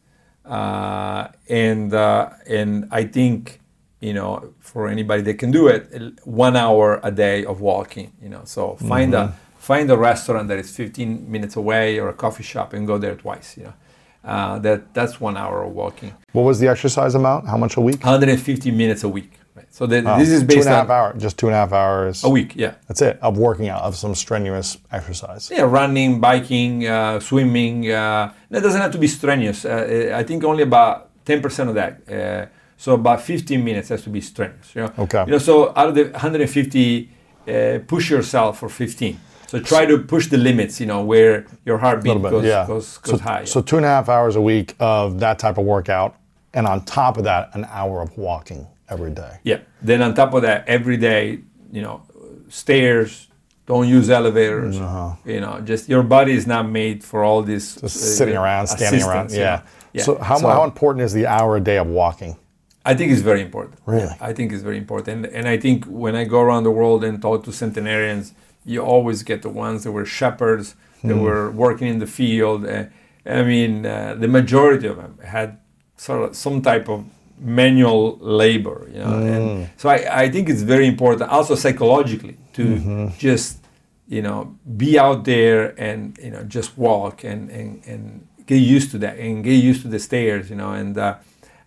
uh, 0.44 1.28
and 1.48 1.92
uh, 1.94 2.30
and 2.46 2.88
I 2.90 3.04
think 3.04 3.60
you 4.00 4.12
know 4.12 4.52
for 4.60 4.88
anybody 4.88 5.22
that 5.22 5.38
can 5.38 5.50
do 5.50 5.68
it, 5.68 6.18
one 6.24 6.56
hour 6.56 7.00
a 7.02 7.10
day 7.10 7.44
of 7.44 7.60
walking. 7.60 8.12
You 8.22 8.28
know, 8.28 8.42
so 8.44 8.76
find 8.76 9.14
a 9.14 9.34
find 9.58 9.90
a 9.90 9.96
restaurant 9.96 10.48
that 10.48 10.58
is 10.58 10.76
15 10.76 11.30
minutes 11.30 11.56
away 11.56 11.98
or 11.98 12.08
a 12.10 12.12
coffee 12.12 12.42
shop 12.42 12.74
and 12.74 12.86
go 12.86 12.98
there 12.98 13.14
twice. 13.14 13.56
You 13.56 13.64
know, 13.64 13.74
uh, 14.24 14.58
that 14.60 14.92
that's 14.92 15.20
one 15.20 15.36
hour 15.36 15.62
of 15.62 15.72
walking. 15.72 16.14
What 16.32 16.42
was 16.42 16.60
the 16.60 16.68
exercise 16.68 17.14
amount? 17.14 17.46
How 17.48 17.56
much 17.56 17.76
a 17.76 17.80
week? 17.80 18.00
150 18.04 18.70
minutes 18.70 19.04
a 19.04 19.08
week. 19.08 19.32
So 19.76 19.86
the, 19.86 20.02
Wow. 20.02 20.18
this 20.18 20.28
is 20.28 20.42
two 20.42 20.46
based 20.46 20.66
and 20.68 20.74
a 20.74 20.76
half 20.76 20.90
on 20.90 20.96
hours, 20.96 21.22
just 21.22 21.36
two 21.36 21.48
and 21.48 21.54
a 21.56 21.58
half 21.58 21.72
hours. 21.72 22.22
a 22.22 22.28
week. 22.28 22.50
Yeah. 22.54 22.74
That's 22.86 23.02
it. 23.02 23.18
Of 23.20 23.36
working 23.36 23.68
out, 23.68 23.82
of 23.82 23.96
some 23.96 24.14
strenuous 24.14 24.78
exercise. 24.92 25.50
Yeah, 25.50 25.62
running, 25.62 26.20
biking, 26.20 26.86
uh, 26.86 27.18
swimming. 27.18 27.90
Uh, 27.90 28.32
that 28.50 28.62
doesn't 28.62 28.80
have 28.80 28.92
to 28.92 28.98
be 28.98 29.08
strenuous. 29.08 29.64
Uh, 29.64 30.12
I 30.20 30.22
think 30.22 30.44
only 30.44 30.62
about 30.62 30.94
10% 31.24 31.68
of 31.68 31.74
that. 31.74 31.92
Uh, 32.08 32.46
So 32.76 32.92
about 32.94 33.20
15 33.20 33.64
minutes 33.64 33.88
has 33.88 34.02
to 34.02 34.10
be 34.10 34.20
strenuous. 34.20 34.74
You 34.74 34.82
know. 34.82 34.92
Okay. 35.04 35.24
You 35.26 35.32
know, 35.32 35.38
so 35.38 35.72
out 35.76 35.88
of 35.88 35.94
the 35.94 36.04
150, 36.04 37.08
uh, 37.48 37.78
push 37.86 38.10
yourself 38.10 38.58
for 38.58 38.68
15. 38.68 39.18
So 39.48 39.58
try 39.60 39.86
to 39.86 39.98
push 39.98 40.28
the 40.28 40.36
limits. 40.38 40.80
You 40.80 40.86
know 40.86 41.02
where 41.04 41.46
your 41.64 41.78
heartbeat 41.78 42.22
bit, 42.22 42.30
goes, 42.30 42.44
yeah. 42.44 42.66
goes, 42.66 42.98
goes 42.98 43.18
so, 43.20 43.24
high. 43.30 43.44
so 43.44 43.60
two 43.62 43.76
and 43.76 43.86
a 43.86 43.88
half 43.88 44.08
hours 44.08 44.36
a 44.36 44.40
week 44.40 44.74
of 44.78 45.18
that 45.20 45.38
type 45.38 45.56
of 45.58 45.64
workout, 45.64 46.14
and 46.52 46.66
on 46.66 46.84
top 46.84 47.16
of 47.16 47.24
that, 47.24 47.50
an 47.54 47.64
hour 47.70 48.02
of 48.02 48.16
walking 48.18 48.66
every 48.88 49.10
day. 49.10 49.38
Yeah. 49.42 49.60
Then 49.82 50.02
on 50.02 50.14
top 50.14 50.34
of 50.34 50.42
that, 50.42 50.66
every 50.68 50.96
day, 50.96 51.40
you 51.72 51.82
know, 51.82 52.02
stairs. 52.48 53.28
Don't 53.66 53.88
use 53.88 54.10
elevators. 54.10 54.76
You 55.24 55.40
know, 55.40 55.60
just 55.64 55.88
your 55.88 56.02
body 56.02 56.32
is 56.32 56.46
not 56.46 56.68
made 56.68 57.02
for 57.02 57.24
all 57.24 57.42
this. 57.42 57.76
Just 57.76 57.96
sitting 58.18 58.36
around, 58.36 58.66
standing 58.66 59.02
around. 59.02 59.30
you 59.30 59.38
Yeah. 59.38 59.62
Yeah. 59.94 60.02
So 60.02 60.18
how, 60.18 60.36
So- 60.38 60.48
how 60.48 60.64
important 60.64 61.02
is 61.04 61.12
the 61.14 61.26
hour 61.26 61.56
a 61.56 61.60
day 61.60 61.78
of 61.78 61.86
walking? 61.86 62.36
I 62.84 62.94
think 62.94 63.10
it's 63.12 63.22
very 63.22 63.40
important. 63.40 63.78
Really? 63.86 64.14
I 64.20 64.34
think 64.34 64.52
it's 64.52 64.62
very 64.62 64.76
important. 64.76 65.08
And 65.08 65.26
and 65.34 65.48
I 65.48 65.56
think 65.56 65.86
when 65.86 66.14
I 66.14 66.24
go 66.24 66.40
around 66.42 66.64
the 66.64 66.70
world 66.70 67.02
and 67.04 67.22
talk 67.22 67.44
to 67.44 67.52
centenarians, 67.52 68.34
you 68.66 68.82
always 68.82 69.22
get 69.22 69.40
the 69.40 69.48
ones 69.48 69.84
that 69.84 69.92
were 69.92 70.04
shepherds, 70.04 70.74
that 71.02 71.16
were 71.16 71.50
working 71.50 71.88
in 71.88 71.98
the 71.98 72.06
field. 72.06 72.66
Uh, 72.66 72.84
I 73.26 73.42
mean, 73.42 73.86
uh, 73.86 74.14
the 74.18 74.28
majority 74.28 74.86
of 74.86 74.96
them 74.96 75.18
had 75.24 75.56
sort 75.96 76.20
of 76.28 76.36
some 76.36 76.60
type 76.60 76.86
of 76.90 77.04
manual 77.38 78.18
labor, 78.20 78.88
you 78.92 78.98
know. 78.98 79.18
And 79.18 79.70
so 79.76 79.88
I, 79.88 80.24
I 80.24 80.30
think 80.30 80.48
it's 80.48 80.62
very 80.62 80.86
important, 80.86 81.30
also 81.30 81.54
psychologically, 81.54 82.36
to 82.54 82.62
just, 83.18 83.58
you 84.08 84.22
know, 84.22 84.56
be 84.76 84.98
out 84.98 85.24
there 85.24 85.74
and, 85.80 86.16
you 86.22 86.30
know, 86.30 86.44
just 86.44 86.76
walk 86.78 87.24
and, 87.24 87.50
and, 87.50 87.82
and 87.86 88.26
get 88.46 88.56
used 88.56 88.90
to 88.92 88.98
that 88.98 89.18
and 89.18 89.42
get 89.42 89.54
used 89.54 89.82
to 89.82 89.88
the 89.88 89.98
stairs, 89.98 90.50
you 90.50 90.56
know. 90.56 90.72
And 90.72 90.96
uh, 90.96 91.16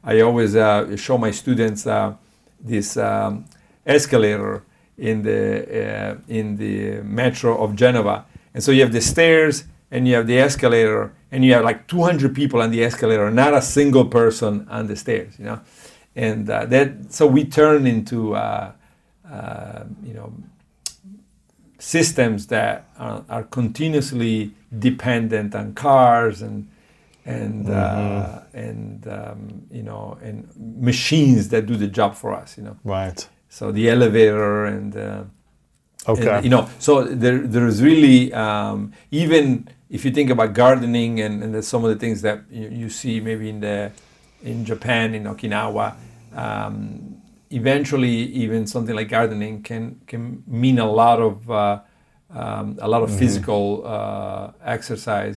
I 0.03 0.21
always 0.21 0.55
uh, 0.55 0.95
show 0.95 1.17
my 1.17 1.31
students 1.31 1.85
uh, 1.85 2.13
this 2.59 2.97
um, 2.97 3.45
escalator 3.85 4.63
in 4.97 5.21
the 5.23 5.63
uh, 5.83 6.15
in 6.27 6.57
the 6.57 7.01
metro 7.01 7.61
of 7.63 7.75
Genova, 7.75 8.25
and 8.53 8.63
so 8.63 8.71
you 8.71 8.81
have 8.81 8.93
the 8.93 9.01
stairs 9.01 9.65
and 9.91 10.07
you 10.07 10.15
have 10.15 10.27
the 10.27 10.37
escalator, 10.39 11.13
and 11.31 11.43
you 11.45 11.53
have 11.53 11.63
like 11.63 11.87
200 11.87 12.35
people 12.35 12.61
on 12.61 12.71
the 12.71 12.83
escalator, 12.83 13.29
not 13.31 13.53
a 13.53 13.61
single 13.61 14.05
person 14.05 14.67
on 14.69 14.87
the 14.87 14.95
stairs, 14.95 15.33
you 15.39 15.45
know, 15.45 15.59
and 16.15 16.49
uh, 16.49 16.65
that 16.65 17.11
so 17.13 17.25
we 17.27 17.43
turn 17.45 17.85
into 17.87 18.35
uh, 18.35 18.71
uh, 19.31 19.83
you 20.03 20.13
know 20.13 20.33
systems 21.79 22.47
that 22.47 22.89
are, 22.97 23.23
are 23.29 23.43
continuously 23.43 24.51
dependent 24.79 25.53
on 25.55 25.73
cars 25.73 26.41
and 26.41 26.67
and 27.25 27.69
uh, 27.69 28.39
and 28.53 29.07
um, 29.07 29.61
you 29.71 29.83
know 29.83 30.17
and 30.23 30.47
machines 30.57 31.49
that 31.49 31.65
do 31.65 31.75
the 31.75 31.87
job 31.87 32.15
for 32.15 32.33
us 32.33 32.57
you 32.57 32.63
know 32.63 32.77
Right. 32.83 33.27
so 33.49 33.71
the 33.71 33.89
elevator 33.89 34.65
and, 34.65 34.95
uh, 34.95 35.23
Okay. 36.07 36.35
and, 36.35 36.43
you 36.43 36.49
know 36.49 36.67
so 36.79 37.03
there 37.03 37.39
there 37.39 37.67
is 37.67 37.83
really 37.83 38.33
um, 38.33 38.93
even 39.11 39.67
if 39.89 40.03
you 40.03 40.11
think 40.11 40.29
about 40.29 40.53
gardening 40.53 41.21
and, 41.21 41.43
and 41.43 41.63
some 41.63 41.83
of 41.85 41.89
the 41.89 41.95
things 41.95 42.21
that 42.21 42.41
you, 42.51 42.67
you 42.69 42.89
see 42.89 43.19
maybe 43.19 43.49
in 43.49 43.59
the 43.59 43.91
in 44.43 44.65
Japan 44.65 45.13
in 45.15 45.23
Okinawa 45.23 45.95
um, 46.35 47.21
eventually 47.49 48.09
even 48.09 48.67
something 48.67 48.95
like 48.95 49.09
gardening 49.09 49.63
can 49.63 49.99
can 50.07 50.43
mean 50.45 50.79
a 50.79 50.89
lot 50.89 51.19
of 51.19 51.49
uh, 51.49 51.79
um, 52.29 52.77
a 52.81 52.87
lot 52.87 53.01
of 53.03 53.17
physical 53.17 53.83
uh, 53.85 54.51
exercise 54.63 55.36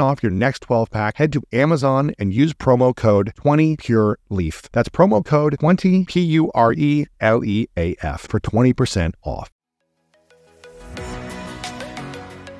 off 0.00 0.22
your 0.22 0.32
next 0.32 0.60
12 0.62 0.90
pack, 0.90 1.16
head 1.16 1.32
to 1.32 1.42
Amazon 1.52 2.12
and 2.18 2.32
use 2.32 2.52
promo 2.52 2.94
code 2.94 3.32
20PureLeaf. 3.36 4.68
That's 4.72 4.88
promo 4.88 5.24
code 5.24 5.58
20 5.60 6.04
P 6.06 6.20
U 6.20 6.50
R 6.54 6.72
E 6.72 7.06
L 7.20 7.44
E 7.44 7.66
A 7.76 7.96
F 8.02 8.22
for 8.22 8.40
20% 8.40 9.12
off. 9.22 9.50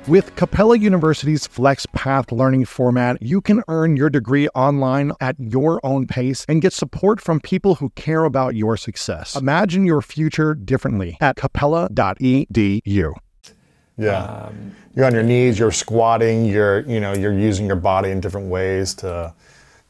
With 0.07 0.35
Capella 0.35 0.79
University's 0.79 1.45
Flex 1.45 1.85
Path 1.93 2.31
learning 2.31 2.65
format, 2.65 3.21
you 3.21 3.39
can 3.39 3.61
earn 3.67 3.95
your 3.95 4.09
degree 4.09 4.47
online 4.49 5.11
at 5.21 5.35
your 5.39 5.79
own 5.83 6.07
pace 6.07 6.43
and 6.49 6.59
get 6.59 6.73
support 6.73 7.21
from 7.21 7.39
people 7.39 7.75
who 7.75 7.91
care 7.91 8.23
about 8.23 8.55
your 8.55 8.77
success. 8.77 9.35
Imagine 9.35 9.85
your 9.85 10.01
future 10.01 10.55
differently 10.55 11.17
at 11.21 11.35
capella.edu. 11.35 13.13
Yeah. 14.01 14.23
Um, 14.23 14.75
you're 14.95 15.05
on 15.05 15.13
your 15.13 15.23
knees. 15.23 15.57
You're 15.57 15.71
squatting. 15.71 16.45
You're 16.45 16.81
you 16.81 16.99
know 16.99 17.13
you're 17.13 17.37
using 17.37 17.65
your 17.65 17.77
body 17.77 18.11
in 18.11 18.19
different 18.19 18.49
ways 18.49 18.93
to 18.95 19.33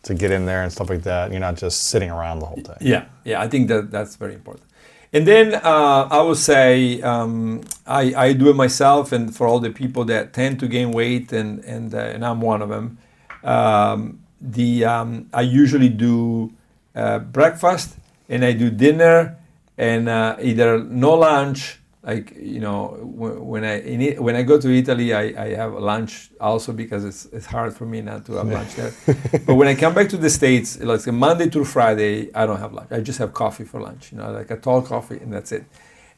to 0.03 0.13
get 0.13 0.31
in 0.31 0.45
there 0.45 0.63
and 0.63 0.71
stuff 0.71 0.89
like 0.89 1.03
that. 1.03 1.31
You're 1.31 1.39
not 1.39 1.55
just 1.55 1.89
sitting 1.89 2.09
around 2.09 2.39
the 2.39 2.45
whole 2.45 2.61
day. 2.61 2.77
Yeah, 2.81 3.05
yeah, 3.23 3.41
I 3.41 3.47
think 3.47 3.67
that 3.69 3.91
that's 3.91 4.15
very 4.15 4.33
important. 4.33 4.65
And 5.13 5.27
then 5.27 5.55
uh, 5.55 6.07
I 6.09 6.21
would 6.21 6.37
say 6.37 7.01
um, 7.01 7.61
I, 7.85 8.13
I 8.15 8.33
do 8.33 8.49
it 8.49 8.55
myself, 8.55 9.11
and 9.11 9.35
for 9.35 9.45
all 9.45 9.59
the 9.59 9.69
people 9.69 10.05
that 10.05 10.33
tend 10.33 10.59
to 10.61 10.67
gain 10.67 10.91
weight, 10.91 11.33
and 11.33 11.63
and, 11.65 11.93
uh, 11.93 11.97
and 11.97 12.25
I'm 12.25 12.41
one 12.41 12.61
of 12.61 12.69
them. 12.69 12.97
Um, 13.43 14.21
the 14.39 14.85
um, 14.85 15.27
I 15.33 15.41
usually 15.41 15.89
do 15.89 16.53
uh, 16.95 17.19
breakfast, 17.19 17.97
and 18.29 18.45
I 18.45 18.53
do 18.53 18.69
dinner, 18.69 19.37
and 19.77 20.07
uh, 20.07 20.37
either 20.41 20.79
no 20.79 21.15
lunch. 21.15 21.80
Like 22.03 22.35
you 22.35 22.59
know, 22.59 22.97
when, 23.01 23.45
when 23.45 23.63
I 23.63 23.79
in 23.81 24.01
it, 24.01 24.21
when 24.21 24.35
I 24.35 24.41
go 24.41 24.59
to 24.59 24.75
Italy, 24.75 25.13
I, 25.13 25.21
I 25.21 25.55
have 25.55 25.73
lunch 25.73 26.31
also 26.39 26.73
because 26.73 27.05
it's, 27.05 27.25
it's 27.25 27.45
hard 27.45 27.75
for 27.75 27.85
me 27.85 28.01
not 28.01 28.25
to 28.25 28.33
have 28.33 28.47
lunch 28.47 28.75
there. 28.75 28.91
but 29.45 29.53
when 29.53 29.67
I 29.67 29.75
come 29.75 29.93
back 29.93 30.09
to 30.09 30.17
the 30.17 30.29
states, 30.29 30.79
like 30.79 31.05
Monday 31.05 31.47
through 31.47 31.65
Friday, 31.65 32.33
I 32.33 32.47
don't 32.47 32.57
have 32.59 32.73
lunch. 32.73 32.91
I 32.91 33.01
just 33.01 33.19
have 33.19 33.33
coffee 33.33 33.65
for 33.65 33.79
lunch. 33.79 34.11
You 34.11 34.17
know, 34.17 34.31
like 34.31 34.49
a 34.49 34.57
tall 34.57 34.81
coffee, 34.81 35.17
and 35.17 35.31
that's 35.31 35.51
it. 35.51 35.63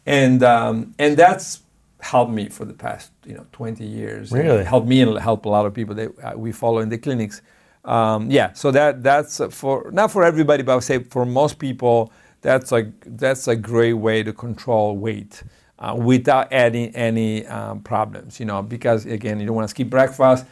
And 0.06 0.42
um, 0.42 0.96
and 0.98 1.18
that's 1.18 1.64
helped 2.00 2.32
me 2.32 2.48
for 2.48 2.64
the 2.64 2.74
past 2.74 3.12
you 3.26 3.34
know 3.34 3.46
20 3.52 3.86
years. 3.86 4.32
Really? 4.32 4.64
helped 4.64 4.88
me 4.88 5.02
and 5.02 5.18
help 5.20 5.44
a 5.44 5.50
lot 5.50 5.66
of 5.66 5.74
people 5.74 5.96
that 5.96 6.12
uh, 6.24 6.38
we 6.38 6.54
follow 6.54 6.80
in 6.80 6.88
the 6.88 6.98
clinics. 6.98 7.42
Um, 7.84 8.32
yeah, 8.32 8.54
so 8.54 8.72
that 8.72 9.04
that's 9.04 9.42
for 9.50 9.92
not 9.92 10.12
for 10.12 10.24
everybody, 10.24 10.64
but 10.64 10.72
I 10.72 10.76
would 10.76 10.86
say 10.86 11.04
for 11.04 11.26
most 11.26 11.60
people, 11.60 12.14
that's 12.40 12.72
like 12.72 12.88
that's 13.18 13.50
a 13.50 13.56
great 13.58 13.94
way 13.94 14.24
to 14.24 14.32
control 14.32 14.96
weight 14.96 15.44
uh, 15.84 15.94
without 15.96 16.46
adding 16.54 16.88
any 16.96 17.46
um, 17.48 17.82
problems. 17.82 18.40
You 18.40 18.46
know, 18.50 18.62
because 18.76 19.06
again, 19.18 19.40
you 19.40 19.46
don't 19.48 19.56
want 19.60 19.68
to 19.70 19.74
skip 19.76 19.90
breakfast. 19.90 20.46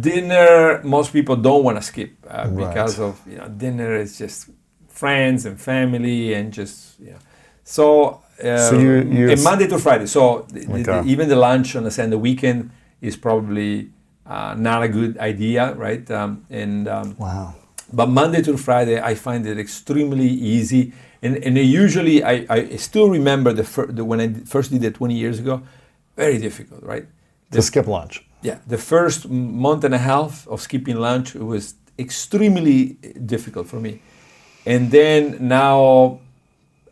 Dinner, 0.00 0.80
most 0.82 1.12
people 1.12 1.36
don't 1.36 1.62
want 1.64 1.76
to 1.78 1.82
skip 1.82 2.10
uh, 2.28 2.48
Right. 2.50 2.56
because 2.68 2.98
of 3.00 3.20
you 3.30 3.38
know 3.38 3.48
dinner 3.48 3.94
is 4.04 4.18
just 4.18 4.38
friends 4.88 5.46
and 5.46 5.60
family 5.60 6.34
and 6.34 6.52
just 6.52 6.98
you 7.00 7.12
know. 7.12 7.18
So, 7.64 8.20
uh, 8.42 8.56
So 8.70 8.78
you- 8.78 9.02
you- 9.18 9.30
and 9.30 9.42
Monday 9.42 9.66
to 9.68 9.78
Friday. 9.78 10.06
So 10.06 10.22
the, 10.52 10.60
the- 10.60 10.72
Okay. 10.72 10.82
the- 10.82 11.04
even 11.12 11.28
the 11.28 11.36
lunch 11.36 11.76
on 11.76 11.86
a 11.86 11.90
Sunday 11.90 12.16
weekend 12.16 12.70
is 13.00 13.16
probably 13.16 13.90
uh, 14.26 14.54
not 14.58 14.82
a 14.82 14.88
good 14.88 15.16
idea, 15.18 15.72
right? 15.74 16.04
Um, 16.10 16.42
and 16.50 16.88
um, 16.88 17.14
Wow. 17.18 17.54
but 17.92 18.08
Monday 18.08 18.42
to 18.42 18.56
Friday, 18.56 19.00
I 19.00 19.14
find 19.14 19.46
it 19.46 19.56
extremely 19.58 20.26
easy. 20.28 20.92
And, 21.22 21.36
and 21.44 21.56
usually, 21.56 22.22
I, 22.22 22.46
I 22.48 22.76
still 22.76 23.08
remember 23.08 23.52
the, 23.52 23.64
fir- 23.64 23.86
the 23.92 24.04
when 24.04 24.20
I 24.20 24.28
first 24.44 24.70
did 24.70 24.84
it 24.84 24.94
20 24.94 25.14
years 25.14 25.38
ago, 25.38 25.62
very 26.16 26.38
difficult, 26.38 26.82
right? 26.82 27.06
To 27.52 27.62
skip 27.62 27.86
lunch. 27.86 28.24
Yeah, 28.42 28.58
the 28.66 28.78
first 28.78 29.28
month 29.28 29.84
and 29.84 29.94
a 29.94 29.98
half 29.98 30.46
of 30.48 30.60
skipping 30.60 30.96
lunch 30.96 31.34
was 31.34 31.74
extremely 31.98 32.96
difficult 33.24 33.66
for 33.66 33.80
me. 33.80 34.00
And 34.66 34.90
then 34.90 35.36
now, 35.40 36.20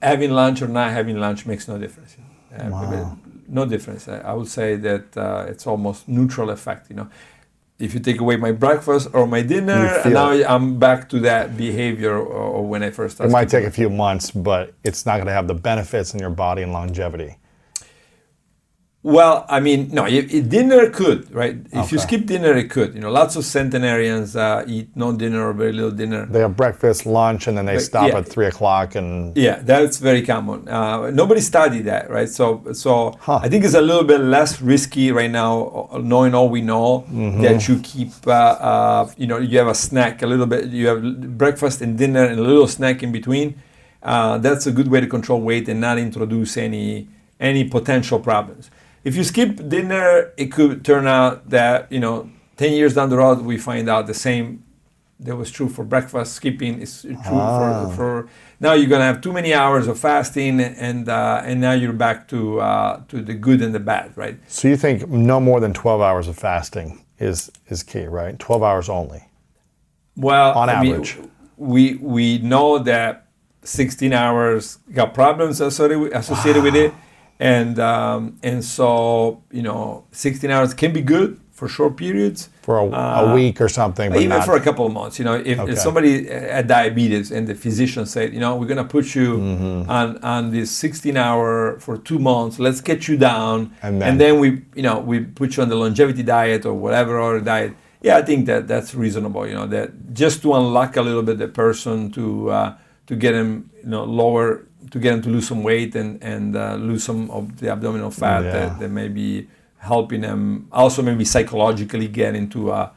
having 0.00 0.30
lunch 0.30 0.62
or 0.62 0.68
not 0.68 0.90
having 0.90 1.18
lunch 1.18 1.46
makes 1.46 1.68
no 1.68 1.78
difference. 1.78 2.16
Uh, 2.52 2.68
Wow. 2.70 3.18
No 3.46 3.66
difference. 3.66 4.08
I, 4.08 4.18
I 4.20 4.32
would 4.32 4.48
say 4.48 4.76
that 4.76 5.16
uh, 5.16 5.44
it's 5.50 5.66
almost 5.66 6.08
neutral 6.08 6.50
effect. 6.50 6.88
You 6.90 6.96
know, 6.96 7.08
if 7.84 7.94
you 7.94 8.00
take 8.00 8.20
away 8.20 8.36
my 8.36 8.52
breakfast 8.52 9.08
or 9.12 9.26
my 9.26 9.42
dinner, 9.42 10.00
and 10.04 10.14
now 10.14 10.32
it. 10.32 10.44
I'm 10.48 10.78
back 10.78 11.08
to 11.10 11.20
that 11.20 11.56
behavior 11.56 12.16
or, 12.16 12.24
or 12.56 12.66
when 12.66 12.82
I 12.82 12.90
first 12.90 13.16
started. 13.16 13.30
It 13.30 13.32
might 13.32 13.48
take 13.48 13.64
a 13.64 13.70
few 13.70 13.90
months, 13.90 14.30
but 14.30 14.74
it's 14.82 15.06
not 15.06 15.16
going 15.16 15.26
to 15.26 15.32
have 15.32 15.46
the 15.46 15.54
benefits 15.54 16.14
in 16.14 16.20
your 16.20 16.30
body 16.30 16.62
and 16.62 16.72
longevity. 16.72 17.36
Well, 19.04 19.44
I 19.50 19.60
mean, 19.60 19.90
no, 19.92 20.06
you, 20.06 20.22
dinner 20.40 20.88
could, 20.88 21.30
right? 21.30 21.58
If 21.72 21.92
you 21.92 21.98
skip 21.98 22.24
dinner, 22.24 22.56
it 22.56 22.70
could. 22.70 22.94
You 22.94 23.02
know, 23.02 23.10
lots 23.10 23.36
of 23.36 23.44
centenarians 23.44 24.34
uh, 24.34 24.64
eat 24.66 24.88
no 24.96 25.12
dinner 25.12 25.46
or 25.46 25.52
very 25.52 25.72
little 25.72 25.90
dinner. 25.90 26.24
They 26.24 26.40
have 26.40 26.56
breakfast, 26.56 27.04
lunch, 27.04 27.46
and 27.46 27.58
then 27.58 27.66
they 27.66 27.74
But, 27.74 27.82
stop 27.82 28.08
yeah. 28.08 28.16
at 28.20 28.26
three 28.26 28.46
o'clock. 28.46 28.94
And 28.94 29.36
Yeah, 29.36 29.56
that's 29.62 29.98
very 29.98 30.22
common. 30.22 30.66
Uh, 30.66 31.10
nobody 31.10 31.42
studied 31.42 31.82
that, 31.84 32.08
right? 32.08 32.30
So, 32.30 32.64
so 32.72 33.14
Huh. 33.20 33.40
I 33.42 33.50
think 33.50 33.62
it's 33.66 33.74
a 33.74 33.82
little 33.82 34.04
bit 34.04 34.22
less 34.22 34.62
risky 34.62 35.12
right 35.12 35.30
now, 35.30 35.88
uh, 35.92 35.98
knowing 35.98 36.34
all 36.34 36.48
we 36.48 36.62
know, 36.62 37.04
Mm-hmm. 37.12 37.42
that 37.42 37.68
you 37.68 37.80
keep, 37.80 38.08
uh, 38.26 38.30
uh, 38.30 39.10
you 39.18 39.26
know, 39.26 39.36
you 39.36 39.58
have 39.58 39.68
a 39.68 39.74
snack, 39.74 40.22
a 40.22 40.26
little 40.26 40.46
bit, 40.46 40.68
you 40.70 40.86
have 40.86 41.36
breakfast 41.36 41.82
and 41.82 41.98
dinner 41.98 42.24
and 42.24 42.38
a 42.40 42.42
little 42.42 42.66
snack 42.66 43.02
in 43.02 43.12
between. 43.12 43.54
Uh, 44.02 44.38
that's 44.38 44.66
a 44.66 44.72
good 44.72 44.88
way 44.88 45.00
to 45.02 45.06
control 45.06 45.42
weight 45.42 45.68
and 45.68 45.78
not 45.78 45.98
introduce 45.98 46.56
any 46.56 47.06
any 47.40 47.64
potential 47.64 48.18
problems. 48.20 48.70
If 49.04 49.16
you 49.16 49.24
skip 49.24 49.68
dinner, 49.68 50.32
it 50.36 50.50
could 50.50 50.84
turn 50.84 51.06
out 51.06 51.50
that 51.50 51.90
you 51.92 52.00
know, 52.00 52.30
ten 52.56 52.72
years 52.72 52.94
down 52.94 53.10
the 53.10 53.16
road, 53.18 53.40
we 53.42 53.58
find 53.58 53.88
out 53.88 54.06
the 54.06 54.14
same 54.14 54.62
that 55.20 55.36
was 55.36 55.50
true 55.50 55.68
for 55.68 55.84
breakfast 55.84 56.34
skipping 56.34 56.80
is 56.82 57.02
true 57.02 57.16
Ah. 57.26 57.86
for, 57.88 57.94
for 57.96 58.28
now 58.58 58.72
you're 58.72 58.88
gonna 58.88 59.04
have 59.04 59.20
too 59.20 59.32
many 59.32 59.54
hours 59.54 59.86
of 59.86 59.96
fasting 59.98 60.60
and 60.60 61.08
uh, 61.08 61.40
and 61.44 61.60
now 61.60 61.70
you're 61.72 61.92
back 61.92 62.26
to 62.28 62.60
uh, 62.60 63.00
to 63.08 63.22
the 63.22 63.32
good 63.32 63.62
and 63.62 63.72
the 63.72 63.78
bad 63.78 64.10
right 64.16 64.36
so 64.48 64.66
you 64.66 64.76
think 64.76 65.08
no 65.08 65.38
more 65.38 65.60
than 65.60 65.72
twelve 65.72 66.00
hours 66.00 66.26
of 66.26 66.36
fasting 66.36 67.04
is 67.20 67.50
is 67.68 67.82
key, 67.84 68.06
right? 68.06 68.36
Twelve 68.40 68.62
hours 68.64 68.88
only. 68.88 69.22
well 70.16 70.52
On 70.58 70.68
I 70.68 70.82
mean, 70.82 70.94
average. 70.94 71.18
we 71.56 71.94
we 71.96 72.38
know 72.38 72.78
that 72.80 73.20
16 73.62 74.12
hours 74.12 74.78
got 74.92 75.14
problems 75.14 75.60
associated 75.60 75.98
with, 76.00 76.12
associated 76.12 76.62
with 76.64 76.74
it 76.74 76.92
and 77.40 77.78
um, 77.78 78.36
and 78.42 78.64
so 78.64 79.42
you 79.50 79.62
know 79.62 80.04
16 80.12 80.50
hours 80.50 80.74
can 80.74 80.92
be 80.92 81.02
good 81.02 81.40
for 81.52 81.68
short 81.68 81.96
periods 81.96 82.48
for 82.62 82.78
a, 82.78 82.84
Uh, 82.90 83.26
a 83.30 83.34
week 83.34 83.60
or 83.60 83.68
something, 83.68 84.10
but 84.10 84.18
even 84.18 84.30
not, 84.30 84.44
for 84.44 84.56
a 84.56 84.60
couple 84.60 84.84
of 84.86 84.92
months. 84.92 85.18
You 85.20 85.24
know, 85.24 85.34
if, 85.34 85.58
Okay. 85.60 85.72
if 85.72 85.78
somebody 85.78 86.26
had 86.26 86.66
diabetes 86.66 87.30
and 87.30 87.46
the 87.46 87.54
physician 87.54 88.06
said, 88.06 88.32
you 88.34 88.40
know, 88.40 88.56
we're 88.56 88.66
gonna 88.66 88.84
put 88.98 89.14
you 89.14 89.28
Mm-hmm. 89.38 89.88
on 89.90 90.18
on 90.22 90.50
this 90.50 90.70
16 90.72 91.16
hour 91.16 91.78
for 91.78 91.96
two 91.96 92.18
months. 92.18 92.58
Let's 92.58 92.80
get 92.80 93.06
you 93.08 93.16
down, 93.16 93.70
And 93.82 94.00
then- 94.20 94.38
we, 94.40 94.48
you 94.74 94.82
know, 94.82 94.98
we 95.10 95.20
put 95.20 95.56
you 95.56 95.62
on 95.62 95.68
the 95.68 95.76
longevity 95.76 96.22
diet 96.24 96.64
or 96.66 96.74
whatever 96.74 97.20
other 97.20 97.40
diet. 97.40 97.72
Yeah, 98.02 98.18
I 98.18 98.22
think 98.22 98.46
that 98.46 98.66
that's 98.66 98.94
reasonable. 98.94 99.46
You 99.46 99.54
know, 99.54 99.66
that 99.68 99.88
just 100.12 100.42
to 100.42 100.54
unlock 100.54 100.96
a 100.96 101.02
little 101.02 101.22
bit 101.22 101.38
the 101.38 101.48
person 101.48 102.10
to 102.16 102.50
uh, 102.50 102.70
to 103.06 103.14
get 103.16 103.32
him, 103.34 103.70
you 103.84 103.90
know, 103.90 104.02
lower 104.04 104.46
to 104.90 104.98
get 104.98 105.10
them 105.12 105.22
to 105.22 105.30
lose 105.30 105.46
some 105.48 105.62
weight 105.62 105.94
and 105.94 106.22
and 106.22 106.56
uh, 106.56 106.74
lose 106.76 107.02
some 107.04 107.30
of 107.30 107.58
the 107.60 107.68
abdominal 107.70 108.10
fat 108.10 108.44
Yeah. 108.44 108.50
that, 108.52 108.78
that 108.80 108.90
may 108.90 109.08
be 109.08 109.48
helping 109.78 110.22
them 110.22 110.66
also 110.72 111.02
maybe 111.02 111.24
psychologically 111.24 112.08
get 112.08 112.34
into 112.34 112.70
a 112.70 112.92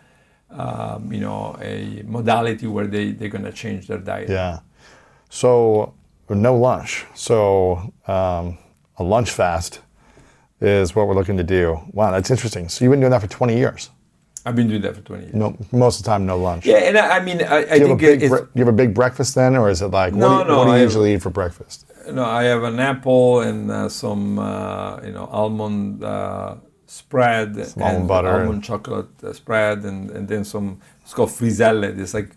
um, 0.50 1.12
you 1.12 1.20
know 1.20 1.58
a 1.62 2.02
modality 2.06 2.68
where 2.68 2.88
they 2.88 3.12
they're 3.12 3.30
gonna 3.30 3.52
change 3.52 3.88
their 3.88 4.00
diet. 4.00 4.30
Yeah. 4.30 4.60
So 5.30 5.94
no 6.30 6.56
lunch. 6.56 7.06
So 7.16 7.94
um, 8.08 8.58
a 8.98 9.04
lunch 9.04 9.30
fast 9.32 9.82
is 10.60 10.96
what 10.96 11.08
we're 11.08 11.14
looking 11.16 11.38
to 11.38 11.44
do. 11.44 11.80
Wow, 11.92 12.12
that's 12.12 12.32
interesting. 12.32 12.70
So 12.70 12.84
you've 12.84 12.92
been 12.92 13.00
doing 13.02 13.12
that 13.12 13.22
for 13.22 13.28
20 13.28 13.56
years. 13.58 13.90
I've 14.48 14.56
been 14.56 14.68
doing 14.70 14.82
that 14.84 14.96
for 14.96 15.02
20 15.02 15.24
years. 15.24 15.36
No, 15.36 15.58
most 15.72 16.00
of 16.00 16.06
the 16.06 16.10
time, 16.12 16.26
no 16.26 16.38
lunch. 16.38 16.66
Yeah, 16.66 16.78
and 16.88 16.98
I, 16.98 17.18
I 17.18 17.20
mean 17.28 17.42
I, 17.42 17.58
I 17.58 17.64
Do 17.64 17.66
you, 17.66 17.70
have 17.70 17.82
a 17.82 17.88
think 17.88 18.00
big, 18.00 18.24
it's, 18.24 18.30
bre- 18.30 18.48
you 18.56 18.60
have 18.66 18.74
a 18.74 18.78
big 18.84 18.94
breakfast 18.94 19.36
then, 19.36 19.56
or 19.58 19.70
is 19.70 19.82
it 19.82 19.88
like 19.88 20.14
No, 20.14 20.28
what 20.30 20.44
do 20.44 20.50
you, 20.50 20.50
no, 20.52 20.58
what 20.60 20.64
do 20.66 20.70
you 20.70 20.76
I 20.76 20.80
have- 20.80 20.88
usually 20.90 21.14
eat 21.14 21.22
for 21.22 21.30
breakfast? 21.42 21.86
no 22.14 22.24
I 22.24 22.44
have 22.44 22.64
an 22.64 22.80
apple 22.80 23.42
and 23.42 23.70
uh, 23.70 23.90
some 23.90 24.40
uh, 24.40 25.02
you 25.08 25.12
know 25.12 25.26
almond 25.26 26.04
uh, 26.04 26.56
spread 26.86 27.56
Some 27.56 27.84
and 27.84 27.92
almond 27.92 28.08
butter 28.08 28.30
almond 28.30 28.64
chocolate 28.64 29.10
uh, 29.24 29.34
spread 29.34 29.80
and, 29.84 30.10
and 30.12 30.24
then 30.32 30.44
some 30.46 30.80
it's 31.04 31.14
called 31.14 31.30
friselle. 31.30 31.84
It's 31.84 32.14
like 32.14 32.30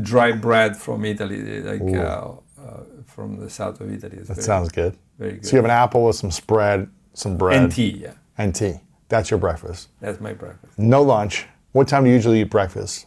dry 0.00 0.32
bread 0.32 0.76
from 0.76 1.04
Italy, 1.04 1.60
like 1.60 1.82
uh, 1.94 2.32
uh, 2.66 2.80
from 3.04 3.38
the 3.42 3.50
south 3.50 3.80
of 3.82 3.92
Italy. 3.92 4.16
It's 4.18 4.28
That 4.28 4.34
very, 4.36 4.44
sounds 4.46 4.70
good. 4.72 4.96
very 5.18 5.32
good. 5.32 5.44
So 5.46 5.50
you 5.52 5.56
have 5.58 5.64
an 5.66 5.70
apple 5.84 6.06
with 6.06 6.16
some 6.16 6.30
spread, 6.30 6.88
some 7.12 7.36
bread, 7.36 7.62
and 7.62 7.70
tea. 7.72 7.90
Yeah, 8.04 8.12
and 8.38 8.54
tea. 8.54 8.76
That's 9.10 9.30
your 9.30 9.40
breakfast. 9.40 9.88
that's 10.00 10.20
my 10.20 10.32
breakfast. 10.34 10.78
No 10.78 11.00
lunch. 11.02 11.46
What 11.72 11.88
time 11.88 12.04
do 12.04 12.10
you 12.10 12.16
usually 12.16 12.40
eat 12.40 12.50
breakfast? 12.50 13.06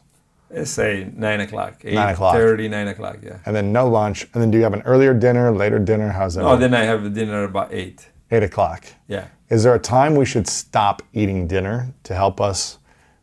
Let's 0.49 0.69
say 0.71 1.09
nine 1.15 1.39
o'clock, 1.39 1.81
eight 1.85 1.93
Nine 1.95 2.13
o'clock. 2.13 2.35
thirty, 2.35 2.67
nine 2.67 2.87
o'clock. 2.89 3.17
Yeah. 3.23 3.37
And 3.45 3.55
then 3.55 3.71
no 3.71 3.87
lunch. 3.87 4.27
And 4.33 4.41
then 4.43 4.51
do 4.51 4.57
you 4.57 4.63
have 4.63 4.73
an 4.73 4.81
earlier 4.81 5.13
dinner, 5.13 5.51
later 5.51 5.79
dinner? 5.79 6.09
How's 6.09 6.35
that? 6.35 6.43
Oh, 6.43 6.51
work? 6.51 6.59
then 6.59 6.73
I 6.73 6.83
have 6.83 7.13
dinner 7.13 7.43
about 7.45 7.73
eight. 7.73 8.09
Eight 8.31 8.43
o'clock. 8.43 8.85
Yeah. 9.07 9.27
Is 9.49 9.63
there 9.63 9.73
a 9.75 9.79
time 9.79 10.15
we 10.15 10.25
should 10.25 10.47
stop 10.47 11.01
eating 11.13 11.47
dinner 11.47 11.93
to 12.03 12.13
help 12.13 12.39
us 12.41 12.77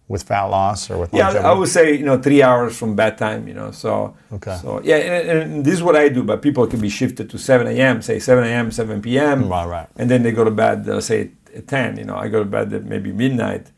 with 0.09 0.23
fat 0.23 0.44
loss 0.44 0.90
or 0.90 0.97
with 0.98 1.12
Yeah, 1.12 1.24
longevity? 1.24 1.48
I 1.48 1.52
would 1.52 1.69
say 1.69 1.94
you 1.94 2.05
know 2.06 2.20
three 2.20 2.43
hours 2.43 2.78
from 2.78 2.97
bedtime. 2.97 3.47
You 3.47 3.55
know, 3.55 3.70
so 3.73 4.16
Okay. 4.32 4.56
So 4.62 4.81
yeah, 4.82 4.97
and, 4.97 5.43
and 5.52 5.65
this 5.66 5.74
is 5.74 5.82
what 5.82 5.97
I 5.97 6.09
do. 6.09 6.24
But 6.24 6.40
people 6.40 6.66
can 6.66 6.81
be 6.81 6.89
shifted 6.89 7.28
to 7.31 7.39
seven 7.39 7.66
a.m. 7.66 8.01
Say 8.01 8.19
seven 8.20 8.44
a.m., 8.44 8.70
seven 8.70 9.02
p.m. 9.02 9.48
Right, 9.51 9.66
right. 9.66 9.89
And 9.97 10.10
then 10.10 10.23
they 10.23 10.32
go 10.32 10.44
to 10.44 10.51
bed. 10.51 10.89
Uh, 10.89 11.01
say 11.02 11.31
at 11.55 11.69
ten. 11.69 11.98
You 11.98 12.05
know, 12.05 12.16
I 12.16 12.28
go 12.28 12.39
to 12.39 12.48
bed 12.48 12.73
at 12.73 12.85
maybe 12.85 13.12
midnight, 13.12 13.70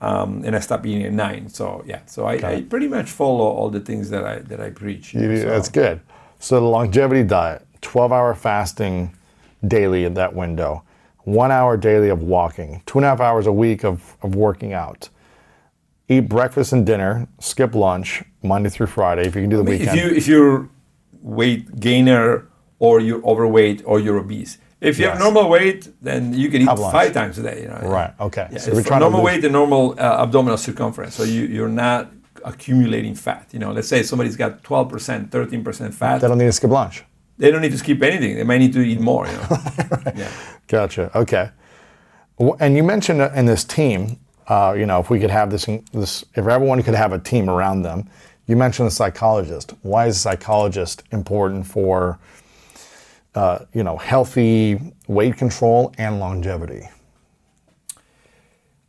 um, 0.00 0.42
and 0.44 0.54
I 0.54 0.60
stopped 0.60 0.84
eating 0.86 1.04
at 1.04 1.12
nine. 1.12 1.48
So 1.48 1.82
yeah, 1.86 2.00
so 2.06 2.26
I, 2.26 2.34
I 2.56 2.62
pretty 2.62 2.88
much 2.88 3.10
follow 3.10 3.44
all 3.46 3.70
the 3.70 3.80
things 3.80 4.10
that 4.10 4.24
I 4.24 4.38
that 4.40 4.60
I 4.60 4.70
preach. 4.70 5.14
you 5.14 5.20
know, 5.20 5.36
so- 5.40 5.46
That's 5.48 5.68
good. 5.68 6.00
So 6.38 6.60
the 6.60 6.66
longevity 6.66 7.22
diet, 7.24 7.66
12 7.80 8.12
hour 8.12 8.34
fasting 8.34 9.16
daily 9.66 10.04
in 10.04 10.14
that 10.14 10.34
window, 10.34 10.82
one 11.24 11.50
hour 11.50 11.76
daily 11.78 12.10
of 12.10 12.22
walking, 12.22 12.82
two 12.86 12.98
and 12.98 13.04
a 13.06 13.08
half 13.08 13.20
hours 13.20 13.46
a 13.46 13.52
week 13.52 13.84
of, 13.84 14.16
of 14.22 14.34
working 14.34 14.72
out. 14.74 15.08
Eat 16.08 16.28
breakfast 16.28 16.72
and 16.72 16.84
dinner, 16.86 17.26
skip 17.40 17.74
lunch 17.74 18.22
Monday 18.42 18.68
through 18.68 18.86
Friday 18.86 19.22
if 19.26 19.34
you 19.34 19.40
can 19.40 19.50
do 19.50 19.56
the 19.62 19.72
If 19.72 19.80
weekend. 19.80 19.98
you 19.98 20.08
if 20.16 20.28
you're 20.28 20.68
weight 21.22 21.80
gainer 21.80 22.46
or 22.78 23.00
you're 23.00 23.24
overweight 23.24 23.82
or 23.86 23.98
you're 23.98 24.18
obese. 24.18 24.58
If 24.80 24.98
you 24.98 25.08
have 25.08 25.18
normal 25.18 25.48
weight, 25.48 25.88
then 26.02 26.34
you 26.34 26.50
can 26.50 26.62
eat 26.62 26.68
Have 26.68 26.78
lunch. 26.78 26.92
five 26.92 27.12
times 27.12 27.38
a 27.38 27.42
day. 27.42 27.62
You 27.62 27.68
know? 27.68 27.80
Right, 27.88 28.12
okay. 28.20 28.48
Yeah, 28.52 28.58
So 28.58 28.72
we're 28.72 28.82
trying 28.82 29.00
normal 29.00 29.22
weight 29.22 29.42
and 29.42 29.52
normal 29.52 29.92
uh, 29.98 30.22
abdominal 30.22 30.58
circumference. 30.58 31.14
So 31.14 31.22
you, 31.22 31.42
you're 31.42 31.68
not 31.68 32.12
accumulating 32.44 33.14
fat. 33.14 33.48
You 33.52 33.58
know, 33.58 33.72
let's 33.72 33.88
say 33.88 34.02
somebody's 34.02 34.36
got 34.36 34.62
12%, 34.62 35.30
13% 35.30 35.94
fat. 35.94 36.20
they 36.20 36.28
don't 36.28 36.38
need 36.38 36.44
to 36.44 36.52
skip 36.52 36.70
lunch. 36.70 37.04
They 37.38 37.50
don't 37.50 37.62
need 37.62 37.72
to 37.72 37.78
skip 37.78 38.02
anything. 38.02 38.36
They 38.36 38.44
might 38.44 38.58
need 38.58 38.72
to 38.74 38.80
eat 38.80 39.00
more. 39.00 39.26
You 39.26 39.32
know? 39.32 39.46
yeah. 40.16 40.30
Gotcha. 40.68 41.10
Okay. 41.18 41.50
And 42.60 42.76
you 42.76 42.82
mentioned 42.82 43.20
uh, 43.22 43.30
in 43.34 43.46
this 43.46 43.64
team, 43.64 44.18
uh, 44.48 44.74
you 44.76 44.86
know, 44.86 45.00
if 45.00 45.10
we 45.10 45.18
could 45.18 45.30
have 45.30 45.50
this, 45.50 45.66
this, 45.92 46.24
if 46.34 46.46
everyone 46.46 46.82
could 46.82 46.94
have 46.94 47.12
a 47.12 47.18
team 47.18 47.48
around 47.50 47.82
them. 47.82 48.08
You 48.46 48.56
mentioned 48.56 48.86
the 48.86 48.92
psychologist. 48.92 49.74
Why 49.82 50.06
is 50.06 50.16
a 50.16 50.20
psychologist 50.20 51.02
important 51.10 51.66
for, 51.66 52.18
uh, 53.36 53.64
you 53.72 53.84
know, 53.84 53.96
healthy 53.96 54.80
weight 55.06 55.36
control 55.36 55.94
and 55.98 56.18
longevity? 56.18 56.88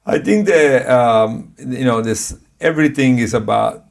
I 0.05 0.19
think 0.19 0.47
that 0.47 0.89
um, 0.89 1.53
you 1.57 1.85
know 1.85 2.01
this 2.01 2.37
everything 2.59 3.19
is 3.19 3.33
about 3.33 3.83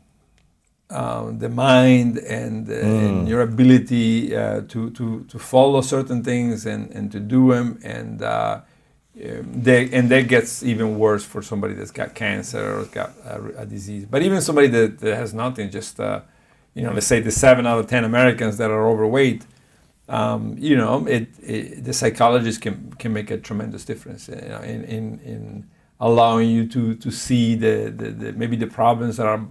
um, 0.89 1.39
the 1.39 1.49
mind 1.49 2.19
and, 2.19 2.71
uh, 2.71 2.75
and 2.75 3.29
your 3.29 3.43
ability 3.43 4.35
uh, 4.35 4.63
to, 4.63 4.91
to 4.91 5.25
to 5.25 5.39
follow 5.39 5.81
certain 5.83 6.25
things 6.25 6.65
and, 6.65 6.91
and 6.91 7.13
to 7.13 7.21
do 7.21 7.53
them 7.53 7.79
and 7.85 8.23
uh, 8.23 8.61
um, 9.17 9.63
they, 9.63 9.91
and 9.93 10.11
that 10.11 10.29
gets 10.29 10.63
even 10.63 10.99
worse 10.99 11.25
for 11.25 11.41
somebody 11.43 11.75
that's 11.75 11.91
got 11.91 12.15
cancer 12.15 12.81
or 12.81 12.85
got 12.85 13.13
a, 13.25 13.63
a 13.63 13.67
disease. 13.67 14.05
But 14.05 14.23
even 14.23 14.43
somebody 14.43 14.69
that, 14.69 14.99
that 14.99 15.17
has 15.17 15.33
nothing, 15.33 15.71
just 15.71 15.99
uh, 15.99 16.21
you 16.75 16.83
know, 16.83 16.93
let's 16.93 17.07
say 17.07 17.21
the 17.21 17.31
seven 17.31 17.67
out 17.67 17.79
of 17.79 17.87
ten 17.87 18.05
Americans 18.05 18.59
that 18.59 18.71
are 18.71 18.87
overweight, 18.87 19.45
um, 20.09 20.57
you 20.59 20.77
know, 20.77 21.07
it, 21.07 21.29
it, 21.43 21.85
the 21.85 21.93
psychologist 21.93 22.61
can 22.61 22.93
can 22.99 23.13
make 23.13 23.31
a 23.31 23.39
tremendous 23.39 23.85
difference 23.85 24.29
you 24.29 24.37
know, 24.37 24.61
in, 24.61 24.85
in 24.85 25.21
in 25.21 25.67
allowing 26.01 26.51
you 26.51 26.67
to 26.69 26.95
to 26.97 27.11
see 27.11 27.55
the, 27.55 27.93
the, 27.97 28.11
the 28.11 28.33
maybe 28.33 28.57
the 28.57 28.67
problems 28.67 29.17
that 29.17 29.27
are 29.27 29.47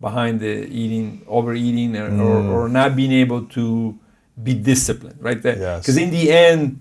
behind 0.00 0.40
the 0.40 0.66
eating, 0.66 1.24
overeating, 1.26 1.96
or, 1.96 2.08
or, 2.20 2.64
or 2.64 2.68
not 2.68 2.94
being 2.94 3.12
able 3.12 3.44
to 3.46 3.98
be 4.42 4.52
disciplined, 4.52 5.16
right? 5.20 5.42
Yes. 5.42 5.80
Because 5.80 5.96
in 5.96 6.10
the 6.10 6.30
end, 6.30 6.80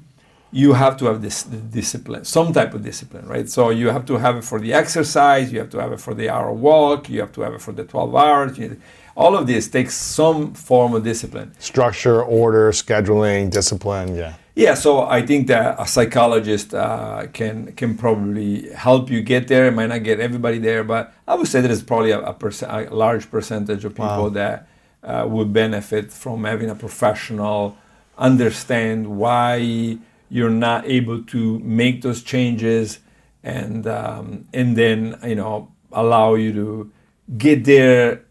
you 0.55 0.71
have 0.71 0.95
to 0.95 1.05
have 1.07 1.21
this 1.21 1.43
discipline, 1.43 2.23
some 2.23 2.53
type 2.53 2.73
of 2.73 2.81
discipline, 2.81 3.27
right? 3.27 3.49
So 3.49 3.71
you 3.71 3.89
have 3.89 4.05
to 4.05 4.17
have 4.17 4.37
it 4.37 4.45
for 4.45 4.57
the 4.57 4.71
exercise, 4.71 5.51
you 5.51 5.59
have 5.59 5.69
to 5.71 5.79
have 5.79 5.91
it 5.91 5.99
for 5.99 6.13
the 6.13 6.29
hour 6.29 6.53
walk, 6.53 7.09
you 7.09 7.19
have 7.19 7.33
to 7.33 7.41
have 7.41 7.53
it 7.55 7.61
for 7.61 7.73
the 7.73 7.83
12 7.83 8.15
hours. 8.15 8.57
You, 8.57 8.79
all 9.17 9.35
of 9.35 9.47
this 9.47 9.67
takes 9.67 9.95
some 9.95 10.53
form 10.53 10.93
of 10.93 11.03
discipline. 11.03 11.51
Structure, 11.59 12.23
order, 12.23 12.71
scheduling, 12.71 13.49
discipline. 13.49 14.15
Yeah. 14.15 14.35
Yeah, 14.55 14.75
so 14.75 15.03
I 15.03 15.25
think 15.25 15.47
that 15.47 15.75
a 15.77 15.85
psychologist 15.85 16.73
uh, 16.73 17.27
can 17.33 17.73
can 17.73 17.97
probably 17.97 18.71
help 18.71 19.09
you 19.09 19.21
get 19.21 19.49
there. 19.49 19.65
It 19.65 19.73
might 19.73 19.87
not 19.87 20.03
get 20.03 20.21
everybody 20.21 20.59
there, 20.59 20.85
but 20.85 21.13
I 21.27 21.35
would 21.35 21.49
say 21.49 21.59
there 21.59 21.69
is 21.69 21.83
probably 21.83 22.11
a, 22.11 22.21
a, 22.21 22.33
perc- 22.33 22.89
a 22.89 22.95
large 22.95 23.29
percentage 23.29 23.83
of 23.83 23.91
people 23.95 24.29
that 24.29 24.69
uh, 25.03 25.25
would 25.27 25.51
benefit 25.51 26.13
from 26.13 26.45
having 26.45 26.69
a 26.69 26.75
professional 26.75 27.77
understand 28.17 29.17
why 29.17 29.97
you're 30.29 30.49
not 30.49 30.85
able 30.85 31.23
to 31.23 31.59
make 31.59 32.01
those 32.01 32.23
changes 32.23 32.99
and 33.43 33.85
um, 33.87 34.45
and 34.53 34.75
then 34.75 35.17
you 35.23 35.35
know 35.35 35.71
allow 35.91 36.35
you 36.35 36.51
to 36.53 36.91
get 37.37 37.63
there 37.65 38.21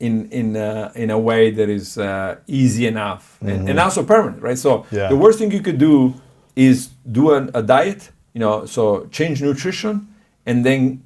in 0.00 0.28
in 0.30 0.56
a, 0.56 0.92
in 0.94 1.10
a 1.10 1.18
way 1.18 1.50
that 1.50 1.68
is 1.68 1.96
uh, 1.98 2.36
easy 2.46 2.86
enough 2.86 3.38
and, 3.40 3.68
and 3.68 3.78
also 3.78 4.02
permanent, 4.04 4.42
right? 4.42 4.58
So 4.58 4.84
Yeah. 4.90 5.08
the 5.08 5.16
worst 5.16 5.38
thing 5.38 5.50
you 5.52 5.60
could 5.62 5.78
do 5.78 6.14
is 6.56 6.90
do 7.10 7.30
a, 7.32 7.48
a 7.54 7.62
diet, 7.62 8.10
you 8.34 8.40
know, 8.40 8.66
so 8.66 9.06
change 9.10 9.40
nutrition 9.42 10.08
and 10.46 10.64
then 10.64 11.02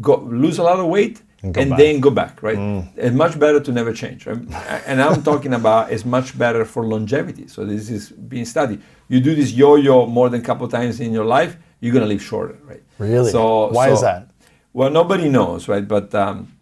go 0.00 0.16
lose 0.16 0.58
a 0.58 0.62
lot 0.62 0.78
of 0.78 0.86
weight 0.86 1.22
And 1.42 1.72
then 1.78 2.00
go 2.00 2.10
back, 2.10 2.42
right? 2.42 2.58
It's 2.96 3.16
much 3.16 3.38
better 3.38 3.60
to 3.60 3.72
never 3.72 3.92
change. 3.92 4.26
Right? 4.26 4.38
and 4.86 5.00
I'm 5.00 5.22
talking 5.22 5.54
about 5.54 5.90
it's 5.90 6.04
much 6.04 6.36
better 6.36 6.64
for 6.64 6.84
longevity. 6.84 7.46
So 7.48 7.64
this 7.64 7.88
is 7.88 8.10
being 8.10 8.44
studied. 8.44 8.82
You 9.08 9.20
do 9.20 9.34
this 9.34 9.52
yo-yo 9.52 10.06
more 10.06 10.28
than 10.28 10.40
a 10.40 10.44
couple 10.44 10.68
times 10.68 11.00
in 11.00 11.12
your 11.12 11.24
life, 11.24 11.56
you're 11.80 11.94
gonna 11.94 12.06
live 12.06 12.22
shorter, 12.22 12.58
right? 12.64 12.82
Really? 12.98 13.30
So 13.30 13.70
Why 13.70 13.90
is 13.90 14.02
that? 14.02 14.30
Well, 14.72 14.90
nobody 14.90 15.28
knows, 15.28 15.66
right? 15.66 15.86
But 15.86 16.14
um, 16.14 16.52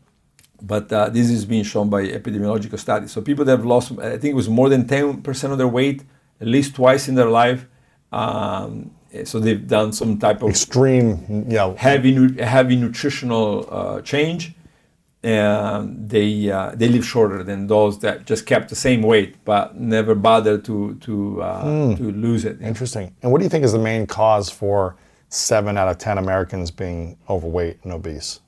but 0.62 0.92
uh, 0.92 1.08
this 1.10 1.30
is 1.30 1.44
being 1.44 1.64
shown 1.64 1.88
by 1.88 2.06
epidemiological 2.06 2.78
studies. 2.78 3.12
So 3.12 3.20
people 3.20 3.44
that 3.44 3.52
have 3.52 3.66
lost, 3.66 3.92
I 3.98 4.18
think 4.18 4.32
it 4.32 4.34
was 4.34 4.48
more 4.48 4.68
than 4.68 4.84
10% 4.84 5.52
of 5.52 5.58
their 5.58 5.68
weight 5.68 6.02
at 6.40 6.46
least 6.46 6.74
twice 6.74 7.08
in 7.08 7.14
their 7.14 7.30
life. 7.30 7.66
Um, 8.12 8.92
so 9.24 9.40
they've 9.40 9.66
done 9.66 9.92
some 9.92 10.18
type 10.18 10.42
of 10.42 10.50
Extreme, 10.50 11.24
you 11.48 11.56
know, 11.56 11.74
heavy, 11.76 12.42
heavy 12.42 12.76
nutritional 12.76 13.66
uh, 13.70 14.00
change. 14.02 14.54
And 15.22 16.08
they 16.08 16.50
uh, 16.50 16.72
they 16.76 16.88
live 16.88 17.04
shorter 17.04 17.42
than 17.42 17.66
those 17.66 17.98
that 18.00 18.24
just 18.24 18.46
kept 18.46 18.68
the 18.68 18.76
same 18.76 19.02
weight 19.02 19.36
but 19.44 19.74
never 19.76 20.14
bothered 20.14 20.64
to 20.66 20.94
to 21.00 21.42
uh, 21.42 21.96
to 21.96 22.12
lose 22.12 22.44
it. 22.44 22.60
Interesting. 22.62 23.14
And 23.22 23.32
what 23.32 23.38
do 23.38 23.44
you 23.44 23.50
think 23.50 23.64
is 23.64 23.72
the 23.72 23.80
main 23.80 24.06
cause 24.06 24.48
for 24.48 24.94
seven 25.28 25.76
out 25.76 25.88
of 25.88 25.98
10 25.98 26.18
Americans 26.18 26.70
being 26.70 27.16
overweight 27.28 27.78
and 27.82 27.92
obese? 27.92 28.40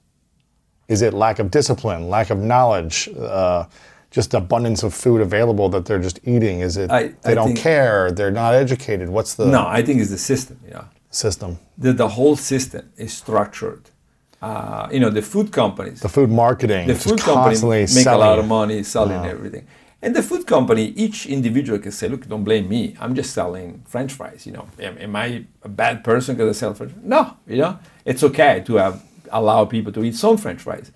Is 0.89 1.03
it 1.03 1.13
lack 1.13 1.39
of 1.41 1.51
discipline, 1.51 2.09
lack 2.09 2.31
of 2.31 2.39
knowledge, 2.39 3.09
uh, 3.19 3.67
just 4.11 4.33
abundance 4.35 4.83
of 4.85 4.95
food 4.95 5.21
available 5.21 5.69
that 5.71 5.85
they're 5.87 5.99
just 6.01 6.21
eating? 6.25 6.61
Is 6.61 6.77
it 6.77 6.91
I- 6.91 7.09
they 7.23 7.33
I 7.33 7.35
don't 7.35 7.49
think- 7.49 7.59
care, 7.59 8.11
they're 8.13 8.31
not 8.31 8.55
educated? 8.55 9.09
What's 9.09 9.35
the 9.35 9.47
No, 9.47 9.67
I 9.67 9.83
think 9.83 10.01
it's 10.01 10.11
the 10.11 10.19
system. 10.19 10.59
Yeah. 10.69 10.85
system? 11.11 11.59
the, 11.77 11.93
the 11.93 12.09
whole 12.11 12.37
system 12.37 12.91
is 12.97 13.13
structured. 13.13 13.91
Uh, 14.41 14.89
you 14.91 15.01
know, 15.01 15.11
the 15.11 15.23
food 15.23 15.53
companies, 15.53 16.01
The 16.01 16.09
food 16.09 16.31
marketing, 16.31 16.87
the 16.87 16.95
food 16.95 17.21
companies 17.21 17.63
make 17.95 18.07
a 18.07 18.17
lot 18.17 18.39
of 18.39 18.47
money 18.47 18.83
selling 18.83 19.25
everything. 19.27 19.67
And 20.03 20.17
the 20.17 20.23
food 20.23 20.47
company, 20.47 20.85
each 20.97 21.27
individual 21.27 21.79
can 21.79 21.93
say, 21.93 22.09
"Look, 22.09 22.27
don't 22.27 22.43
blame 22.43 22.67
me. 22.67 22.97
I'm 22.99 23.15
just 23.15 23.35
selling 23.35 23.83
French 23.87 24.13
fries. 24.15 24.47
You 24.47 24.53
know, 24.53 24.67
am, 24.79 24.97
am 24.97 25.15
I 25.15 25.45
a 25.63 25.69
bad 25.69 26.03
person 26.03 26.37
because 26.37 26.57
I 26.57 26.59
sell 26.59 26.73
French? 26.73 26.93
fries? 26.93 27.05
No, 27.05 27.37
you 27.47 27.59
know, 27.59 27.79
it's 28.07 28.23
okay 28.25 28.63
to 28.67 28.77
have 28.77 29.03
allow 29.31 29.65
people 29.67 29.93
to 29.93 30.03
eat 30.05 30.17
some 30.17 30.37
French 30.39 30.61
fries. 30.61 30.91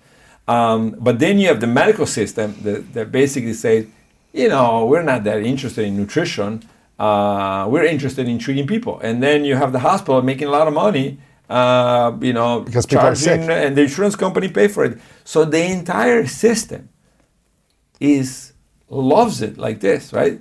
Um, 0.47 0.95
but 0.99 1.19
then 1.19 1.39
you 1.39 1.47
have 1.47 1.59
the 1.59 1.67
medical 1.67 2.05
system 2.05 2.55
that, 2.63 2.93
that 2.93 3.11
basically 3.11 3.53
says, 3.53 3.85
you 4.33 4.49
know, 4.49 4.85
we're 4.85 5.01
not 5.03 5.23
that 5.23 5.43
interested 5.43 5.85
in 5.85 5.97
nutrition. 5.97 6.63
Uh, 6.99 7.67
we're 7.69 7.85
interested 7.85 8.27
in 8.27 8.37
treating 8.37 8.67
people. 8.67 8.99
And 8.99 9.21
then 9.23 9.45
you 9.45 9.55
have 9.55 9.71
the 9.71 9.79
hospital 9.79 10.21
making 10.21 10.47
a 10.47 10.51
lot 10.51 10.67
of 10.67 10.73
money, 10.73 11.17
uh, 11.49 12.11
you 12.21 12.33
know, 12.33 12.61
Because 12.61 12.85
sick. 13.19 13.41
and 13.49 13.75
the 13.77 13.81
insurance 13.83 14.15
company 14.15 14.47
pay 14.49 14.67
for 14.67 14.85
it. 14.85 14.99
So 15.23 15.45
the 15.45 15.63
entire 15.71 16.25
system 16.27 16.89
is 17.99 18.53
loves 18.89 19.41
it 19.41 19.57
like 19.57 19.79
this, 19.79 20.13
right? 20.13 20.39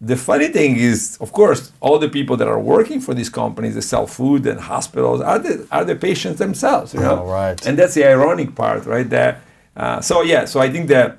The 0.00 0.16
funny 0.16 0.48
thing 0.48 0.76
is, 0.76 1.16
of 1.20 1.32
course, 1.32 1.72
all 1.80 1.98
the 1.98 2.08
people 2.08 2.36
that 2.36 2.48
are 2.48 2.60
working 2.60 3.00
for 3.00 3.14
these 3.14 3.30
companies 3.30 3.74
that 3.74 3.82
sell 3.82 4.06
food 4.06 4.46
and 4.46 4.60
hospitals 4.60 5.20
are 5.20 5.38
the 5.38 5.66
are 5.70 5.84
the 5.84 5.96
patients 5.96 6.38
themselves, 6.38 6.92
you 6.94 7.00
know. 7.00 7.22
Oh, 7.22 7.26
right. 7.30 7.66
And 7.66 7.78
that's 7.78 7.94
the 7.94 8.04
ironic 8.04 8.54
part, 8.54 8.84
right? 8.86 9.08
There. 9.08 9.40
Uh, 9.76 10.00
so 10.00 10.20
yeah, 10.22 10.44
so 10.44 10.60
I 10.60 10.68
think 10.70 10.88
that 10.88 11.18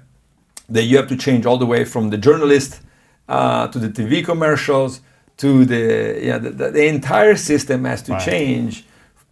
that 0.69 0.83
you 0.83 0.97
have 0.97 1.07
to 1.07 1.17
change 1.17 1.45
all 1.45 1.57
the 1.57 1.65
way 1.65 1.83
from 1.85 2.09
the 2.09 2.17
journalist 2.17 2.81
uh, 3.27 3.67
to 3.69 3.79
the 3.79 3.89
TV 3.89 4.23
commercials 4.23 5.01
to 5.37 5.65
the 5.65 6.19
yeah 6.23 6.37
the, 6.37 6.49
the, 6.51 6.71
the 6.71 6.85
entire 6.85 7.35
system 7.35 7.85
has 7.85 8.01
to 8.03 8.11
Right. 8.13 8.21
change, 8.25 8.85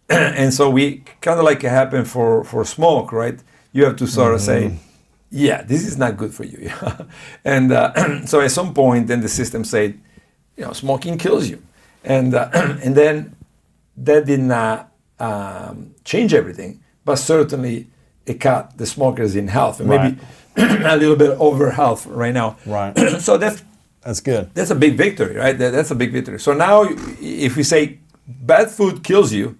and 0.38 0.52
so 0.52 0.70
we 0.70 1.02
kind 1.20 1.38
of 1.38 1.44
like 1.44 1.64
it 1.64 1.70
happened 1.70 2.08
for 2.08 2.44
for 2.44 2.64
smoke, 2.64 3.12
right? 3.12 3.38
You 3.72 3.84
have 3.84 3.96
to 3.96 4.06
sort 4.06 4.34
of 4.34 4.40
Mm-hmm. 4.40 4.76
say, 4.76 4.78
yeah, 5.30 5.62
this 5.62 5.84
is 5.86 5.96
not 5.96 6.16
good 6.16 6.32
for 6.34 6.44
you, 6.44 6.70
and 7.44 7.72
uh, 7.72 7.92
so 8.26 8.40
at 8.40 8.50
some 8.50 8.72
point, 8.74 9.06
then 9.08 9.20
the 9.20 9.28
system 9.28 9.64
said, 9.64 9.98
you 10.56 10.64
know, 10.64 10.72
smoking 10.72 11.18
kills 11.18 11.48
you, 11.50 11.58
and 12.04 12.34
uh, 12.34 12.48
and 12.84 12.94
then 12.94 13.34
that 13.96 14.26
did 14.26 14.40
not 14.40 14.92
um, 15.18 15.94
change 16.04 16.34
everything, 16.34 16.80
but 17.04 17.16
certainly 17.16 17.86
it 18.26 18.40
cut 18.40 18.76
the 18.78 18.86
smokers 18.86 19.34
in 19.36 19.48
health, 19.48 19.80
and 19.80 19.88
maybe 19.88 20.18
a 20.56 20.96
little 20.96 21.16
bit 21.16 21.30
over 21.40 21.70
health 21.72 22.06
right 22.06 22.32
now. 22.34 22.56
Right. 22.66 22.94
so 23.20 23.36
that's 23.38 23.62
That's 24.02 24.20
good. 24.20 24.50
that's 24.54 24.70
a 24.70 24.74
big 24.74 24.96
victory, 24.96 25.36
right? 25.36 25.56
That, 25.58 25.72
that's 25.72 25.90
a 25.90 25.94
big 25.94 26.12
victory. 26.12 26.38
So 26.38 26.52
now, 26.54 26.84
if 27.20 27.56
we 27.56 27.62
say 27.64 27.98
bad 28.26 28.70
food 28.70 29.02
kills 29.02 29.32
you, 29.32 29.56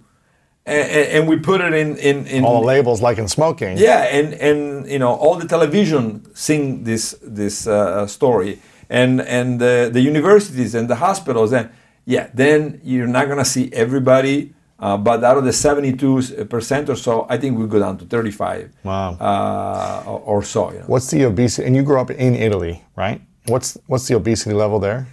and, 0.66 1.08
and 1.14 1.28
we 1.28 1.36
put 1.36 1.60
it 1.60 1.72
in 1.74 1.96
in, 1.98 2.26
in 2.26 2.44
All 2.44 2.60
the 2.60 2.66
labels, 2.66 3.00
like 3.02 3.18
in 3.18 3.28
smoking. 3.28 3.76
yeah, 3.78 4.02
and 4.18 4.34
and 4.34 4.86
you 4.88 4.98
know 4.98 5.12
all 5.14 5.36
the 5.36 5.46
television 5.48 6.22
sing 6.34 6.84
this 6.84 7.14
this 7.22 7.66
uh, 7.66 8.06
story, 8.06 8.58
and 8.88 9.20
and 9.20 9.60
the, 9.60 9.90
the 9.92 10.00
universities 10.00 10.74
and 10.74 10.88
the 10.88 10.96
hospitals, 10.96 11.52
and 11.52 11.68
yeah, 12.06 12.28
then 12.34 12.80
you're 12.84 13.06
not 13.18 13.28
gonna 13.28 13.44
see 13.44 13.70
everybody. 13.72 14.52
Uh, 14.80 14.96
but 14.98 15.22
out 15.22 15.38
of 15.38 15.44
the 15.44 15.52
72 15.52 16.46
percent 16.50 16.90
or 16.90 16.96
so, 16.96 17.26
I 17.30 17.38
think 17.38 17.56
we 17.58 17.66
go 17.66 17.78
down 17.78 17.96
to 17.98 18.04
35 18.04 18.70
Wow. 18.82 19.16
uh, 19.20 20.02
or, 20.10 20.20
or 20.20 20.42
so. 20.42 20.72
You 20.72 20.80
know. 20.80 20.84
What's 20.88 21.06
the 21.10 21.22
obesity? 21.24 21.66
And 21.66 21.76
you 21.76 21.82
grew 21.84 21.98
up 22.00 22.10
in 22.10 22.34
Italy, 22.34 22.82
right? 22.96 23.20
What's 23.46 23.78
what's 23.86 24.08
the 24.08 24.16
obesity 24.16 24.54
level 24.54 24.78
there? 24.80 25.06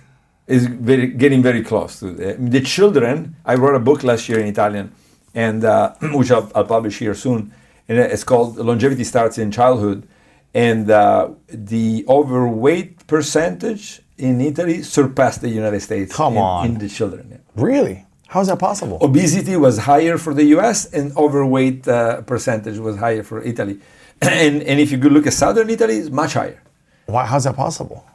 is 0.47 0.65
very, 0.65 1.07
getting 1.07 1.41
very 1.43 1.63
close 1.63 1.99
to 1.99 2.11
the, 2.11 2.33
the 2.39 2.59
children. 2.59 3.35
I 3.45 3.53
wrote 3.55 3.75
a 3.75 3.79
book 3.79 4.03
last 4.03 4.27
year 4.27 4.39
in 4.39 4.47
Italian, 4.47 4.91
and 5.33 5.63
uh, 5.63 5.93
which 6.13 6.31
I'll, 6.31 6.51
I'll 6.55 6.65
publish 6.65 6.99
here 6.99 7.13
soon. 7.13 7.53
And 7.87 7.97
it's 7.99 8.23
called 8.23 8.57
"Longevity 8.57 9.03
Starts 9.03 9.37
in 9.37 9.51
Childhood," 9.51 10.07
and 10.53 10.89
uh, 10.89 11.29
the 11.47 12.05
overweight 12.07 13.05
percentage 13.07 14.01
in 14.17 14.39
Italy 14.41 14.83
surpassed 14.83 15.41
the 15.41 15.49
United 15.49 15.81
States. 15.81 16.15
Come 16.15 16.33
in, 16.33 16.39
on. 16.39 16.65
in 16.67 16.77
the 16.77 16.87
children. 16.89 17.27
yeah. 17.31 17.37
Really? 17.55 18.05
How 18.27 18.39
is 18.39 18.47
that 18.47 18.59
possible? 18.59 18.97
Obesity 19.01 19.57
was 19.57 19.77
higher 19.79 20.17
for 20.17 20.33
the 20.33 20.45
U.S. 20.55 20.85
and 20.93 21.11
overweight 21.17 21.85
uh, 21.87 22.21
percentage 22.21 22.77
was 22.77 22.95
higher 22.97 23.23
for 23.23 23.41
Italy. 23.41 23.79
And, 24.21 24.61
and 24.63 24.79
if 24.79 24.91
you 24.91 24.99
could 24.99 25.11
look 25.11 25.25
at 25.25 25.33
southern 25.33 25.69
Italy, 25.71 25.95
it's 25.97 26.11
much 26.11 26.33
higher. 26.33 26.61
Why? 27.07 27.25
How's 27.25 27.43
that 27.45 27.55
possible? 27.55 28.05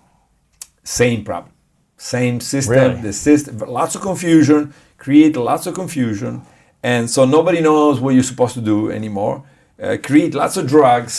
same 0.84 1.24
problem 1.24 1.52
same 1.97 2.38
system 2.40 2.74
Really? 2.76 3.01
the 3.02 3.12
system 3.12 3.59
lots 3.66 3.94
of 3.97 4.02
confusion 4.02 4.72
create 4.98 5.36
lots 5.36 5.66
of 5.66 5.74
confusion 5.74 6.43
and 6.91 7.03
so 7.15 7.21
nobody 7.37 7.61
knows 7.69 7.95
what 8.03 8.13
you're 8.15 8.31
supposed 8.33 8.55
to 8.61 8.65
do 8.75 8.79
anymore 8.99 9.35
uh, 9.83 9.97
create 10.09 10.33
lots 10.43 10.57
of 10.61 10.65
drugs 10.77 11.15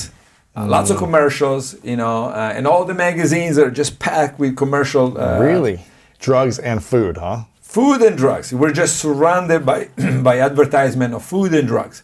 uh, 0.55 0.65
lots 0.75 0.89
Mm. 0.89 0.93
of 0.93 0.97
commercials 1.05 1.63
you 1.91 1.97
know 2.01 2.17
uh, 2.39 2.57
and 2.57 2.63
all 2.71 2.83
the 2.91 2.97
magazines 3.07 3.55
are 3.63 3.71
just 3.81 3.91
packed 4.07 4.35
with 4.41 4.51
commercial 4.63 5.07
uh, 5.17 5.39
really? 5.51 5.77
Drugs 6.19 6.57
and 6.69 6.79
food, 6.91 7.15
huh? 7.25 7.37
food 7.61 7.99
and 8.07 8.15
drugs 8.23 8.45
we're 8.61 8.77
just 8.83 8.93
surrounded 9.05 9.61
by 9.71 9.79
by 10.29 10.35
advertisement 10.49 11.11
of 11.17 11.21
food 11.33 11.51
and 11.59 11.67
drugs 11.73 11.97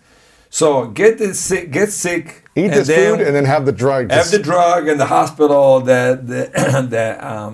so 0.60 0.68
get 1.02 1.14
this 1.18 1.38
sick 1.50 1.66
get 1.80 1.90
sick 2.06 2.26
Eat 2.56 2.70
this 2.78 2.88
then 2.88 3.18
food 3.18 3.20
and 3.26 3.34
then 3.36 3.46
have 3.56 3.64
the 3.70 3.72
drug 3.84 4.04
have 4.12 4.30
the 4.38 4.44
drug 4.52 4.82
and 4.92 4.98
the 5.04 5.10
hospital 5.18 5.68
that 5.92 6.28
that, 6.32 6.48
that 6.96 7.14
um, 7.34 7.54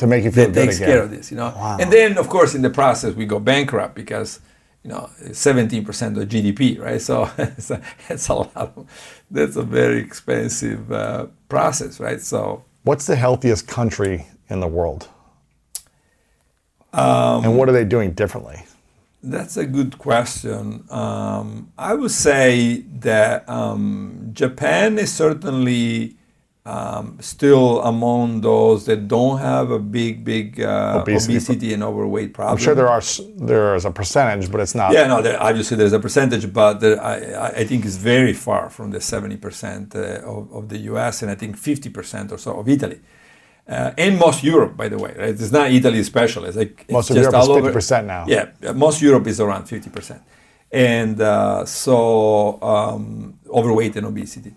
to 0.00 0.06
make 0.12 0.22
you 0.24 0.32
feel 0.32 0.46
that 0.46 0.54
good 0.54 0.64
takes 0.64 0.76
again. 0.78 0.88
care 0.90 1.02
of 1.06 1.10
this, 1.14 1.30
you 1.30 1.36
know. 1.40 1.50
And 1.80 1.88
then, 1.96 2.10
of 2.22 2.26
course, 2.34 2.54
in 2.58 2.62
the 2.62 2.70
process, 2.70 3.10
we 3.14 3.26
go 3.26 3.38
bankrupt 3.38 3.94
because, 3.94 4.40
you 4.82 4.90
know, 4.90 5.10
17% 5.22 6.20
of 6.20 6.28
GDP, 6.28 6.78
right? 6.78 7.00
So 7.00 7.30
it's 7.38 7.70
a, 7.70 7.82
it's 8.08 8.28
a 8.28 8.34
lot. 8.34 8.56
Of, 8.56 8.86
that's 9.30 9.56
a 9.56 9.62
very 9.62 9.98
expensive 9.98 10.90
uh, 10.90 11.26
process, 11.48 12.00
right? 12.00 12.20
So 12.20 12.64
What's 12.82 13.06
the 13.06 13.16
healthiest 13.16 13.68
country 13.68 14.26
in 14.48 14.60
the 14.60 14.66
world? 14.66 15.08
Um, 16.92 17.44
and 17.44 17.56
what 17.56 17.68
are 17.68 17.72
they 17.72 17.84
doing 17.84 18.12
differently? 18.12 18.64
that's 19.22 19.56
a 19.56 19.66
good 19.66 19.98
question. 19.98 20.84
Um, 20.90 21.72
I 21.76 21.94
would 21.94 22.10
say 22.10 22.84
that 23.00 23.48
um, 23.48 24.30
Japan 24.32 24.98
is 24.98 25.12
certainly 25.12 26.16
um, 26.70 27.16
still 27.20 27.68
among 27.92 28.40
those 28.50 28.80
that 28.88 29.00
don't 29.16 29.38
have 29.38 29.66
a 29.72 29.78
big, 29.98 30.24
big 30.32 30.46
uh, 30.60 31.00
Obesity. 31.02 31.34
obesity. 31.34 31.68
and 31.74 31.82
overweight 31.90 32.30
problem. 32.36 32.52
I'm 32.56 32.62
sure 32.64 32.74
there 32.80 32.92
are 32.96 33.02
there 33.50 33.74
is 33.78 33.84
a 33.84 33.90
percentage, 34.00 34.46
but 34.52 34.58
it's 34.64 34.76
not. 34.80 34.88
Yeah, 34.96 35.06
no, 35.12 35.16
there, 35.26 35.38
obviously 35.48 35.76
there's 35.80 35.96
a 36.00 36.02
percentage, 36.08 36.44
but 36.60 36.72
there, 36.82 36.96
I, 37.02 37.14
I- 37.60 37.66
think 37.70 37.80
it's 37.88 38.00
very 38.14 38.34
far 38.46 38.64
from 38.76 38.90
the 38.96 38.98
70% 38.98 39.94
uh, 39.94 40.32
of, 40.34 40.52
of 40.58 40.62
the 40.72 40.78
US 40.92 41.22
and 41.22 41.28
I 41.30 41.36
think 41.40 41.52
50% 41.56 42.32
or 42.32 42.38
so 42.38 42.50
of 42.60 42.68
Italy. 42.68 43.00
Uh, 43.68 43.92
and 44.04 44.18
most 44.18 44.38
Europe, 44.42 44.76
by 44.82 44.88
the 44.92 44.98
way, 45.04 45.12
right? 45.22 45.28
It's 45.44 45.52
not 45.52 45.70
Italy 45.70 46.02
special. 46.02 46.44
It's 46.48 46.56
like 46.56 46.74
it's 46.82 46.92
Most 46.98 47.10
of 47.10 47.16
Europe 47.16 47.34
is 47.42 47.48
over. 47.48 47.72
50% 47.72 48.06
now. 48.14 48.24
Yeah, 48.34 48.72
most 48.84 49.00
Europe 49.02 49.26
is 49.32 49.38
around 49.40 49.64
50%. 49.64 50.20
And 50.72 51.20
uh, 51.20 51.64
so 51.64 52.60
um, 52.62 53.38
overweight 53.48 53.94
and 53.96 54.06
obesity. 54.06 54.52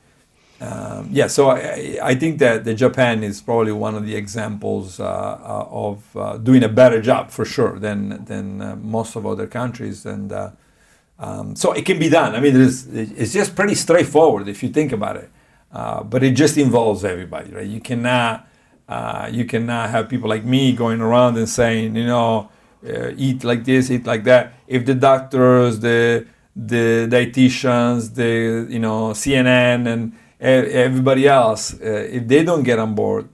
Um, 0.64 1.10
yeah, 1.12 1.28
so 1.28 1.50
I, 1.50 1.98
I 2.02 2.16
think 2.16 2.40
that 2.40 2.64
the 2.64 2.74
Japan 2.74 3.22
is 3.22 3.42
probably 3.42 3.74
one 3.74 3.96
of 3.96 4.06
the 4.06 4.16
examples 4.16 4.98
uh, 4.98 5.04
uh, 5.04 5.68
of 5.70 6.16
uh, 6.16 6.38
doing 6.38 6.64
a 6.64 6.70
better 6.70 7.02
job 7.02 7.32
for 7.32 7.44
sure 7.44 7.78
than 7.78 8.24
than 8.24 8.62
uh, 8.62 8.76
most 8.78 9.18
of 9.18 9.26
other 9.26 9.46
countries, 9.46 10.06
and 10.06 10.32
uh, 10.32 10.52
um, 11.20 11.58
so 11.58 11.74
it 11.74 11.86
can 11.86 12.00
be 12.00 12.08
done. 12.08 12.34
I 12.34 12.40
mean, 12.40 12.56
it's, 12.56 12.86
it's 12.86 13.34
just 13.34 13.58
pretty 13.58 13.76
straightforward 13.76 14.48
if 14.48 14.64
you 14.64 14.70
think 14.70 14.94
about 14.94 15.18
it, 15.18 15.30
uh, 15.74 16.02
but 16.04 16.24
it 16.24 16.32
just 16.32 16.58
involves 16.58 17.04
everybody, 17.04 17.52
right? 17.52 17.68
You 17.68 17.82
cannot 17.82 18.48
you 19.32 19.44
cannot 19.44 19.90
have 19.90 20.08
people 20.08 20.30
like 20.30 20.46
me 20.46 20.72
going 20.72 21.02
around 21.02 21.36
and 21.38 21.50
saying, 21.50 21.98
you 21.98 22.06
know, 22.06 22.50
eat 23.18 23.44
like 23.44 23.66
this, 23.66 23.92
eat 23.92 24.06
like 24.06 24.24
that. 24.24 24.54
If 24.68 24.86
the 24.86 24.96
doctors, 24.96 25.82
the 25.82 26.26
the 26.56 27.08
dietitians, 27.12 28.16
the 28.16 28.66
you 28.72 28.80
know 28.80 29.12
CNN 29.12 29.88
and 29.92 30.14
everybody 30.44 31.28
else, 31.28 31.74
uh, 31.74 32.08
if 32.18 32.28
they 32.28 32.44
don't 32.44 32.64
get 32.64 32.80
on 32.80 32.96
board, 32.96 33.28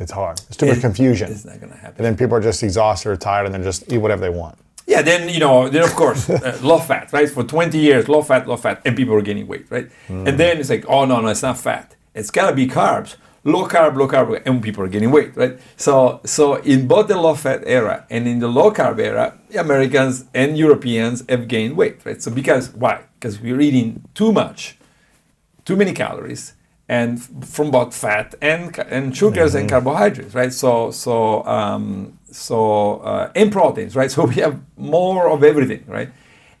It's 0.00 0.12
hard. 0.12 0.40
It's 0.48 0.56
too 0.56 0.66
much 0.66 0.78
it- 0.78 0.80
confusion. 0.80 1.30
It's 1.30 1.44
not 1.44 1.60
gonna 1.60 1.74
happen. 1.74 1.94
And 1.98 2.04
then 2.06 2.16
people 2.16 2.36
are 2.36 2.40
just 2.40 2.62
exhausted 2.62 3.08
or 3.10 3.16
tired 3.16 3.46
and 3.46 3.54
then 3.54 3.64
just 3.64 3.90
eat 3.92 3.98
whatever 3.98 4.20
they 4.20 4.30
want. 4.42 4.56
Yeah, 4.86 5.02
then 5.02 5.28
you 5.28 5.40
know, 5.40 5.68
then 5.68 5.82
of 5.82 5.94
course, 5.94 6.30
uh, 6.30 6.58
low 6.62 6.78
fat, 6.78 7.12
right? 7.12 7.28
For 7.28 7.42
20 7.44 7.78
years, 7.78 8.08
low 8.08 8.22
fat, 8.22 8.46
low 8.46 8.56
fat, 8.56 8.80
and 8.84 8.96
people 8.96 9.14
are 9.14 9.22
gaining 9.22 9.46
weight, 9.48 9.66
right? 9.70 9.88
And 10.08 10.38
then 10.38 10.58
it's 10.58 10.70
like, 10.70 10.84
oh 10.88 11.04
no, 11.04 11.20
no, 11.20 11.28
it's 11.28 11.42
not 11.42 11.58
fat. 11.58 11.94
It's 12.14 12.30
gotta 12.30 12.54
be 12.54 12.66
carbs, 12.66 13.16
low 13.44 13.66
carb, 13.66 13.96
low 13.96 14.08
carb, 14.08 14.40
and 14.46 14.62
people 14.62 14.82
are 14.84 14.88
gaining 14.88 15.10
weight, 15.10 15.36
right? 15.36 15.58
So, 15.76 16.20
so 16.24 16.54
in 16.72 16.86
both 16.86 17.08
the 17.08 17.18
low 17.20 17.34
fat 17.34 17.62
era 17.66 18.06
and 18.08 18.26
in 18.28 18.38
the 18.38 18.48
low 18.48 18.70
carb 18.70 18.98
era, 18.98 19.34
Americans 19.58 20.24
and 20.32 20.56
Europeans 20.56 21.22
have 21.28 21.48
gained 21.48 21.76
weight, 21.76 21.98
right? 22.06 22.22
So 22.22 22.30
because 22.30 22.70
why? 22.70 23.00
Because 23.18 23.40
we're 23.40 23.60
eating 23.60 24.04
too 24.14 24.32
much, 24.32 24.77
too 25.68 25.76
many 25.76 25.92
calories 25.92 26.54
and 26.88 27.22
from 27.44 27.70
both 27.70 27.94
fat 27.94 28.34
and 28.40 28.78
and 28.96 29.14
sugars 29.14 29.54
and 29.54 29.68
carbohydrates 29.68 30.34
right? 30.34 30.52
So 30.52 30.90
so 30.90 31.44
um, 31.44 32.18
so 32.46 33.00
uh, 33.10 33.30
and 33.40 33.52
proteins 33.52 33.94
right? 33.94 34.10
So 34.14 34.24
we 34.24 34.36
have 34.46 34.56
more 34.78 35.28
of 35.34 35.44
everything 35.44 35.84
right? 35.86 36.10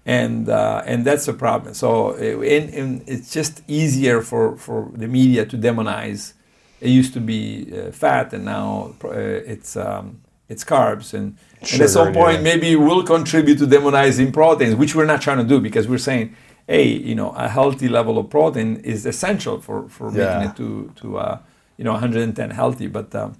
And 0.04 0.48
uh, 0.50 0.90
and 0.90 0.98
that's 1.08 1.26
a 1.26 1.32
problem. 1.32 1.72
So 1.72 1.88
uh, 2.10 2.56
and, 2.56 2.66
and 2.80 2.88
it's 3.06 3.30
just 3.38 3.62
easier 3.66 4.20
for 4.20 4.58
for 4.64 4.90
the 5.02 5.08
media 5.08 5.46
to 5.52 5.56
demonize. 5.56 6.34
It 6.80 6.90
used 7.00 7.12
to 7.14 7.20
be 7.20 7.40
uh, 7.72 7.90
fat 8.02 8.26
and 8.34 8.44
now 8.44 8.94
uh, 9.04 9.52
it's 9.52 9.74
um, 9.88 10.20
it's 10.50 10.64
carbs 10.64 11.14
and, 11.18 11.26
and 11.72 11.80
at 11.80 11.90
some 11.90 12.12
point 12.12 12.38
yeah. 12.38 12.50
maybe 12.50 12.76
we'll 12.76 13.06
contribute 13.16 13.58
to 13.62 13.66
demonizing 13.66 14.32
proteins 14.32 14.74
which 14.82 14.94
we're 14.94 15.10
not 15.14 15.20
trying 15.26 15.40
to 15.44 15.48
do 15.54 15.58
because 15.60 15.86
we're 15.92 16.06
saying 16.10 16.26
hey 16.68 16.86
you 17.10 17.14
know 17.14 17.30
a 17.30 17.48
healthy 17.48 17.88
level 17.88 18.18
of 18.18 18.26
protein 18.30 18.76
is 18.92 19.06
essential 19.06 19.56
for 19.66 19.78
for 19.88 20.06
Yeah. 20.12 20.18
making 20.26 20.42
it 20.48 20.56
to 20.56 20.68
to 21.00 21.06
uh, 21.18 21.38
you 21.78 21.84
know 21.84 21.92
110 21.92 22.50
healthy 22.50 22.86
but 22.88 23.14
um, 23.14 23.30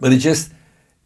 but 0.00 0.12
it 0.12 0.18
just 0.18 0.52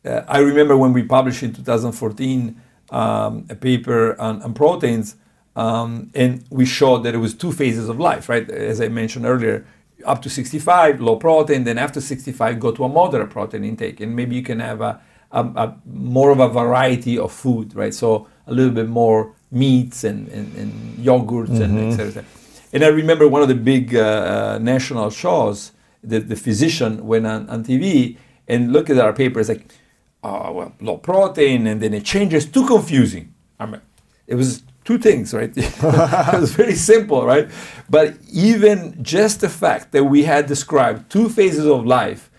uh, 0.05 0.23
I 0.29 0.39
remember 0.51 0.77
when 0.77 0.93
we 0.93 1.03
published 1.03 1.43
in 1.43 1.53
2014 1.53 2.61
um, 2.91 3.47
a 3.49 3.55
paper 3.55 4.21
on, 4.21 4.43
on 4.43 4.53
proteins, 4.55 5.17
um, 5.57 6.11
and 6.15 6.45
we 6.51 6.67
showed 6.67 7.03
that 7.05 7.15
it 7.15 7.19
was 7.19 7.33
two 7.35 7.53
phases 7.53 7.89
of 7.89 7.99
life, 7.99 8.29
right? 8.29 8.49
As 8.51 8.81
I 8.81 8.89
mentioned 8.89 9.25
earlier, 9.25 9.65
up 10.05 10.21
to 10.23 10.29
65, 10.31 11.01
low 11.01 11.17
protein, 11.17 11.65
then 11.65 11.79
after 11.79 12.01
65, 12.01 12.61
go 12.61 12.71
to 12.73 12.85
a 12.85 12.89
moderate 12.89 13.31
protein 13.31 13.65
intake, 13.65 14.01
and 14.01 14.15
maybe 14.15 14.37
you 14.37 14.43
can 14.43 14.61
have 14.61 14.83
a, 14.83 15.01
a, 15.33 15.41
a 15.65 15.77
more 15.87 16.31
of 16.31 16.41
a 16.41 16.49
variety 16.49 17.19
of 17.19 17.33
food, 17.33 17.75
right? 17.75 17.95
So 17.95 18.29
a 18.47 18.53
little 18.53 18.75
bit 18.75 18.89
more 18.89 19.33
meats 19.55 20.05
and, 20.05 20.29
and, 20.29 20.55
and 20.57 20.73
yogurts 20.99 21.61
and 21.61 21.79
et 21.79 21.97
cetera, 21.97 22.23
et. 22.23 22.25
And 22.73 22.85
I 22.85 22.89
remember 22.89 23.29
one 23.29 23.41
of 23.41 23.49
the 23.49 23.55
big 23.55 23.95
uh, 23.95 24.01
uh, 24.01 24.59
national 24.61 25.11
shows, 25.11 25.73
the, 26.03 26.19
the 26.19 26.35
physician 26.35 27.07
went 27.07 27.25
on, 27.25 27.49
on 27.49 27.65
TV 27.65 28.17
and 28.49 28.73
looked 28.73 28.91
at 28.91 28.99
our 28.99 29.13
paper. 29.13 29.39
It's 29.39 29.49
like, 29.49 29.73
oh, 30.25 30.53
well, 30.53 30.73
low 30.81 30.97
protein, 30.99 31.69
and 31.69 31.81
then 31.81 31.95
it 31.95 32.05
changes. 32.05 32.47
Too 32.47 32.67
confusing. 32.67 33.33
I 33.61 33.67
mean, 33.67 33.81
it 34.27 34.35
was 34.35 34.65
two 34.85 34.99
things, 34.99 35.33
right? 35.33 35.53
it 35.57 36.41
was 36.41 36.53
very 36.53 36.75
simple, 36.75 37.25
right? 37.25 37.49
But 37.89 38.17
even 38.33 39.03
just 39.03 39.41
the 39.41 39.49
fact 39.49 39.93
that 39.93 40.05
we 40.05 40.25
had 40.25 40.47
described 40.47 41.11
two 41.11 41.29
phases 41.29 41.67
of 41.67 41.87
life 41.87 42.31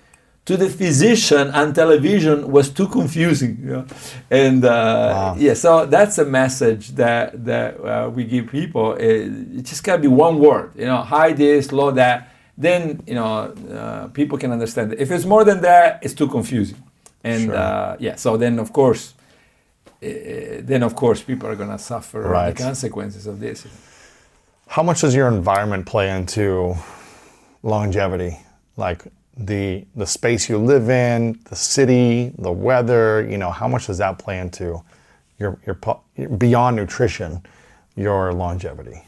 to 0.45 0.55
the 0.57 0.69
physician 0.69 1.49
on 1.51 1.73
television 1.73 2.51
was 2.51 2.69
too 2.69 2.87
confusing. 2.87 3.57
You 3.63 3.69
know? 3.71 3.85
And 4.29 4.63
uh, 4.63 5.33
yeah, 5.37 5.55
so 5.55 5.85
that's 5.87 6.17
a 6.19 6.25
message 6.25 6.89
that 6.95 7.43
that 7.45 7.79
uh, 7.83 8.09
we 8.09 8.23
give 8.25 8.47
people. 8.47 8.93
It, 8.93 9.25
it 9.57 9.63
just 9.63 9.83
gotta 9.83 10.01
be 10.01 10.07
one 10.07 10.39
word, 10.39 10.71
you 10.75 10.85
know, 10.85 11.01
high 11.01 11.33
this, 11.33 11.71
low 11.71 11.91
that. 11.91 12.29
Then 12.57 13.01
you 13.07 13.15
know 13.15 13.53
uh, 13.79 14.07
people 14.13 14.37
can 14.37 14.51
understand 14.51 14.93
it. 14.93 14.99
If 14.99 15.09
it's 15.11 15.25
more 15.25 15.43
than 15.43 15.61
that, 15.61 15.99
it's 16.03 16.13
too 16.13 16.27
confusing. 16.27 16.81
And 17.23 17.51
uh, 17.51 17.97
yeah, 17.99 18.15
so 18.15 18.37
then 18.37 18.59
of 18.59 18.71
course, 18.71 19.13
uh, 20.03 20.07
then 20.69 20.83
of 20.83 20.95
course 20.95 21.21
people 21.23 21.49
are 21.49 21.55
gonna 21.55 21.79
suffer 21.79 22.21
Right. 22.21 22.55
the 22.55 22.63
consequences 22.63 23.25
of 23.27 23.39
this. 23.39 23.65
How 24.67 24.83
much 24.83 25.01
does 25.01 25.13
your 25.15 25.27
environment 25.27 25.85
play 25.85 26.09
into 26.09 26.75
longevity? 27.63 28.37
Like 28.77 29.03
the 29.37 29.85
the 29.95 30.05
space 30.07 30.49
you 30.49 30.57
live 30.57 30.89
in, 30.89 31.39
the 31.49 31.55
city, 31.55 32.33
the 32.37 32.51
weather, 32.51 33.25
you 33.29 33.37
know, 33.37 33.51
how 33.51 33.67
much 33.67 33.87
does 33.87 33.97
that 33.97 34.17
play 34.19 34.39
into 34.39 34.81
your 35.39 35.57
your 35.65 35.75
beyond 36.37 36.75
nutrition, 36.77 37.43
your 37.95 38.33
longevity? 38.33 39.01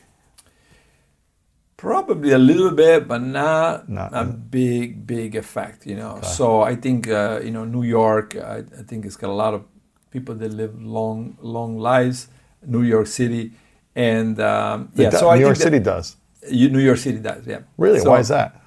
Probably 1.78 2.32
a 2.32 2.40
little 2.40 2.72
bit, 2.72 3.08
but 3.08 3.22
not, 3.22 3.88
Not- 3.88 4.10
a 4.12 4.24
big, 4.26 5.06
big 5.06 5.36
effect, 5.36 5.86
you 5.86 5.96
know. 5.96 6.20
So 6.24 6.62
I 6.64 6.76
think, 6.76 7.08
uh, 7.08 7.40
you 7.44 7.52
know, 7.52 7.66
New 7.66 7.84
York, 7.84 8.36
I, 8.36 8.64
I 8.80 8.82
think 8.88 9.06
it's 9.06 9.16
got 9.16 9.30
a 9.30 9.34
lot 9.34 9.54
of 9.54 9.64
people 10.10 10.34
that 10.36 10.52
live 10.54 10.82
long, 10.82 11.38
long 11.40 11.78
lives. 11.78 12.30
New 12.66 12.82
York 12.82 13.06
City, 13.06 13.52
and 13.96 14.40
um, 14.42 14.90
yeah, 14.96 15.12
do- 15.12 15.18
so 15.18 15.30
I 15.30 15.36
New 15.36 15.42
York 15.42 15.58
think 15.58 15.64
City 15.64 15.80
does. 15.80 16.16
you, 16.50 16.70
New 16.70 16.80
York 16.80 16.98
City 16.98 17.20
does, 17.20 17.46
yeah. 17.46 17.60
Really? 17.78 18.00
So 18.00 18.10
Why 18.10 18.20
is 18.20 18.28
that? 18.30 18.60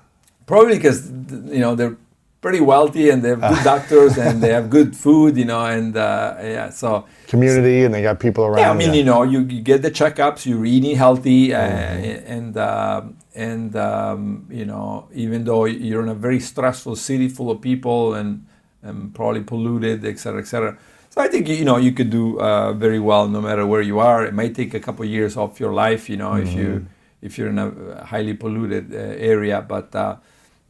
Probably 0.47 0.77
because 0.77 1.11
you 1.11 1.61
know 1.61 1.75
they're 1.75 1.97
pretty 2.41 2.61
wealthy 2.61 3.11
and 3.11 3.23
they 3.23 3.29
have 3.29 3.41
good 3.41 3.63
doctors 3.75 4.17
and 4.19 4.43
they 4.43 4.51
have 4.51 4.71
good 4.71 4.97
food, 4.97 5.37
you 5.37 5.45
know, 5.45 5.65
and 5.67 5.97
uh, 5.97 6.35
yeah, 6.41 6.71
so 6.71 7.05
Community 7.29 7.85
and 7.85 7.93
they 7.95 8.03
got 8.03 8.19
people 8.19 8.45
around. 8.45 8.59
yeah, 8.59 8.71
I 8.71 8.75
mean, 8.75 8.93
you. 8.95 9.01
you 9.01 9.05
know, 9.05 9.23
you, 9.23 9.41
you 9.43 9.61
get 9.61 9.83
the 9.83 9.91
checkups, 9.91 10.47
you're 10.47 10.65
eating 10.65 10.97
healthy, 10.97 11.53
uh, 11.55 11.61
Mm-hmm. 11.61 12.33
and 12.33 12.57
um, 12.57 13.17
and 13.35 13.77
um, 13.77 14.47
you 14.51 14.65
know, 14.65 15.07
even 15.15 15.45
though 15.45 15.67
you're 15.67 16.03
in 16.03 16.09
a 16.09 16.15
very 16.15 16.41
stressful 16.41 16.97
city 16.97 17.29
full 17.29 17.51
of 17.51 17.61
people 17.61 18.15
and, 18.15 18.45
and 18.83 19.15
probably 19.15 19.43
polluted, 19.43 20.05
et 20.05 20.19
cetera, 20.19 20.41
et 20.41 20.47
cetera. 20.47 20.77
So 21.11 21.21
I 21.21 21.29
think 21.29 21.47
you 21.49 21.65
know 21.65 21.77
you 21.77 21.93
could 21.93 22.11
do 22.11 22.41
uh, 22.41 22.73
very 22.73 22.99
well 23.01 23.29
no 23.29 23.41
matter 23.41 23.67
where 23.67 23.83
you 23.83 23.99
are. 24.01 24.25
It 24.25 24.33
might 24.35 24.55
take 24.55 24.73
a 24.75 24.81
couple 24.81 25.05
of 25.05 25.11
years 25.11 25.37
off 25.37 25.61
your 25.61 25.73
life, 25.75 26.09
you 26.11 26.17
know, 26.17 26.35
if 26.35 26.55
you 26.55 26.69
Mm-hmm. 26.69 26.87
if 27.27 27.37
you're 27.37 27.49
in 27.51 27.59
a 27.59 28.05
highly 28.07 28.33
polluted 28.35 28.95
uh, 28.95 28.99
area, 29.33 29.61
but 29.61 29.95
uh, 29.95 30.17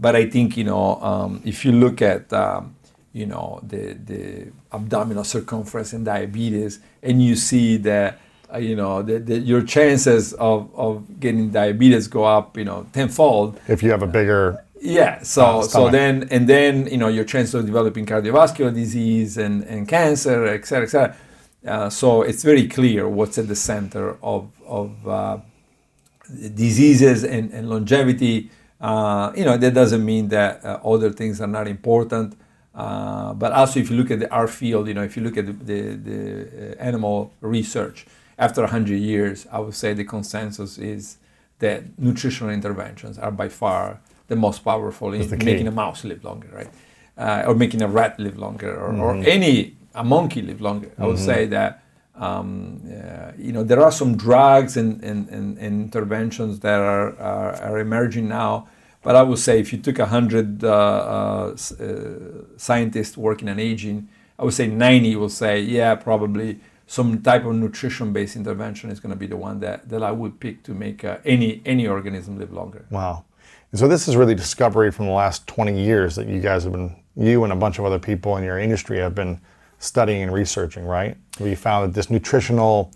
but 0.01 0.17
I 0.17 0.29
think 0.29 0.57
you 0.57 0.65
know 0.65 0.97
um, 1.03 1.43
if 1.45 1.65
you 1.65 1.73
look 1.73 2.03
at 2.03 2.33
um, 2.33 2.75
you 3.13 3.27
know 3.27 3.61
the 3.63 3.95
the 3.95 4.53
abdominal 4.73 5.25
circumference 5.25 5.93
and 5.93 6.05
diabetes, 6.05 6.81
and 7.03 7.23
you 7.23 7.37
see 7.37 7.77
that 7.79 8.19
uh, 8.53 8.59
you 8.59 8.77
know 8.77 9.03
the, 9.03 9.19
the, 9.19 9.39
your 9.39 9.63
chances 9.63 10.33
of, 10.35 10.71
of 10.75 11.21
getting 11.21 11.51
diabetes 11.51 12.09
go 12.09 12.25
up 12.25 12.57
you 12.57 12.65
know 12.65 12.87
tenfold. 12.93 13.61
if 13.69 13.83
you 13.83 13.91
have 13.91 14.03
a 14.03 14.07
bigger 14.07 14.65
Yeah. 14.81 15.23
So 15.23 15.61
Uh, 15.61 15.63
so 15.63 15.91
then 15.91 16.27
and 16.31 16.49
then 16.49 16.87
you 16.87 16.97
know 16.97 17.09
your 17.09 17.25
chances 17.25 17.55
of 17.55 17.67
developing 17.67 18.07
cardiovascular 18.07 18.73
disease 18.75 19.37
and, 19.37 19.63
and 19.65 19.87
cancer, 19.87 20.47
et 20.47 20.65
cetera, 20.67 20.87
et 20.87 20.91
cetera. 20.91 21.17
Uh, 21.67 21.91
so 21.91 22.23
it's 22.23 22.43
very 22.43 22.67
clear 22.67 23.07
what's 23.07 23.37
at 23.37 23.47
the 23.49 23.57
center 23.57 24.17
of 24.23 24.51
of 24.67 24.91
uh, 25.07 25.37
diseases 26.55 27.25
and, 27.25 27.53
and 27.53 27.69
longevity. 27.69 28.51
Uh, 28.81 29.33
you 29.37 29.45
know, 29.45 29.57
that 29.57 29.75
doesn't 29.75 30.05
mean 30.05 30.29
that 30.29 30.65
uh, 30.65 30.79
other 30.85 31.11
things 31.13 31.41
are 31.41 31.47
not 31.47 31.69
important. 31.69 32.37
Uh, 32.75 33.35
but 33.35 33.53
also, 33.53 33.81
if 33.81 33.91
you 33.91 33.97
look 33.97 34.11
at 34.11 34.21
the, 34.21 34.31
our 34.31 34.47
field, 34.47 34.89
you 34.89 34.95
know, 34.95 35.03
if 35.03 35.17
you 35.17 35.23
look 35.23 35.37
at 35.37 35.47
the, 35.47 35.53
the, 35.53 35.97
the 35.97 36.73
uh, 36.79 36.83
animal 36.83 37.33
research, 37.41 38.07
after 38.39 38.63
100 38.63 38.95
years, 38.97 39.47
I 39.53 39.59
would 39.59 39.75
say 39.75 39.93
the 39.93 40.05
consensus 40.05 40.79
is 40.79 41.19
that 41.59 41.99
nutritional 41.99 42.51
interventions 42.51 43.19
are 43.19 43.31
by 43.31 43.49
far 43.49 44.01
the 44.29 44.37
most 44.37 44.65
powerful 44.65 45.13
in 45.13 45.29
making 45.45 45.67
a 45.67 45.71
mouse 45.73 46.05
live 46.05 46.25
longer, 46.25 46.49
right? 46.55 46.71
Uh, 47.19 47.45
or 47.49 47.55
making 47.55 47.83
a 47.83 47.89
rat 47.89 48.19
live 48.19 48.39
longer, 48.39 48.73
or, 48.75 48.95
or 48.97 49.17
any 49.27 49.77
a 49.95 50.03
monkey 50.05 50.41
live 50.41 50.61
longer. 50.63 50.91
I 50.99 51.07
would 51.07 51.19
say 51.19 51.47
that 51.47 51.83
um, 52.21 52.81
uh, 52.87 53.33
you 53.37 53.53
know 53.53 53.65
there 53.65 53.83
are 53.83 53.91
some 53.91 54.17
drugs 54.17 54.77
and, 54.77 55.03
and, 55.03 55.29
and, 55.31 55.59
and 55.59 55.83
interventions 55.87 56.61
that 56.61 56.79
are, 56.79 57.19
are, 57.19 57.53
are 57.63 57.79
emerging 57.79 58.29
now, 58.29 58.69
But 59.03 59.17
I 59.17 59.23
would 59.23 59.39
say 59.39 59.59
if 59.59 59.73
you 59.73 59.79
took 59.79 59.99
100 59.99 60.63
uh, 60.63 60.69
uh, 60.69 61.57
scientists 62.57 63.17
working 63.17 63.49
on 63.49 63.59
aging, 63.59 64.09
I 64.39 64.45
would 64.45 64.55
say 64.55 64.67
90 64.67 65.17
will 65.17 65.29
say, 65.29 65.61
yeah, 65.61 65.95
probably 65.95 66.61
some 66.87 67.23
type 67.23 67.45
of 67.45 67.55
nutrition-based 67.55 68.37
intervention 68.37 68.91
is 68.91 69.01
going 69.01 69.11
to 69.11 69.17
be 69.19 69.27
the 69.27 69.37
one 69.37 69.61
that, 69.61 69.89
that 69.89 70.03
I 70.03 70.11
would 70.11 70.41
pick 70.41 70.63
to 70.65 70.75
make 70.75 71.05
uh, 71.05 71.19
any 71.25 71.63
any 71.65 71.87
organism 71.87 72.39
live 72.39 72.53
longer. 72.53 72.85
Wow. 72.91 73.25
And 73.71 73.79
so 73.79 73.87
this 73.87 74.09
is 74.09 74.17
really 74.17 74.35
discovery 74.35 74.91
from 74.91 75.07
the 75.07 75.13
last 75.13 75.47
20 75.47 75.83
years 75.83 76.17
that 76.17 76.27
you 76.27 76.41
guys 76.41 76.65
have 76.65 76.73
been, 76.73 76.97
you 77.17 77.45
and 77.45 77.53
a 77.53 77.57
bunch 77.57 77.79
of 77.79 77.85
other 77.85 78.01
people 78.01 78.37
in 78.37 78.45
your 78.45 78.59
industry 78.59 78.99
have 78.99 79.15
been 79.15 79.41
studying 79.81 80.23
and 80.23 80.33
researching, 80.33 80.85
right? 80.85 81.17
We 81.41 81.57
found 81.57 81.89
that 81.89 81.95
this 81.95 82.09
nutritional 82.09 82.93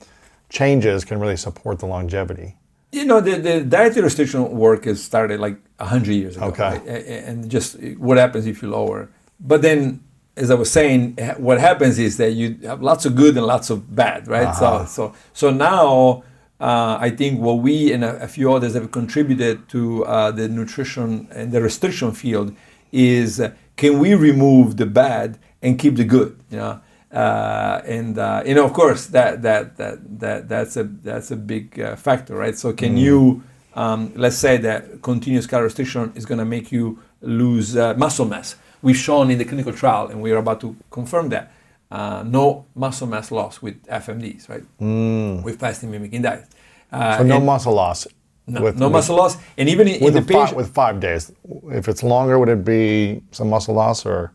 changes 0.51 1.05
can 1.05 1.19
really 1.19 1.37
support 1.37 1.81
the 1.81 1.87
longevity. 1.87 2.57
You 2.93 3.05
know, 3.05 3.21
the, 3.21 3.39
the 3.41 3.61
dietary 3.63 4.03
restriction 4.03 4.49
work 4.53 4.85
has 4.85 5.03
started 5.03 5.41
like 5.41 5.59
100 5.79 6.13
years 6.13 6.37
ago. 6.37 6.47
Okay. 6.47 6.79
Right? 6.79 6.87
And 6.87 7.51
just 7.51 7.83
what 7.99 8.19
happens 8.19 8.47
if 8.47 8.63
you 8.63 8.71
lower. 8.71 9.09
But 9.41 9.63
then, 9.63 10.05
as 10.37 10.51
I 10.51 10.55
was 10.55 10.71
saying, 10.71 11.17
what 11.39 11.59
happens 11.59 11.99
is 11.99 12.19
that 12.19 12.33
you 12.33 12.59
have 12.63 12.83
lots 12.83 13.05
of 13.05 13.17
good 13.17 13.37
and 13.37 13.47
lots 13.47 13.71
of 13.71 13.97
bad, 13.97 14.29
right? 14.29 14.47
Uh-huh. 14.47 14.87
So, 14.87 15.09
so, 15.11 15.15
so 15.33 15.51
now 15.51 16.23
uh, 16.61 16.99
I 17.01 17.11
think 17.11 17.41
what 17.41 17.55
we 17.55 17.93
and 17.93 18.05
a, 18.05 18.23
a, 18.23 18.29
few 18.29 18.53
others 18.53 18.75
have 18.75 18.93
contributed 18.93 19.69
to 19.71 20.05
uh, 20.05 20.31
the 20.31 20.49
nutrition 20.49 21.29
and 21.33 21.51
the 21.51 21.61
restriction 21.61 22.13
field 22.13 22.55
is 22.93 23.41
uh, 23.41 23.53
can 23.77 23.99
we 23.99 24.15
remove 24.15 24.77
the 24.77 24.87
bad 24.87 25.39
and 25.65 25.79
keep 25.79 25.97
the 25.97 26.05
good? 26.05 26.39
You 26.51 26.59
know, 26.59 26.81
uh, 27.11 27.83
and 27.87 28.19
uh, 28.19 28.43
you 28.47 28.55
know, 28.55 28.65
of 28.65 28.73
course, 28.73 29.07
that 29.07 29.43
that 29.43 29.77
that, 29.77 30.21
that 30.21 30.49
that's 30.49 30.77
a 30.77 30.85
that's 30.85 31.31
a 31.31 31.37
big 31.37 31.81
uh, 31.81 31.97
factor, 31.97 32.37
right? 32.37 32.57
So, 32.57 32.73
can 32.73 32.97
mm. 32.97 33.01
you 33.01 33.43
um, 33.75 34.13
let's 34.15 34.37
say 34.37 34.57
that 34.59 35.03
continuous 35.03 35.47
calorie 35.47 35.65
restriction 35.65 36.13
is 36.15 36.27
going 36.27 36.39
to 36.39 36.45
make 36.45 36.71
you 36.71 36.99
lose 37.21 37.75
muscle 37.75 38.27
mass? 38.27 38.57
We've 38.83 38.97
shown 38.97 39.31
in 39.31 39.39
the 39.39 39.45
clinical 39.45 39.73
trial, 39.73 40.09
and 40.09 40.21
we 40.21 40.31
are 40.33 40.39
about 40.39 40.61
to 40.61 40.77
confirm 40.91 41.31
that 41.31 41.53
uh, 41.91 42.25
no 42.27 42.67
muscle 42.75 43.07
mass 43.07 43.31
loss 43.31 43.63
with 43.63 43.83
FMDs, 43.87 44.49
right? 44.49 44.65
Mm. 44.81 45.43
With 45.43 45.61
fasting 45.61 45.91
mimicking 45.91 46.23
diet. 46.23 46.47
Uh, 46.91 47.19
so 47.19 47.25
no 47.25 47.41
muscle 47.41 47.75
loss. 47.75 48.07
No, 48.47 48.61
with, 48.61 48.79
no 48.79 48.87
with, 48.87 48.93
muscle 48.93 49.17
loss, 49.17 49.39
and 49.57 49.69
even 49.71 49.89
in, 49.89 50.03
in 50.03 50.13
the 50.13 50.21
patient 50.21 50.57
with 50.57 50.75
five 50.75 51.01
days. 51.01 51.33
If 51.71 51.89
it's 51.89 52.03
longer, 52.03 52.39
would 52.39 52.51
it 52.51 52.65
be 52.65 53.23
some 53.31 53.49
muscle 53.49 53.75
loss 53.75 54.05
or? 54.05 54.33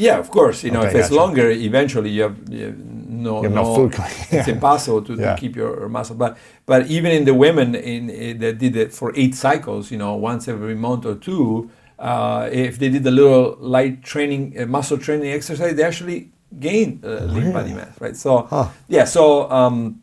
Yeah, 0.00 0.18
of 0.18 0.30
course. 0.30 0.64
You 0.64 0.70
know, 0.70 0.80
okay, 0.80 0.88
if 0.88 0.94
it's 0.94 1.08
gotcha. 1.10 1.20
longer, 1.20 1.50
eventually 1.50 2.10
you 2.10 2.22
have, 2.22 2.36
you 2.48 2.64
have 2.66 2.78
no, 2.78 3.36
you 3.38 3.42
have 3.44 3.52
no, 3.52 3.62
no 3.62 3.74
food. 3.76 3.94
it's 4.30 4.48
impossible 4.56 5.02
to, 5.02 5.14
yeah. 5.14 5.34
to, 5.34 5.40
keep 5.40 5.54
your 5.54 5.88
muscle. 5.90 6.16
But 6.16 6.38
but 6.64 6.86
even 6.86 7.12
in 7.12 7.24
the 7.24 7.34
women 7.34 7.74
in, 7.74 8.08
in, 8.08 8.38
that 8.38 8.58
did 8.58 8.76
it 8.76 8.94
for 8.94 9.12
eight 9.14 9.34
cycles, 9.34 9.90
you 9.90 9.98
know, 9.98 10.14
once 10.14 10.48
every 10.48 10.74
month 10.74 11.04
or 11.04 11.16
two, 11.16 11.70
uh, 11.98 12.48
if 12.50 12.78
they 12.78 12.88
did 12.88 13.06
a 13.06 13.10
little 13.10 13.56
light 13.60 14.02
training, 14.02 14.58
uh, 14.58 14.64
muscle 14.64 14.96
training 14.96 15.30
exercise, 15.32 15.74
they 15.76 15.84
actually 15.84 16.30
gain 16.58 17.00
uh, 17.04 17.24
lean 17.24 17.52
body 17.52 17.74
mass, 17.74 18.00
right? 18.00 18.16
So 18.16 18.46
huh. 18.48 18.68
yeah, 18.88 19.04
so 19.04 19.50
um, 19.50 20.00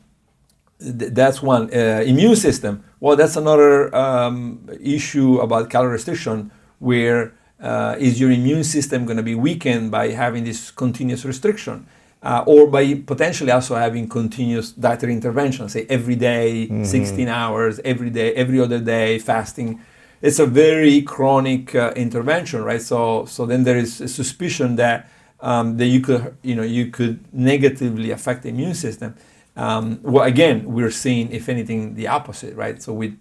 th- 0.79 1.11
that's 1.13 1.41
one. 1.41 1.73
Uh, 1.73 2.03
immune 2.05 2.35
system. 2.35 2.83
Well, 2.99 3.15
that's 3.15 3.35
another 3.35 3.93
um, 3.95 4.69
issue 4.79 5.39
about 5.39 5.71
calorie 5.71 5.93
restriction, 5.93 6.51
where 6.77 7.33
uh, 7.59 7.95
is 7.99 8.19
your 8.19 8.31
immune 8.31 8.63
system 8.63 9.05
going 9.05 9.17
to 9.17 9.23
be 9.23 9.35
weakened 9.35 9.91
by 9.91 10.09
having 10.09 10.43
this 10.43 10.71
continuous 10.71 11.25
restriction? 11.25 11.87
Uh, 12.23 12.43
or 12.47 12.67
by 12.67 12.95
potentially 12.95 13.51
also 13.51 13.75
having 13.75 14.09
continuous 14.09 14.71
dietary 14.71 15.13
intervention, 15.13 15.69
say 15.69 15.85
every 15.87 16.15
day, 16.15 16.65
mm-hmm. 16.65 16.83
16 16.83 17.27
hours, 17.27 17.79
every 17.85 18.09
day, 18.09 18.33
every 18.33 18.59
other 18.59 18.79
day, 18.79 19.19
fasting. 19.19 19.79
It's 20.21 20.39
a 20.39 20.47
very 20.47 21.03
chronic 21.03 21.75
uh, 21.75 21.93
intervention, 21.95 22.63
right? 22.63 22.81
So, 22.81 23.25
so 23.25 23.45
then 23.45 23.63
there 23.63 23.77
is 23.77 24.01
a 24.01 24.07
suspicion 24.07 24.77
that 24.77 25.07
um, 25.39 25.77
that 25.77 25.85
you 25.85 26.01
could, 26.01 26.35
you 26.41 26.55
know, 26.55 26.63
you 26.63 26.87
could 26.87 27.31
negatively 27.33 28.11
affect 28.11 28.43
the 28.43 28.49
immune 28.49 28.73
system. 28.73 29.15
Um, 29.55 29.99
well, 30.03 30.23
again, 30.23 30.65
we're 30.65 30.91
seeing, 30.91 31.31
if 31.31 31.49
anything, 31.49 31.95
the 31.95 32.07
opposite, 32.07 32.55
right? 32.55 32.81
So 32.81 32.93
with 32.93 33.19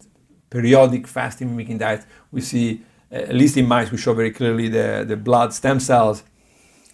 periodic 0.51 1.07
fasting 1.07 1.51
mimicking 1.51 1.79
diet, 1.79 2.05
we 2.31 2.41
see, 2.41 2.83
at 3.23 3.35
least 3.35 3.57
in 3.57 3.67
mice, 3.67 3.91
we 3.91 3.99
show 3.99 4.15
very 4.15 4.31
clearly 4.31 4.69
the, 4.69 5.05
the 5.07 5.17
blood 5.17 5.53
stem 5.53 5.81
cells 5.81 6.23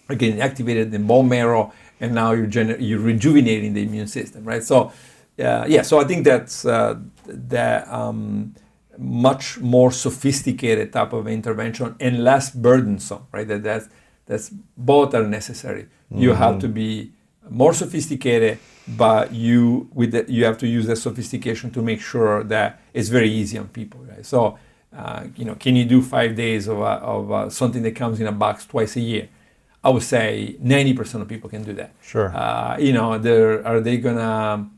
are 0.09 0.15
getting 0.15 0.41
activated 0.41 0.93
in 0.93 1.07
bone 1.07 1.29
marrow, 1.29 1.71
and 1.99 2.13
now 2.13 2.31
you're, 2.31 2.47
gener- 2.47 2.77
you're 2.79 2.99
rejuvenating 2.99 3.73
the 3.73 3.83
immune 3.83 4.07
system, 4.07 4.43
right? 4.43 4.63
So, 4.63 4.91
uh, 5.39 5.65
yeah, 5.67 5.81
so 5.81 5.99
I 5.99 6.03
think 6.03 6.25
that's 6.25 6.65
uh, 6.65 6.99
the 7.25 7.85
um, 7.93 8.55
much 8.97 9.59
more 9.59 9.91
sophisticated 9.91 10.93
type 10.93 11.13
of 11.13 11.27
intervention 11.27 11.95
and 11.99 12.23
less 12.23 12.51
burdensome, 12.51 13.25
right? 13.31 13.47
That 13.47 13.63
that's 13.63 13.89
that's 14.25 14.51
both 14.77 15.13
are 15.13 15.27
necessary. 15.27 15.83
Mm-hmm. 15.83 16.21
You 16.21 16.33
have 16.33 16.59
to 16.59 16.67
be 16.67 17.11
more 17.49 17.73
sophisticated, 17.73 18.59
but 18.87 19.33
you 19.33 19.89
with 19.93 20.11
the, 20.11 20.25
you 20.31 20.45
have 20.45 20.57
to 20.59 20.67
use 20.67 20.85
that 20.87 20.97
sophistication 20.97 21.71
to 21.71 21.81
make 21.81 22.01
sure 22.01 22.43
that 22.43 22.81
it's 22.93 23.09
very 23.09 23.29
easy 23.29 23.57
on 23.57 23.67
people. 23.69 24.01
Right? 24.01 24.25
So, 24.25 24.57
uh, 24.95 25.25
you 25.35 25.45
know, 25.45 25.55
can 25.55 25.75
you 25.75 25.85
do 25.85 26.01
five 26.01 26.35
days 26.35 26.67
of, 26.67 26.81
uh, 26.81 26.99
of 27.01 27.31
uh, 27.31 27.49
something 27.49 27.83
that 27.83 27.95
comes 27.95 28.19
in 28.19 28.27
a 28.27 28.31
box 28.31 28.65
twice 28.65 28.95
a 28.95 29.01
year? 29.01 29.29
I 29.83 29.89
would 29.89 30.03
say 30.03 30.55
90% 30.63 31.21
of 31.21 31.27
people 31.27 31.49
can 31.49 31.63
do 31.63 31.73
that. 31.73 31.91
Sure. 32.01 32.35
Uh, 32.35 32.77
you 32.79 32.93
know, 32.93 33.13
are 33.13 33.79
they 33.81 33.97
gonna 33.97 34.69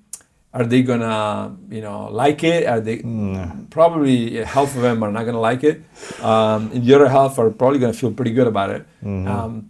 are 0.56 0.66
they 0.66 0.82
gonna 0.82 1.56
you 1.70 1.82
know 1.82 2.08
like 2.10 2.42
it 2.44 2.66
are 2.66 2.80
they 2.80 3.00
mm. 3.00 3.70
probably 3.70 4.42
half 4.44 4.74
of 4.74 4.82
them 4.82 5.04
are 5.04 5.12
not 5.12 5.26
gonna 5.26 5.40
like 5.40 5.64
it 5.66 5.84
um, 6.22 6.72
and 6.72 6.86
the 6.86 6.94
other 6.96 7.10
half 7.10 7.38
are 7.38 7.50
probably 7.52 7.78
gonna 7.78 7.94
feel 7.94 8.12
pretty 8.12 8.32
good 8.32 8.48
about 8.48 8.70
it 8.70 8.86
mm-hmm. 9.04 9.28
um, 9.28 9.70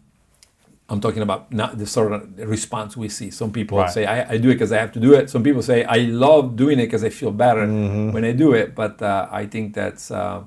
i'm 0.90 1.02
talking 1.02 1.22
about 1.22 1.52
not 1.52 1.78
the 1.78 1.86
sort 1.86 2.12
of 2.12 2.38
response 2.40 2.95
we 2.95 3.10
see 3.10 3.30
some 3.32 3.52
people 3.52 3.78
right. 3.78 3.90
say 3.90 4.06
I, 4.06 4.34
I, 4.34 4.38
do 4.38 4.49
it 4.49 4.56
because 4.56 4.72
i 4.72 4.78
have 4.78 4.91
to 4.94 4.99
do 4.99 5.14
it 5.14 5.30
some 5.30 5.44
people 5.44 5.62
say 5.62 5.84
i 5.86 5.98
love 5.98 6.56
doing 6.56 6.80
it 6.80 6.86
because 6.86 7.03
i 7.03 7.10
feel 7.10 7.32
better 7.32 7.66
mm-hmm. 7.66 8.12
when 8.12 8.24
i 8.24 8.32
do 8.32 8.53
it 8.53 8.76
but 8.76 9.02
uh, 9.02 9.28
i 9.32 9.45
think 9.45 9.74
that's 9.74 10.12
uh, 10.12 10.44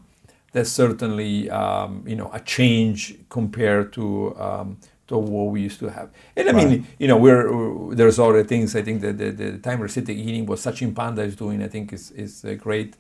that's 0.53 0.71
certainly 0.71 1.51
um, 1.51 2.05
you 2.07 2.17
know 2.17 2.31
a 2.33 2.41
change 2.41 3.17
compared 3.29 3.93
to 3.93 4.37
um, 4.39 4.79
to 5.09 5.17
what 5.17 5.51
we 5.53 5.63
used 5.63 5.81
to 5.81 5.91
have. 5.91 6.11
And 6.37 6.49
I 6.49 6.53
right. 6.53 6.69
mean, 6.69 6.87
you 6.99 7.09
know, 7.09 7.17
we're, 7.17 7.95
there's 7.95 8.19
other 8.19 8.45
things. 8.45 8.77
I 8.77 8.83
think 8.83 9.01
that 9.01 9.17
the, 9.17 9.31
the 9.31 9.59
time 9.59 9.81
restricted 9.81 10.17
eating, 10.17 10.45
what 10.45 10.59
Sachin 10.59 10.95
Panda 10.95 11.23
is 11.23 11.35
doing, 11.35 11.63
I 11.63 11.69
think 11.69 11.93
is 11.93 12.11
is 12.13 12.45
uh, 12.45 12.55
great. 12.55 12.97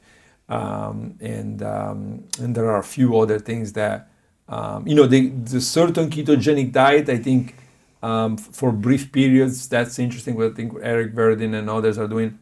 Um, 0.48 1.18
and 1.20 1.62
um, 1.62 2.24
and 2.40 2.54
there 2.54 2.68
are 2.70 2.78
a 2.78 2.88
few 2.96 3.18
other 3.18 3.38
things 3.38 3.74
that 3.74 4.10
um, 4.48 4.86
you 4.86 4.94
know 4.94 5.06
the, 5.06 5.28
the 5.28 5.60
certain 5.60 6.10
ketogenic 6.10 6.72
diet. 6.72 7.08
I 7.08 7.18
think 7.18 7.54
um, 8.02 8.36
for 8.36 8.72
brief 8.72 9.12
periods 9.12 9.68
that's 9.68 9.98
interesting. 9.98 10.36
What 10.36 10.52
I 10.52 10.54
think 10.54 10.72
Eric 10.82 11.12
Verdin 11.12 11.54
and 11.54 11.68
others 11.68 11.98
are 11.98 12.08
doing. 12.08 12.38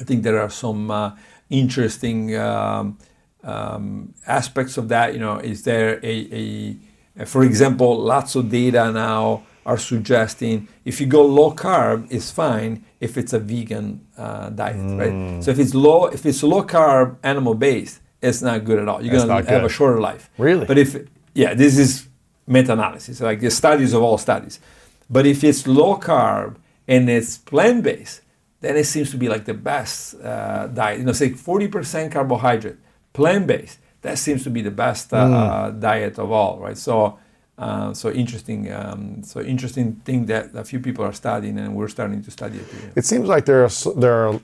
I 0.00 0.04
think 0.04 0.22
there 0.22 0.40
are 0.40 0.50
some 0.50 0.90
uh, 0.90 1.12
interesting 1.50 2.34
um, 2.36 2.98
um, 3.44 4.14
aspects 4.26 4.78
of 4.78 4.88
that. 4.88 5.12
You 5.12 5.20
know, 5.20 5.36
is 5.38 5.64
there 5.64 6.00
a, 6.02 6.76
a 7.20 7.24
for 7.26 7.44
example, 7.44 7.98
lots 7.98 8.34
of 8.34 8.50
data 8.50 8.90
now 8.92 9.44
are 9.66 9.78
suggesting 9.78 10.68
if 10.84 11.00
you 11.00 11.06
go 11.06 11.24
low 11.24 11.52
carb, 11.52 12.06
it's 12.10 12.30
fine 12.30 12.84
if 12.98 13.16
it's 13.18 13.32
a 13.32 13.38
vegan 13.38 14.06
uh, 14.16 14.48
diet, 14.50 14.76
mm. 14.76 14.98
right? 14.98 15.44
So 15.44 15.50
if 15.50 15.58
it's 15.58 15.74
low, 15.74 16.06
if 16.06 16.24
it's 16.24 16.42
low 16.42 16.62
carb 16.62 17.16
animal 17.22 17.54
based, 17.54 18.00
it's 18.22 18.42
not 18.42 18.64
good 18.64 18.78
at 18.78 18.88
all. 18.88 19.02
You're 19.02 19.16
gonna 19.16 19.34
have 19.34 19.46
good. 19.46 19.64
a 19.64 19.68
shorter 19.68 20.00
life. 20.00 20.30
Really? 20.38 20.66
But 20.66 20.78
if 20.78 20.96
yeah, 21.34 21.54
this 21.54 21.78
is 21.78 22.08
meta-analysis, 22.46 23.20
like 23.20 23.40
the 23.40 23.50
studies 23.50 23.92
of 23.92 24.02
all 24.02 24.18
studies. 24.18 24.60
But 25.08 25.26
if 25.26 25.42
it's 25.44 25.66
low 25.66 25.96
carb 25.96 26.56
and 26.86 27.08
it's 27.08 27.38
plant 27.38 27.84
based, 27.84 28.22
then 28.60 28.76
it 28.76 28.84
seems 28.84 29.10
to 29.10 29.16
be 29.16 29.28
like 29.28 29.44
the 29.44 29.54
best 29.54 30.14
uh, 30.20 30.66
diet. 30.68 30.98
You 30.98 31.04
know, 31.04 31.12
say 31.12 31.30
40% 31.30 32.12
carbohydrate, 32.12 32.76
plant 33.12 33.46
based 33.46 33.78
that 34.02 34.18
seems 34.18 34.44
to 34.44 34.50
be 34.50 34.62
the 34.62 34.70
best 34.70 35.12
uh, 35.12 35.70
mm. 35.70 35.80
diet 35.80 36.18
of 36.18 36.30
all, 36.30 36.58
right? 36.58 36.76
So, 36.76 37.18
uh, 37.58 37.92
so 37.92 38.10
interesting, 38.10 38.72
um, 38.72 39.22
so 39.22 39.40
interesting 39.40 39.96
thing 40.04 40.26
that 40.26 40.54
a 40.54 40.64
few 40.64 40.80
people 40.80 41.04
are 41.04 41.12
studying, 41.12 41.58
and 41.58 41.74
we're 41.74 41.88
starting 41.88 42.22
to 42.22 42.30
study 42.30 42.58
it. 42.58 42.66
It 42.96 43.04
seems 43.04 43.28
like 43.28 43.44
there 43.44 43.64
are 43.64 43.70
there 43.96 44.28
are 44.28 44.40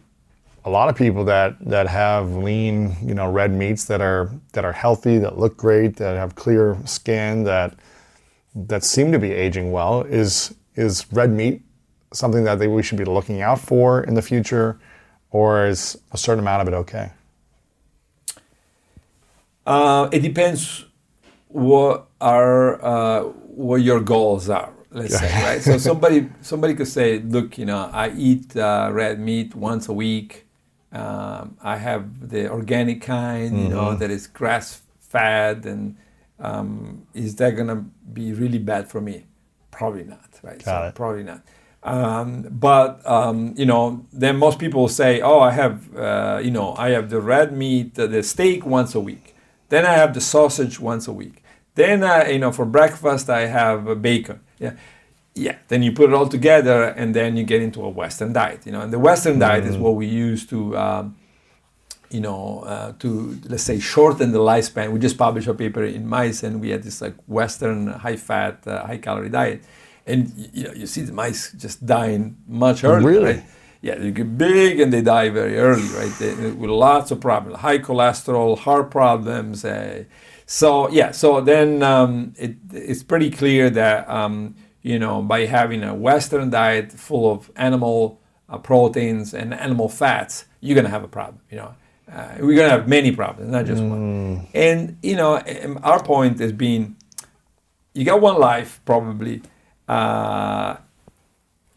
a 0.67 0.71
lot 0.71 0.89
of 0.89 0.97
people 0.97 1.25
that 1.25 1.57
that 1.61 1.87
have 1.87 2.35
lean, 2.35 2.97
you 3.01 3.15
know, 3.15 3.31
red 3.31 3.53
meats 3.53 3.85
that 3.85 4.01
are 4.01 4.31
that 4.53 4.65
are 4.65 4.73
healthy, 4.73 5.17
that 5.19 5.39
look 5.39 5.57
great, 5.57 5.97
that 5.97 6.17
have 6.17 6.35
clear 6.35 6.77
skin, 6.85 7.45
that 7.45 7.75
that 8.55 8.83
seem 8.83 9.13
to 9.13 9.19
be 9.19 9.31
aging 9.33 9.71
well. 9.71 10.03
Is 10.03 10.55
is 10.75 11.07
red 11.13 11.31
meat 11.31 11.63
something 12.13 12.45
that 12.45 12.59
they, 12.59 12.67
we 12.67 12.83
should 12.83 12.99
be 12.99 13.05
looking 13.05 13.41
out 13.43 13.61
for 13.61 14.03
in 14.03 14.15
the 14.15 14.23
future, 14.23 14.79
or 15.31 15.67
is 15.67 15.97
a 16.13 16.19
certain 16.19 16.41
amount 16.41 16.63
of 16.63 16.69
it 16.69 16.75
okay? 16.75 17.13
Uh, 19.65 20.09
it 20.13 20.21
depends 20.21 20.85
what 21.49 22.09
are 22.21 22.85
uh, 22.85 23.23
what 23.23 23.77
your 23.83 24.01
goals 24.01 24.49
are. 24.49 24.73
Let's 24.91 25.19
say, 25.19 25.31
right? 25.43 25.63
So 25.63 25.79
somebody 25.79 26.29
somebody 26.43 26.75
could 26.75 26.89
say, 26.89 27.21
look, 27.21 27.57
you 27.57 27.67
know, 27.67 27.89
I 27.93 28.11
eat 28.11 28.57
uh, 28.57 28.91
red 28.93 29.21
meat 29.21 29.55
once 29.55 29.89
a 29.89 29.93
week. 29.93 30.46
Um, 30.93 31.57
I 31.63 31.77
have 31.77 32.31
the 32.31 32.51
organic 32.51 33.03
kind, 33.03 33.53
mm-hmm. 33.53 33.63
you 33.65 33.69
know, 33.69 33.87
mm-hmm. 33.87 33.99
that 33.99 34.11
is 34.11 34.27
grass 34.27 34.83
fed, 35.01 35.67
and 35.67 35.97
um, 36.39 37.07
is 37.13 37.37
that 37.37 37.57
gonna 37.57 37.85
be 38.13 38.33
really 38.33 38.59
bad 38.59 38.89
for 38.89 39.01
me? 39.01 39.27
Probably 39.71 40.05
not, 40.05 40.29
right? 40.43 40.63
Got 40.65 40.83
so 40.83 40.89
it. 40.89 40.95
probably 40.95 41.23
not. 41.23 41.43
Um, 41.83 42.43
but 42.51 43.07
um, 43.07 43.55
you 43.57 43.67
know, 43.67 44.07
then 44.13 44.37
most 44.37 44.59
people 44.59 44.89
say, 44.89 45.21
"Oh, 45.21 45.41
I 45.41 45.53
have, 45.53 45.97
uh, 45.97 46.41
you 46.43 46.51
know, 46.51 46.75
I 46.77 46.91
have 46.91 47.11
the 47.11 47.21
red 47.21 47.53
meat, 47.53 47.95
the, 47.95 48.07
the 48.07 48.23
steak 48.23 48.67
once 48.67 48.95
a 48.95 49.01
week. 49.01 49.35
Then 49.69 49.85
I 49.85 49.93
have 49.93 50.15
the 50.15 50.21
sausage 50.21 50.81
once 50.81 51.07
a 51.09 51.13
week. 51.13 51.43
Then, 51.75 52.03
uh, 52.03 52.25
you 52.29 52.39
know, 52.39 52.53
for 52.53 52.65
breakfast 52.65 53.29
I 53.29 53.47
have 53.47 54.03
bacon. 54.03 54.41
Yeah, 54.59 54.75
yeah. 55.37 55.59
Then 55.69 55.83
you 55.83 55.93
put 55.93 56.11
it 56.11 56.15
all 56.15 56.29
together, 56.29 56.85
and 56.85 57.15
then 57.15 57.37
you 57.37 57.45
get 57.45 57.63
into 57.63 57.83
a 57.85 57.89
Western 57.89 58.33
diet. 58.33 58.67
You 58.67 58.73
know, 58.73 58.81
and 58.81 58.93
the 58.93 58.99
Western 58.99 59.39
diet 59.39 59.65
is 59.65 59.77
what 59.77 59.95
we 59.95 60.07
use 60.07 60.47
to, 60.47 60.77
um, 60.77 61.17
you 62.11 62.21
know, 62.21 62.61
uh, 62.61 62.93
to 62.99 63.39
let's 63.49 63.63
say 63.63 63.79
shorten 63.79 64.33
the 64.33 64.39
lifespan. 64.39 64.93
We 64.93 64.99
just 64.99 65.19
published 65.19 65.49
a 65.49 65.55
paper 65.55 65.85
in 65.85 66.09
mice, 66.09 66.43
and 66.43 66.61
we 66.61 66.71
had 66.71 66.83
this 66.83 67.01
like 67.01 67.15
Western 67.27 67.89
high-fat, 67.89 68.67
uh, 68.67 68.87
high-calorie 68.87 69.29
diet, 69.31 69.63
and 70.07 70.33
you 70.53 70.65
know, 70.65 70.73
you 70.73 70.87
see 70.87 71.03
the 71.03 71.13
mice 71.13 71.53
just 71.53 71.85
dying 71.85 72.37
much 72.49 72.83
earlier. 72.85 73.07
Really? 73.07 73.35
Right? 73.35 73.45
Yeah, 73.83 73.97
they 73.97 74.11
get 74.11 74.39
big 74.39 74.81
and 74.81 74.93
they 74.93 75.03
die 75.03 75.29
very 75.29 75.59
early, 75.59 75.87
right? 76.01 76.13
They, 76.19 76.51
with 76.51 76.71
lots 76.71 77.11
of 77.11 77.21
problems, 77.21 77.59
high 77.59 77.79
cholesterol, 77.79 78.59
heart 78.59 78.91
problems. 78.91 79.65
Uh, 79.65 80.05
so 80.47 80.89
yeah, 80.91 81.13
so 81.13 81.41
then 81.41 81.83
um, 81.83 82.33
it, 82.37 82.57
it's 82.73 83.03
pretty 83.03 83.31
clear 83.31 83.71
that 83.71 84.09
um, 84.09 84.57
you 84.91 84.99
know 85.05 85.17
by 85.33 85.41
having 85.59 85.83
a 85.83 85.93
Western 86.09 86.49
diet 86.51 86.93
full 86.93 87.25
of 87.35 87.39
animal 87.69 87.99
uh, 88.49 88.59
proteins 88.71 89.35
and 89.41 89.49
animal 89.67 89.89
fats, 89.89 90.35
you're 90.61 90.77
gonna 90.77 90.95
have 90.97 91.05
a 91.11 91.13
problem. 91.19 91.41
You 91.51 91.57
know, 91.61 91.71
uh, 92.13 92.29
we're 92.41 92.57
gonna 92.61 92.71
have 92.79 92.87
many 92.89 93.11
problems, 93.21 93.51
not 93.51 93.65
just 93.67 93.83
one. 93.83 94.47
And 94.55 94.81
you 95.03 95.17
know, 95.21 95.33
um, 95.65 95.81
our 95.83 96.01
point 96.13 96.39
has 96.45 96.53
been, 96.53 96.83
you 97.95 98.05
got 98.05 98.21
one 98.21 98.39
life 98.39 98.81
probably. 98.85 99.43
Uh, 99.89 100.77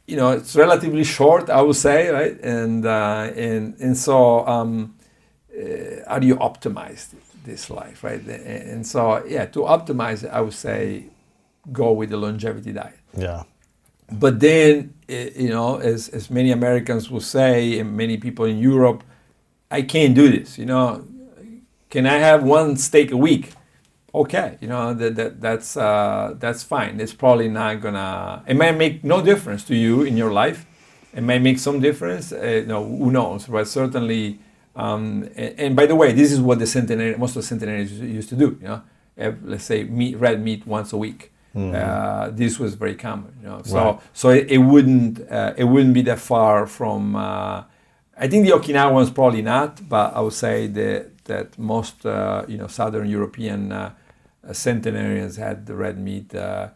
you 0.10 0.16
know, 0.20 0.32
it's 0.32 0.56
relatively 0.56 1.04
short, 1.04 1.50
I 1.50 1.62
would 1.62 1.76
say, 1.76 2.10
right? 2.10 2.38
And 2.42 2.86
uh, 2.86 3.32
and 3.36 3.76
and 3.80 3.96
so, 3.98 4.46
um, 4.48 4.96
uh, 5.56 5.64
how 6.08 6.18
do 6.20 6.26
you 6.28 6.36
optimize 6.50 7.02
this 7.46 7.70
life, 7.70 8.04
right? 8.04 8.22
And 8.76 8.86
so, 8.86 9.24
yeah, 9.28 9.46
to 9.54 9.60
optimize 9.62 10.20
I 10.30 10.42
would 10.42 10.54
say, 10.68 11.06
go 11.72 11.92
with 11.92 12.10
the 12.10 12.18
longevity 12.18 12.72
diet. 12.74 13.00
Yeah. 13.18 13.44
But 14.12 14.40
then, 14.40 14.94
eh, 15.08 15.30
you 15.36 15.50
know, 15.50 15.78
as 15.78 16.10
as 16.10 16.30
many 16.30 16.52
Americans 16.52 17.12
will 17.12 17.22
say, 17.22 17.80
and 17.80 17.96
many 17.96 18.18
people 18.18 18.46
in 18.46 18.58
Europe, 18.58 19.04
I 19.70 19.84
can't 19.84 20.16
do 20.16 20.30
this. 20.30 20.58
You 20.58 20.66
know, 20.66 21.06
can 21.90 22.06
I 22.06 22.18
have 22.18 22.44
one 22.44 22.78
steak 22.78 23.12
a 23.12 23.18
week? 23.18 23.52
Okay, 24.14 24.58
you 24.60 24.68
know 24.68 24.94
that, 24.96 25.16
that 25.16 25.42
that's 25.42 25.78
uh, 25.78 26.34
that's 26.40 26.64
fine. 26.64 27.00
It's 27.00 27.14
probably 27.14 27.48
not 27.48 27.82
gonna. 27.82 28.44
It 28.48 28.56
might 28.58 28.78
make 28.78 29.04
no 29.04 29.22
difference 29.22 29.64
to 29.66 29.76
you 29.76 30.02
in 30.02 30.18
your 30.18 30.32
life. 30.32 30.66
It 31.14 31.22
might 31.22 31.42
make 31.42 31.60
some 31.60 31.80
difference. 31.80 32.32
Uh, 32.32 32.64
no, 32.66 32.84
who 32.84 33.12
knows? 33.12 33.46
But 33.46 33.68
certainly. 33.68 34.40
Um, 34.76 35.30
and, 35.36 35.60
and 35.60 35.76
by 35.76 35.86
the 35.88 35.96
way, 35.96 36.14
this 36.14 36.32
is 36.32 36.40
what 36.40 36.58
the 36.58 36.66
centenarian, 36.66 37.20
most 37.20 37.36
of 37.36 37.42
the 37.42 37.48
centenarians 37.48 37.92
used 37.92 38.30
to 38.30 38.36
do. 38.36 38.58
You 38.62 38.68
know, 38.68 38.82
have, 39.18 39.44
let's 39.44 39.66
say 39.66 39.84
meat, 39.84 40.18
red 40.18 40.42
meat 40.42 40.66
once 40.66 40.94
a 40.94 40.98
week. 40.98 41.32
Uh, 41.56 42.30
this 42.32 42.60
was 42.60 42.76
very 42.76 42.96
common. 42.96 43.32
You 43.42 43.48
know, 43.50 43.62
so 43.64 43.76
Right. 43.84 44.00
so 44.14 44.30
it, 44.30 44.52
it 44.52 44.58
wouldn't 44.60 45.20
uh, 45.32 45.54
it 45.58 45.66
wouldn't 45.66 45.94
be 45.94 46.04
that 46.04 46.20
far 46.20 46.66
from. 46.68 47.16
Uh, 47.16 47.64
I 48.18 48.28
think 48.28 48.46
the 48.46 48.52
Okinawans 48.54 49.14
probably 49.14 49.42
not, 49.42 49.88
but 49.90 50.14
I 50.16 50.20
would 50.22 50.34
say 50.34 50.68
that 50.68 51.02
that 51.26 51.58
most 51.58 52.06
uh, 52.06 52.46
you 52.48 52.58
know 52.58 52.68
Southern 52.68 53.08
European 53.10 53.72
uh, 53.72 53.78
uh, 54.48 54.54
centenarians 54.54 55.38
had 55.38 55.66
the 55.66 55.76
red 55.76 55.98
meat 55.98 56.34
uh, 56.36 56.68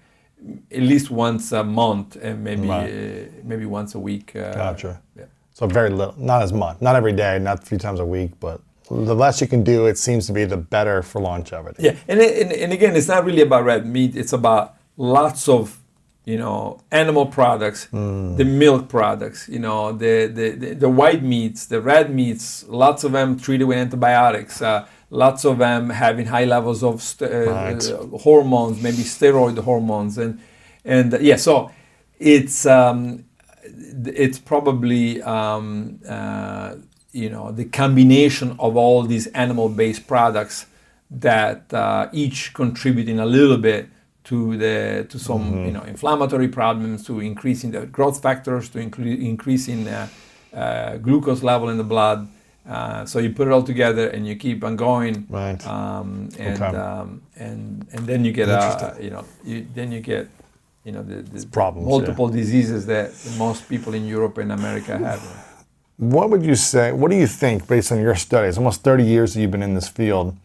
at 0.71 0.81
least 0.81 1.09
once 1.11 1.51
a 1.51 1.63
month 1.63 2.15
and 2.21 2.43
maybe 2.43 2.67
Right. 2.67 2.89
uh, 2.91 3.41
maybe 3.43 3.65
once 3.65 3.95
a 3.95 3.99
week. 3.99 4.35
Uh, 4.35 4.53
Gotcha. 4.53 4.99
yeah. 5.17 5.25
So 5.53 5.67
very 5.67 5.89
little, 5.89 6.15
not 6.17 6.41
as 6.41 6.51
much, 6.51 6.81
not 6.81 6.95
every 6.95 7.13
day, 7.13 7.37
not 7.39 7.61
a 7.63 7.65
few 7.65 7.77
times 7.77 7.99
a 7.99 8.05
week, 8.05 8.31
but 8.39 8.59
the 9.05 9.15
less 9.15 9.41
you 9.41 9.47
can 9.47 9.63
do, 9.63 9.85
it 9.87 9.97
seems 9.97 10.27
to 10.27 10.33
be 10.33 10.45
the 10.45 10.57
better 10.57 11.01
for 11.01 11.21
longevity. 11.21 11.83
Yeah, 11.83 11.95
and, 12.07 12.19
and 12.21 12.51
and 12.51 12.73
again, 12.73 12.95
it's 12.95 13.07
not 13.07 13.25
really 13.25 13.41
about 13.41 13.63
red 13.65 13.85
meat. 13.85 14.15
It's 14.15 14.33
about 14.33 14.75
lots 14.97 15.47
of 15.49 15.79
you 16.25 16.37
know 16.37 16.79
animal 16.91 17.25
products, 17.25 17.87
the 17.91 18.45
milk 18.45 18.87
products, 18.89 19.49
you 19.49 19.59
know 19.59 19.91
the, 19.91 20.27
the 20.27 20.49
the 20.51 20.73
the 20.75 20.89
white 20.89 21.23
meats, 21.23 21.65
the 21.65 21.81
red 21.81 22.13
meats. 22.13 22.65
Lots 22.67 23.03
of 23.03 23.11
them 23.11 23.37
treated 23.37 23.65
with 23.65 23.77
antibiotics. 23.77 24.61
Uh, 24.61 24.85
lots 25.09 25.45
of 25.45 25.57
them 25.57 25.89
having 25.89 26.25
high 26.27 26.45
levels 26.45 26.83
of 26.83 27.01
st- 27.01 27.31
uh, 27.31 27.51
Right. 27.51 27.91
uh, 27.91 28.17
hormones, 28.19 28.81
maybe 28.81 29.03
steroid 29.03 29.57
hormones, 29.59 30.17
and 30.17 30.39
and 30.85 31.13
uh, 31.13 31.17
yeah, 31.19 31.37
so 31.37 31.71
it's 32.19 32.65
um, 32.65 33.25
it's 34.05 34.39
probably 34.39 35.21
um, 35.23 35.99
uh, 36.07 36.75
you 37.13 37.29
know 37.29 37.51
the 37.51 37.65
combination 37.65 38.55
of 38.59 38.75
all 38.75 39.03
these 39.03 39.27
animal-based 39.27 40.07
products 40.07 40.65
that 41.11 41.71
uh, 41.73 42.09
each 42.11 42.53
contributing 42.53 43.19
a 43.19 43.25
little 43.25 43.57
bit 43.57 43.87
to 44.23 44.57
the 44.57 45.05
to 45.09 45.19
some 45.19 45.65
you 45.65 45.71
know 45.71 45.83
inflammatory 45.83 46.47
problems, 46.47 47.05
to 47.05 47.19
increasing 47.19 47.71
the 47.71 47.85
growth 47.85 48.21
factors, 48.21 48.69
to 48.69 48.79
incre- 48.79 49.21
increasing 49.21 49.87
uh, 49.87 50.07
uh, 50.53 50.97
glucose 50.97 51.43
level 51.43 51.69
in 51.69 51.77
the 51.77 51.83
blood. 51.83 52.27
Uh, 52.67 53.05
so 53.05 53.19
you 53.19 53.29
put 53.29 53.47
it 53.47 53.51
all 53.51 53.61
together 53.63 54.07
and 54.07 54.25
you 54.25 54.35
keep 54.37 54.63
on 54.63 54.75
going, 54.77 55.25
Right. 55.29 55.61
um, 55.67 56.29
and 56.39 56.61
Okay. 56.61 56.77
um, 56.77 57.21
and 57.37 57.85
and 57.93 58.07
then 58.07 58.23
you 58.25 58.31
get 58.31 58.47
uh, 58.49 58.93
you 58.99 59.09
know 59.09 59.25
you, 59.43 59.67
then 59.75 59.91
you 59.91 59.99
get 59.99 60.29
you 60.85 60.93
know 60.93 61.03
the, 61.03 61.21
the 61.21 61.45
problems, 61.47 61.87
multiple 61.89 62.29
diseases 62.29 62.85
that 62.85 63.11
most 63.37 63.67
people 63.69 63.93
in 63.93 64.07
Europe 64.07 64.37
and 64.41 64.51
America 64.51 64.97
have. 64.97 65.21
What 65.97 66.31
would 66.31 66.43
you 66.43 66.55
say? 66.55 66.91
What 66.91 67.11
do 67.11 67.17
you 67.17 67.27
think, 67.27 67.67
based 67.67 67.91
on 67.91 68.01
your 68.01 68.15
studies, 68.15 68.57
almost 68.57 68.83
30 68.83 69.03
years 69.03 69.33
that 69.33 69.41
you've 69.41 69.51
been 69.51 69.61
in 69.61 69.75
this 69.75 69.87
field? 69.87 70.35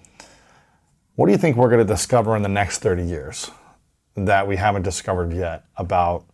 What 1.15 1.27
do 1.27 1.33
you 1.33 1.39
think 1.39 1.57
we're 1.57 1.71
going 1.71 1.85
to 1.85 1.91
discover 1.91 2.37
in 2.37 2.43
the 2.43 2.49
next 2.49 2.79
30 2.81 3.03
years 3.03 3.51
that 4.15 4.47
we 4.47 4.57
haven't 4.57 4.83
discovered 4.83 5.33
yet 5.33 5.65
about, 5.77 6.25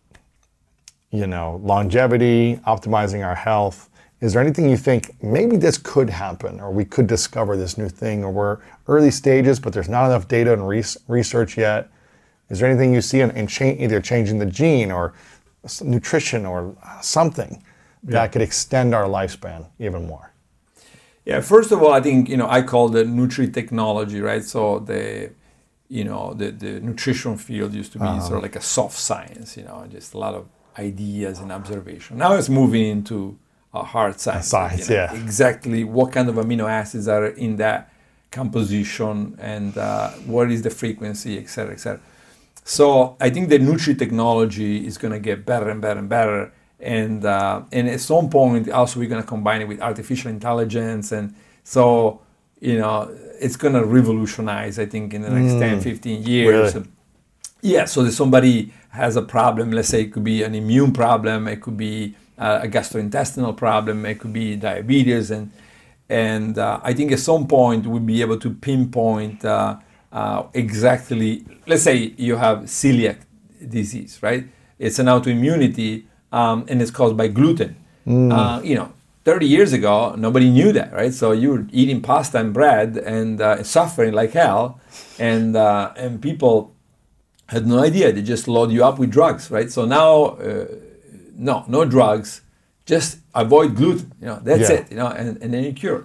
you 1.11 1.27
know, 1.27 1.61
longevity, 1.63 2.59
optimizing 2.67 3.25
our 3.25 3.35
health? 3.35 3.89
Is 4.19 4.33
there 4.33 4.41
anything 4.41 4.69
you 4.69 4.77
think 4.77 5.11
maybe 5.23 5.55
this 5.55 5.77
could 5.77 6.09
happen, 6.09 6.59
or 6.59 6.71
we 6.71 6.83
could 6.83 7.07
discover 7.07 7.55
this 7.55 7.77
new 7.77 7.89
thing, 7.89 8.23
or 8.23 8.31
we're 8.31 8.59
early 8.87 9.11
stages, 9.11 9.61
but 9.61 9.71
there's 9.71 9.89
not 9.89 10.07
enough 10.07 10.27
data 10.27 10.51
and 10.51 10.67
res- 10.67 10.97
research 11.07 11.57
yet? 11.57 11.89
Is 12.49 12.59
there 12.59 12.69
anything 12.69 12.93
you 12.93 13.01
see 13.01 13.21
in, 13.21 13.31
in 13.31 13.47
cha- 13.47 13.65
either 13.65 14.01
changing 14.01 14.39
the 14.39 14.45
gene 14.45 14.91
or 14.91 15.13
nutrition 15.81 16.45
or 16.45 16.75
something 17.01 17.63
that 18.13 18.31
could 18.31 18.41
extend 18.41 18.93
our 18.93 19.07
lifespan 19.07 19.65
even 19.79 20.05
more? 20.07 20.31
Yeah, 21.25 21.41
first 21.41 21.71
of 21.71 21.81
all, 21.81 21.93
I 21.99 22.01
think 22.01 22.29
you 22.29 22.37
know 22.37 22.47
I 22.47 22.61
call 22.61 22.95
it 22.95 23.07
nutri 23.07 23.51
technology, 23.51 24.21
right? 24.21 24.43
So 24.43 24.79
the 24.79 25.31
you 25.89 26.03
know 26.03 26.33
the 26.33 26.51
the 26.51 26.79
nutrition 26.81 27.37
field 27.37 27.73
used 27.73 27.91
to 27.93 27.99
be 27.99 28.05
Uh-huh. 28.05 28.27
sort 28.27 28.37
of 28.37 28.43
like 28.43 28.55
a 28.55 28.61
soft 28.61 28.97
science, 28.97 29.57
you 29.57 29.65
know, 29.67 29.77
just 29.97 30.13
a 30.13 30.17
lot 30.25 30.33
of 30.35 30.45
ideas 30.77 31.39
and 31.39 31.51
observation. 31.51 32.17
Now 32.17 32.33
it's 32.37 32.49
moving 32.49 32.85
into 32.97 33.37
a 33.73 33.83
hard 33.83 34.19
science. 34.19 34.47
science, 34.47 34.89
you 34.89 34.95
know, 34.95 35.03
yeah. 35.13 35.23
Exactly 35.23 35.83
what 35.83 36.11
kind 36.11 36.27
of 36.29 36.35
amino 36.35 36.65
acids 36.81 37.07
are 37.07 37.27
in 37.45 37.57
that 37.57 37.79
composition 38.31 39.35
and 39.39 39.77
uh, 39.77 40.09
what 40.33 40.51
is 40.51 40.61
the 40.61 40.69
frequency, 40.69 41.37
et 41.37 41.47
cetera, 41.49 41.73
et 41.73 41.79
cetera. 41.79 42.01
So 42.63 43.15
I 43.19 43.29
think 43.29 43.49
the 43.49 43.59
Nutri 43.59 43.97
technology 43.97 44.85
is 44.89 44.97
going 44.97 45.13
to 45.13 45.19
get 45.19 45.45
better 45.45 45.69
and 45.69 45.79
better 45.81 45.99
and 45.99 46.09
better. 46.09 46.51
And, 46.79 47.25
uh, 47.25 47.63
and 47.71 47.87
at 47.89 48.01
some 48.01 48.29
point, 48.29 48.69
also, 48.69 48.99
we're 48.99 49.09
going 49.09 49.21
to 49.21 49.27
combine 49.27 49.61
it 49.61 49.67
with 49.67 49.81
artificial 49.81 50.29
intelligence. 50.29 51.11
And 51.11 51.33
so, 51.63 52.21
you 52.59 52.77
know, 52.77 53.15
it's 53.39 53.55
going 53.55 53.73
to 53.73 53.83
revolutionize, 53.85 54.77
I 54.77 54.85
think, 54.85 55.13
in 55.13 55.21
the 55.21 55.29
next 55.29 55.53
10, 55.53 55.81
15 55.81 56.23
years. 56.23 56.75
Really? 56.75 56.87
Yeah, 57.61 57.85
so 57.85 58.05
if 58.05 58.13
somebody 58.13 58.71
has 58.89 59.15
a 59.15 59.21
problem, 59.21 59.71
let's 59.71 59.89
say 59.89 60.01
it 60.01 60.13
could 60.13 60.23
be 60.23 60.43
an 60.43 60.53
immune 60.53 60.93
problem, 60.93 61.47
it 61.47 61.61
could 61.61 61.77
be 61.77 62.15
uh, 62.37 62.59
a 62.63 62.67
gastrointestinal 62.67 63.55
problem, 63.57 64.05
it 64.05 64.19
could 64.19 64.33
be 64.33 64.55
diabetes, 64.55 65.31
and 65.31 65.51
and 66.07 66.59
uh, 66.59 66.79
I 66.83 66.93
think 66.93 67.11
at 67.11 67.19
some 67.19 67.47
point 67.47 67.87
we'll 67.87 67.99
be 68.01 68.21
able 68.21 68.37
to 68.39 68.51
pinpoint 68.51 69.43
uh, 69.43 69.77
uh, 70.11 70.43
exactly. 70.53 71.43
Let's 71.65 71.83
say 71.83 72.13
you 72.17 72.35
have 72.35 72.59
celiac 72.63 73.17
disease, 73.67 74.19
right? 74.21 74.45
It's 74.77 74.99
an 74.99 75.07
autoimmunity, 75.07 76.03
um, 76.39 76.57
and 76.69 76.81
it's 76.81 76.91
caused 76.99 77.15
by 77.21 77.27
gluten. 77.37 77.71
Uh, 78.07 78.61
you 78.69 78.75
know, 78.79 78.89
30 79.23 79.47
years 79.55 79.73
ago, 79.73 80.13
nobody 80.15 80.49
knew 80.57 80.71
that, 80.79 80.89
right? 80.93 81.13
So 81.21 81.31
you 81.41 81.49
were 81.53 81.65
eating 81.71 82.01
pasta 82.01 82.37
and 82.39 82.53
bread 82.53 82.97
and 82.97 83.41
uh, 83.41 83.63
suffering 83.63 84.13
like 84.13 84.31
hell, 84.41 84.63
and 85.17 85.55
uh, 85.55 86.03
and 86.03 86.21
people 86.21 86.55
had 87.47 87.63
no 87.65 87.77
idea. 87.89 88.11
They 88.13 88.21
just 88.21 88.47
load 88.47 88.69
you 88.71 88.83
up 88.89 88.99
with 88.99 89.09
drugs, 89.17 89.49
right? 89.57 89.69
So 89.71 89.85
now, 89.85 90.13
uh, 90.47 90.65
no, 91.47 91.55
no 91.67 91.85
drugs. 91.95 92.41
Just 92.85 93.17
avoid 93.33 93.69
gluten. 93.75 94.07
You 94.21 94.27
know, 94.29 94.39
that's 94.43 94.69
Yeah. 94.69 94.75
it. 94.77 94.83
You 94.91 94.97
know, 95.01 95.07
and, 95.19 95.29
and 95.41 95.49
then 95.53 95.63
you 95.63 95.73
cure. 95.73 96.01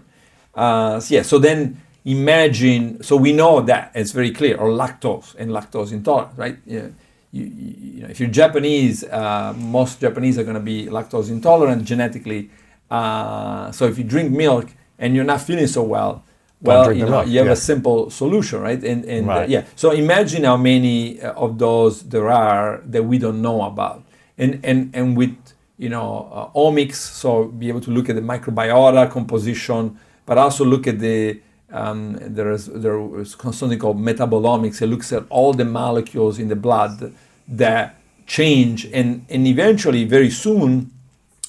Uh, 0.55 0.99
so 1.01 1.15
yeah. 1.17 1.23
So 1.33 1.37
then, 1.39 1.59
imagine. 2.05 3.03
So 3.03 3.17
we 3.17 3.33
know 3.33 3.61
that 3.71 3.85
it's 3.95 4.13
very 4.13 4.31
clear, 4.33 4.57
or 4.57 4.69
lactose 4.71 5.35
and 5.41 5.51
lactose 5.51 5.93
intolerant, 5.93 6.33
right? 6.39 6.57
Yeah. 6.67 6.89
You, 7.33 7.45
you, 7.45 8.03
know, 8.03 8.09
if 8.09 8.19
you're 8.19 8.29
Japanese, 8.29 9.05
uh, 9.05 9.55
most 9.57 10.01
Japanese 10.01 10.39
are 10.39 10.45
going 10.45 10.55
to 10.55 10.61
be 10.61 10.87
lactose 10.87 11.31
intolerant 11.31 11.85
genetically. 11.85 12.51
Uh, 12.91 13.71
so 13.71 13.87
if 13.87 13.99
you 13.99 14.05
drink 14.05 14.33
milk 14.33 14.69
and 14.99 15.15
you're 15.15 15.25
not 15.25 15.41
feeling 15.41 15.67
so 15.67 15.83
well, 15.83 16.25
well, 16.63 16.93
you 16.93 17.07
know, 17.07 17.23
you 17.23 17.39
have 17.39 17.47
yeah. 17.47 17.53
a 17.53 17.57
simple 17.57 18.11
solution, 18.11 18.61
right? 18.61 18.83
And, 18.83 19.05
and 19.07 19.27
right. 19.27 19.45
Uh, 19.45 19.47
yeah, 19.49 19.65
so 19.77 19.93
imagine 19.93 20.45
how 20.45 20.59
many 20.59 21.21
uh, 21.21 21.33
of 21.33 21.59
those 21.59 22.03
there 22.03 22.31
are 22.31 22.83
that 22.85 23.03
we 23.03 23.19
don't 23.19 23.41
know 23.41 23.63
about, 23.63 24.05
and 24.37 24.61
and 24.63 24.91
and 24.95 25.17
with 25.17 25.35
you 25.79 25.89
know 25.89 26.29
uh, 26.31 26.59
omics, 26.59 26.97
so 26.97 27.47
be 27.47 27.69
able 27.69 27.81
to 27.81 27.91
look 27.91 28.11
at 28.11 28.17
the 28.17 28.23
microbiota 28.23 29.11
composition, 29.11 29.99
but 30.27 30.37
also 30.37 30.65
look 30.65 30.87
at 30.87 30.99
the 30.99 31.41
um, 31.73 32.19
there 32.21 32.51
is 32.51 32.67
there 32.67 32.99
is 33.21 33.37
something 33.53 33.79
called 33.79 33.99
metabolomics. 33.99 34.83
It 34.83 34.89
looks 34.89 35.13
at 35.13 35.25
all 35.29 35.53
the 35.53 35.65
molecules 35.65 36.39
in 36.39 36.49
the 36.49 36.57
blood 36.57 37.13
that 37.49 38.01
change, 38.27 38.87
and 38.87 39.25
and 39.29 39.47
eventually, 39.47 40.05
very 40.05 40.31
soon, 40.31 40.91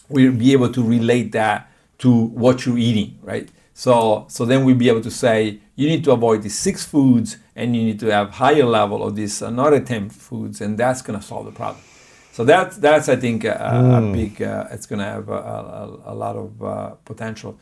we'll 0.10 0.34
be 0.34 0.54
able 0.54 0.72
to 0.72 0.84
relate 0.84 1.32
that 1.32 1.72
to 2.00 2.12
what 2.12 2.66
you're 2.66 2.78
eating, 2.78 3.18
right? 3.22 3.50
So, 3.74 4.26
so 4.28 4.46
then 4.46 4.66
we'll 4.66 4.76
be 4.76 4.90
able 4.90 5.02
to 5.02 5.12
say 5.12 5.60
you 5.76 5.88
need 5.88 6.04
to 6.04 6.12
avoid 6.12 6.44
these 6.44 6.58
six 6.58 6.86
foods 6.86 7.38
and 7.56 7.76
you 7.76 7.84
need 7.84 8.00
to 8.02 8.08
have 8.08 8.32
higher 8.32 8.66
level 8.66 9.04
of 9.04 9.16
these 9.16 9.42
another 9.42 9.80
10 9.80 10.10
foods 10.10 10.62
and 10.62 10.78
that's 10.78 11.02
going 11.02 11.20
to 11.20 11.26
solve 11.26 11.46
the 11.46 11.52
problem. 11.52 11.84
So 12.32 12.44
that's, 12.44 12.78
that's 12.78 13.10
I 13.10 13.16
think, 13.16 13.44
a, 13.44 13.50
mm. 13.50 14.10
a 14.10 14.14
big, 14.14 14.42
uh, 14.42 14.68
it's 14.72 14.86
going 14.86 15.00
to 15.00 15.06
have 15.06 15.30
a, 15.30 15.34
a, 15.34 16.00
a, 16.06 16.16
lot 16.16 16.36
of 16.36 16.64
uh, 16.64 16.90
potential. 17.06 17.60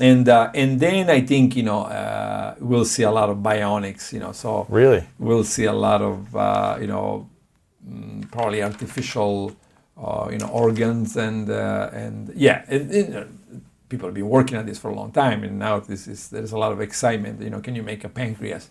And, 0.00 0.28
uh, 0.28 0.50
and 0.54 0.80
then 0.80 1.10
I 1.10 1.20
think, 1.20 1.54
you 1.54 1.62
know, 1.62 1.82
uh, 1.82 2.54
we'll 2.58 2.86
see 2.86 3.02
a 3.02 3.10
lot 3.10 3.28
of 3.28 3.38
bionics, 3.38 4.12
you 4.12 4.20
know, 4.20 4.32
so 4.32 4.66
really 4.68 5.04
we'll 5.18 5.44
see 5.44 5.66
a 5.66 5.72
lot 5.72 6.00
of, 6.00 6.34
uh, 6.34 6.78
you 6.80 6.86
know, 6.86 7.28
mm, 7.86 8.30
probably 8.30 8.62
artificial, 8.62 9.54
uh, 10.02 10.28
you 10.32 10.38
know, 10.38 10.48
organs 10.48 11.16
and, 11.16 11.48
and 11.50 12.32
yeah, 12.34 12.64
it, 12.68 12.90
it, 12.90 13.28
people 13.92 14.08
have 14.08 14.14
been 14.14 14.28
working 14.28 14.56
on 14.56 14.64
this 14.64 14.78
for 14.78 14.90
a 14.90 14.94
long 14.94 15.12
time, 15.12 15.44
and 15.44 15.58
now 15.58 15.78
this 15.78 16.08
is 16.08 16.30
there's 16.30 16.52
a 16.52 16.58
lot 16.64 16.72
of 16.72 16.80
excitement. 16.80 17.42
You 17.42 17.50
know, 17.50 17.60
can 17.60 17.74
you 17.76 17.82
make 17.82 18.02
a 18.04 18.08
pancreas 18.08 18.70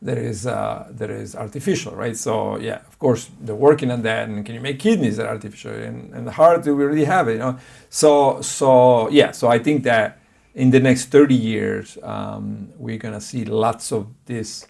that 0.00 0.18
is 0.18 0.46
uh, 0.46 0.88
that 0.98 1.10
is 1.10 1.36
artificial, 1.36 1.92
right? 1.94 2.16
So 2.16 2.32
yeah, 2.58 2.78
of 2.90 2.98
course 2.98 3.22
they're 3.44 3.64
working 3.70 3.90
on 3.90 4.00
that. 4.02 4.28
And 4.28 4.44
can 4.46 4.54
you 4.54 4.62
make 4.68 4.78
kidneys 4.78 5.16
that 5.18 5.26
are 5.26 5.34
artificial? 5.36 5.72
And, 5.72 6.12
and 6.14 6.26
the 6.26 6.32
heart, 6.32 6.64
we 6.64 6.72
already 6.72 7.04
have 7.04 7.28
it. 7.28 7.34
You 7.34 7.44
know, 7.44 7.58
so 7.90 8.40
so 8.40 9.10
yeah, 9.10 9.30
so 9.32 9.48
I 9.48 9.58
think 9.58 9.84
that 9.84 10.18
in 10.54 10.70
the 10.70 10.80
next 10.80 11.06
30 11.06 11.34
years 11.34 11.98
um, 12.02 12.72
we're 12.76 12.98
gonna 12.98 13.20
see 13.20 13.44
lots 13.44 13.92
of 13.92 14.06
this 14.26 14.66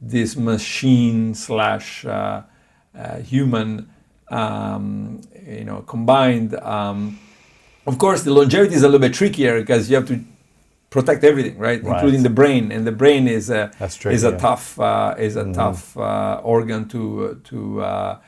this 0.00 0.36
machine 0.36 1.34
slash 1.34 2.04
uh, 2.04 2.42
uh, 2.96 3.16
human 3.18 3.88
um, 4.30 5.20
you 5.46 5.64
know 5.64 5.82
combined. 5.82 6.54
Um, 6.56 7.18
of 7.86 7.98
course, 7.98 8.22
the 8.22 8.32
longevity 8.32 8.74
is 8.74 8.82
a 8.82 8.86
little 8.88 9.00
bit 9.00 9.14
trickier 9.14 9.60
because 9.60 9.88
you 9.88 9.96
have 9.96 10.08
to 10.08 10.20
protect 10.90 11.24
everything, 11.24 11.58
right? 11.58 11.82
right. 11.82 11.94
Including 11.94 12.22
the 12.22 12.30
brain, 12.30 12.72
and 12.72 12.86
the 12.86 12.92
brain 12.92 13.28
is 13.28 13.50
a 13.50 13.70
is 13.80 14.24
a 14.24 14.30
yeah. 14.30 14.36
tough 14.38 14.80
uh, 14.80 15.14
is 15.18 15.36
a 15.36 15.44
mm-hmm. 15.44 15.52
tough 15.52 15.96
uh, 15.96 16.40
organ 16.42 16.88
to 16.88 17.40
to 17.44 17.82
uh, 17.82 18.18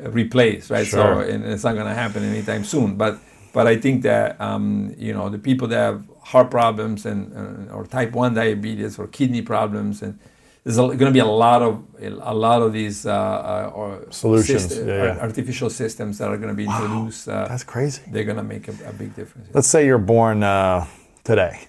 replace, 0.00 0.70
right? 0.70 0.86
Sure. 0.86 1.24
So 1.24 1.30
and 1.30 1.44
it's 1.44 1.64
not 1.64 1.74
going 1.74 1.86
to 1.86 1.94
happen 1.94 2.22
anytime 2.22 2.64
soon. 2.64 2.96
But 2.96 3.18
but 3.52 3.66
I 3.66 3.76
think 3.76 4.02
that 4.02 4.40
um, 4.40 4.94
you 4.96 5.12
know 5.12 5.28
the 5.28 5.38
people 5.38 5.68
that 5.68 5.78
have 5.78 6.04
heart 6.32 6.50
problems 6.50 7.06
and 7.06 7.20
uh, 7.36 7.74
or 7.74 7.86
type 7.86 8.12
one 8.12 8.34
diabetes 8.34 8.98
or 8.98 9.06
kidney 9.06 9.42
problems 9.42 10.02
and 10.02 10.18
there's 10.64 10.76
going 10.76 10.98
to 10.98 11.10
be 11.10 11.18
a 11.18 11.24
lot 11.24 11.62
of 11.62 11.82
a 12.02 12.34
lot 12.34 12.60
of 12.60 12.74
these 12.74 13.06
uh, 13.06 13.12
uh, 13.12 14.10
solutions, 14.10 14.66
syst- 14.66 14.86
yeah, 14.86 15.14
yeah. 15.14 15.20
artificial 15.20 15.70
systems 15.70 16.18
that 16.18 16.28
are 16.28 16.36
going 16.36 16.50
to 16.50 16.54
be 16.54 16.66
wow, 16.66 16.82
introduced. 16.82 17.26
Uh, 17.26 17.48
that's 17.48 17.64
crazy. 17.64 18.02
They're 18.08 18.24
going 18.24 18.36
to 18.36 18.42
make 18.42 18.68
a, 18.68 18.74
a, 18.86 18.92
big 18.92 19.16
difference. 19.16 19.48
Let's 19.54 19.68
say 19.68 19.86
you're 19.86 19.96
born 19.96 20.42
uh, 20.42 20.86
today. 21.24 21.68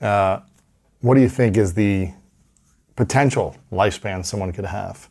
Uh, 0.00 0.38
what 1.00 1.14
do 1.14 1.20
you 1.20 1.28
think 1.28 1.56
is 1.56 1.74
the 1.74 2.12
potential 2.94 3.56
lifespan 3.72 4.24
someone 4.24 4.52
could 4.52 4.66
have? 4.66 5.08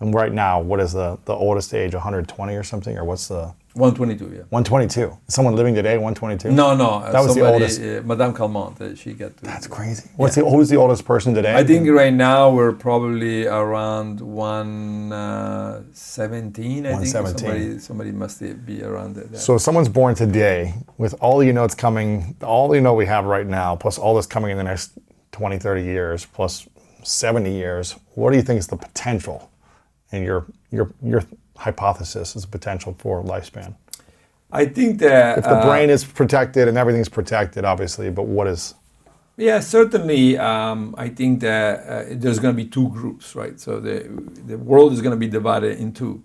And 0.00 0.14
right 0.14 0.32
now, 0.32 0.58
what 0.60 0.80
is 0.80 0.94
the, 0.94 1.18
the 1.26 1.34
oldest 1.34 1.74
age? 1.74 1.92
120 1.92 2.54
or 2.54 2.62
something, 2.62 2.96
or 2.96 3.04
what's 3.04 3.28
the 3.28 3.52
122, 3.78 4.24
yeah. 4.24 4.42
122. 4.50 5.16
Someone 5.28 5.54
living 5.54 5.74
today, 5.74 5.96
122? 5.96 6.50
No, 6.50 6.74
no. 6.74 7.00
That 7.00 7.22
was 7.22 7.34
somebody, 7.34 7.40
the 7.40 7.52
oldest. 7.52 7.80
Uh, 7.80 8.02
Madame 8.04 8.34
Calment, 8.34 8.80
uh, 8.80 8.96
she 8.96 9.12
got 9.12 9.36
to. 9.36 9.44
That's 9.44 9.68
crazy. 9.68 10.10
What's 10.16 10.36
yeah. 10.36 10.42
the 10.42 10.50
who's 10.50 10.68
the 10.68 10.74
oldest 10.76 11.04
person 11.04 11.32
today? 11.32 11.54
I 11.54 11.62
think 11.62 11.88
right 11.88 12.12
now 12.12 12.50
we're 12.50 12.72
probably 12.72 13.46
around 13.46 14.20
117. 14.20 16.86
Uh, 16.86 16.88
I 16.88 16.92
117. 16.92 16.98
think 16.98 17.06
somebody, 17.06 17.78
somebody 17.78 18.10
must 18.10 18.40
be 18.66 18.82
around 18.82 19.14
that. 19.14 19.38
So 19.38 19.54
if 19.54 19.62
someone's 19.62 19.88
born 19.88 20.16
today 20.16 20.74
with 20.96 21.14
all 21.20 21.44
you 21.44 21.52
know 21.52 21.62
it's 21.64 21.76
coming, 21.76 22.34
all 22.42 22.74
you 22.74 22.80
know 22.80 22.94
we 22.94 23.06
have 23.06 23.26
right 23.26 23.46
now, 23.46 23.76
plus 23.76 23.96
all 23.96 24.16
this 24.16 24.26
coming 24.26 24.50
in 24.50 24.58
the 24.58 24.64
next 24.64 24.98
20, 25.32 25.58
30 25.58 25.84
years, 25.84 26.26
plus 26.26 26.66
70 27.04 27.52
years, 27.52 27.94
what 28.14 28.32
do 28.32 28.36
you 28.36 28.42
think 28.42 28.58
is 28.58 28.66
the 28.66 28.76
potential 28.76 29.52
and 30.12 30.24
your 30.24 30.46
your 30.70 30.92
your 31.02 31.22
hypothesis 31.58 32.36
as 32.36 32.44
a 32.44 32.48
potential 32.48 32.94
for 32.98 33.22
lifespan? 33.22 33.74
I 34.50 34.64
think 34.64 35.00
that 35.00 35.38
if 35.38 35.44
the 35.44 35.50
uh, 35.50 35.66
brain 35.66 35.90
is 35.90 36.04
protected 36.04 36.68
and 36.68 36.78
everything's 36.78 37.08
protected, 37.08 37.64
obviously, 37.64 38.10
but 38.10 38.24
what 38.24 38.46
is? 38.46 38.74
Yeah, 39.36 39.60
certainly. 39.60 40.38
Um, 40.38 40.94
I 40.96 41.08
think 41.10 41.40
that 41.40 41.86
uh, 41.86 42.04
there's 42.12 42.38
going 42.38 42.56
to 42.56 42.62
be 42.64 42.68
two 42.68 42.88
groups, 42.88 43.36
right? 43.36 43.60
So 43.60 43.78
the 43.78 44.08
the 44.46 44.56
world 44.56 44.92
is 44.92 45.02
going 45.02 45.12
to 45.12 45.18
be 45.18 45.28
divided 45.28 45.78
in 45.78 45.92
two, 45.92 46.22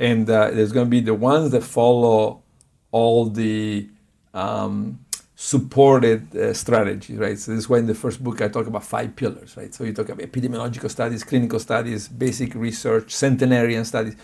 and 0.00 0.28
uh, 0.28 0.50
there's 0.50 0.72
going 0.72 0.86
to 0.86 0.90
be 0.90 1.00
the 1.00 1.14
ones 1.14 1.52
that 1.52 1.62
follow 1.62 2.42
all 2.90 3.26
the 3.26 3.88
um, 4.34 4.98
supported 5.36 6.34
uh, 6.36 6.52
strategies, 6.52 7.16
right? 7.16 7.38
So 7.38 7.52
this 7.52 7.60
is 7.60 7.68
why 7.68 7.78
in 7.78 7.86
the 7.86 7.94
first 7.94 8.22
book 8.22 8.42
I 8.42 8.48
talk 8.48 8.66
about 8.66 8.84
five 8.84 9.14
pillars, 9.14 9.56
right? 9.56 9.72
So 9.72 9.84
you 9.84 9.92
talk 9.92 10.08
about 10.08 10.26
epidemiological 10.26 10.90
studies, 10.90 11.24
clinical 11.24 11.60
studies, 11.60 12.08
basic 12.08 12.54
research, 12.54 13.12
centenarian 13.12 13.84
studies 13.84 14.16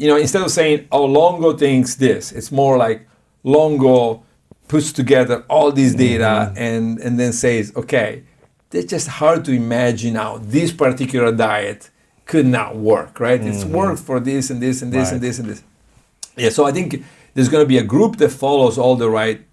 you 0.00 0.08
know, 0.08 0.16
instead 0.16 0.42
of 0.42 0.50
saying, 0.50 0.88
oh, 0.90 1.04
Longo 1.04 1.52
thinks 1.52 1.96
this, 1.96 2.32
it's 2.32 2.50
more 2.50 2.78
like 2.78 3.06
Longo 3.44 4.22
puts 4.66 4.92
together 4.92 5.44
all 5.50 5.70
these 5.70 5.94
data 5.94 6.24
mm-hmm. 6.24 6.56
and, 6.56 6.98
and 7.00 7.20
then 7.20 7.34
says, 7.34 7.70
okay, 7.76 8.22
it's 8.72 8.90
just 8.90 9.08
hard 9.08 9.44
to 9.44 9.52
imagine 9.52 10.14
how 10.14 10.38
this 10.38 10.72
particular 10.72 11.30
diet 11.32 11.90
could 12.24 12.46
not 12.46 12.76
work, 12.76 13.20
right? 13.20 13.40
Mm-hmm. 13.40 13.50
It's 13.50 13.66
worked 13.66 14.00
for 14.00 14.20
this 14.20 14.48
and 14.48 14.62
this 14.62 14.80
and 14.80 14.90
this 14.90 15.08
right. 15.08 15.12
and 15.12 15.20
this 15.20 15.38
and 15.38 15.48
this. 15.50 15.62
Yeah, 16.34 16.48
so 16.48 16.64
I 16.64 16.72
think 16.72 17.04
there's 17.34 17.50
going 17.50 17.62
to 17.62 17.68
be 17.68 17.76
a 17.76 17.84
group 17.84 18.16
that 18.16 18.30
follows 18.30 18.78
all 18.78 18.96
the 18.96 19.10
right, 19.10 19.44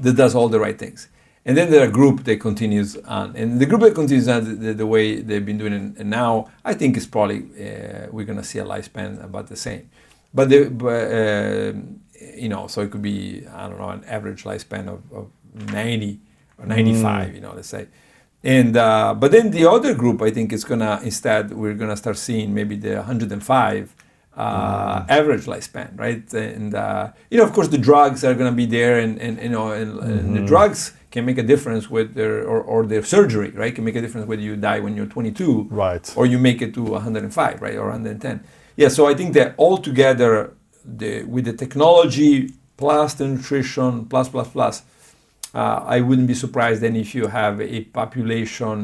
that 0.00 0.16
does 0.18 0.34
all 0.34 0.50
the 0.50 0.60
right 0.60 0.78
things. 0.78 1.08
And 1.46 1.56
then 1.56 1.70
there 1.70 1.82
are 1.82 1.88
a 1.88 1.92
group 1.92 2.24
that 2.24 2.40
continues 2.40 2.96
on. 2.96 3.36
And 3.36 3.60
the 3.60 3.66
group 3.66 3.82
that 3.82 3.94
continues 3.94 4.28
on 4.28 4.60
the, 4.60 4.72
the 4.72 4.86
way 4.86 5.20
they've 5.20 5.44
been 5.44 5.58
doing 5.58 5.94
it 5.98 6.06
now, 6.06 6.50
I 6.64 6.72
think 6.72 6.96
is 6.96 7.06
probably, 7.06 7.40
uh, 7.42 8.06
we're 8.10 8.24
going 8.24 8.38
to 8.38 8.44
see 8.44 8.60
a 8.60 8.64
lifespan 8.64 9.22
about 9.22 9.48
the 9.48 9.56
same. 9.56 9.90
But, 10.32 10.48
the, 10.48 10.68
but 10.70 11.12
uh, 11.12 11.72
you 12.34 12.48
know, 12.48 12.66
so 12.66 12.80
it 12.80 12.90
could 12.90 13.02
be, 13.02 13.46
I 13.52 13.68
don't 13.68 13.78
know, 13.78 13.90
an 13.90 14.04
average 14.04 14.44
lifespan 14.44 14.88
of, 14.88 15.02
of 15.12 15.30
90 15.70 16.18
or 16.58 16.66
95, 16.66 17.28
mm. 17.28 17.34
you 17.34 17.40
know, 17.40 17.52
let's 17.54 17.68
say. 17.68 17.88
And 18.44 18.76
uh, 18.76 19.14
but 19.14 19.32
then 19.32 19.50
the 19.50 19.68
other 19.68 19.94
group, 19.94 20.20
I 20.20 20.30
think, 20.30 20.52
is 20.52 20.64
gonna 20.64 21.00
instead 21.02 21.50
we're 21.52 21.72
gonna 21.72 21.96
start 21.96 22.18
seeing 22.18 22.52
maybe 22.52 22.76
the 22.76 22.96
105 22.96 23.94
uh, 24.36 25.00
mm. 25.00 25.06
average 25.08 25.46
lifespan, 25.46 25.98
right? 25.98 26.30
And 26.34 26.74
uh, 26.74 27.12
you 27.30 27.38
know, 27.38 27.44
of 27.44 27.54
course, 27.54 27.68
the 27.68 27.78
drugs 27.78 28.22
are 28.22 28.34
gonna 28.34 28.52
be 28.52 28.66
there, 28.66 28.98
and, 28.98 29.18
and 29.18 29.40
you 29.40 29.48
know, 29.48 29.70
and, 29.70 29.94
mm-hmm. 29.94 30.10
and 30.10 30.34
the 30.34 30.38
mm-hmm. 30.40 30.46
drugs 30.46 30.92
can 31.14 31.24
make 31.24 31.38
a 31.38 31.44
difference 31.44 31.88
with 31.88 32.14
their 32.14 32.34
or, 32.52 32.60
or 32.60 32.84
their 32.92 33.04
surgery, 33.04 33.50
right? 33.50 33.72
Can 33.72 33.84
make 33.84 33.94
a 33.94 34.00
difference 34.00 34.26
whether 34.26 34.42
you 34.42 34.56
die 34.56 34.80
when 34.80 34.96
you're 34.96 35.06
22, 35.06 35.68
right, 35.70 36.06
or 36.16 36.26
you 36.26 36.38
make 36.40 36.60
it 36.60 36.74
to 36.74 36.82
105, 36.82 37.62
right, 37.62 37.76
or 37.76 37.84
110. 37.84 38.42
Yeah, 38.74 38.88
so 38.88 39.06
I 39.06 39.14
think 39.14 39.32
that 39.34 39.54
all 39.56 39.78
together, 39.78 40.54
the, 40.84 41.22
with 41.22 41.44
the 41.44 41.52
technology 41.52 42.52
plus 42.76 43.14
the 43.14 43.28
nutrition 43.28 44.06
plus 44.06 44.28
plus 44.28 44.48
plus, 44.48 44.82
uh, 45.54 45.84
I 45.96 46.00
wouldn't 46.00 46.26
be 46.26 46.34
surprised 46.34 46.82
then 46.82 46.96
if 46.96 47.14
you 47.14 47.28
have 47.28 47.60
a 47.60 47.84
population 48.00 48.76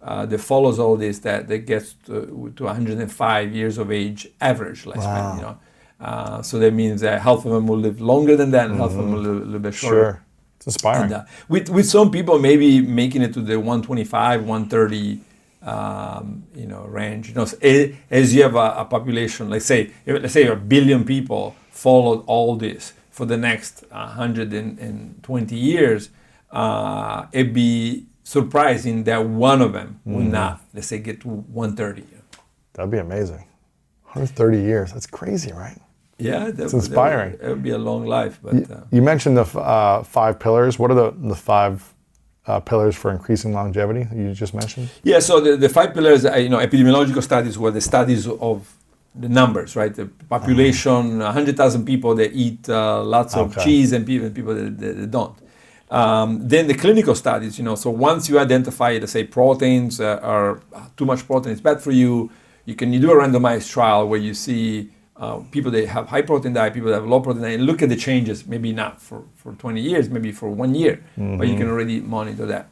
uh, 0.00 0.24
that 0.26 0.38
follows 0.38 0.78
all 0.78 0.96
this 0.96 1.18
that, 1.26 1.48
that 1.48 1.66
gets 1.66 1.94
to, 2.06 2.52
to 2.54 2.64
105 2.64 3.52
years 3.52 3.76
of 3.76 3.90
age 3.90 4.28
average 4.40 4.84
lifespan. 4.84 5.24
Wow. 5.26 5.36
You 5.36 5.42
know, 5.42 5.58
uh, 6.00 6.42
so 6.42 6.60
that 6.60 6.72
means 6.74 7.00
that 7.00 7.22
half 7.22 7.44
of 7.44 7.50
them 7.50 7.66
will 7.66 7.78
live 7.78 8.00
longer 8.00 8.36
than 8.36 8.52
that, 8.52 8.66
and 8.66 8.74
mm-hmm. 8.74 8.82
half 8.82 8.92
of 8.92 8.98
them 8.98 9.12
will 9.12 9.20
live 9.20 9.42
a 9.42 9.44
little 9.46 9.66
bit 9.68 9.74
shorter. 9.74 10.12
Sure. 10.12 10.22
It's 10.66 10.76
inspiring. 10.76 11.04
And, 11.04 11.12
uh, 11.14 11.24
with, 11.48 11.68
with 11.68 11.86
some 11.88 12.10
people 12.10 12.38
maybe 12.38 12.80
making 12.80 13.22
it 13.22 13.34
to 13.34 13.40
the 13.40 13.58
125, 13.58 14.40
130 14.44 15.20
um, 15.62 16.44
you 16.54 16.66
know 16.66 16.84
range. 16.84 17.28
You 17.28 17.34
know, 17.34 17.46
as 18.10 18.34
you 18.34 18.42
have 18.42 18.54
a, 18.54 18.74
a, 18.78 18.84
population, 18.84 19.48
let's 19.48 19.64
say 19.64 19.92
let's 20.06 20.32
say 20.32 20.46
a 20.46 20.56
billion 20.56 21.04
people 21.04 21.54
followed 21.70 22.24
all 22.26 22.56
this 22.56 22.92
for 23.10 23.26
the 23.26 23.36
next 23.36 23.84
120 23.90 25.56
years, 25.56 26.08
uh, 26.50 27.26
it'd 27.32 27.52
be 27.52 28.06
surprising 28.24 29.04
that 29.04 29.26
one 29.26 29.60
of 29.60 29.72
them 29.72 30.00
will 30.04 30.22
not, 30.22 30.60
let's 30.72 30.86
say, 30.86 30.98
get 30.98 31.20
to 31.20 31.28
130. 31.28 32.06
That'd 32.72 32.90
be 32.90 32.98
amazing. 32.98 33.44
130 34.04 34.58
years. 34.60 34.92
That's 34.92 35.06
crazy, 35.06 35.52
right? 35.52 35.78
Yeah, 36.18 36.50
that, 36.50 36.64
It's 36.64 36.72
inspiring. 36.74 37.34
It 37.34 37.48
would, 37.48 37.62
be 37.62 37.70
a 37.70 37.78
long 37.78 38.06
life, 38.06 38.38
but 38.42 38.54
You, 38.54 38.66
uh, 38.70 38.80
you 38.90 39.02
mentioned 39.02 39.36
the 39.36 39.42
f- 39.42 39.56
uh, 39.56 40.02
five 40.02 40.38
pillars. 40.38 40.78
What 40.78 40.90
are 40.90 40.94
the, 40.94 41.10
the 41.28 41.34
five 41.34 41.94
uh, 42.46 42.60
pillars 42.60 42.94
for 42.96 43.10
increasing 43.10 43.52
longevity 43.52 44.06
you 44.14 44.32
just 44.32 44.54
mentioned? 44.54 44.88
yeah. 45.02 45.20
So 45.20 45.40
the, 45.40 45.56
the 45.56 45.68
five 45.68 45.94
pillars, 45.94 46.24
uh, 46.24 46.34
you 46.36 46.48
know, 46.48 46.58
epidemiological 46.58 47.22
studies 47.22 47.58
were 47.58 47.70
the 47.70 47.80
studies 47.80 48.28
of 48.28 48.76
the 49.14 49.28
numbers, 49.28 49.76
right? 49.76 49.94
The 49.94 50.06
population, 50.28 51.18
100,000 51.18 51.84
people 51.84 52.14
that 52.14 52.32
eat 52.32 52.68
uh, 52.68 53.02
lots 53.02 53.36
of 53.36 53.50
Okay. 53.52 53.64
cheese, 53.64 53.92
and 53.92 54.06
people, 54.06 54.30
people 54.30 54.54
that, 54.54 54.78
that, 54.78 54.96
that 55.00 55.10
don't. 55.10 55.36
Um, 55.90 56.48
then 56.48 56.66
the 56.68 56.74
clinical 56.74 57.14
studies, 57.14 57.58
you 57.58 57.64
know, 57.64 57.74
so 57.74 57.90
once 57.90 58.26
you 58.30 58.38
identify, 58.38 58.96
let's 58.98 59.12
say, 59.12 59.24
proteins 59.24 60.00
uh, 60.00 60.18
are 60.22 60.60
too 60.96 61.04
much 61.04 61.26
protein 61.26 61.52
is 61.52 61.60
bad 61.60 61.82
for 61.82 61.90
you, 61.90 62.30
you 62.64 62.74
can 62.74 62.92
you 62.94 63.00
do 63.00 63.10
a 63.10 63.14
randomized 63.14 63.68
trial 63.70 64.08
where 64.08 64.18
you 64.20 64.32
see 64.32 64.90
uh, 65.22 65.38
people 65.52 65.70
that 65.70 65.86
have 65.86 66.08
high 66.08 66.22
protein 66.22 66.52
diet, 66.52 66.74
people 66.74 66.90
that 66.90 66.96
have 66.96 67.06
low 67.06 67.20
protein 67.20 67.42
diet, 67.42 67.60
and 67.60 67.66
look 67.66 67.80
at 67.80 67.88
the 67.88 67.96
changes. 67.96 68.44
Maybe 68.44 68.72
not 68.72 69.00
for, 69.00 69.22
for 69.36 69.52
20 69.52 69.80
years, 69.80 70.10
maybe 70.10 70.32
for 70.32 70.50
one 70.50 70.74
year, 70.74 71.04
but 71.16 71.46
you 71.46 71.56
can 71.56 71.68
already 71.68 72.00
monitor 72.00 72.44
that. 72.46 72.68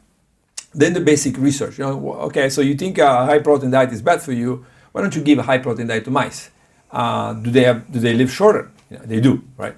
Then 0.73 0.91
the 0.93 0.99
basic 0.99 1.37
research. 1.37 1.79
You 1.79 1.85
know, 1.85 2.13
okay, 2.27 2.49
so 2.49 2.59
you 2.61 2.75
think 2.75 2.97
a 2.97 3.25
high 3.25 3.39
protein 3.39 3.71
diet 3.71 3.91
is 3.93 4.01
bad 4.01 4.21
for 4.21 4.33
you? 4.33 4.65
Why 4.91 5.01
don't 5.01 5.15
you 5.15 5.21
give 5.21 5.39
a 5.39 5.43
high 5.43 5.59
protein 5.59 5.87
diet 5.87 6.03
to 6.05 6.11
mice? 6.11 6.49
Uh, 6.91 7.33
do 7.33 7.51
they 7.51 7.63
have? 7.63 7.89
Do 7.89 7.99
they 7.99 8.13
live 8.13 8.29
shorter? 8.29 8.69
You 8.89 8.97
know, 8.97 9.05
they 9.05 9.21
do, 9.21 9.41
right? 9.57 9.75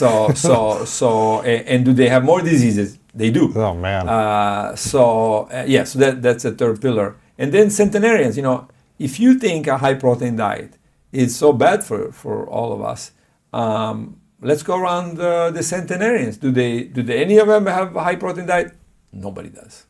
so 0.00 0.30
so 0.34 0.84
so 1.00 1.42
and, 1.42 1.68
and 1.68 1.84
do 1.84 1.92
they 1.92 2.08
have 2.08 2.24
more 2.24 2.40
diseases? 2.42 2.98
They 3.14 3.30
do. 3.30 3.52
Oh, 3.54 3.74
man. 3.74 4.08
Uh, 4.08 4.74
so 4.74 5.48
uh, 5.52 5.64
yeah, 5.68 5.84
so 5.84 6.00
that 6.00 6.20
that's 6.20 6.44
a 6.44 6.50
third 6.50 6.80
pillar. 6.80 7.14
And 7.36 7.52
then 7.52 7.70
centenarians. 7.70 8.36
You 8.36 8.42
know, 8.42 8.66
if 8.98 9.20
you 9.20 9.38
think 9.38 9.68
a 9.68 9.78
high 9.78 9.94
protein 9.94 10.34
diet 10.34 10.77
is 11.12 11.36
so 11.36 11.52
bad 11.52 11.84
for 11.84 12.12
for 12.12 12.46
all 12.48 12.72
of 12.72 12.82
us, 12.82 13.12
um, 13.52 14.20
let's 14.40 14.62
go 14.62 14.76
around 14.76 15.18
uh, 15.20 15.50
the 15.50 15.62
centenarians. 15.62 16.36
Do 16.36 16.50
they 16.50 16.84
do 16.84 17.02
they, 17.02 17.22
any 17.22 17.38
of 17.38 17.48
them 17.48 17.66
have 17.66 17.96
a 17.96 18.02
high 18.04 18.16
protein 18.16 18.46
diet? 18.46 18.74
Nobody 19.12 19.48
does 19.48 19.86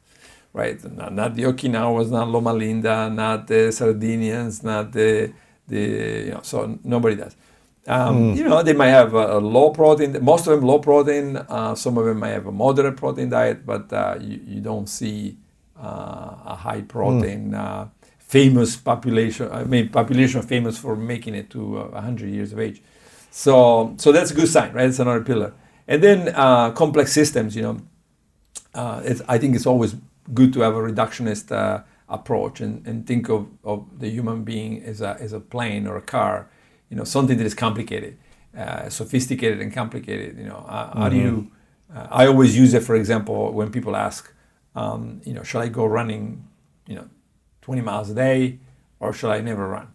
right? 0.53 0.83
Not, 0.97 1.13
not 1.15 1.35
the 1.35 1.45
Okinawas, 1.45 2.11
not 2.11 2.29
Loma 2.29 2.53
Linda, 2.53 3.09
not 3.11 3.47
the 3.47 3.71
Sardinians, 3.73 4.63
not 4.63 4.93
the 4.93 5.33
the 5.67 5.81
you 6.27 6.31
know. 6.33 6.41
So 6.43 6.79
nobody 6.85 7.17
does. 7.17 7.37
Um, 7.87 8.35
You 8.35 8.45
know, 8.45 8.63
they 8.63 8.75
might 8.75 8.89
have 9.01 9.15
a, 9.15 9.39
a 9.39 9.41
low 9.41 9.71
protein. 9.71 10.17
Most 10.23 10.47
of 10.47 10.53
them 10.61 10.67
low 10.67 10.79
protein. 10.79 11.37
Uh, 11.37 11.75
some 11.75 11.97
of 11.97 12.05
them 12.05 12.19
might 12.19 12.31
have 12.31 12.47
a 12.47 12.53
moderate 12.53 12.97
protein 12.97 13.31
diet, 13.31 13.65
but 13.65 13.93
uh, 13.93 14.17
you, 14.21 14.41
you 14.47 14.61
don't 14.61 14.89
see 14.89 15.37
uh, 15.81 16.53
a 16.55 16.57
high 16.57 16.83
protein. 16.83 17.55
Uh, 17.55 17.89
famous 18.29 18.77
population. 18.77 19.51
I 19.51 19.65
mean, 19.65 19.89
population 19.89 20.43
famous 20.43 20.79
for 20.79 20.95
making 20.95 21.35
it 21.35 21.51
to 21.51 21.79
uh, 21.79 21.89
100 21.89 22.29
years 22.29 22.53
of 22.53 22.61
age. 22.61 22.83
So, 23.31 23.95
so 23.97 24.13
that's 24.13 24.31
a 24.31 24.35
good 24.35 24.49
sign, 24.49 24.73
right? 24.73 24.87
It's 24.87 24.99
another 24.99 25.23
pillar. 25.23 25.55
And 25.87 26.03
then 26.03 26.35
uh, 26.35 26.71
complex 26.73 27.13
systems. 27.13 27.57
You 27.57 27.63
know, 27.63 27.81
uh, 28.75 29.01
it's, 29.05 29.23
I 29.29 29.39
think 29.39 29.57
it's 29.57 29.67
always 29.67 29.97
good 30.35 30.53
to 30.53 30.61
have 30.61 30.75
a 30.75 30.79
reductionist 30.79 31.51
uh, 31.51 31.83
approach 32.09 32.61
and, 32.61 32.87
and 32.87 33.07
think 33.07 33.31
of, 33.31 33.49
of 33.65 33.99
the 33.99 34.11
human 34.11 34.45
being 34.45 34.83
as 34.83 35.01
a, 35.01 35.17
as 35.21 35.33
a 35.33 35.41
plane 35.41 35.87
or 35.87 35.97
a 35.97 36.03
car, 36.03 36.51
you 36.91 36.97
know, 36.97 37.05
something 37.05 37.39
that 37.39 37.47
is 37.47 37.55
complicated, 37.55 38.19
uh, 38.57 38.91
sophisticated 38.91 39.61
and 39.61 39.73
complicated. 39.73 40.39
You 40.39 40.45
know, 40.45 40.67
uh, 40.69 40.99
how 40.99 41.09
do 41.09 41.17
you? 41.17 41.51
Uh, 41.95 42.07
I 42.11 42.27
always 42.27 42.57
use 42.59 42.75
it, 42.75 42.83
for 42.83 42.97
example, 42.97 43.53
when 43.53 43.73
people 43.73 43.97
ask, 43.97 44.31
um, 44.75 45.23
you 45.25 45.33
know, 45.33 45.43
shall 45.43 45.63
I 45.63 45.69
go 45.69 45.87
running, 45.87 46.47
you 46.87 46.97
know, 46.97 47.09
20 47.69 47.83
miles 47.83 48.09
a 48.09 48.15
day, 48.15 48.59
or 48.99 49.13
shall 49.13 49.31
I 49.31 49.41
never 49.43 49.69
run? 49.69 49.89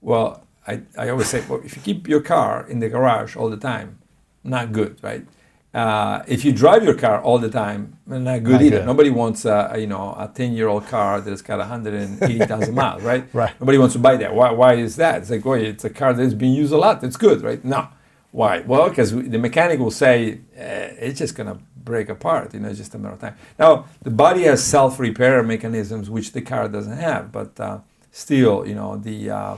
Well, 0.00 0.46
I, 0.66 0.80
I 0.96 1.10
always 1.10 1.26
say, 1.26 1.44
well, 1.46 1.60
if 1.62 1.76
you 1.76 1.82
keep 1.82 2.08
your 2.08 2.22
car 2.22 2.66
in 2.66 2.78
the 2.78 2.88
garage 2.88 3.36
all 3.36 3.50
the 3.50 3.58
time, 3.58 3.98
not 4.42 4.72
good, 4.72 4.96
right? 5.02 5.26
Uh, 5.74 6.22
if 6.26 6.46
you 6.46 6.50
drive 6.50 6.82
your 6.82 6.94
car 6.94 7.20
all 7.20 7.36
the 7.38 7.50
time, 7.50 7.98
not 8.06 8.42
good 8.42 8.52
Not 8.52 8.62
either. 8.62 8.78
good. 8.78 8.86
Nobody 8.86 9.10
wants 9.10 9.44
a, 9.44 9.76
you 9.78 9.86
know 9.86 10.14
a 10.18 10.30
10 10.34 10.54
year 10.54 10.68
old 10.68 10.86
car 10.86 11.20
that's 11.20 11.42
got 11.42 11.58
180,000 11.58 12.74
miles, 12.74 13.02
right? 13.02 13.24
Right. 13.34 13.52
Nobody 13.60 13.76
wants 13.76 13.92
to 13.92 13.98
buy 14.00 14.16
that. 14.16 14.34
Why, 14.34 14.50
why 14.50 14.72
is 14.76 14.96
that? 14.96 15.20
It's 15.20 15.30
like, 15.30 15.44
well, 15.44 15.60
it's 15.60 15.84
a 15.84 15.90
car 15.90 16.14
that's 16.14 16.32
been 16.32 16.54
used 16.54 16.72
a 16.72 16.78
lot. 16.78 17.04
It's 17.04 17.18
good, 17.18 17.42
right? 17.42 17.62
No. 17.62 17.86
Why? 18.32 18.60
Well, 18.60 18.88
because 18.88 19.12
the 19.12 19.38
mechanic 19.38 19.78
will 19.80 19.90
say 19.90 20.40
eh, 20.56 20.94
it's 20.98 21.18
just 21.18 21.34
gonna 21.34 21.58
break 21.76 22.08
apart. 22.08 22.54
You 22.54 22.60
know, 22.60 22.68
it's 22.68 22.78
just 22.78 22.94
a 22.94 22.98
matter 22.98 23.14
of 23.14 23.20
time. 23.20 23.36
Now, 23.58 23.86
the 24.02 24.10
body 24.10 24.42
has 24.44 24.62
self 24.62 25.00
repair 25.00 25.42
mechanisms 25.42 26.08
which 26.08 26.32
the 26.32 26.40
car 26.40 26.68
doesn't 26.68 26.96
have, 26.96 27.32
but 27.32 27.58
uh, 27.58 27.78
still, 28.12 28.66
you 28.66 28.74
know, 28.74 28.96
the 28.96 29.30
uh, 29.30 29.56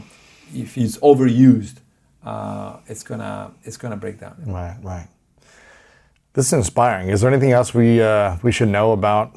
if 0.54 0.78
it's 0.78 0.96
overused, 0.98 1.76
uh, 2.24 2.78
it's 2.86 3.02
gonna 3.02 3.52
it's 3.64 3.76
gonna 3.76 3.96
break 3.96 4.18
down. 4.20 4.36
Right, 4.46 4.76
right. 4.82 5.08
This 6.32 6.46
is 6.46 6.52
inspiring. 6.54 7.08
Is 7.10 7.20
there 7.20 7.30
anything 7.30 7.52
else 7.52 7.74
we 7.74 8.00
uh, 8.00 8.38
we 8.42 8.52
should 8.52 8.68
know 8.68 8.92
about 8.92 9.36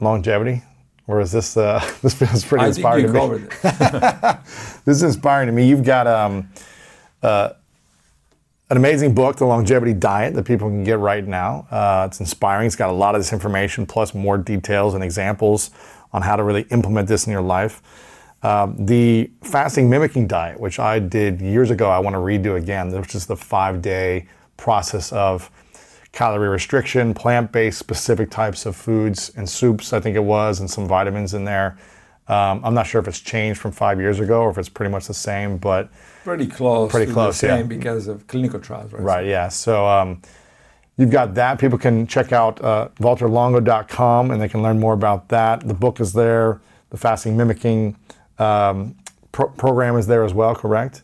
longevity, 0.00 0.62
or 1.06 1.22
is 1.22 1.32
this 1.32 1.56
uh, 1.56 1.80
this 2.02 2.14
feels 2.14 2.44
pretty 2.44 2.66
I 2.66 2.72
think 2.72 2.78
inspiring 2.78 3.06
you 3.06 3.12
to 3.12 3.38
me? 3.38 4.38
This 4.84 4.98
is 4.98 5.02
inspiring 5.02 5.46
to 5.46 5.52
me. 5.52 5.66
You've 5.66 5.82
got 5.82 6.06
um, 6.06 6.50
uh, 7.22 7.54
an 8.70 8.78
amazing 8.78 9.14
book, 9.14 9.36
The 9.36 9.44
Longevity 9.44 9.92
Diet, 9.92 10.34
that 10.34 10.44
people 10.44 10.68
can 10.68 10.84
get 10.84 10.98
right 10.98 11.26
now. 11.26 11.66
Uh, 11.70 12.06
it's 12.08 12.20
inspiring. 12.20 12.66
It's 12.66 12.76
got 12.76 12.88
a 12.88 12.94
lot 12.94 13.14
of 13.14 13.20
this 13.20 13.32
information, 13.32 13.84
plus 13.84 14.14
more 14.14 14.38
details 14.38 14.94
and 14.94 15.04
examples 15.04 15.70
on 16.12 16.22
how 16.22 16.36
to 16.36 16.42
really 16.42 16.62
implement 16.70 17.08
this 17.08 17.26
in 17.26 17.32
your 17.32 17.42
life. 17.42 17.82
Um, 18.42 18.86
the 18.86 19.30
fasting 19.42 19.88
mimicking 19.90 20.26
diet, 20.26 20.58
which 20.58 20.78
I 20.78 20.98
did 20.98 21.40
years 21.40 21.70
ago, 21.70 21.90
I 21.90 21.98
want 21.98 22.14
to 22.14 22.18
redo 22.18 22.56
again, 22.56 22.90
which 22.92 23.14
is 23.14 23.26
the 23.26 23.36
five 23.36 23.82
day 23.82 24.28
process 24.56 25.12
of 25.12 25.50
calorie 26.12 26.48
restriction, 26.48 27.12
plant 27.12 27.52
based 27.52 27.78
specific 27.78 28.30
types 28.30 28.66
of 28.66 28.76
foods 28.76 29.32
and 29.36 29.48
soups, 29.48 29.92
I 29.92 30.00
think 30.00 30.16
it 30.16 30.24
was, 30.24 30.60
and 30.60 30.70
some 30.70 30.86
vitamins 30.86 31.34
in 31.34 31.44
there. 31.44 31.76
Um, 32.26 32.64
I'm 32.64 32.72
not 32.74 32.86
sure 32.86 33.00
if 33.00 33.08
it's 33.08 33.20
changed 33.20 33.60
from 33.60 33.72
five 33.72 34.00
years 34.00 34.18
ago 34.18 34.40
or 34.42 34.50
if 34.50 34.56
it's 34.58 34.68
pretty 34.70 34.90
much 34.90 35.06
the 35.06 35.14
same, 35.14 35.58
but 35.58 35.90
Pretty 36.24 36.46
close. 36.46 36.90
Pretty 36.90 37.12
close, 37.12 37.38
the 37.40 37.48
yeah. 37.48 37.62
because 37.62 38.08
of 38.08 38.26
clinical 38.26 38.58
trials, 38.60 38.92
right? 38.94 39.02
Right, 39.02 39.26
yeah. 39.26 39.48
So 39.48 39.86
um, 39.86 40.22
you've 40.96 41.10
got 41.10 41.34
that. 41.34 41.58
People 41.58 41.76
can 41.78 42.06
check 42.06 42.32
out 42.32 42.62
uh, 42.64 42.88
valterlongo.com 42.98 44.30
and 44.30 44.40
they 44.40 44.48
can 44.48 44.62
learn 44.62 44.80
more 44.80 44.94
about 44.94 45.28
that. 45.28 45.60
The 45.68 45.74
book 45.74 46.00
is 46.00 46.14
there. 46.14 46.60
The 46.90 46.96
fasting 46.96 47.36
mimicking 47.36 47.96
um, 48.38 48.96
pro- 49.32 49.48
program 49.50 49.96
is 49.98 50.06
there 50.06 50.24
as 50.24 50.32
well, 50.32 50.54
correct? 50.54 51.02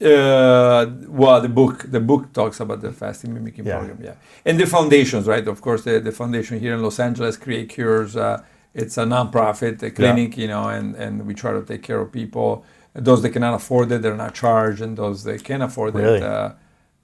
Uh, 0.00 0.86
well, 1.08 1.40
the 1.40 1.48
book 1.48 1.86
the 1.90 1.98
book 1.98 2.32
talks 2.32 2.60
about 2.60 2.80
the 2.80 2.92
fasting 2.92 3.34
mimicking 3.34 3.66
Yeah. 3.66 3.78
program, 3.78 3.98
yeah, 4.00 4.14
and 4.44 4.60
the 4.60 4.66
foundations, 4.66 5.26
right? 5.26 5.44
Of 5.48 5.60
course, 5.60 5.82
the, 5.82 5.98
the 5.98 6.12
foundation 6.12 6.60
here 6.60 6.74
in 6.74 6.82
Los 6.82 7.00
Angeles, 7.00 7.36
Create 7.36 7.68
Cures, 7.68 8.14
uh, 8.16 8.44
it's 8.74 8.96
a 8.98 9.04
nonprofit 9.04 9.82
a 9.82 9.90
clinic, 9.90 10.36
you 10.36 10.48
know, 10.48 10.68
and, 10.68 10.94
and 10.96 11.26
we 11.26 11.34
try 11.34 11.52
to 11.52 11.62
take 11.62 11.82
care 11.82 12.00
of 12.00 12.12
people. 12.12 12.64
Those 12.94 13.22
that 13.22 13.30
cannot 13.30 13.54
afford 13.54 13.90
it, 13.92 14.02
they're 14.02 14.16
not 14.16 14.34
charged, 14.34 14.80
and 14.82 14.96
those 14.96 15.24
that 15.24 15.44
can 15.44 15.62
afford 15.62 15.94
Really? 15.94 16.18
it, 16.18 16.22
uh, 16.22 16.52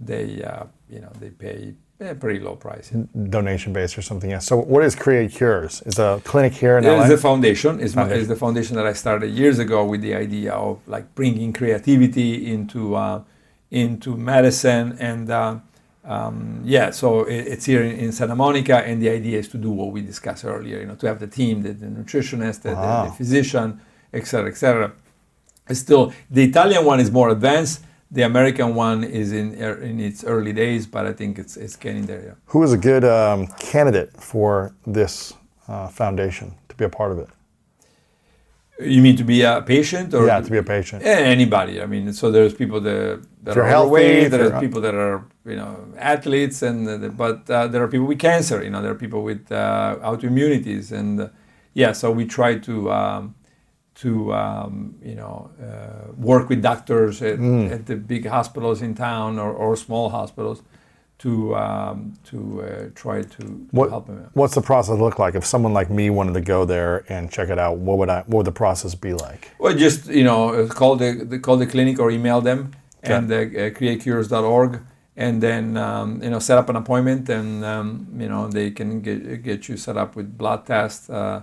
they 0.00 0.42
uh, 0.42 0.64
you 0.88 1.00
know 1.00 1.12
they 1.20 1.30
pay 1.30 1.74
a 2.00 2.14
pretty 2.14 2.40
low 2.40 2.56
price. 2.56 2.90
Donation 3.30 3.72
based 3.72 3.96
or 3.96 4.02
something. 4.02 4.28
Yeah. 4.30 4.40
So 4.40 4.56
what 4.56 4.82
is 4.84 4.94
Create 4.96 5.30
Cures? 5.32 5.82
Is 5.86 5.98
a 5.98 6.20
clinic 6.24 6.52
here 6.52 6.76
in 6.78 6.84
It 6.84 6.88
LA? 6.88 7.02
is 7.04 7.08
the 7.10 7.18
foundation. 7.18 7.80
Is 7.80 7.94
Foundation. 7.94 8.20
is 8.22 8.28
the 8.28 8.36
foundation 8.36 8.76
that 8.76 8.86
I 8.86 8.92
started 8.92 9.30
years 9.30 9.58
ago 9.58 9.84
with 9.84 10.00
the 10.02 10.14
idea 10.14 10.52
of 10.52 10.80
like 10.88 11.14
bringing 11.14 11.52
creativity 11.52 12.52
into 12.52 12.96
uh, 12.96 13.22
into 13.70 14.16
medicine 14.16 14.96
and 14.98 15.30
uh, 15.30 15.56
um, 16.04 16.60
yeah. 16.64 16.90
So 16.90 17.24
it, 17.24 17.46
it's 17.48 17.64
here 17.64 17.82
in, 17.82 17.92
in 17.98 18.12
Santa 18.12 18.34
Monica, 18.34 18.78
and 18.86 19.00
the 19.00 19.08
idea 19.08 19.38
is 19.38 19.48
to 19.48 19.58
do 19.58 19.70
what 19.70 19.92
we 19.92 20.00
discussed 20.02 20.44
earlier. 20.44 20.80
You 20.80 20.86
know, 20.86 20.94
to 20.96 21.06
have 21.06 21.18
the 21.18 21.26
team, 21.26 21.62
the, 21.62 21.72
the 21.72 21.86
nutritionist, 21.86 22.62
the, 22.62 22.70
the, 22.70 22.74
Wow. 22.74 23.06
the 23.06 23.12
physician, 23.12 23.80
etc., 24.12 24.26
cetera, 24.26 24.50
et 24.50 24.56
cetera. 24.56 24.92
Still 25.72 26.12
the 26.30 26.44
Italian 26.44 26.84
one 26.84 27.00
is 27.00 27.10
more 27.10 27.30
advanced. 27.30 27.82
The 28.10 28.22
American 28.22 28.74
one 28.74 29.02
is 29.02 29.32
in 29.32 29.60
er, 29.60 29.82
in 29.82 29.98
its 29.98 30.22
early 30.24 30.52
days, 30.52 30.86
but 30.86 31.06
I 31.06 31.12
think 31.12 31.38
it's 31.38 31.56
it's 31.56 31.76
getting 31.76 32.06
there. 32.06 32.22
Yeah. 32.22 32.34
Who 32.46 32.62
is 32.62 32.72
a 32.72 32.78
good 32.78 33.04
um, 33.04 33.46
candidate 33.58 34.10
for 34.20 34.74
this 34.86 35.32
uh, 35.68 35.88
foundation 35.88 36.54
to 36.68 36.74
be 36.76 36.84
a 36.84 36.88
part 36.88 37.12
of 37.12 37.18
it? 37.18 37.28
You 38.80 39.02
mean 39.02 39.16
to 39.16 39.24
be 39.24 39.42
a 39.42 39.62
patient 39.62 40.14
or 40.14 40.26
Yeah, 40.26 40.40
to 40.40 40.50
be 40.50 40.58
a 40.58 40.62
patient. 40.62 41.02
Anybody. 41.04 41.80
I 41.80 41.86
mean, 41.86 42.12
so 42.12 42.30
there's 42.30 42.54
people 42.54 42.80
that, 42.80 43.20
that 43.44 43.54
you're 43.56 43.66
healthy, 43.66 43.86
overweight. 43.86 44.22
if 44.24 44.30
There's 44.30 44.50
you're- 44.50 44.60
people 44.66 44.80
that 44.82 44.94
are 44.94 45.24
you 45.46 45.56
know 45.56 45.76
athletes, 45.98 46.62
and 46.62 46.88
uh, 46.88 47.08
but 47.08 47.48
uh, 47.50 47.66
there 47.68 47.82
are 47.82 47.88
people 47.88 48.06
with 48.06 48.18
cancer. 48.18 48.62
You 48.64 48.70
know, 48.70 48.82
there 48.82 48.92
are 48.92 49.00
people 49.06 49.22
with 49.22 49.50
uh, 49.52 49.96
autoimmunities, 50.02 50.92
and 50.92 51.20
uh, 51.20 51.28
yeah. 51.74 51.92
So 51.92 52.10
we 52.10 52.24
try 52.26 52.58
to 52.58 52.90
um, 52.90 53.34
to 54.02 54.32
um, 54.34 54.94
you 55.02 55.14
know 55.14 55.50
uh, 55.62 56.12
work 56.16 56.48
with 56.48 56.62
doctors 56.62 57.22
at, 57.22 57.38
Mm. 57.38 57.70
at 57.70 57.86
the 57.86 57.96
big 57.96 58.26
hospitals 58.26 58.82
in 58.82 58.94
town 58.94 59.38
or, 59.38 59.52
or 59.52 59.76
small 59.76 60.08
hospitals 60.10 60.62
to 61.18 61.54
um, 61.54 62.12
to 62.30 62.38
uh, 62.62 62.88
try 62.94 63.22
to, 63.22 63.42
What, 63.70 63.90
help 63.90 64.06
them. 64.06 64.18
out. 64.24 64.30
what's 64.34 64.54
the 64.54 64.60
process 64.62 64.98
look 64.98 65.18
like? 65.18 65.34
If 65.36 65.44
someone 65.46 65.72
like 65.72 65.88
me 65.90 66.10
wanted 66.10 66.34
to 66.34 66.40
go 66.40 66.64
there 66.64 67.04
and 67.08 67.30
check 67.30 67.48
it 67.50 67.58
out, 67.58 67.76
what 67.78 67.98
would 67.98 68.08
I? 68.10 68.20
What 68.26 68.38
would 68.38 68.46
the 68.46 68.52
process 68.64 68.94
be 68.96 69.12
like? 69.12 69.52
Well, 69.60 69.74
just 69.76 70.06
you 70.08 70.24
know, 70.24 70.66
call 70.68 70.96
the, 70.96 71.24
the 71.24 71.38
call 71.38 71.56
the 71.56 71.66
clinic 71.66 71.98
or 72.00 72.10
email 72.10 72.40
them 72.40 72.72
and 73.10 73.32
uh, 73.32 73.36
uh, 73.36 73.70
createcures.org, 73.70 74.80
and 75.16 75.42
then 75.42 75.76
um, 75.76 76.22
you 76.22 76.30
know 76.30 76.38
set 76.38 76.58
up 76.58 76.68
an 76.68 76.76
appointment, 76.76 77.28
and 77.28 77.64
um, 77.64 78.06
you 78.18 78.28
know 78.28 78.48
they 78.48 78.70
can 78.70 79.00
get 79.00 79.42
get 79.42 79.68
you 79.68 79.76
set 79.76 79.96
up 79.96 80.16
with 80.16 80.36
blood 80.36 80.66
test, 80.66 81.10
uh, 81.10 81.40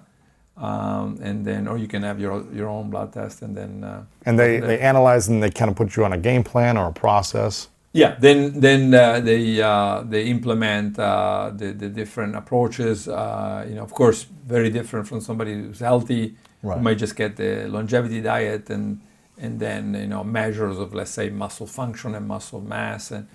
um, 0.58 1.18
and 1.22 1.46
then 1.46 1.68
or 1.68 1.78
you 1.78 1.88
can 1.88 2.04
have 2.04 2.20
your 2.20 2.44
your 2.54 2.68
own 2.68 2.90
blood 2.90 3.14
test, 3.14 3.42
and 3.42 3.56
then 3.56 3.84
uh, 3.84 4.04
And 4.26 4.38
they, 4.38 4.60
they 4.60 4.80
analyze 4.80 5.28
and 5.28 5.42
they 5.42 5.50
kind 5.52 5.70
of 5.72 5.76
put 5.78 5.96
you 5.96 6.06
on 6.06 6.14
a 6.14 6.18
game 6.18 6.44
plan 6.44 6.78
or 6.78 6.88
a 6.88 6.94
process. 6.94 7.70
yeah, 7.94 8.16
then 8.20 8.60
then 8.60 8.94
uh, 8.94 9.20
they 9.20 9.62
uh, 9.62 10.04
they 10.08 10.26
implement 10.26 10.98
uh, 11.00 11.52
the 11.56 11.74
the 11.74 11.90
different 11.90 12.36
approaches. 12.36 13.08
Uh, 13.08 13.66
you 13.68 13.76
know, 13.76 13.84
of 13.84 13.94
course, 13.94 14.26
very 14.48 14.70
different 14.70 15.08
from 15.08 15.22
somebody 15.22 15.54
who's 15.54 15.80
healthy. 15.80 16.36
Right. 16.64 16.78
Who 16.78 16.84
might 16.84 17.00
just 17.00 17.16
get 17.16 17.38
the 17.38 17.68
longevity 17.68 18.22
diet 18.22 18.70
and 18.70 19.02
and 19.42 19.60
then 19.60 19.94
you 19.96 20.08
know 20.08 20.24
measures 20.24 20.78
of 20.80 20.94
let's 20.94 21.12
say 21.12 21.30
muscle 21.30 21.68
function 21.68 22.16
and 22.16 22.28
muscle 22.28 22.62
mass 22.62 23.12
and. 23.12 23.28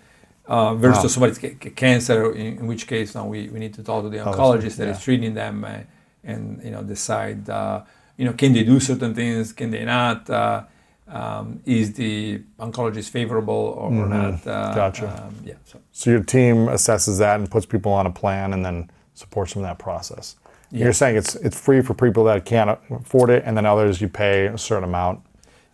Uh, 0.49 0.75
versus 0.77 1.03
Wow. 1.03 1.09
somebody's 1.09 1.39
ca- 1.39 1.57
ca- 1.61 1.71
cancer, 1.87 2.33
in, 2.33 2.59
in 2.61 2.67
which 2.69 2.87
case 2.87 3.17
now 3.17 3.27
we, 3.27 3.49
we 3.49 3.59
need 3.59 3.75
to 3.75 3.83
talk 3.83 4.05
to 4.05 4.09
the 4.09 4.19
oncologist 4.19 4.77
that 4.77 4.87
yeah. 4.87 4.93
is 4.93 5.03
treating 5.03 5.35
them 5.35 5.65
uh, 5.65 5.79
and 6.23 6.63
you 6.65 6.71
know 6.71 6.85
decide 6.85 7.51
uh, 7.51 7.83
you 8.17 8.25
know 8.25 8.33
can 8.33 8.53
they 8.53 8.63
do 8.63 8.79
certain 8.79 9.13
things, 9.13 9.53
can 9.53 9.73
they 9.73 9.85
not, 9.85 10.31
uh, 10.31 10.63
um, 11.09 11.61
is 11.67 11.95
the 11.95 12.41
oncologist 12.61 13.11
favorable 13.11 13.55
or, 13.77 13.93
or 13.93 14.07
not? 14.09 14.35
Uh, 14.47 14.51
Mm-hmm. 14.51 14.75
Gotcha. 14.77 15.25
Um, 15.27 15.35
yeah. 15.45 15.55
So, 15.65 15.81
So 15.91 16.11
your 16.11 16.23
team 16.23 16.67
assesses 16.69 17.19
that 17.19 17.41
and 17.41 17.51
puts 17.51 17.67
people 17.67 17.93
on 17.93 18.07
a 18.07 18.13
plan 18.13 18.53
and 18.55 18.65
then 18.65 18.89
supports 19.15 19.53
them 19.55 19.63
in 19.65 19.69
that 19.69 19.79
process. 19.81 20.37
You're 20.71 20.93
saying 20.93 21.17
it's 21.17 21.35
it's 21.47 21.59
free 21.61 21.81
for 21.83 21.95
people 21.95 22.23
that 22.25 22.45
can't 22.45 22.71
afford 22.91 23.31
it, 23.31 23.43
and 23.47 23.57
then 23.57 23.67
others 23.67 24.01
you 24.01 24.09
pay 24.09 24.47
a 24.47 24.59
certain 24.59 24.85
amount. 24.85 25.21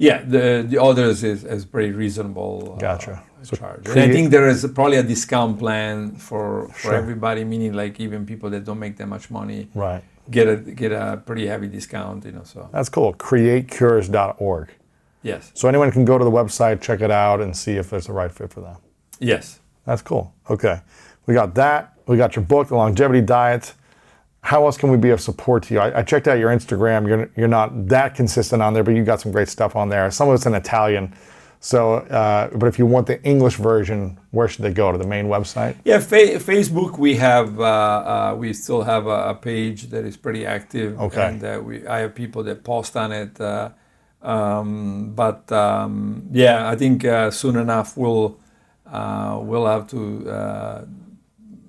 Yeah, 0.09 0.19
the 0.35 0.45
the 0.73 0.79
others 0.89 1.23
is, 1.33 1.45
is 1.57 1.65
pretty 1.75 1.93
reasonable. 2.05 2.55
Uh, 2.75 2.81
Gotcha. 2.89 3.15
So 3.49 3.57
charge. 3.57 3.89
And 3.89 4.01
I 4.07 4.09
think 4.15 4.31
there 4.37 4.49
is 4.55 4.59
probably 4.75 4.99
a 4.99 5.07
discount 5.15 5.59
plan 5.63 5.97
for 6.29 6.69
for 6.69 6.79
Sure. 6.91 6.95
everybody, 7.03 7.43
meaning 7.45 7.73
like 7.83 7.95
even 8.05 8.27
people 8.33 8.49
that 8.55 8.63
don't 8.69 8.79
make 8.87 8.97
that 9.01 9.09
much 9.09 9.27
money 9.31 9.61
Right. 9.75 10.03
get 10.37 10.47
a 10.55 10.57
get 10.83 10.93
a 10.93 11.05
pretty 11.27 11.47
heavy 11.53 11.69
discount. 11.69 12.25
You 12.27 12.33
know, 12.37 12.45
so 12.45 12.59
That's 12.75 12.89
cool. 12.97 13.11
CreateCures.org. 13.15 14.69
yes, 15.23 15.51
So 15.55 15.69
anyone 15.69 15.91
can 15.93 16.05
go 16.05 16.19
to 16.19 16.25
the 16.25 16.31
website, 16.41 16.81
check 16.81 17.01
it 17.01 17.11
out, 17.11 17.41
and 17.41 17.57
see 17.57 17.75
if 17.81 17.91
there's 17.91 18.07
the 18.07 18.13
right 18.13 18.33
fit 18.39 18.51
for 18.53 18.61
them. 18.61 18.77
yes. 19.21 19.59
That's 19.87 20.03
cool. 20.03 20.33
Okay. 20.49 20.77
We 21.27 21.35
got 21.35 21.55
that. 21.57 21.95
We 22.07 22.17
got 22.17 22.37
your 22.37 22.45
book, 22.45 22.69
The 22.69 22.77
Longevity 22.77 23.21
Diet. 23.21 23.75
How 24.43 24.67
else 24.67 24.77
can 24.77 24.91
we 24.91 24.97
be 24.97 25.11
of 25.11 25.21
support 25.21 25.63
to 25.65 25.75
you? 25.75 25.81
I, 25.81 26.01
I 26.01 26.03
checked 26.03 26.27
out 26.27 26.39
your 26.39 26.51
Instagram. 26.51 27.07
You're, 27.07 27.31
you're 27.37 27.49
not 27.49 27.87
that 27.89 28.15
consistent 28.15 28.61
on 28.61 28.75
there, 28.75 28.83
but 28.83 28.95
you 28.95 29.05
got 29.05 29.21
some 29.21 29.33
great 29.33 29.49
stuff 29.49 29.77
on 29.77 29.89
there. 29.89 30.11
Some 30.11 30.29
of 30.29 30.35
it's 30.35 30.47
in 30.47 30.55
Italian. 30.55 31.15
So, 31.61 31.95
uh, 31.95 32.51
but 32.57 32.67
if 32.67 32.77
you 32.77 32.85
want 32.85 33.07
the 33.07 33.23
English 33.23 33.55
version, 33.55 34.19
where 34.33 34.49
should 34.49 34.63
they 34.65 34.73
go? 34.73 34.91
To 34.91 34.99
the 34.99 35.07
main 35.07 35.27
website? 35.27 35.77
Yeah, 35.85 36.01
fa- 36.01 36.41
Facebook. 36.41 36.99
We 36.99 37.15
have 37.17 37.61
uh, 37.61 37.63
uh, 37.63 38.35
we 38.37 38.53
still 38.53 38.83
have 38.83 39.07
a, 39.07 39.29
a 39.31 39.35
page 39.37 39.91
that 39.91 40.05
is 40.05 40.17
pretty 40.17 40.45
active. 40.45 41.01
Okay. 41.01 41.25
And 41.25 41.45
uh, 41.45 41.61
we 41.65 41.87
I 41.87 42.01
have 42.01 42.17
people 42.17 42.43
that 42.43 42.65
post 42.65 42.97
on 42.97 43.13
it. 43.13 43.41
Uh, 43.41 43.71
um, 44.23 45.13
but 45.15 45.51
um, 45.53 46.29
yeah, 46.33 46.69
I 46.69 46.75
think 46.75 47.05
uh, 47.05 47.31
soon 47.31 47.57
enough 47.57 47.97
we'll 47.97 48.41
uh, 48.91 49.39
we'll 49.41 49.67
have 49.67 49.87
to 49.91 50.29
uh, 50.29 50.85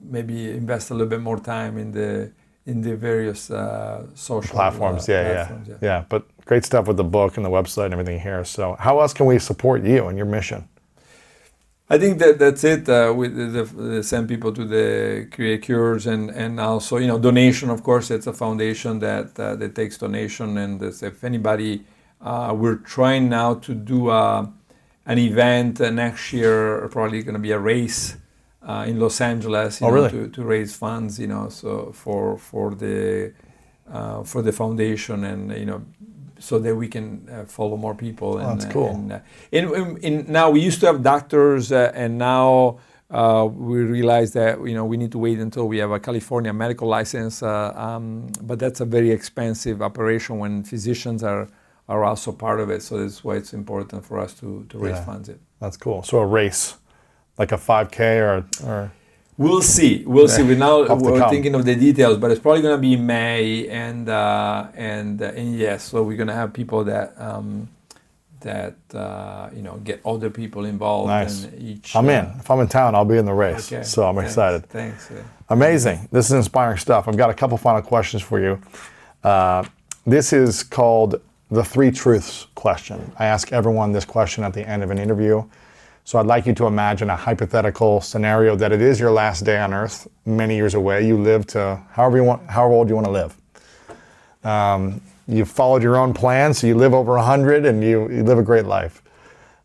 maybe 0.02 0.50
invest 0.50 0.90
a 0.90 0.96
little 0.96 1.08
bit 1.08 1.22
more 1.22 1.40
time 1.40 1.78
in 1.78 1.92
the 1.92 2.32
in 2.66 2.82
the 2.82 2.96
various 2.96 3.52
uh, 3.52 4.06
social 4.16 4.56
Platforms. 4.56 5.08
uh, 5.10 5.12
yeah, 5.12 5.34
platforms, 5.34 5.68
yeah, 5.68 5.76
yeah. 5.82 6.06
But 6.08 6.26
great 6.46 6.64
stuff 6.64 6.88
with 6.88 6.98
the 6.98 7.04
book 7.04 7.38
and 7.38 7.46
the 7.46 7.50
website 7.50 7.86
and 7.86 7.94
everything 7.94 8.20
here. 8.20 8.46
So, 8.46 8.76
how 8.80 9.00
else 9.02 9.14
can 9.14 9.26
we 9.26 9.40
support 9.40 9.84
you 9.84 10.08
and 10.08 10.18
your 10.18 10.28
mission? 10.28 10.68
I 11.90 11.98
think 11.98 12.20
that 12.20 12.40
that's 12.40 12.64
it. 12.64 12.88
Uh, 12.88 13.14
with 13.16 13.36
the, 13.36 13.64
the, 13.66 14.04
send 14.04 14.30
people 14.30 14.54
to 14.54 14.66
the 14.66 15.28
Create 15.32 15.64
Cures 15.64 16.08
and 16.08 16.30
and 16.30 16.60
also 16.60 16.98
you 16.98 17.08
know 17.08 17.20
donation. 17.20 17.70
Of 17.70 17.84
course, 17.84 18.10
it's 18.10 18.28
a 18.28 18.34
foundation 18.34 19.00
that 19.00 19.38
uh, 19.38 19.56
that 19.58 19.76
takes 19.76 19.98
donation. 19.98 20.58
And 20.58 20.82
if 20.82 21.24
anybody, 21.24 21.84
uh, 22.22 22.56
we're 22.58 22.78
trying 22.78 23.28
now 23.28 23.56
to 23.56 23.74
do 23.76 24.08
uh, 24.08 24.48
an 25.06 25.18
event 25.18 25.82
uh, 25.82 25.90
next 25.90 26.32
year. 26.32 26.88
Probably 26.88 27.22
going 27.22 27.34
to 27.34 27.40
be 27.40 27.52
a 27.52 27.60
race 27.60 28.16
uh, 28.68 28.86
in 28.88 29.00
Los 29.00 29.22
Angeles. 29.22 29.82
You 29.82 29.88
Oh, 29.88 29.90
know, 29.90 29.96
really? 29.96 30.10
To, 30.12 30.28
to 30.30 30.44
raise 30.44 30.76
funds. 30.76 31.20
You 31.20 31.28
know, 31.28 31.50
so 31.50 31.92
for 31.94 32.38
for 32.38 32.76
the 32.76 33.34
uh, 33.92 34.24
for 34.24 34.42
the 34.42 34.52
foundation 34.52 35.24
and 35.24 35.52
you 35.58 35.66
know 35.66 35.82
so 36.40 36.60
that 36.60 36.76
we 36.76 36.88
can 36.90 37.26
uh, 37.32 37.46
follow 37.46 37.78
more 37.78 37.96
people. 37.96 38.38
And, 38.40 38.60
that's 38.60 38.72
cool. 38.74 38.90
And, 38.90 39.12
uh, 39.14 39.20
in, 39.52 39.74
in, 39.74 39.98
in, 39.98 40.26
now 40.28 40.50
we 40.50 40.60
used 40.60 40.82
to 40.82 40.88
have 40.88 41.02
doctors, 41.02 41.72
uh, 41.72 41.92
and 41.96 42.18
now 42.18 42.80
uh, 43.10 43.48
we 43.50 43.80
realize 43.84 44.34
that 44.34 44.60
you 44.68 44.74
know 44.74 44.84
we 44.86 44.98
need 44.98 45.12
to 45.12 45.20
wait 45.20 45.40
until 45.40 45.68
we 45.68 45.78
have 45.78 45.92
a 45.92 46.00
California 46.00 46.52
medical 46.52 46.88
license. 46.88 47.42
Uh, 47.44 47.72
um, 47.76 48.28
but 48.42 48.60
that's 48.60 48.82
a 48.82 48.86
very 48.86 49.12
expensive 49.12 49.82
operation 49.82 50.38
when 50.40 50.64
physicians 50.64 51.24
are 51.24 51.48
are 51.88 52.04
also 52.04 52.32
part 52.32 52.60
of 52.60 52.70
it. 52.70 52.82
So 52.82 52.98
that's 52.98 53.24
why 53.24 53.36
it's 53.36 53.54
important 53.54 54.04
for 54.06 54.20
us 54.20 54.34
to 54.40 54.66
to 54.70 54.78
raise 54.78 54.96
Yeah. 54.98 55.06
funds. 55.06 55.30
It. 55.30 55.40
That's 55.60 55.78
cool. 55.78 56.04
So, 56.04 56.18
a 56.20 56.26
race, 56.26 56.76
like 57.38 57.52
a 57.52 57.58
5K 57.58 58.22
or, 58.22 58.68
or 58.68 58.92
We'll 59.38 59.62
see. 59.62 60.04
We'll 60.06 60.28
see. 60.28 60.44
We're 60.44 60.56
now 60.56 60.86
we're 60.96 61.30
thinking 61.30 61.56
of 61.56 61.66
the 61.66 61.76
details, 61.76 62.18
but 62.20 62.30
it's 62.30 62.40
probably 62.40 62.62
going 62.62 62.78
to 62.78 62.82
be 62.82 62.96
May, 62.96 63.68
and 63.68 64.08
uh, 64.08 64.68
and 64.76 65.20
uh, 65.22 65.32
and 65.36 65.58
yes, 65.58 65.86
so 65.86 66.04
we're 66.04 66.18
going 66.18 66.28
to 66.28 66.36
have 66.36 66.54
people 66.54 66.84
that 66.84 67.20
um, 67.20 67.68
that 68.42 68.76
uh, 68.94 69.50
you 69.56 69.64
know 69.64 69.78
get 69.78 70.02
other 70.06 70.30
people 70.30 70.66
involved. 70.66 71.08
Nice. 71.08 71.48
Each. 71.58 71.96
I'm 71.96 72.08
uh, 72.08 72.12
in. 72.12 72.26
If 72.40 72.52
I'm 72.52 72.60
in 72.60 72.68
town, 72.68 72.94
I'll 72.94 73.06
be 73.06 73.18
in 73.18 73.26
the 73.26 73.34
race. 73.34 73.74
Okay. 73.74 73.84
So 73.84 74.08
I'm 74.08 74.16
Thanks. 74.16 74.32
excited. 74.32 74.66
Thanks. 74.68 75.10
yeah. 75.12 75.24
Amazing. 75.50 76.08
This 76.12 76.28
is 76.28 76.34
inspiring 76.34 76.78
stuff. 76.78 77.08
I've 77.08 77.18
got 77.18 77.32
a 77.32 77.34
couple 77.34 77.58
final 77.58 77.82
questions 77.82 78.22
for 78.22 78.40
you. 78.40 78.62
Uh, 79.24 79.64
this 80.06 80.32
is 80.32 80.62
called 80.62 81.20
the 81.50 81.64
three 81.64 81.90
truths 81.90 82.48
question. 82.54 83.12
I 83.18 83.26
ask 83.26 83.52
everyone 83.52 83.94
this 83.94 84.06
question 84.06 84.44
at 84.44 84.54
the 84.54 84.68
end 84.68 84.84
of 84.84 84.92
an 84.92 85.00
interview. 85.00 85.44
So 86.06 86.20
I'd 86.20 86.26
like 86.26 86.46
you 86.46 86.54
to 86.56 86.68
imagine 86.68 87.10
a 87.10 87.16
hypothetical 87.16 88.02
scenario 88.02 88.56
that 88.58 88.72
it 88.72 88.82
is 88.82 89.00
your 89.00 89.12
last 89.12 89.46
day 89.46 89.58
on 89.58 89.74
earth, 89.74 90.08
many 90.26 90.56
years 90.56 90.74
away. 90.74 91.08
You 91.08 91.18
live 91.18 91.48
to 91.48 91.82
however 91.92 92.18
you 92.18 92.24
want, 92.26 92.50
however 92.50 92.74
old 92.74 92.90
you 92.90 92.96
want 92.96 93.06
to 93.08 93.12
live. 93.12 93.38
Um, 94.44 95.02
you've 95.28 95.50
followed 95.50 95.82
your 95.82 95.96
own 95.96 96.14
plan, 96.14 96.54
so 96.54 96.68
you 96.68 96.76
live 96.76 96.94
over 96.94 97.14
100 97.16 97.66
and 97.66 97.82
you, 97.84 98.10
you 98.10 98.24
live 98.24 98.38
a 98.38 98.44
great 98.44 98.66
life. 98.66 99.02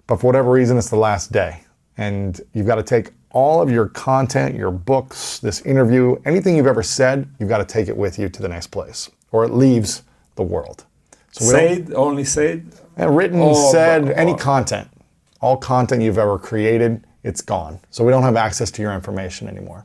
But 0.06 0.20
for 0.20 0.28
whatever 0.28 0.50
reason, 0.50 0.78
it's 0.78 0.90
the 0.90 0.96
last 0.96 1.32
day. 1.32 1.64
And 1.96 2.40
you've 2.54 2.66
got 2.66 2.76
to 2.76 2.84
take 2.84 3.10
all 3.32 3.60
of 3.60 3.70
your 3.70 3.88
content, 3.88 4.54
your 4.54 4.70
books, 4.70 5.40
this 5.40 5.60
interview, 5.62 6.16
anything 6.24 6.56
you've 6.56 6.68
ever 6.68 6.84
said, 6.84 7.28
you've 7.40 7.48
got 7.48 7.58
to 7.58 7.64
take 7.64 7.88
it 7.88 7.96
with 7.96 8.18
you 8.18 8.28
to 8.28 8.40
the 8.42 8.48
next 8.48 8.68
place, 8.68 9.10
or 9.32 9.44
it 9.44 9.50
leaves 9.52 10.02
the 10.36 10.42
world. 10.44 10.84
So 11.32 11.44
Said 11.44 11.92
only 11.94 12.24
said. 12.24 12.72
and 12.96 13.16
written, 13.16 13.40
Oh, 13.42 13.70
said, 13.72 14.06
but- 14.06 14.16
any 14.16 14.34
content, 14.34 14.88
all 15.40 15.56
content 15.56 16.02
you've 16.02 16.18
ever 16.18 16.38
created, 16.38 17.04
it's 17.22 17.40
gone. 17.40 17.80
So 17.90 18.04
we 18.04 18.10
don't 18.12 18.22
have 18.22 18.36
access 18.36 18.70
to 18.72 18.82
your 18.82 18.92
information 18.92 19.48
anymore. 19.48 19.84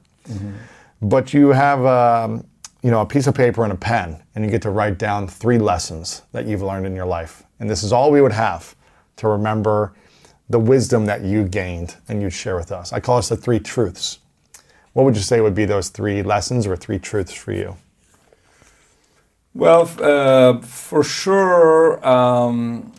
But 1.02 1.34
you 1.34 1.50
have, 1.50 1.86
um, 1.86 2.46
you 2.82 2.92
know, 2.92 3.02
a 3.02 3.06
piece 3.06 3.28
of 3.28 3.36
paper 3.36 3.64
and 3.64 3.74
a 3.74 3.78
pen, 3.78 4.22
and 4.36 4.46
you 4.46 4.52
get 4.52 4.62
to 4.64 4.70
write 4.70 4.98
down 4.98 5.28
three 5.28 5.58
lessons 5.58 6.22
that 6.32 6.46
you've 6.46 6.62
learned 6.62 6.86
in 6.86 6.96
your 6.96 7.06
life. 7.06 7.44
And 7.60 7.70
this 7.70 7.84
is 7.84 7.92
all 7.92 8.12
we 8.12 8.22
would 8.22 8.32
have 8.32 8.76
to 9.18 9.28
remember 9.28 9.94
the 10.50 10.60
wisdom 10.60 11.06
that 11.06 11.22
you 11.22 11.44
gained 11.44 11.96
and 12.08 12.22
you'd 12.22 12.32
share 12.34 12.56
with 12.56 12.72
us. 12.72 12.94
I 12.94 13.00
call 13.00 13.18
this 13.18 13.30
the 13.30 13.38
three 13.38 13.60
truths. 13.60 14.20
What 14.94 15.04
would 15.04 15.16
you 15.16 15.24
say 15.24 15.42
would 15.42 15.56
be 15.56 15.66
those 15.66 15.90
three 15.90 16.22
lessons 16.22 16.68
or 16.68 16.76
three 16.76 17.00
truths 17.00 17.34
for 17.34 17.52
you? 17.52 17.78
Well, 19.56 19.90
uh, 20.00 20.62
for 20.62 21.04
sure, 21.04 22.06
um, 22.08 22.92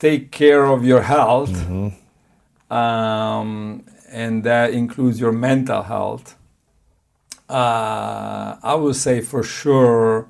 take 0.00 0.32
care 0.32 0.64
of 0.64 0.84
your 0.84 1.02
health, 1.02 1.54
um, 2.70 3.84
and 4.10 4.42
that 4.44 4.72
includes 4.72 5.20
your 5.20 5.32
mental 5.32 5.82
health. 5.82 6.36
Uh, 7.48 8.56
I 8.62 8.74
would 8.74 8.96
say 8.96 9.20
for 9.20 9.42
sure, 9.42 10.28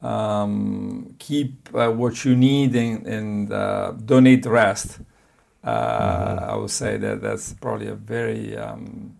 um, 0.00 1.14
keep 1.18 1.68
uh, 1.74 1.90
what 1.90 2.24
you 2.24 2.36
need 2.36 2.74
and, 2.76 3.06
and 3.06 3.52
uh, 3.52 3.92
donate 3.92 4.44
the 4.44 4.50
rest. 4.50 5.00
Uh, 5.64 6.46
I 6.52 6.56
would 6.56 6.70
say 6.70 6.96
that 6.96 7.20
that's 7.20 7.52
probably 7.54 7.88
a 7.88 7.94
very, 7.94 8.56
um, 8.56 9.16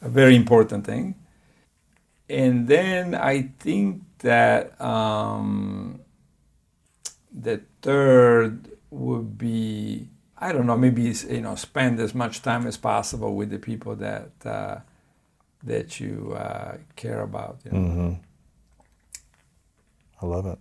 a 0.00 0.08
very 0.08 0.34
important 0.34 0.86
thing. 0.86 1.14
And 2.30 2.66
then 2.66 3.14
I 3.14 3.50
think 3.58 4.02
that 4.20 4.80
um, 4.80 6.00
the 7.30 7.60
third 7.82 8.71
would 8.92 9.38
be 9.38 10.06
I 10.38 10.52
don't 10.52 10.66
know 10.66 10.76
maybe 10.76 11.14
you 11.30 11.40
know 11.40 11.54
spend 11.54 11.98
as 12.00 12.14
much 12.14 12.42
time 12.42 12.66
as 12.66 12.76
possible 12.76 13.34
with 13.34 13.50
the 13.50 13.58
people 13.58 13.96
that 13.96 14.30
uh, 14.44 14.76
that 15.62 15.98
you 15.98 16.34
uh, 16.36 16.76
care 16.96 17.22
about. 17.22 17.58
You 17.64 17.70
know? 17.70 17.78
mm-hmm. 17.78 18.12
I 20.20 20.26
love 20.26 20.46
it. 20.46 20.58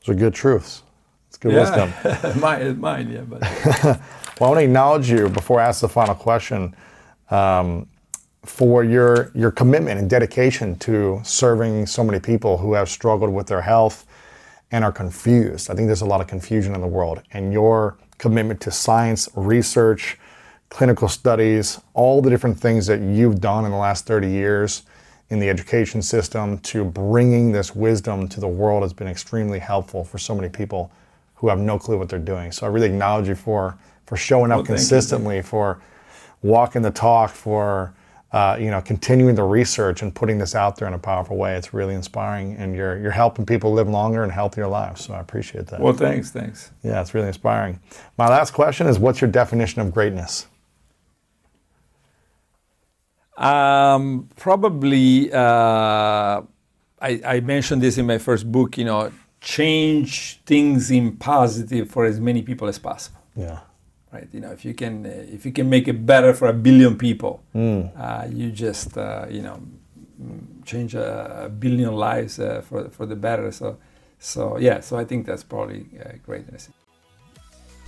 Those 0.00 0.14
are 0.14 0.18
good 0.18 0.34
truths. 0.34 0.82
It's 1.28 1.38
good 1.38 1.52
yeah. 1.52 1.90
wisdom. 2.00 2.40
mine, 2.40 2.80
mine, 2.80 3.10
yeah. 3.10 3.20
But 3.20 3.40
well, 3.84 3.98
I 4.40 4.46
want 4.48 4.58
to 4.58 4.64
acknowledge 4.64 5.10
you 5.10 5.28
before 5.28 5.60
I 5.60 5.68
ask 5.68 5.80
the 5.80 5.88
final 5.88 6.14
question 6.14 6.74
um, 7.30 7.88
for 8.44 8.84
your 8.84 9.32
your 9.34 9.50
commitment 9.50 9.98
and 9.98 10.08
dedication 10.08 10.76
to 10.80 11.20
serving 11.24 11.86
so 11.86 12.04
many 12.04 12.20
people 12.20 12.58
who 12.58 12.74
have 12.74 12.88
struggled 12.88 13.32
with 13.32 13.46
their 13.46 13.62
health 13.62 14.06
and 14.72 14.84
are 14.84 14.92
confused. 14.92 15.70
I 15.70 15.74
think 15.74 15.86
there's 15.86 16.02
a 16.02 16.06
lot 16.06 16.20
of 16.20 16.26
confusion 16.26 16.74
in 16.74 16.80
the 16.80 16.86
world, 16.86 17.22
and 17.32 17.52
your 17.52 17.96
commitment 18.18 18.60
to 18.62 18.70
science, 18.70 19.28
research, 19.34 20.18
clinical 20.70 21.06
studies, 21.06 21.80
all 21.92 22.22
the 22.22 22.30
different 22.30 22.58
things 22.58 22.86
that 22.86 23.00
you've 23.00 23.40
done 23.40 23.64
in 23.64 23.70
the 23.70 23.76
last 23.76 24.06
30 24.06 24.28
years 24.28 24.82
in 25.28 25.38
the 25.38 25.48
education 25.48 26.02
system 26.02 26.58
to 26.58 26.84
bringing 26.84 27.52
this 27.52 27.74
wisdom 27.74 28.26
to 28.28 28.40
the 28.40 28.48
world 28.48 28.82
has 28.82 28.92
been 28.92 29.08
extremely 29.08 29.58
helpful 29.58 30.04
for 30.04 30.18
so 30.18 30.34
many 30.34 30.48
people 30.48 30.90
who 31.36 31.48
have 31.48 31.58
no 31.58 31.78
clue 31.78 31.98
what 31.98 32.08
they're 32.08 32.18
doing. 32.18 32.52
So 32.52 32.66
I 32.66 32.70
really 32.70 32.86
acknowledge 32.86 33.28
you 33.28 33.34
for 33.34 33.76
for 34.06 34.16
showing 34.16 34.50
up 34.50 34.58
well, 34.58 34.66
consistently, 34.66 35.36
you. 35.36 35.42
for 35.42 35.80
walking 36.42 36.82
the 36.82 36.90
talk, 36.90 37.30
for 37.30 37.94
uh, 38.32 38.56
you 38.58 38.70
know, 38.70 38.80
continuing 38.80 39.34
the 39.34 39.42
research 39.42 40.00
and 40.00 40.14
putting 40.14 40.38
this 40.38 40.54
out 40.54 40.76
there 40.76 40.88
in 40.88 40.94
a 40.94 40.98
powerful 40.98 41.36
way. 41.36 41.54
It's 41.54 41.74
really 41.74 41.94
inspiring, 41.94 42.56
and 42.56 42.74
you're 42.74 42.98
you're 42.98 43.10
helping 43.10 43.44
people 43.44 43.72
live 43.72 43.88
longer 43.88 44.22
and 44.22 44.32
healthier 44.32 44.66
lives. 44.66 45.04
So 45.04 45.12
I 45.12 45.20
appreciate 45.20 45.66
that. 45.66 45.80
Well, 45.80 45.92
thanks, 45.92 46.30
thanks. 46.30 46.70
Yeah, 46.82 47.00
it's 47.00 47.12
really 47.12 47.28
inspiring. 47.28 47.78
My 48.16 48.28
last 48.28 48.52
question 48.52 48.86
is, 48.86 48.98
what's 48.98 49.20
your 49.20 49.30
definition 49.30 49.82
of 49.82 49.92
greatness? 49.92 50.46
Um, 53.36 54.28
probably, 54.36 55.32
uh, 55.32 56.42
I, 57.00 57.20
I 57.24 57.40
mentioned 57.40 57.82
this 57.82 57.98
in 57.98 58.06
my 58.06 58.18
first 58.18 58.50
book. 58.50 58.78
You 58.78 58.86
know, 58.86 59.12
change 59.42 60.40
things 60.46 60.90
in 60.90 61.16
positive 61.16 61.90
for 61.90 62.06
as 62.06 62.18
many 62.18 62.40
people 62.40 62.66
as 62.66 62.78
possible. 62.78 63.20
Yeah 63.36 63.60
right? 64.12 64.28
You 64.32 64.40
know, 64.40 64.52
if 64.52 64.64
you 64.64 64.74
can 64.74 65.06
uh, 65.06 65.08
if 65.08 65.46
you 65.46 65.52
can 65.52 65.68
make 65.68 65.88
it 65.88 66.06
better 66.06 66.34
for 66.34 66.48
a 66.48 66.52
billion 66.52 66.96
people, 66.96 67.42
mm. 67.54 67.90
uh, 67.96 68.26
you 68.30 68.50
just 68.50 68.96
uh, 68.96 69.26
you 69.30 69.42
know 69.42 69.60
change 70.64 70.94
a, 70.94 71.50
billion 71.58 71.94
lives 71.94 72.38
uh, 72.38 72.62
for 72.62 72.88
for 72.90 73.06
the 73.06 73.16
better. 73.16 73.50
So 73.50 73.78
so 74.18 74.58
yeah, 74.58 74.80
so 74.80 74.96
I 74.96 75.04
think 75.04 75.26
that's 75.26 75.42
probably 75.42 75.86
uh, 76.04 76.12
greatness. 76.24 76.68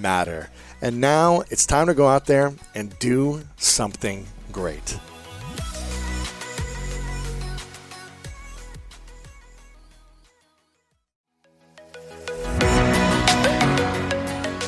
matter. 0.00 0.50
And 0.80 1.00
now 1.00 1.42
it's 1.50 1.66
time 1.66 1.86
to 1.88 1.94
go 1.94 2.06
out 2.08 2.26
there 2.26 2.54
and 2.74 2.98
do 2.98 3.42
something 3.56 4.26
great. 4.52 4.98